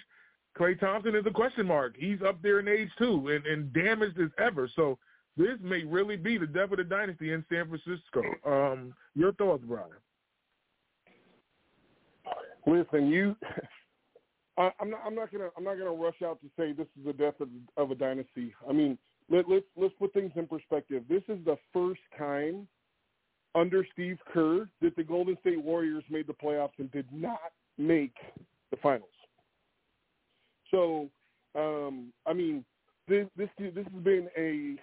Klay 0.58 0.78
Thompson 0.78 1.14
is 1.14 1.26
a 1.26 1.30
question 1.30 1.66
mark. 1.66 1.94
He's 1.98 2.22
up 2.26 2.40
there 2.42 2.60
in 2.60 2.68
age 2.68 2.90
too 2.98 3.28
and, 3.28 3.44
and 3.46 3.72
damaged 3.72 4.18
as 4.20 4.30
ever. 4.38 4.70
So 4.76 4.98
this 5.36 5.58
may 5.60 5.82
really 5.82 6.16
be 6.16 6.38
the 6.38 6.46
death 6.46 6.70
of 6.70 6.76
the 6.76 6.84
dynasty 6.84 7.32
in 7.32 7.44
San 7.48 7.68
Francisco. 7.68 8.22
Um, 8.46 8.94
your 9.14 9.32
thoughts, 9.32 9.64
Brian? 9.66 9.90
Listen, 12.66 13.08
you. 13.08 13.36
I, 14.56 14.70
I'm 14.80 14.90
not. 14.90 15.00
I'm 15.04 15.14
not 15.16 15.32
gonna. 15.32 15.48
I'm 15.56 15.64
not 15.64 15.76
gonna 15.76 15.90
rush 15.90 16.22
out 16.24 16.40
to 16.40 16.46
say 16.56 16.72
this 16.72 16.86
is 16.98 17.04
the 17.04 17.12
death 17.12 17.34
of, 17.40 17.48
of 17.76 17.90
a 17.90 17.94
dynasty. 17.96 18.54
I 18.68 18.72
mean, 18.72 18.96
let, 19.28 19.48
let's 19.48 19.64
let's 19.76 19.94
put 19.98 20.12
things 20.12 20.30
in 20.36 20.46
perspective. 20.46 21.02
This 21.08 21.22
is 21.28 21.38
the 21.44 21.56
first 21.72 22.00
time 22.16 22.68
under 23.56 23.84
Steve 23.92 24.18
Kerr 24.32 24.68
that 24.80 24.94
the 24.96 25.02
Golden 25.02 25.36
State 25.40 25.62
Warriors 25.62 26.04
made 26.08 26.28
the 26.28 26.34
playoffs 26.34 26.78
and 26.78 26.90
did 26.92 27.06
not 27.12 27.52
make 27.78 28.14
the 28.70 28.76
finals. 28.76 29.08
So, 30.74 31.08
um, 31.54 32.12
I 32.26 32.32
mean, 32.32 32.64
this 33.06 33.28
this 33.36 33.48
this 33.58 33.72
has 33.76 34.02
been 34.02 34.28
a 34.36 34.74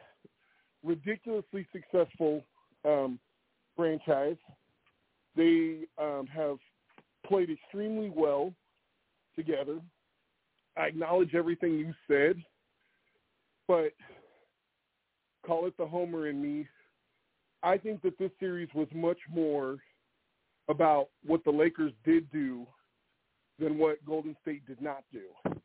ridiculously 0.87 1.67
successful 1.73 2.45
um, 2.85 3.19
franchise. 3.75 4.37
They 5.35 5.81
um, 5.97 6.27
have 6.33 6.57
played 7.25 7.49
extremely 7.49 8.09
well 8.09 8.53
together. 9.35 9.81
I 10.77 10.85
acknowledge 10.85 11.35
everything 11.35 11.73
you 11.73 11.93
said, 12.07 12.41
but 13.67 13.91
call 15.45 15.67
it 15.67 15.75
the 15.77 15.85
homer 15.85 16.27
in 16.27 16.41
me. 16.41 16.69
I 17.63 17.77
think 17.77 18.01
that 18.03 18.17
this 18.17 18.31
series 18.39 18.69
was 18.73 18.87
much 18.95 19.19
more 19.29 19.77
about 20.69 21.09
what 21.25 21.43
the 21.43 21.51
Lakers 21.51 21.91
did 22.05 22.31
do 22.31 22.65
than 23.59 23.77
what 23.77 24.03
Golden 24.05 24.37
State 24.41 24.65
did 24.65 24.81
not 24.81 25.03
do. 25.11 25.59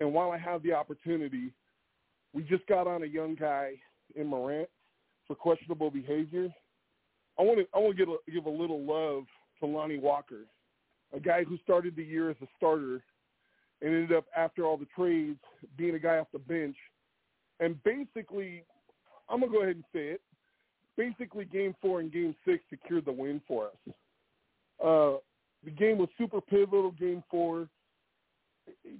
And 0.00 0.12
while 0.12 0.30
I 0.30 0.38
have 0.38 0.62
the 0.62 0.72
opportunity, 0.72 1.52
we 2.32 2.42
just 2.42 2.66
got 2.66 2.86
on 2.86 3.02
a 3.02 3.06
young 3.06 3.34
guy 3.34 3.74
in 4.16 4.26
Morant 4.26 4.68
for 5.26 5.36
questionable 5.36 5.90
behavior. 5.90 6.48
I 7.38 7.42
want 7.42 7.58
to 7.58 7.66
I 7.74 7.78
want 7.78 7.96
to 7.96 8.04
give 8.04 8.12
a, 8.12 8.30
give 8.30 8.46
a 8.46 8.50
little 8.50 8.82
love 8.82 9.24
to 9.60 9.66
Lonnie 9.66 9.98
Walker 9.98 10.46
a 11.14 11.20
guy 11.20 11.44
who 11.44 11.56
started 11.58 11.94
the 11.96 12.04
year 12.04 12.30
as 12.30 12.36
a 12.42 12.46
starter 12.56 13.02
and 13.80 13.94
ended 13.94 14.12
up 14.12 14.24
after 14.36 14.64
all 14.64 14.76
the 14.76 14.86
trades 14.96 15.38
being 15.76 15.94
a 15.94 15.98
guy 15.98 16.18
off 16.18 16.26
the 16.32 16.38
bench 16.38 16.76
And 17.60 17.82
basically, 17.84 18.64
I'm 19.28 19.40
gonna 19.40 19.52
go 19.52 19.62
ahead 19.62 19.76
and 19.76 19.84
say 19.92 20.08
it. 20.08 20.20
Basically, 20.96 21.44
Game 21.44 21.74
Four 21.80 22.00
and 22.00 22.12
Game 22.12 22.34
Six 22.44 22.62
secured 22.70 23.04
the 23.04 23.12
win 23.12 23.40
for 23.46 23.66
us. 23.66 23.94
Uh, 24.84 25.18
the 25.64 25.70
game 25.70 25.98
was 25.98 26.08
super 26.18 26.40
pivotal. 26.40 26.92
Game 26.92 27.22
Four. 27.30 27.68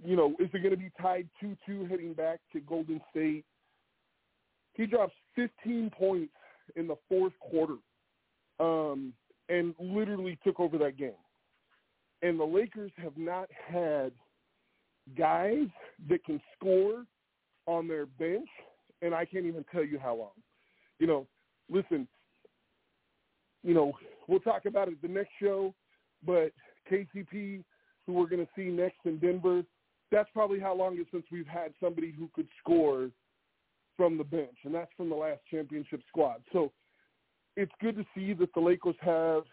You 0.05 0.17
know, 0.17 0.35
is 0.39 0.49
it 0.53 0.63
going 0.63 0.71
to 0.71 0.77
be 0.77 0.91
tied 1.01 1.29
two-two 1.41 1.87
heading 1.87 2.13
back 2.13 2.41
to 2.53 2.61
Golden 2.61 3.01
State? 3.11 3.45
He 4.75 4.87
drops 4.87 5.15
15 5.37 5.91
points 5.97 6.35
in 6.77 6.87
the 6.87 6.97
fourth 7.09 7.33
quarter, 7.41 7.77
um, 8.61 9.13
and 9.49 9.75
literally 9.79 10.39
took 10.45 10.61
over 10.61 10.77
that 10.79 10.97
game. 10.97 11.13
And 12.23 12.39
the 12.39 12.45
Lakers 12.45 12.93
have 12.97 13.17
not 13.17 13.49
had 13.69 14.13
guys 15.17 15.69
that 16.09 16.25
can 16.25 16.41
score 16.57 17.05
on 17.67 17.89
their 17.89 18.07
bench, 18.07 18.49
and 19.03 19.15
I 19.15 19.25
can't 19.25 19.47
even 19.47 19.65
tell 19.73 19.85
you 19.85 19.99
how 19.99 20.15
long. 20.17 20.33
You 20.99 21.07
know, 21.07 21.27
listen, 21.71 22.09
you 23.63 23.75
know, 23.75 23.93
we'll 24.29 24.41
talk 24.41 24.67
about 24.67 24.89
it 24.89 25.01
the 25.03 25.09
next 25.09 25.31
show, 25.41 25.75
but 26.25 26.53
KCP, 26.91 27.63
who 28.07 28.13
we're 28.13 28.29
going 28.29 28.45
to 28.45 28.53
see 28.57 28.69
next 28.71 28.99
in 29.05 29.19
Denver, 29.19 29.63
that's 30.11 30.29
probably 30.33 30.61
how 30.61 30.75
long 30.75 30.97
it's 30.99 31.11
since 31.11 31.25
we've 31.33 31.47
had 31.47 31.73
somebody 31.83 32.15
who 32.17 32.29
could 32.35 32.49
score 32.61 33.11
from 33.97 34.19
the 34.19 34.25
bench, 34.25 34.57
and 34.65 34.75
that's 34.75 34.91
from 34.97 35.09
the 35.09 35.15
last 35.15 35.41
championship 35.51 36.01
squad. 36.09 36.43
So 36.53 36.73
it's 37.57 37.73
good 37.81 37.97
to 37.97 38.05
see 38.15 38.33
that 38.35 38.53
the 38.55 38.61
Lakers 38.61 38.97
have 39.01 39.45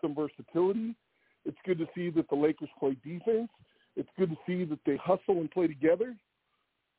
some 0.00 0.14
versatility. 0.14 0.94
It's 1.44 1.58
good 1.64 1.78
to 1.78 1.86
see 1.94 2.10
that 2.10 2.28
the 2.28 2.36
Lakers 2.36 2.68
play 2.78 2.96
defense. 3.04 3.50
It's 3.96 4.08
good 4.18 4.30
to 4.30 4.36
see 4.46 4.64
that 4.64 4.78
they 4.86 4.96
hustle 4.96 5.40
and 5.40 5.50
play 5.50 5.66
together. 5.66 6.14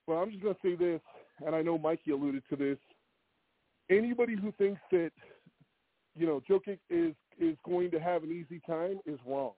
But 0.08 0.14
I'm 0.14 0.32
just 0.32 0.44
going 0.44 0.56
to 0.56 0.62
say 0.64 0.76
this, 0.76 1.02
and 1.46 1.56
I 1.56 1.62
know 1.62 1.78
Mikey 1.78 2.12
alluded 2.12 2.44
to 2.50 2.56
this. 2.56 2.78
Anybody 3.90 4.36
who 4.36 4.52
thinks 4.58 4.82
that, 4.92 5.12
you 6.16 6.26
know, 6.26 6.42
Jokic 6.50 6.80
is 6.90 7.14
is 7.40 7.58
going 7.66 7.90
to 7.92 8.00
have 8.00 8.24
an 8.24 8.32
easy 8.32 8.62
time 8.68 9.00
is 9.06 9.20
wrong. 9.26 9.54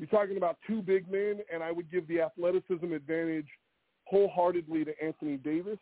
You're 0.00 0.08
talking 0.08 0.38
about 0.38 0.56
two 0.66 0.80
big 0.80 1.12
men, 1.12 1.40
and 1.52 1.62
I 1.62 1.70
would 1.70 1.90
give 1.92 2.08
the 2.08 2.22
athleticism 2.22 2.90
advantage 2.90 3.46
wholeheartedly 4.06 4.86
to 4.86 4.92
Anthony 5.04 5.36
Davis. 5.36 5.78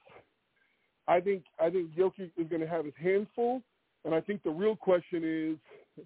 I 1.07 1.21
think 1.21 1.45
I 1.61 1.71
think 1.71 1.95
Jokic 1.95 2.33
is 2.37 2.49
going 2.49 2.61
to 2.61 2.67
have 2.67 2.85
his 2.85 2.95
hands 3.01 3.29
full, 3.37 3.63
and 4.05 4.13
I 4.13 4.21
think 4.21 4.43
the 4.43 4.51
real 4.51 4.75
question 4.75 5.23
is 5.23 6.05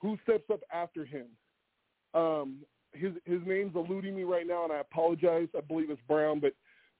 who 0.00 0.16
steps 0.22 0.44
up 0.50 0.60
after 0.72 1.04
him. 1.04 1.26
Um, 2.14 2.60
his 2.92 3.12
his 3.26 3.40
name's 3.44 3.76
eluding 3.76 4.16
me 4.16 4.22
right 4.22 4.46
now, 4.46 4.64
and 4.64 4.72
I 4.72 4.78
apologize. 4.78 5.48
I 5.54 5.60
believe 5.60 5.90
it's 5.90 6.00
Brown, 6.08 6.40
but 6.40 6.54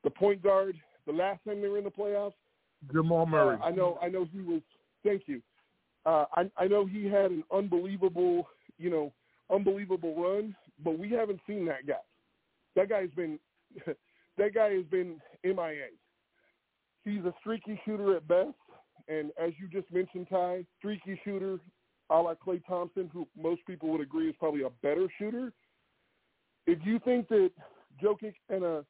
the 0.04 0.10
point 0.10 0.42
guard. 0.42 0.76
The 1.06 1.12
last 1.12 1.40
time 1.46 1.62
they 1.62 1.68
were 1.68 1.78
in 1.78 1.84
the 1.84 1.90
playoffs, 1.90 2.34
Jamal 2.92 3.24
Murray. 3.24 3.56
Uh, 3.62 3.64
I 3.64 3.70
know. 3.70 3.98
I 4.02 4.08
know 4.08 4.28
he 4.30 4.42
was. 4.42 4.60
Thank 5.02 5.22
you. 5.24 5.40
Uh, 6.04 6.26
I, 6.34 6.50
I 6.58 6.66
know 6.66 6.84
he 6.84 7.06
had 7.06 7.30
an 7.30 7.44
unbelievable, 7.50 8.46
you 8.78 8.90
know, 8.90 9.12
unbelievable 9.50 10.14
run, 10.16 10.54
but 10.82 10.98
we 10.98 11.10
haven't 11.10 11.40
seen 11.46 11.66
that 11.66 11.86
guy. 11.86 11.94
That 12.76 12.88
guy's 12.88 13.10
been, 13.10 13.38
that 13.86 14.54
guy 14.54 14.70
has 14.70 14.84
been 14.86 15.20
MIA. 15.44 15.88
He's 17.04 17.24
a 17.24 17.34
streaky 17.40 17.80
shooter 17.84 18.16
at 18.16 18.26
best, 18.26 18.56
and 19.08 19.30
as 19.40 19.52
you 19.60 19.68
just 19.68 19.92
mentioned, 19.92 20.28
Ty, 20.30 20.64
streaky 20.78 21.20
shooter, 21.24 21.58
a 22.10 22.16
la 22.16 22.34
Klay 22.34 22.64
Thompson, 22.66 23.10
who 23.12 23.26
most 23.40 23.60
people 23.66 23.90
would 23.90 24.00
agree 24.00 24.28
is 24.28 24.34
probably 24.38 24.62
a 24.62 24.70
better 24.82 25.06
shooter. 25.18 25.52
If 26.66 26.78
you 26.84 26.98
think 27.00 27.28
that 27.28 27.50
Jokic 28.02 28.34
and 28.48 28.64
a 28.64 28.84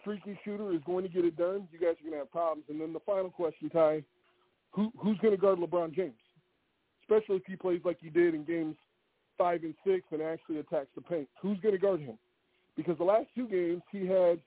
streaky 0.00 0.38
shooter 0.44 0.72
is 0.72 0.80
going 0.86 1.04
to 1.04 1.10
get 1.10 1.24
it 1.24 1.36
done, 1.36 1.68
you 1.72 1.78
guys 1.78 1.96
are 1.98 2.02
going 2.02 2.12
to 2.12 2.18
have 2.18 2.30
problems. 2.30 2.64
And 2.68 2.80
then 2.80 2.92
the 2.92 3.00
final 3.00 3.30
question, 3.30 3.70
Ty, 3.70 4.02
who 4.72 4.92
who's 4.98 5.18
going 5.18 5.32
to 5.34 5.40
guard 5.40 5.58
LeBron 5.58 5.94
James? 5.94 6.14
especially 7.04 7.36
if 7.36 7.42
he 7.46 7.56
plays 7.56 7.80
like 7.84 7.98
he 8.00 8.10
did 8.10 8.34
in 8.34 8.44
games 8.44 8.76
five 9.36 9.62
and 9.62 9.74
six 9.86 10.04
and 10.10 10.22
actually 10.22 10.58
attacks 10.58 10.88
the 10.94 11.00
paint. 11.00 11.28
Who's 11.40 11.58
going 11.60 11.74
to 11.74 11.80
guard 11.80 12.00
him? 12.00 12.18
Because 12.76 12.98
the 12.98 13.04
last 13.04 13.26
two 13.34 13.48
games 13.48 13.82
he 13.90 14.06
had 14.06 14.40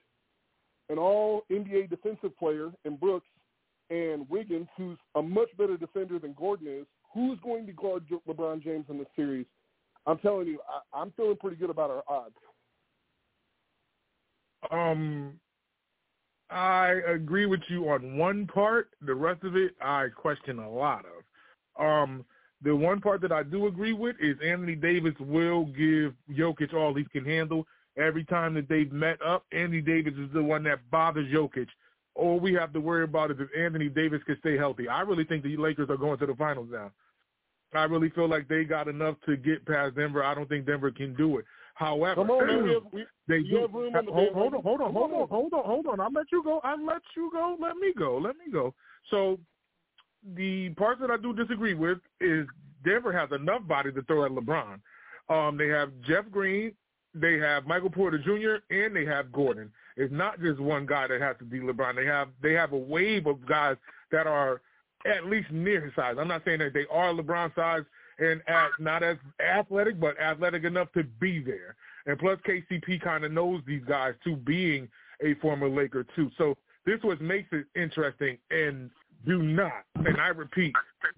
an 0.90 0.98
all 0.98 1.42
NBA 1.50 1.90
defensive 1.90 2.36
player 2.38 2.70
in 2.84 2.96
Brooks 2.96 3.26
and 3.90 4.28
Wiggins, 4.28 4.68
who's 4.76 4.98
a 5.14 5.22
much 5.22 5.48
better 5.56 5.76
defender 5.76 6.18
than 6.18 6.34
Gordon 6.34 6.68
is. 6.68 6.86
Who's 7.14 7.38
going 7.40 7.66
to 7.66 7.72
guard 7.72 8.04
LeBron 8.28 8.62
James 8.62 8.84
in 8.88 8.98
this 8.98 9.06
series? 9.16 9.46
I'm 10.06 10.18
telling 10.18 10.46
you, 10.46 10.60
I, 10.68 11.00
I'm 11.00 11.12
feeling 11.16 11.36
pretty 11.36 11.56
good 11.56 11.70
about 11.70 11.90
our 11.90 12.02
odds. 12.08 12.34
Um, 14.70 15.34
I 16.50 16.96
agree 17.06 17.46
with 17.46 17.60
you 17.68 17.88
on 17.88 18.16
one 18.16 18.46
part. 18.46 18.90
The 19.02 19.14
rest 19.14 19.44
of 19.44 19.56
it, 19.56 19.72
I 19.80 20.08
question 20.14 20.58
a 20.58 20.70
lot 20.70 21.04
of. 21.06 21.84
Um, 21.84 22.24
the 22.62 22.74
one 22.74 23.00
part 23.00 23.20
that 23.20 23.32
I 23.32 23.42
do 23.42 23.66
agree 23.66 23.92
with 23.92 24.16
is 24.20 24.36
Anthony 24.44 24.74
Davis 24.74 25.14
will 25.20 25.66
give 25.66 26.14
Jokic 26.30 26.74
all 26.74 26.94
he 26.94 27.04
can 27.04 27.24
handle. 27.24 27.66
Every 27.96 28.24
time 28.24 28.54
that 28.54 28.68
they've 28.68 28.92
met 28.92 29.20
up, 29.22 29.44
Anthony 29.52 29.80
Davis 29.80 30.14
is 30.14 30.28
the 30.32 30.42
one 30.42 30.62
that 30.64 30.78
bothers 30.90 31.32
Jokic. 31.32 31.68
All 32.14 32.40
we 32.40 32.52
have 32.54 32.72
to 32.72 32.80
worry 32.80 33.04
about 33.04 33.30
is 33.30 33.38
if 33.40 33.48
Anthony 33.56 33.88
Davis 33.88 34.22
can 34.26 34.36
stay 34.40 34.56
healthy. 34.56 34.88
I 34.88 35.02
really 35.02 35.24
think 35.24 35.44
the 35.44 35.56
Lakers 35.56 35.88
are 35.90 35.96
going 35.96 36.18
to 36.18 36.26
the 36.26 36.34
finals 36.34 36.68
now. 36.70 36.90
I 37.74 37.84
really 37.84 38.10
feel 38.10 38.28
like 38.28 38.48
they 38.48 38.64
got 38.64 38.88
enough 38.88 39.16
to 39.26 39.36
get 39.36 39.64
past 39.66 39.96
Denver. 39.96 40.24
I 40.24 40.34
don't 40.34 40.48
think 40.48 40.66
Denver 40.66 40.90
can 40.90 41.14
do 41.14 41.38
it. 41.38 41.44
However, 41.74 42.22
Come 42.22 42.30
on, 42.30 42.46
man. 42.46 42.64
We 42.64 42.74
have, 42.74 42.82
we, 42.92 43.06
they 43.28 43.42
do. 43.42 43.60
have 43.60 43.72
room 43.72 43.94
on 43.94 44.06
hold, 44.06 44.32
hold 44.32 44.54
on, 44.54 44.62
hold 44.62 44.80
on, 44.80 44.92
hold 44.94 45.12
on, 45.12 45.28
hold 45.28 45.52
on, 45.52 45.64
hold 45.64 45.86
on. 45.86 46.00
I'll 46.00 46.12
let 46.12 46.26
you 46.32 46.42
go. 46.42 46.60
I'll 46.64 46.84
let 46.84 47.02
you 47.16 47.30
go. 47.32 47.56
Let 47.60 47.76
me 47.76 47.92
go. 47.96 48.18
Let 48.18 48.36
me 48.36 48.50
go. 48.50 48.74
So 49.10 49.38
the 50.34 50.70
part 50.70 51.00
that 51.00 51.10
I 51.10 51.16
do 51.16 51.32
disagree 51.32 51.74
with 51.74 51.98
is 52.20 52.46
Denver 52.84 53.12
has 53.12 53.30
enough 53.32 53.66
body 53.66 53.92
to 53.92 54.02
throw 54.02 54.24
at 54.24 54.32
LeBron. 54.32 54.80
Um, 55.28 55.56
they 55.56 55.68
have 55.68 55.90
Jeff 56.06 56.24
Green, 56.30 56.72
they 57.14 57.38
have 57.38 57.66
Michael 57.66 57.90
Porter 57.90 58.18
Jr., 58.18 58.74
and 58.74 58.94
they 58.94 59.04
have 59.04 59.32
Gordon. 59.32 59.70
It's 59.96 60.12
not 60.12 60.40
just 60.40 60.60
one 60.60 60.86
guy 60.86 61.06
that 61.08 61.20
has 61.20 61.36
to 61.38 61.44
be 61.44 61.60
LeBron. 61.60 61.96
They 61.96 62.06
have 62.06 62.28
they 62.42 62.52
have 62.52 62.72
a 62.72 62.78
wave 62.78 63.26
of 63.26 63.44
guys 63.46 63.76
that 64.12 64.26
are 64.26 64.60
at 65.06 65.26
least 65.26 65.50
near 65.50 65.80
his 65.80 65.94
size. 65.94 66.16
I'm 66.18 66.28
not 66.28 66.42
saying 66.44 66.60
that 66.60 66.74
they 66.74 66.86
are 66.90 67.12
LeBron 67.12 67.54
size 67.54 67.82
and 68.18 68.42
at, 68.48 68.70
not 68.78 69.02
as 69.02 69.16
athletic, 69.40 70.00
but 70.00 70.18
athletic 70.20 70.64
enough 70.64 70.92
to 70.92 71.04
be 71.20 71.40
there. 71.40 71.76
And 72.06 72.18
plus, 72.18 72.38
KCP 72.46 73.00
kind 73.02 73.24
of 73.24 73.32
knows 73.32 73.60
these 73.66 73.84
guys 73.86 74.14
too, 74.24 74.36
being 74.36 74.88
a 75.22 75.34
former 75.34 75.68
Laker 75.68 76.04
too. 76.16 76.30
So 76.38 76.56
this 76.86 76.98
what 77.02 77.20
makes 77.20 77.48
it 77.52 77.66
interesting. 77.76 78.38
And 78.50 78.90
do 79.26 79.42
not, 79.42 79.84
and 79.96 80.20
I 80.20 80.28
repeat, 80.28 80.74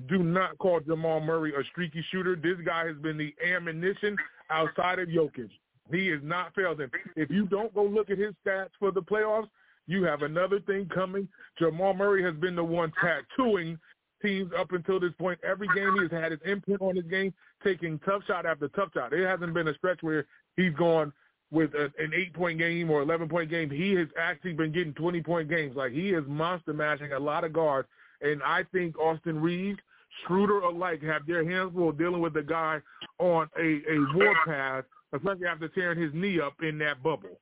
do 0.09 0.19
not 0.23 0.59
call 0.59 0.81
Jamal 0.81 1.21
Murray 1.21 1.53
a 1.55 1.63
streaky 1.65 2.05
shooter. 2.11 2.37
This 2.37 2.57
guy 2.65 2.87
has 2.87 2.97
been 2.97 3.19
the 3.19 3.35
ammunition 3.47 4.17
outside 4.51 4.99
of 4.99 5.09
Jokic. 5.09 5.51
He 5.91 6.07
has 6.09 6.21
not 6.23 6.55
failed 6.55 6.81
him. 6.81 6.91
If 7.17 7.31
you 7.31 7.47
don't 7.47 7.75
go 7.75 7.85
look 7.85 8.11
at 8.11 8.19
his 8.19 8.35
stats 8.45 8.71
for 8.79 8.91
the 8.91 9.03
playoffs, 9.03 9.49
you 9.87 10.05
have 10.05 10.23
another 10.23 10.61
thing 10.61 10.89
coming. 10.95 11.29
Jamal 11.59 11.95
Murray 11.95 12.23
has 12.23 12.35
been 12.35 12.55
the 12.55 12.65
one 12.65 12.93
tattooing 13.01 13.79
teams 14.23 14.53
up 14.57 14.73
until 14.73 15.01
this 15.01 15.13
point. 15.19 15.39
Every 15.43 15.67
game 15.75 15.95
he 15.95 16.03
has 16.03 16.11
had 16.11 16.33
his 16.33 16.41
imprint 16.45 16.81
on 16.81 16.97
his 16.97 17.07
game, 17.07 17.35
taking 17.65 17.99
tough 18.01 18.23
shot 18.27 18.47
after 18.47 18.69
tough 18.69 18.91
shot. 18.95 19.13
It 19.13 19.27
hasn't 19.27 19.53
been 19.53 19.69
a 19.69 19.75
stretch 19.75 20.03
where 20.03 20.27
he's 20.57 20.75
gone 20.75 21.13
with 21.51 21.75
a, 21.75 21.93
an 21.99 22.13
eight-point 22.15 22.59
game 22.59 22.91
or 22.91 23.05
11-point 23.05 23.51
game. 23.51 23.71
He 23.71 23.95
has 23.95 24.09
actually 24.19 24.53
been 24.53 24.73
getting 24.73 24.93
20-point 24.95 25.49
games. 25.49 25.77
Like, 25.77 25.93
he 25.93 26.11
is 26.11 26.25
monster 26.27 26.73
mashing 26.73 27.13
a 27.13 27.19
lot 27.19 27.45
of 27.45 27.53
guards. 27.53 27.89
And 28.21 28.43
I 28.43 28.65
think 28.73 28.99
Austin 28.99 29.41
Reaves, 29.41 29.79
Schroeder 30.25 30.61
alike 30.61 31.03
have 31.03 31.27
their 31.27 31.49
hands 31.49 31.73
full 31.75 31.93
dealing 31.93 32.21
with 32.21 32.35
the 32.35 32.43
guy 32.43 32.81
on 33.19 33.49
a, 33.59 33.83
a 33.91 33.99
warpath, 34.15 34.85
especially 35.13 35.47
after 35.47 35.69
tearing 35.69 36.01
his 36.01 36.13
knee 36.15 36.41
up 36.41 36.55
in 36.63 36.79
that 36.79 37.03
bubble. 37.03 37.39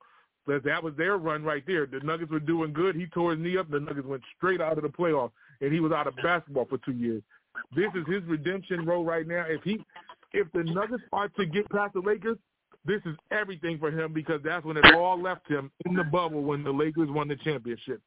But 0.46 0.64
that 0.64 0.82
was 0.82 0.94
their 0.96 1.18
run 1.18 1.44
right 1.44 1.62
there. 1.66 1.84
The 1.84 2.00
Nuggets 2.00 2.30
were 2.30 2.40
doing 2.40 2.72
good. 2.72 2.96
He 2.96 3.06
tore 3.06 3.32
his 3.32 3.40
knee 3.40 3.58
up. 3.58 3.70
The 3.70 3.80
Nuggets 3.80 4.06
went 4.06 4.22
straight 4.36 4.62
out 4.62 4.78
of 4.78 4.82
the 4.82 4.88
playoffs, 4.88 5.32
and 5.60 5.72
he 5.72 5.80
was 5.80 5.92
out 5.92 6.06
of 6.06 6.16
basketball 6.22 6.64
for 6.64 6.78
two 6.78 6.92
years. 6.92 7.22
This 7.76 7.90
is 7.94 8.06
his 8.06 8.22
redemption 8.24 8.86
role 8.86 9.04
right 9.04 9.26
now. 9.26 9.44
If 9.46 9.62
he, 9.62 9.78
if 10.32 10.50
the 10.52 10.64
Nuggets 10.64 11.02
are 11.12 11.28
to 11.28 11.44
get 11.44 11.68
past 11.70 11.94
the 11.94 12.00
Lakers, 12.00 12.38
this 12.84 13.00
is 13.04 13.16
everything 13.30 13.78
for 13.78 13.90
him 13.90 14.12
because 14.12 14.40
that's 14.44 14.64
when 14.64 14.76
it 14.76 14.94
all 14.94 15.20
left 15.20 15.48
him 15.48 15.70
in 15.84 15.94
the 15.94 16.04
bubble 16.04 16.42
when 16.42 16.62
the 16.62 16.70
Lakers 16.70 17.10
won 17.10 17.28
the 17.28 17.36
championship. 17.36 18.00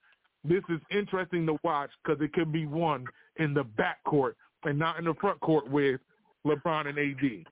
This 0.43 0.63
is 0.69 0.79
interesting 0.89 1.45
to 1.45 1.57
watch 1.63 1.91
because 2.03 2.21
it 2.21 2.33
could 2.33 2.51
be 2.51 2.65
won 2.65 3.05
in 3.37 3.53
the 3.53 3.63
backcourt 3.63 4.33
and 4.63 4.79
not 4.79 4.97
in 4.97 5.05
the 5.05 5.13
front 5.15 5.39
court 5.41 5.69
with 5.69 5.99
LeBron 6.45 6.87
and 6.87 6.97
AD. 6.97 7.45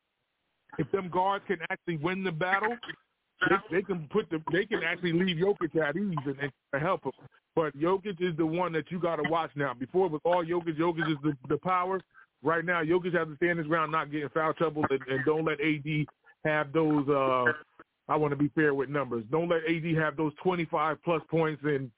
If 0.77 0.91
them 0.91 1.09
guards 1.09 1.43
can 1.47 1.57
actually 1.69 1.97
win 1.97 2.23
the 2.23 2.31
battle, 2.31 2.75
they, 3.47 3.77
they 3.77 3.81
can 3.81 4.07
put 4.11 4.29
the 4.29 4.41
they 4.51 4.65
can 4.65 4.81
actually 4.83 5.13
leave 5.13 5.37
Jokic 5.37 5.75
at 5.81 5.95
ease 5.95 6.15
and, 6.25 6.51
and 6.73 6.81
help 6.81 7.03
him. 7.03 7.11
But 7.55 7.77
Jokic 7.77 8.21
is 8.21 8.35
the 8.37 8.45
one 8.45 8.71
that 8.73 8.91
you 8.91 8.99
got 8.99 9.17
to 9.17 9.29
watch 9.29 9.51
now. 9.55 9.73
Before 9.73 10.07
it 10.07 10.11
was 10.11 10.21
all 10.23 10.43
Jokic. 10.43 10.77
Jokic 10.77 11.11
is 11.11 11.17
the, 11.23 11.33
the 11.47 11.57
power. 11.57 11.99
Right 12.41 12.63
now, 12.63 12.81
Jokic 12.83 13.13
has 13.17 13.27
to 13.27 13.35
stand 13.35 13.59
his 13.59 13.67
ground, 13.67 13.91
not 13.91 14.11
getting 14.11 14.29
foul 14.29 14.53
trouble, 14.53 14.85
and, 14.89 14.99
and 15.09 15.25
don't 15.25 15.45
let 15.45 15.59
AD 15.59 16.05
have 16.45 16.71
those. 16.73 17.07
uh 17.09 17.53
I 18.07 18.15
want 18.15 18.31
to 18.31 18.37
be 18.37 18.49
fair 18.55 18.73
with 18.73 18.89
numbers. 18.89 19.23
Don't 19.29 19.49
let 19.49 19.61
AD 19.69 19.85
have 19.95 20.17
those 20.17 20.33
25 20.41 20.97
plus 21.03 21.21
points 21.29 21.61
and 21.63 21.91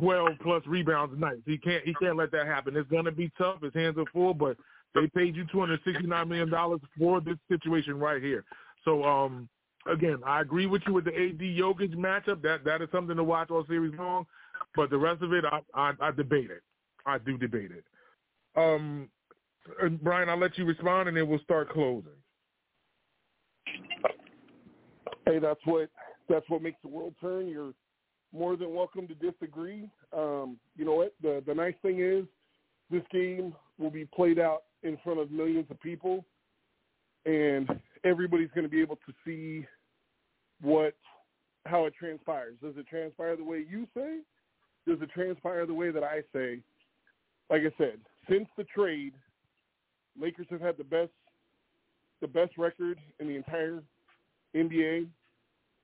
12 0.00 0.28
plus 0.42 0.62
rebounds 0.66 1.14
a 1.14 1.18
night. 1.18 1.38
He 1.44 1.58
can't 1.58 1.84
he 1.84 1.94
can't 1.94 2.16
let 2.16 2.30
that 2.32 2.46
happen. 2.46 2.76
It's 2.76 2.90
gonna 2.90 3.12
be 3.12 3.30
tough. 3.36 3.62
His 3.62 3.74
hands 3.74 3.98
are 3.98 4.06
full, 4.12 4.34
but 4.34 4.56
they 4.94 5.06
paid 5.08 5.36
you 5.36 5.44
269 5.52 6.28
million 6.28 6.50
dollars 6.50 6.80
for 6.98 7.20
this 7.20 7.36
situation 7.50 7.98
right 7.98 8.22
here. 8.22 8.44
So 8.84 9.04
um 9.04 9.48
again, 9.90 10.18
I 10.24 10.40
agree 10.40 10.66
with 10.66 10.82
you 10.86 10.94
with 10.94 11.04
the 11.04 11.14
AD 11.14 11.38
Jokic 11.38 11.94
matchup. 11.94 12.42
That 12.42 12.64
that 12.64 12.82
is 12.82 12.88
something 12.92 13.16
to 13.16 13.24
watch 13.24 13.50
all 13.50 13.66
series 13.66 13.94
long. 13.98 14.26
But 14.74 14.90
the 14.90 14.98
rest 14.98 15.22
of 15.22 15.32
it, 15.32 15.44
I 15.44 15.60
I, 15.74 15.92
I 16.00 16.10
debate 16.12 16.50
it. 16.50 16.62
I 17.04 17.18
do 17.18 17.36
debate 17.38 17.70
it. 17.72 17.84
Um, 18.56 19.08
Brian, 20.02 20.28
I'll 20.28 20.38
let 20.38 20.56
you 20.56 20.64
respond, 20.64 21.08
and 21.08 21.16
then 21.16 21.28
we'll 21.28 21.40
start 21.40 21.70
closing. 21.70 22.10
Hey, 25.26 25.38
that's 25.38 25.60
what 25.64 25.90
that's 26.28 26.48
what 26.48 26.62
makes 26.62 26.78
the 26.82 26.88
world 26.88 27.14
turn. 27.20 27.48
You're 27.48 27.72
more 28.32 28.56
than 28.56 28.74
welcome 28.74 29.08
to 29.08 29.14
disagree. 29.14 29.88
Um, 30.16 30.58
you 30.76 30.84
know 30.84 30.94
what? 30.94 31.14
The 31.22 31.42
the 31.46 31.54
nice 31.54 31.74
thing 31.82 32.00
is, 32.00 32.24
this 32.90 33.02
game 33.12 33.54
will 33.78 33.90
be 33.90 34.04
played 34.04 34.38
out 34.38 34.62
in 34.82 34.98
front 35.02 35.20
of 35.20 35.30
millions 35.30 35.66
of 35.70 35.80
people, 35.80 36.24
and 37.24 37.68
everybody's 38.04 38.50
going 38.54 38.64
to 38.64 38.70
be 38.70 38.80
able 38.80 38.96
to 38.96 39.12
see 39.24 39.66
what 40.60 40.94
how 41.64 41.86
it 41.86 41.94
transpires. 41.98 42.54
Does 42.62 42.74
it 42.76 42.86
transpire 42.88 43.36
the 43.36 43.44
way 43.44 43.64
you 43.68 43.86
say? 43.94 44.18
Does 44.86 45.02
it 45.02 45.10
transpire 45.12 45.66
the 45.66 45.74
way 45.74 45.90
that 45.90 46.04
I 46.04 46.22
say? 46.32 46.60
Like 47.50 47.62
I 47.62 47.72
said, 47.78 47.98
since 48.28 48.48
the 48.56 48.64
trade, 48.64 49.14
Lakers 50.20 50.46
have 50.50 50.60
had 50.60 50.76
the 50.78 50.84
best 50.84 51.10
the 52.20 52.28
best 52.28 52.56
record 52.58 52.98
in 53.20 53.28
the 53.28 53.36
entire 53.36 53.82
NBA, 54.54 55.06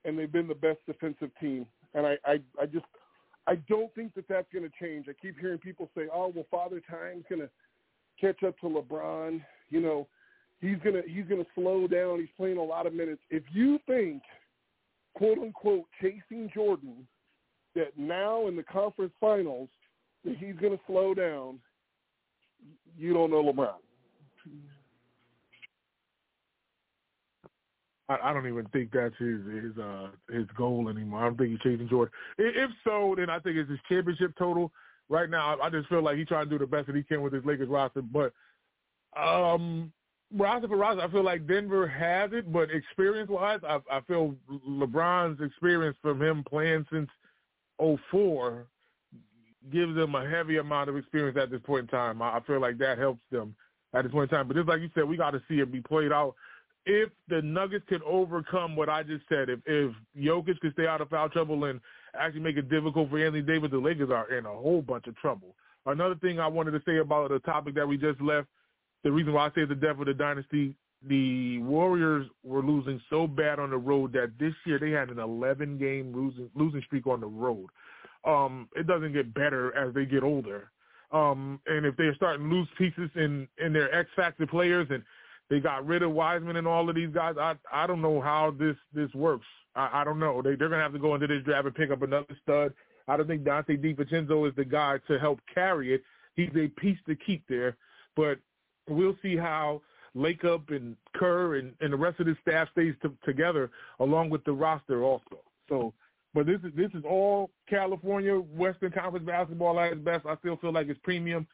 and 0.04 0.18
they've 0.18 0.32
been 0.32 0.48
the 0.48 0.54
best 0.54 0.78
defensive 0.86 1.30
team. 1.40 1.66
And 1.94 2.06
I, 2.06 2.16
I, 2.24 2.40
I 2.60 2.66
just, 2.66 2.86
I 3.46 3.56
don't 3.68 3.94
think 3.94 4.14
that 4.14 4.28
that's 4.28 4.46
going 4.52 4.64
to 4.64 4.72
change. 4.80 5.06
I 5.08 5.12
keep 5.20 5.38
hearing 5.38 5.58
people 5.58 5.90
say, 5.96 6.06
"Oh, 6.12 6.32
well, 6.34 6.46
Father 6.50 6.80
Time's 6.90 7.24
going 7.28 7.42
to 7.42 7.50
catch 8.20 8.42
up 8.42 8.58
to 8.60 8.66
LeBron." 8.66 9.42
You 9.70 9.80
know, 9.80 10.08
he's 10.60 10.78
gonna 10.84 11.02
he's 11.06 11.26
gonna 11.26 11.46
slow 11.54 11.86
down. 11.86 12.20
He's 12.20 12.28
playing 12.36 12.56
a 12.56 12.62
lot 12.62 12.86
of 12.86 12.94
minutes. 12.94 13.20
If 13.30 13.42
you 13.52 13.78
think, 13.86 14.22
quote 15.14 15.38
unquote, 15.38 15.84
chasing 16.00 16.50
Jordan, 16.54 17.06
that 17.74 17.98
now 17.98 18.46
in 18.48 18.56
the 18.56 18.62
conference 18.62 19.12
finals 19.20 19.68
that 20.24 20.36
he's 20.38 20.54
gonna 20.60 20.80
slow 20.86 21.12
down, 21.12 21.58
you 22.96 23.12
don't 23.12 23.30
know 23.30 23.42
LeBron. 23.42 23.74
I, 28.12 28.30
I 28.30 28.32
don't 28.32 28.46
even 28.46 28.66
think 28.66 28.90
that's 28.92 29.16
his 29.18 29.40
his 29.46 29.78
uh 29.78 30.08
his 30.30 30.46
goal 30.56 30.88
anymore. 30.88 31.20
I 31.20 31.24
don't 31.24 31.38
think 31.38 31.50
he's 31.50 31.60
chasing 31.60 31.88
Jordan. 31.88 32.12
If 32.38 32.70
so, 32.84 33.14
then 33.16 33.30
I 33.30 33.38
think 33.38 33.56
it's 33.56 33.70
his 33.70 33.80
championship 33.88 34.32
total. 34.38 34.70
Right 35.08 35.28
now, 35.28 35.56
I 35.60 35.68
just 35.68 35.88
feel 35.88 36.02
like 36.02 36.16
he's 36.16 36.28
trying 36.28 36.46
to 36.46 36.50
do 36.50 36.58
the 36.58 36.66
best 36.66 36.86
that 36.86 36.96
he 36.96 37.02
can 37.02 37.22
with 37.22 37.32
his 37.32 37.44
Lakers 37.44 37.68
roster. 37.68 38.02
But 38.02 38.32
um, 39.16 39.92
roster 40.34 40.68
for 40.68 40.76
roster, 40.76 41.02
I 41.02 41.10
feel 41.10 41.24
like 41.24 41.46
Denver 41.46 41.86
has 41.86 42.30
it, 42.32 42.50
but 42.52 42.70
experience 42.70 43.28
wise, 43.28 43.60
I, 43.66 43.80
I 43.90 44.00
feel 44.02 44.34
LeBron's 44.66 45.40
experience 45.42 45.96
from 46.00 46.22
him 46.22 46.44
playing 46.48 46.86
since 46.90 47.10
'04 47.78 48.66
gives 49.70 49.94
them 49.94 50.14
a 50.14 50.28
heavy 50.28 50.56
amount 50.56 50.88
of 50.88 50.96
experience 50.96 51.36
at 51.36 51.50
this 51.50 51.60
point 51.64 51.82
in 51.82 51.88
time. 51.88 52.22
I, 52.22 52.38
I 52.38 52.40
feel 52.46 52.60
like 52.60 52.78
that 52.78 52.98
helps 52.98 53.22
them 53.30 53.54
at 53.94 54.04
this 54.04 54.12
point 54.12 54.30
in 54.30 54.36
time. 54.36 54.48
But 54.48 54.56
just 54.56 54.68
like 54.68 54.80
you 54.80 54.90
said, 54.94 55.04
we 55.04 55.16
got 55.16 55.32
to 55.32 55.42
see 55.48 55.60
it 55.60 55.70
be 55.70 55.80
played 55.80 56.12
out 56.12 56.34
if 56.86 57.10
the 57.28 57.40
Nuggets 57.42 57.84
can 57.88 58.00
overcome 58.04 58.74
what 58.74 58.88
I 58.88 59.02
just 59.02 59.24
said, 59.28 59.48
if 59.48 59.60
if 59.66 59.92
Jokic 60.18 60.60
can 60.60 60.72
stay 60.72 60.86
out 60.86 61.00
of 61.00 61.08
foul 61.08 61.28
trouble 61.28 61.64
and 61.64 61.80
actually 62.18 62.40
make 62.40 62.56
it 62.56 62.68
difficult 62.68 63.10
for 63.10 63.24
Anthony 63.24 63.42
Davis, 63.42 63.70
the 63.70 63.78
Lakers 63.78 64.10
are 64.10 64.32
in 64.36 64.46
a 64.46 64.52
whole 64.52 64.82
bunch 64.82 65.06
of 65.06 65.16
trouble. 65.16 65.54
Another 65.86 66.16
thing 66.16 66.40
I 66.40 66.46
wanted 66.46 66.72
to 66.72 66.82
say 66.86 66.98
about 66.98 67.30
the 67.30 67.38
topic 67.40 67.74
that 67.74 67.86
we 67.86 67.96
just 67.96 68.20
left, 68.20 68.48
the 69.02 69.10
reason 69.10 69.32
why 69.32 69.46
I 69.46 69.50
say 69.54 69.64
the 69.64 69.74
death 69.74 69.98
of 69.98 70.06
the 70.06 70.14
dynasty, 70.14 70.74
the 71.08 71.58
Warriors 71.58 72.26
were 72.44 72.62
losing 72.62 73.00
so 73.10 73.26
bad 73.26 73.58
on 73.58 73.70
the 73.70 73.78
road 73.78 74.12
that 74.12 74.32
this 74.38 74.54
year 74.64 74.78
they 74.78 74.90
had 74.90 75.08
an 75.08 75.18
11 75.18 75.78
game 75.78 76.12
losing 76.14 76.50
losing 76.54 76.82
streak 76.82 77.06
on 77.06 77.20
the 77.20 77.26
road. 77.26 77.66
Um, 78.24 78.68
it 78.76 78.86
doesn't 78.86 79.12
get 79.12 79.34
better 79.34 79.74
as 79.76 79.94
they 79.94 80.04
get 80.04 80.22
older. 80.22 80.70
Um, 81.10 81.60
and 81.66 81.84
if 81.84 81.96
they're 81.96 82.14
starting 82.14 82.48
to 82.48 82.54
lose 82.54 82.68
pieces 82.78 83.10
in 83.16 83.48
in 83.64 83.72
their 83.72 83.92
X 83.94 84.08
factor 84.16 84.46
players 84.46 84.86
and 84.90 85.02
they 85.52 85.60
got 85.60 85.86
rid 85.86 86.02
of 86.02 86.12
Wiseman 86.12 86.56
and 86.56 86.66
all 86.66 86.88
of 86.88 86.94
these 86.94 87.12
guys. 87.12 87.34
I 87.38 87.54
I 87.70 87.86
don't 87.86 88.00
know 88.00 88.22
how 88.22 88.54
this 88.58 88.74
this 88.94 89.12
works. 89.12 89.44
I, 89.76 90.00
I 90.00 90.04
don't 90.04 90.18
know. 90.18 90.40
They 90.40 90.54
they're 90.54 90.70
gonna 90.70 90.82
have 90.82 90.94
to 90.94 90.98
go 90.98 91.14
into 91.14 91.26
this 91.26 91.44
draft 91.44 91.66
and 91.66 91.74
pick 91.74 91.90
up 91.90 92.00
another 92.00 92.34
stud. 92.42 92.72
I 93.06 93.18
don't 93.18 93.26
think 93.26 93.42
Donte 93.44 93.66
DiVincenzo 93.68 94.48
is 94.48 94.56
the 94.56 94.64
guy 94.64 94.98
to 95.08 95.18
help 95.18 95.40
carry 95.52 95.92
it. 95.92 96.02
He's 96.36 96.48
a 96.56 96.68
piece 96.68 96.96
to 97.06 97.14
keep 97.14 97.44
there, 97.50 97.76
but 98.16 98.38
we'll 98.88 99.18
see 99.20 99.36
how 99.36 99.82
Lacob 100.16 100.74
and 100.74 100.96
Kerr 101.14 101.56
and, 101.56 101.74
and 101.82 101.92
the 101.92 101.98
rest 101.98 102.18
of 102.20 102.26
the 102.26 102.36
staff 102.40 102.68
stays 102.72 102.94
t- 103.02 103.10
together 103.22 103.70
along 104.00 104.30
with 104.30 104.42
the 104.44 104.52
roster 104.52 105.02
also. 105.02 105.42
So, 105.68 105.92
but 106.32 106.46
this 106.46 106.60
is 106.64 106.72
this 106.74 106.90
is 106.94 107.04
all 107.06 107.50
California 107.68 108.36
Western 108.36 108.90
Conference 108.90 109.26
basketball 109.26 109.78
at 109.78 109.92
its 109.92 110.00
best. 110.00 110.24
I 110.24 110.34
still 110.36 110.56
feel 110.56 110.72
like 110.72 110.88
it's 110.88 111.00
premium. 111.02 111.46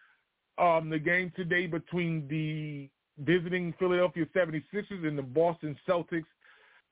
Um, 0.57 0.89
the 0.89 1.01
game 1.01 1.33
today 1.35 1.67
between 1.67 2.29
the 2.29 2.89
visiting 3.19 3.75
Philadelphia 3.79 4.27
76ers 4.35 5.07
and 5.07 5.19
the 5.19 5.23
Boston 5.23 5.77
Celtics. 5.89 6.25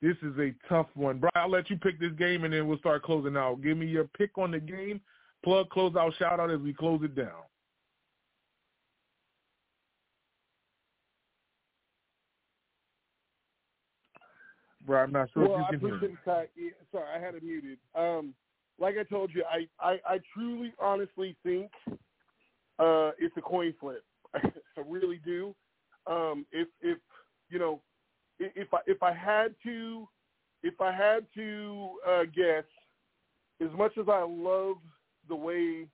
This 0.02 0.16
is 0.22 0.38
a 0.38 0.52
tough 0.68 0.88
one. 0.94 1.18
Brian, 1.18 1.32
I'll 1.34 1.50
let 1.50 1.70
you 1.70 1.76
pick 1.76 1.98
this 1.98 2.12
game 2.18 2.44
and 2.44 2.52
then 2.52 2.66
we'll 2.66 2.78
start 2.78 3.02
closing 3.02 3.36
out. 3.36 3.62
Give 3.62 3.76
me 3.76 3.86
your 3.86 4.04
pick 4.04 4.36
on 4.36 4.50
the 4.50 4.60
game, 4.60 5.00
plug, 5.42 5.70
close 5.70 5.94
out, 5.96 6.12
shout 6.18 6.38
out 6.38 6.50
as 6.50 6.60
we 6.60 6.74
close 6.74 7.00
it 7.02 7.14
down. 7.14 7.44
Brian, 14.86 15.06
I'm 15.06 15.12
not 15.12 15.28
sure 15.32 15.48
well, 15.48 15.66
if 15.70 15.82
you 15.82 15.88
can 15.88 15.96
I 15.96 16.00
hear 16.00 16.08
me. 16.08 16.70
Sorry, 16.92 17.06
I 17.14 17.18
had 17.18 17.34
it 17.34 17.42
muted. 17.42 17.78
Um, 17.94 18.34
like 18.78 18.96
I 18.98 19.02
told 19.02 19.30
you, 19.34 19.42
I, 19.50 19.66
I, 19.84 19.98
I 20.06 20.20
truly, 20.32 20.72
honestly 20.78 21.36
think 21.42 21.70
uh, 22.78 23.10
it's 23.18 23.36
a 23.36 23.40
coin 23.40 23.74
flip. 23.80 24.04
I 24.34 24.50
really 24.86 25.20
do. 25.24 25.54
Um, 26.06 26.46
if 26.52 26.68
if 26.80 26.98
you 27.50 27.58
know, 27.58 27.80
if 28.38 28.72
I 28.72 28.78
if 28.86 29.02
I 29.02 29.12
had 29.12 29.54
to, 29.64 30.08
if 30.62 30.80
I 30.80 30.92
had 30.92 31.26
to 31.34 31.88
uh, 32.08 32.22
guess, 32.34 32.64
as 33.60 33.70
much 33.76 33.92
as 33.98 34.06
I 34.08 34.24
love 34.28 34.76
the 35.28 35.36
way 35.36 35.86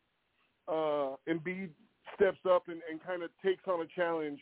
uh, 0.68 1.16
Embiid 1.28 1.70
steps 2.14 2.38
up 2.48 2.68
and, 2.68 2.80
and 2.90 3.02
kind 3.04 3.22
of 3.22 3.30
takes 3.44 3.62
on 3.66 3.80
a 3.80 3.86
challenge, 3.94 4.40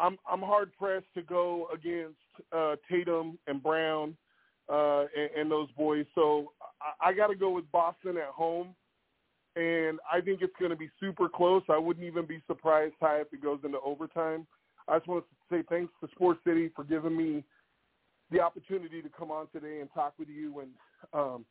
I'm 0.00 0.18
I'm 0.30 0.40
hard 0.40 0.72
pressed 0.76 1.06
to 1.14 1.22
go 1.22 1.68
against 1.72 2.18
uh, 2.52 2.76
Tatum 2.90 3.38
and 3.46 3.62
Brown 3.62 4.16
uh, 4.72 5.02
and, 5.16 5.30
and 5.36 5.50
those 5.50 5.70
boys. 5.76 6.06
So 6.14 6.52
I, 7.00 7.10
I 7.10 7.12
got 7.12 7.28
to 7.28 7.36
go 7.36 7.50
with 7.50 7.70
Boston 7.70 8.16
at 8.16 8.28
home, 8.28 8.74
and 9.56 9.98
I 10.10 10.20
think 10.20 10.40
it's 10.42 10.54
going 10.58 10.70
to 10.70 10.76
be 10.76 10.90
super 10.98 11.28
close. 11.28 11.62
I 11.68 11.78
wouldn't 11.78 12.06
even 12.06 12.26
be 12.26 12.42
surprised, 12.46 12.94
Ty, 12.98 13.20
if 13.20 13.32
it 13.32 13.42
goes 13.42 13.60
into 13.64 13.78
overtime. 13.80 14.46
I 14.88 14.98
just 14.98 15.08
want 15.08 15.24
to 15.24 15.56
say 15.56 15.62
thanks 15.68 15.92
to 16.00 16.08
Sports 16.14 16.40
City 16.46 16.70
for 16.74 16.84
giving 16.84 17.16
me 17.16 17.44
the 18.30 18.40
opportunity 18.40 19.02
to 19.02 19.08
come 19.08 19.30
on 19.30 19.46
today 19.52 19.80
and 19.80 19.88
talk 19.94 20.14
with 20.18 20.28
you. 20.28 20.60
And 20.60 20.70
um, 21.12 21.44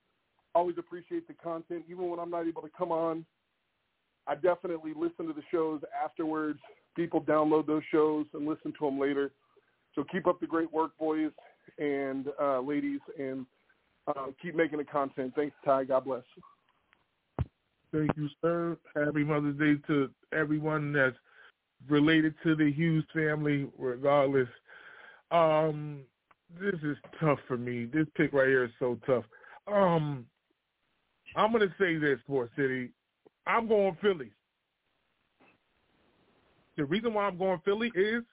always 0.56 0.78
appreciate 0.78 1.28
the 1.28 1.34
content, 1.34 1.86
even 1.90 2.10
when 2.10 2.20
I'm 2.20 2.30
not 2.30 2.48
able 2.48 2.62
to 2.62 2.70
come 2.78 2.92
on. 2.92 3.26
I 4.28 4.36
definitely 4.36 4.94
listen 4.96 5.28
to 5.28 5.34
the 5.34 5.44
shows 5.52 5.82
afterwards. 6.04 6.60
People 6.96 7.22
download 7.22 7.68
those 7.68 7.84
shows 7.92 8.26
and 8.34 8.48
listen 8.48 8.74
to 8.80 8.86
them 8.86 9.00
later. 9.00 9.32
So 9.96 10.04
keep 10.12 10.28
up 10.28 10.40
the 10.40 10.48
great 10.48 10.72
work, 10.72 10.92
boys 10.98 11.32
and 11.78 12.28
uh, 12.42 12.60
ladies, 12.60 13.00
and 13.20 13.46
uh, 14.08 14.28
keep 14.42 14.56
making 14.56 14.78
the 14.78 14.86
content. 14.86 15.34
Thanks, 15.36 15.56
Ty. 15.66 15.86
God 15.86 16.06
bless. 16.06 16.24
Thank 17.92 18.12
you, 18.18 18.28
sir. 18.42 18.78
Happy 18.96 19.24
Mother's 19.24 19.58
Day 19.58 19.76
to 19.88 20.10
everyone 20.34 20.94
that's 20.94 21.16
related 21.90 22.36
to 22.44 22.56
the 22.56 22.72
Hughes 22.72 23.06
family, 23.14 23.68
regardless. 23.78 24.48
Um, 25.32 26.02
this 26.60 26.76
is 26.84 26.98
tough 27.20 27.40
for 27.48 27.58
me. 27.58 27.86
This 27.86 28.08
pick 28.16 28.34
right 28.34 28.48
here 28.48 28.66
is 28.66 28.72
so 28.80 28.98
tough. 29.06 29.26
Um, 29.68 30.26
I'm 31.36 31.52
gonna 31.52 31.74
say 31.80 31.98
this, 31.98 32.20
Sport 32.22 32.52
City. 32.56 32.92
I'm 33.48 33.68
going 33.68 33.98
Philly. 34.02 34.32
The 36.78 36.86
reason 36.86 37.14
why 37.14 37.26
I'm 37.26 37.38
going 37.38 37.62
Philly 37.66 37.92
is 37.96 38.24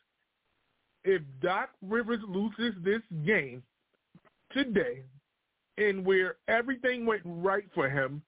if 1.04 1.22
Doc 1.42 1.70
Rivers 1.82 2.20
loses 2.28 2.74
this 2.84 3.00
game 3.24 3.62
today, 4.52 5.02
and 5.78 6.04
where 6.04 6.36
everything 6.48 7.06
went 7.06 7.22
right 7.24 7.64
for 7.74 7.88
him 7.88 8.22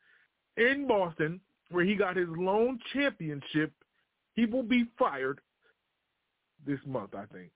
in 0.57 0.87
Boston, 0.87 1.41
where 1.71 1.85
he 1.85 1.95
got 1.95 2.17
his 2.17 2.29
lone 2.29 2.79
championship 2.93 3.73
he 4.35 4.47
will 4.47 4.63
be 4.63 4.85
fired 4.99 5.41
this 6.67 6.79
month, 6.87 7.15
I 7.15 7.25
think. 7.35 7.51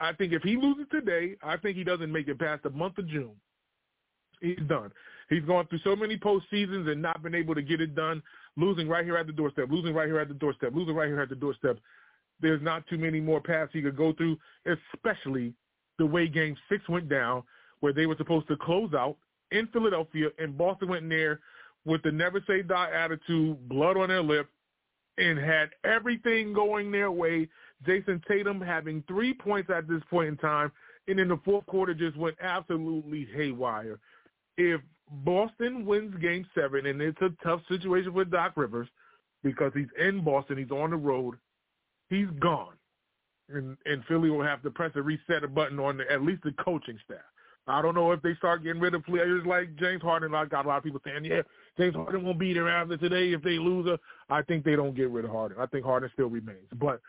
I 0.00 0.12
think 0.12 0.32
if 0.32 0.42
he 0.42 0.56
loses 0.56 0.86
today, 0.90 1.36
I 1.42 1.56
think 1.56 1.76
he 1.76 1.84
doesn't 1.84 2.12
make 2.12 2.28
it 2.28 2.38
past 2.38 2.62
the 2.62 2.70
month 2.70 2.98
of 2.98 3.08
June. 3.08 3.32
He's 4.40 4.58
done. 4.68 4.92
He's 5.30 5.44
gone 5.44 5.66
through 5.66 5.78
so 5.82 5.96
many 5.96 6.18
postseasons 6.18 6.90
and 6.90 7.00
not 7.00 7.22
been 7.22 7.34
able 7.34 7.54
to 7.54 7.62
get 7.62 7.80
it 7.80 7.94
done, 7.94 8.22
losing 8.56 8.88
right 8.88 9.04
here 9.04 9.16
at 9.16 9.26
the 9.26 9.32
doorstep, 9.32 9.68
losing 9.70 9.94
right 9.94 10.06
here 10.06 10.20
at 10.20 10.28
the 10.28 10.34
doorstep, 10.34 10.72
losing 10.74 10.94
right 10.94 11.08
here 11.08 11.20
at 11.20 11.30
the 11.30 11.34
doorstep. 11.34 11.78
There's 12.40 12.62
not 12.62 12.86
too 12.86 12.98
many 12.98 13.20
more 13.20 13.40
paths 13.40 13.70
he 13.72 13.80
could 13.80 13.96
go 13.96 14.12
through, 14.12 14.36
especially 14.66 15.54
the 15.98 16.04
way 16.04 16.28
Game 16.28 16.56
Six 16.68 16.86
went 16.88 17.08
down, 17.08 17.42
where 17.80 17.94
they 17.94 18.06
were 18.06 18.16
supposed 18.16 18.46
to 18.48 18.56
close 18.56 18.92
out 18.92 19.16
in 19.50 19.66
Philadelphia, 19.68 20.28
and 20.38 20.56
Boston 20.56 20.88
went 20.88 21.04
in 21.04 21.08
there 21.08 21.40
with 21.86 22.02
the 22.02 22.12
never 22.12 22.42
say 22.46 22.62
die 22.62 22.90
attitude, 22.90 23.68
blood 23.68 23.96
on 23.96 24.08
their 24.08 24.22
lip, 24.22 24.48
and 25.18 25.38
had 25.38 25.70
everything 25.84 26.52
going 26.52 26.90
their 26.90 27.10
way. 27.10 27.48
Jayson 27.86 28.22
Tatum 28.26 28.60
having 28.60 29.02
three 29.06 29.34
points 29.34 29.70
at 29.70 29.88
this 29.88 30.02
point 30.10 30.28
in 30.28 30.36
time, 30.36 30.72
and 31.08 31.18
in 31.18 31.28
the 31.28 31.40
fourth 31.44 31.66
quarter 31.66 31.94
just 31.94 32.16
went 32.16 32.36
absolutely 32.40 33.28
haywire. 33.34 33.98
If 34.56 34.80
Boston 35.24 35.84
wins 35.84 36.14
game 36.20 36.46
seven, 36.54 36.86
and 36.86 37.00
it's 37.00 37.20
a 37.20 37.30
tough 37.44 37.60
situation 37.68 38.12
for 38.12 38.24
Doc 38.24 38.52
Rivers 38.56 38.88
because 39.42 39.72
he's 39.74 39.86
in 39.98 40.24
Boston, 40.24 40.58
he's 40.58 40.70
on 40.70 40.90
the 40.90 40.96
road, 40.96 41.36
he's 42.10 42.28
gone. 42.40 42.74
And, 43.48 43.76
and 43.86 44.04
Philly 44.06 44.30
will 44.30 44.42
have 44.42 44.62
to 44.62 44.70
press 44.70 44.90
a 44.96 45.02
reset 45.02 45.54
button 45.54 45.78
on 45.78 45.98
the, 45.98 46.10
at 46.10 46.22
least 46.22 46.42
the 46.42 46.52
coaching 46.64 46.98
staff. 47.04 47.18
I 47.68 47.82
don't 47.82 47.94
know 47.94 48.12
if 48.12 48.22
they 48.22 48.34
start 48.36 48.62
getting 48.62 48.80
rid 48.80 48.94
of 48.94 49.04
players 49.04 49.44
like 49.44 49.74
James 49.76 50.02
Harden. 50.02 50.34
I 50.34 50.44
got 50.44 50.64
a 50.66 50.68
lot 50.68 50.78
of 50.78 50.84
people 50.84 51.00
saying, 51.04 51.24
yeah, 51.24 51.42
James 51.76 51.94
Harden 51.94 52.24
won't 52.24 52.38
be 52.38 52.52
there 52.52 52.68
after 52.68 52.96
today 52.96 53.32
if 53.32 53.42
they 53.42 53.58
lose. 53.58 53.86
A, 53.86 53.98
I 54.32 54.42
think 54.42 54.64
they 54.64 54.76
don't 54.76 54.94
get 54.94 55.10
rid 55.10 55.24
of 55.24 55.32
Harden. 55.32 55.58
I 55.60 55.66
think 55.66 55.84
Harden 55.84 56.10
still 56.12 56.28
remains. 56.28 56.68
But 56.80 57.00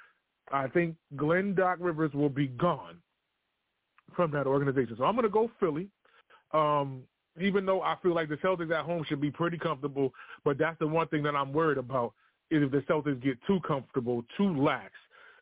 I 0.51 0.67
think 0.67 0.95
Glenn 1.15 1.53
Doc 1.53 1.77
Rivers 1.79 2.13
will 2.13 2.29
be 2.29 2.47
gone 2.47 2.97
from 4.15 4.31
that 4.31 4.47
organization. 4.47 4.95
So 4.97 5.03
I'm 5.03 5.15
going 5.15 5.23
to 5.23 5.29
go 5.29 5.51
Philly. 5.59 5.89
Um, 6.53 7.03
even 7.39 7.65
though 7.65 7.81
I 7.81 7.95
feel 8.01 8.15
like 8.15 8.29
the 8.29 8.37
Celtics 8.37 8.71
at 8.71 8.83
home 8.85 9.05
should 9.07 9.21
be 9.21 9.29
pretty 9.29 9.57
comfortable, 9.57 10.11
but 10.43 10.57
that's 10.57 10.79
the 10.79 10.87
one 10.87 11.07
thing 11.09 11.21
that 11.23 11.35
I'm 11.35 11.53
worried 11.53 11.77
about 11.77 12.13
is 12.49 12.63
if 12.63 12.71
the 12.71 12.79
Celtics 12.91 13.21
get 13.21 13.37
too 13.45 13.59
comfortable, 13.67 14.23
too 14.37 14.55
lax 14.59 14.91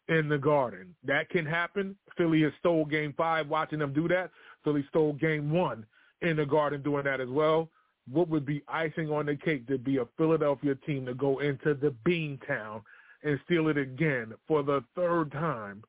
in 0.09 0.27
the 0.27 0.37
garden. 0.37 0.95
That 1.03 1.29
can 1.29 1.45
happen. 1.45 1.95
Philly 2.17 2.41
has 2.41 2.51
stole 2.59 2.85
game 2.85 3.13
five 3.15 3.47
watching 3.47 3.79
them 3.79 3.93
do 3.93 4.07
that. 4.09 4.31
Philly 4.65 4.85
stole 4.89 5.13
game 5.13 5.49
one 5.49 5.85
in 6.21 6.35
the 6.35 6.45
garden 6.45 6.81
doing 6.81 7.05
that 7.05 7.21
as 7.21 7.29
well. 7.29 7.69
What 8.11 8.27
would 8.29 8.45
be 8.45 8.61
icing 8.67 9.09
on 9.09 9.27
the 9.27 9.35
cake 9.35 9.65
to 9.67 9.77
be 9.77 9.97
a 9.97 10.05
Philadelphia 10.17 10.75
team 10.85 11.05
to 11.05 11.13
go 11.13 11.39
into 11.39 11.73
the 11.73 11.91
Bean 12.03 12.37
Town 12.45 12.81
and 13.23 13.39
steal 13.45 13.69
it 13.69 13.77
again 13.77 14.33
for 14.47 14.61
the 14.61 14.83
third 14.95 15.31
time 15.31 15.83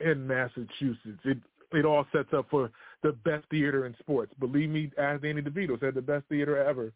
in 0.00 0.26
Massachusetts? 0.26 1.20
It 1.24 1.38
it 1.72 1.84
all 1.84 2.06
sets 2.12 2.28
up 2.32 2.46
for 2.50 2.70
the 3.02 3.12
best 3.24 3.44
theater 3.50 3.86
in 3.86 3.96
sports. 3.98 4.32
Believe 4.38 4.70
me, 4.70 4.92
as 4.96 5.20
Danny 5.20 5.42
DeVito 5.42 5.78
said, 5.80 5.94
the 5.94 6.02
best 6.02 6.24
theater 6.28 6.56
ever, 6.56 6.92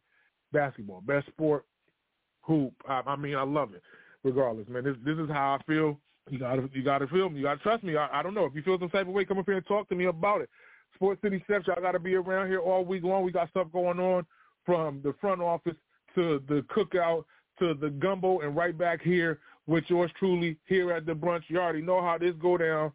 basketball, 0.52 1.00
best 1.00 1.26
sport, 1.26 1.64
hoop. 2.42 2.72
I, 2.88 3.02
I 3.06 3.16
mean, 3.16 3.34
I 3.34 3.42
love 3.42 3.74
it. 3.74 3.82
Regardless, 4.24 4.68
man, 4.68 4.84
this 4.84 4.96
this 5.04 5.18
is 5.18 5.28
how 5.30 5.58
I 5.58 5.64
feel. 5.64 5.98
You 6.28 6.38
gotta 6.38 6.68
you 6.72 6.82
gotta 6.82 7.06
feel 7.06 7.30
me. 7.30 7.38
You 7.38 7.44
gotta 7.44 7.60
trust 7.60 7.84
me. 7.84 7.96
I, 7.96 8.20
I 8.20 8.22
don't 8.22 8.34
know 8.34 8.44
if 8.44 8.54
you 8.54 8.62
feel 8.62 8.78
some 8.78 8.90
type 8.90 9.06
of 9.06 9.14
way. 9.14 9.24
Come 9.24 9.38
up 9.38 9.46
here 9.46 9.56
and 9.56 9.66
talk 9.66 9.88
to 9.88 9.94
me 9.94 10.06
about 10.06 10.40
it. 10.40 10.50
Sports 10.94 11.20
City 11.22 11.42
Steps, 11.44 11.66
y'all 11.66 11.80
gotta 11.80 11.98
be 11.98 12.14
around 12.14 12.48
here 12.48 12.60
all 12.60 12.84
week 12.84 13.04
long. 13.04 13.24
We 13.24 13.32
got 13.32 13.50
stuff 13.50 13.68
going 13.72 13.98
on 13.98 14.26
from 14.64 15.00
the 15.02 15.14
front 15.20 15.40
office 15.40 15.76
to 16.14 16.42
the 16.48 16.64
cookout 16.74 17.24
to 17.58 17.74
the 17.74 17.90
gumbo 17.90 18.40
and 18.40 18.56
right 18.56 18.76
back 18.76 19.02
here 19.02 19.38
with 19.66 19.84
yours 19.88 20.10
truly 20.18 20.56
here 20.66 20.92
at 20.92 21.06
the 21.06 21.12
brunch. 21.12 21.42
You 21.48 21.58
already 21.58 21.82
know 21.82 22.00
how 22.00 22.18
this 22.18 22.34
go 22.40 22.56
down. 22.56 22.92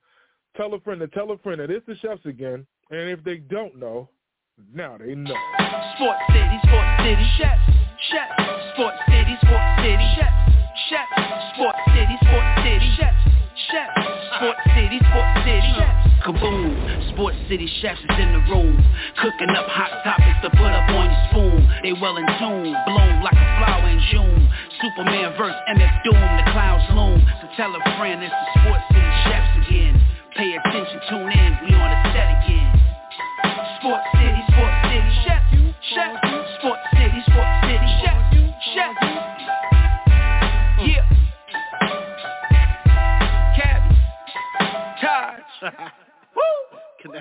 Tell 0.55 0.73
a 0.73 0.79
friend 0.81 0.99
to 1.01 1.07
tell 1.07 1.31
a 1.31 1.37
friend 1.39 1.59
that 1.59 1.71
it's 1.71 1.85
the 1.85 1.95
chefs 1.97 2.25
again. 2.25 2.65
And 2.89 3.09
if 3.09 3.23
they 3.23 3.37
don't 3.37 3.77
know, 3.77 4.09
now 4.73 4.97
they 4.97 5.15
know. 5.15 5.35
Sports 5.95 6.21
City, 6.29 6.57
Sports 6.63 7.03
City, 7.03 7.27
chefs, 7.37 7.61
chefs. 8.11 8.73
Sports 8.73 8.97
City, 9.07 9.35
Sports 9.41 9.81
City, 9.81 10.07
chefs, 10.15 10.53
chefs. 10.89 11.55
Sports 11.55 11.79
City, 11.87 12.15
Sports 12.21 12.61
City, 12.63 12.89
chefs, 12.97 13.23
chefs. 13.71 14.22
Sports 14.37 14.59
City, 14.73 14.97
Sports 14.97 15.35
City. 15.45 15.73
Kaboom, 16.23 16.71
Sports 17.13 17.37
City 17.49 17.67
chefs 17.81 17.99
is 17.99 18.17
in 18.17 18.31
the 18.31 18.41
room. 18.49 18.79
Cooking 19.21 19.51
up 19.51 19.67
hot 19.67 19.91
topics 20.07 20.39
to 20.41 20.49
put 20.55 20.71
up 20.71 20.87
on 20.89 21.11
your 21.11 21.23
spoon. 21.29 21.59
They 21.83 21.93
well 21.93 22.15
in 22.17 22.25
tune, 22.39 22.71
bloom 22.87 23.15
like 23.21 23.35
a 23.35 23.47
flower 23.59 23.85
in 23.91 23.99
June. 24.09 24.49
Superman 24.81 25.35
verse 25.37 25.55
MF 25.69 25.93
Doom, 26.07 26.23
the 26.39 26.45
clouds 26.55 26.87
loom. 26.95 27.19
So 27.41 27.47
tell 27.59 27.75
a 27.75 27.81
friend 27.99 28.23
it's 28.23 28.31
the 28.31 28.47
Sports 28.63 28.85
City 28.95 29.13
chefs 29.27 29.53
again. 29.67 29.93
Pay 30.33 30.55
attention, 30.55 30.99
tune 31.11 31.29
in, 31.29 31.51
we 31.67 31.75
on 31.75 31.91
the 31.91 31.99
set 32.15 32.29
again. 32.41 32.71
Sports 33.83 34.07
City, 34.15 34.41
Sports 34.49 34.79
City, 34.87 35.11
chefs, 35.27 35.49
chefs 35.91 36.42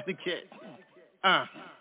Taj 0.06 0.14
Connecticut. 0.16 0.48
Uh. 1.24 1.71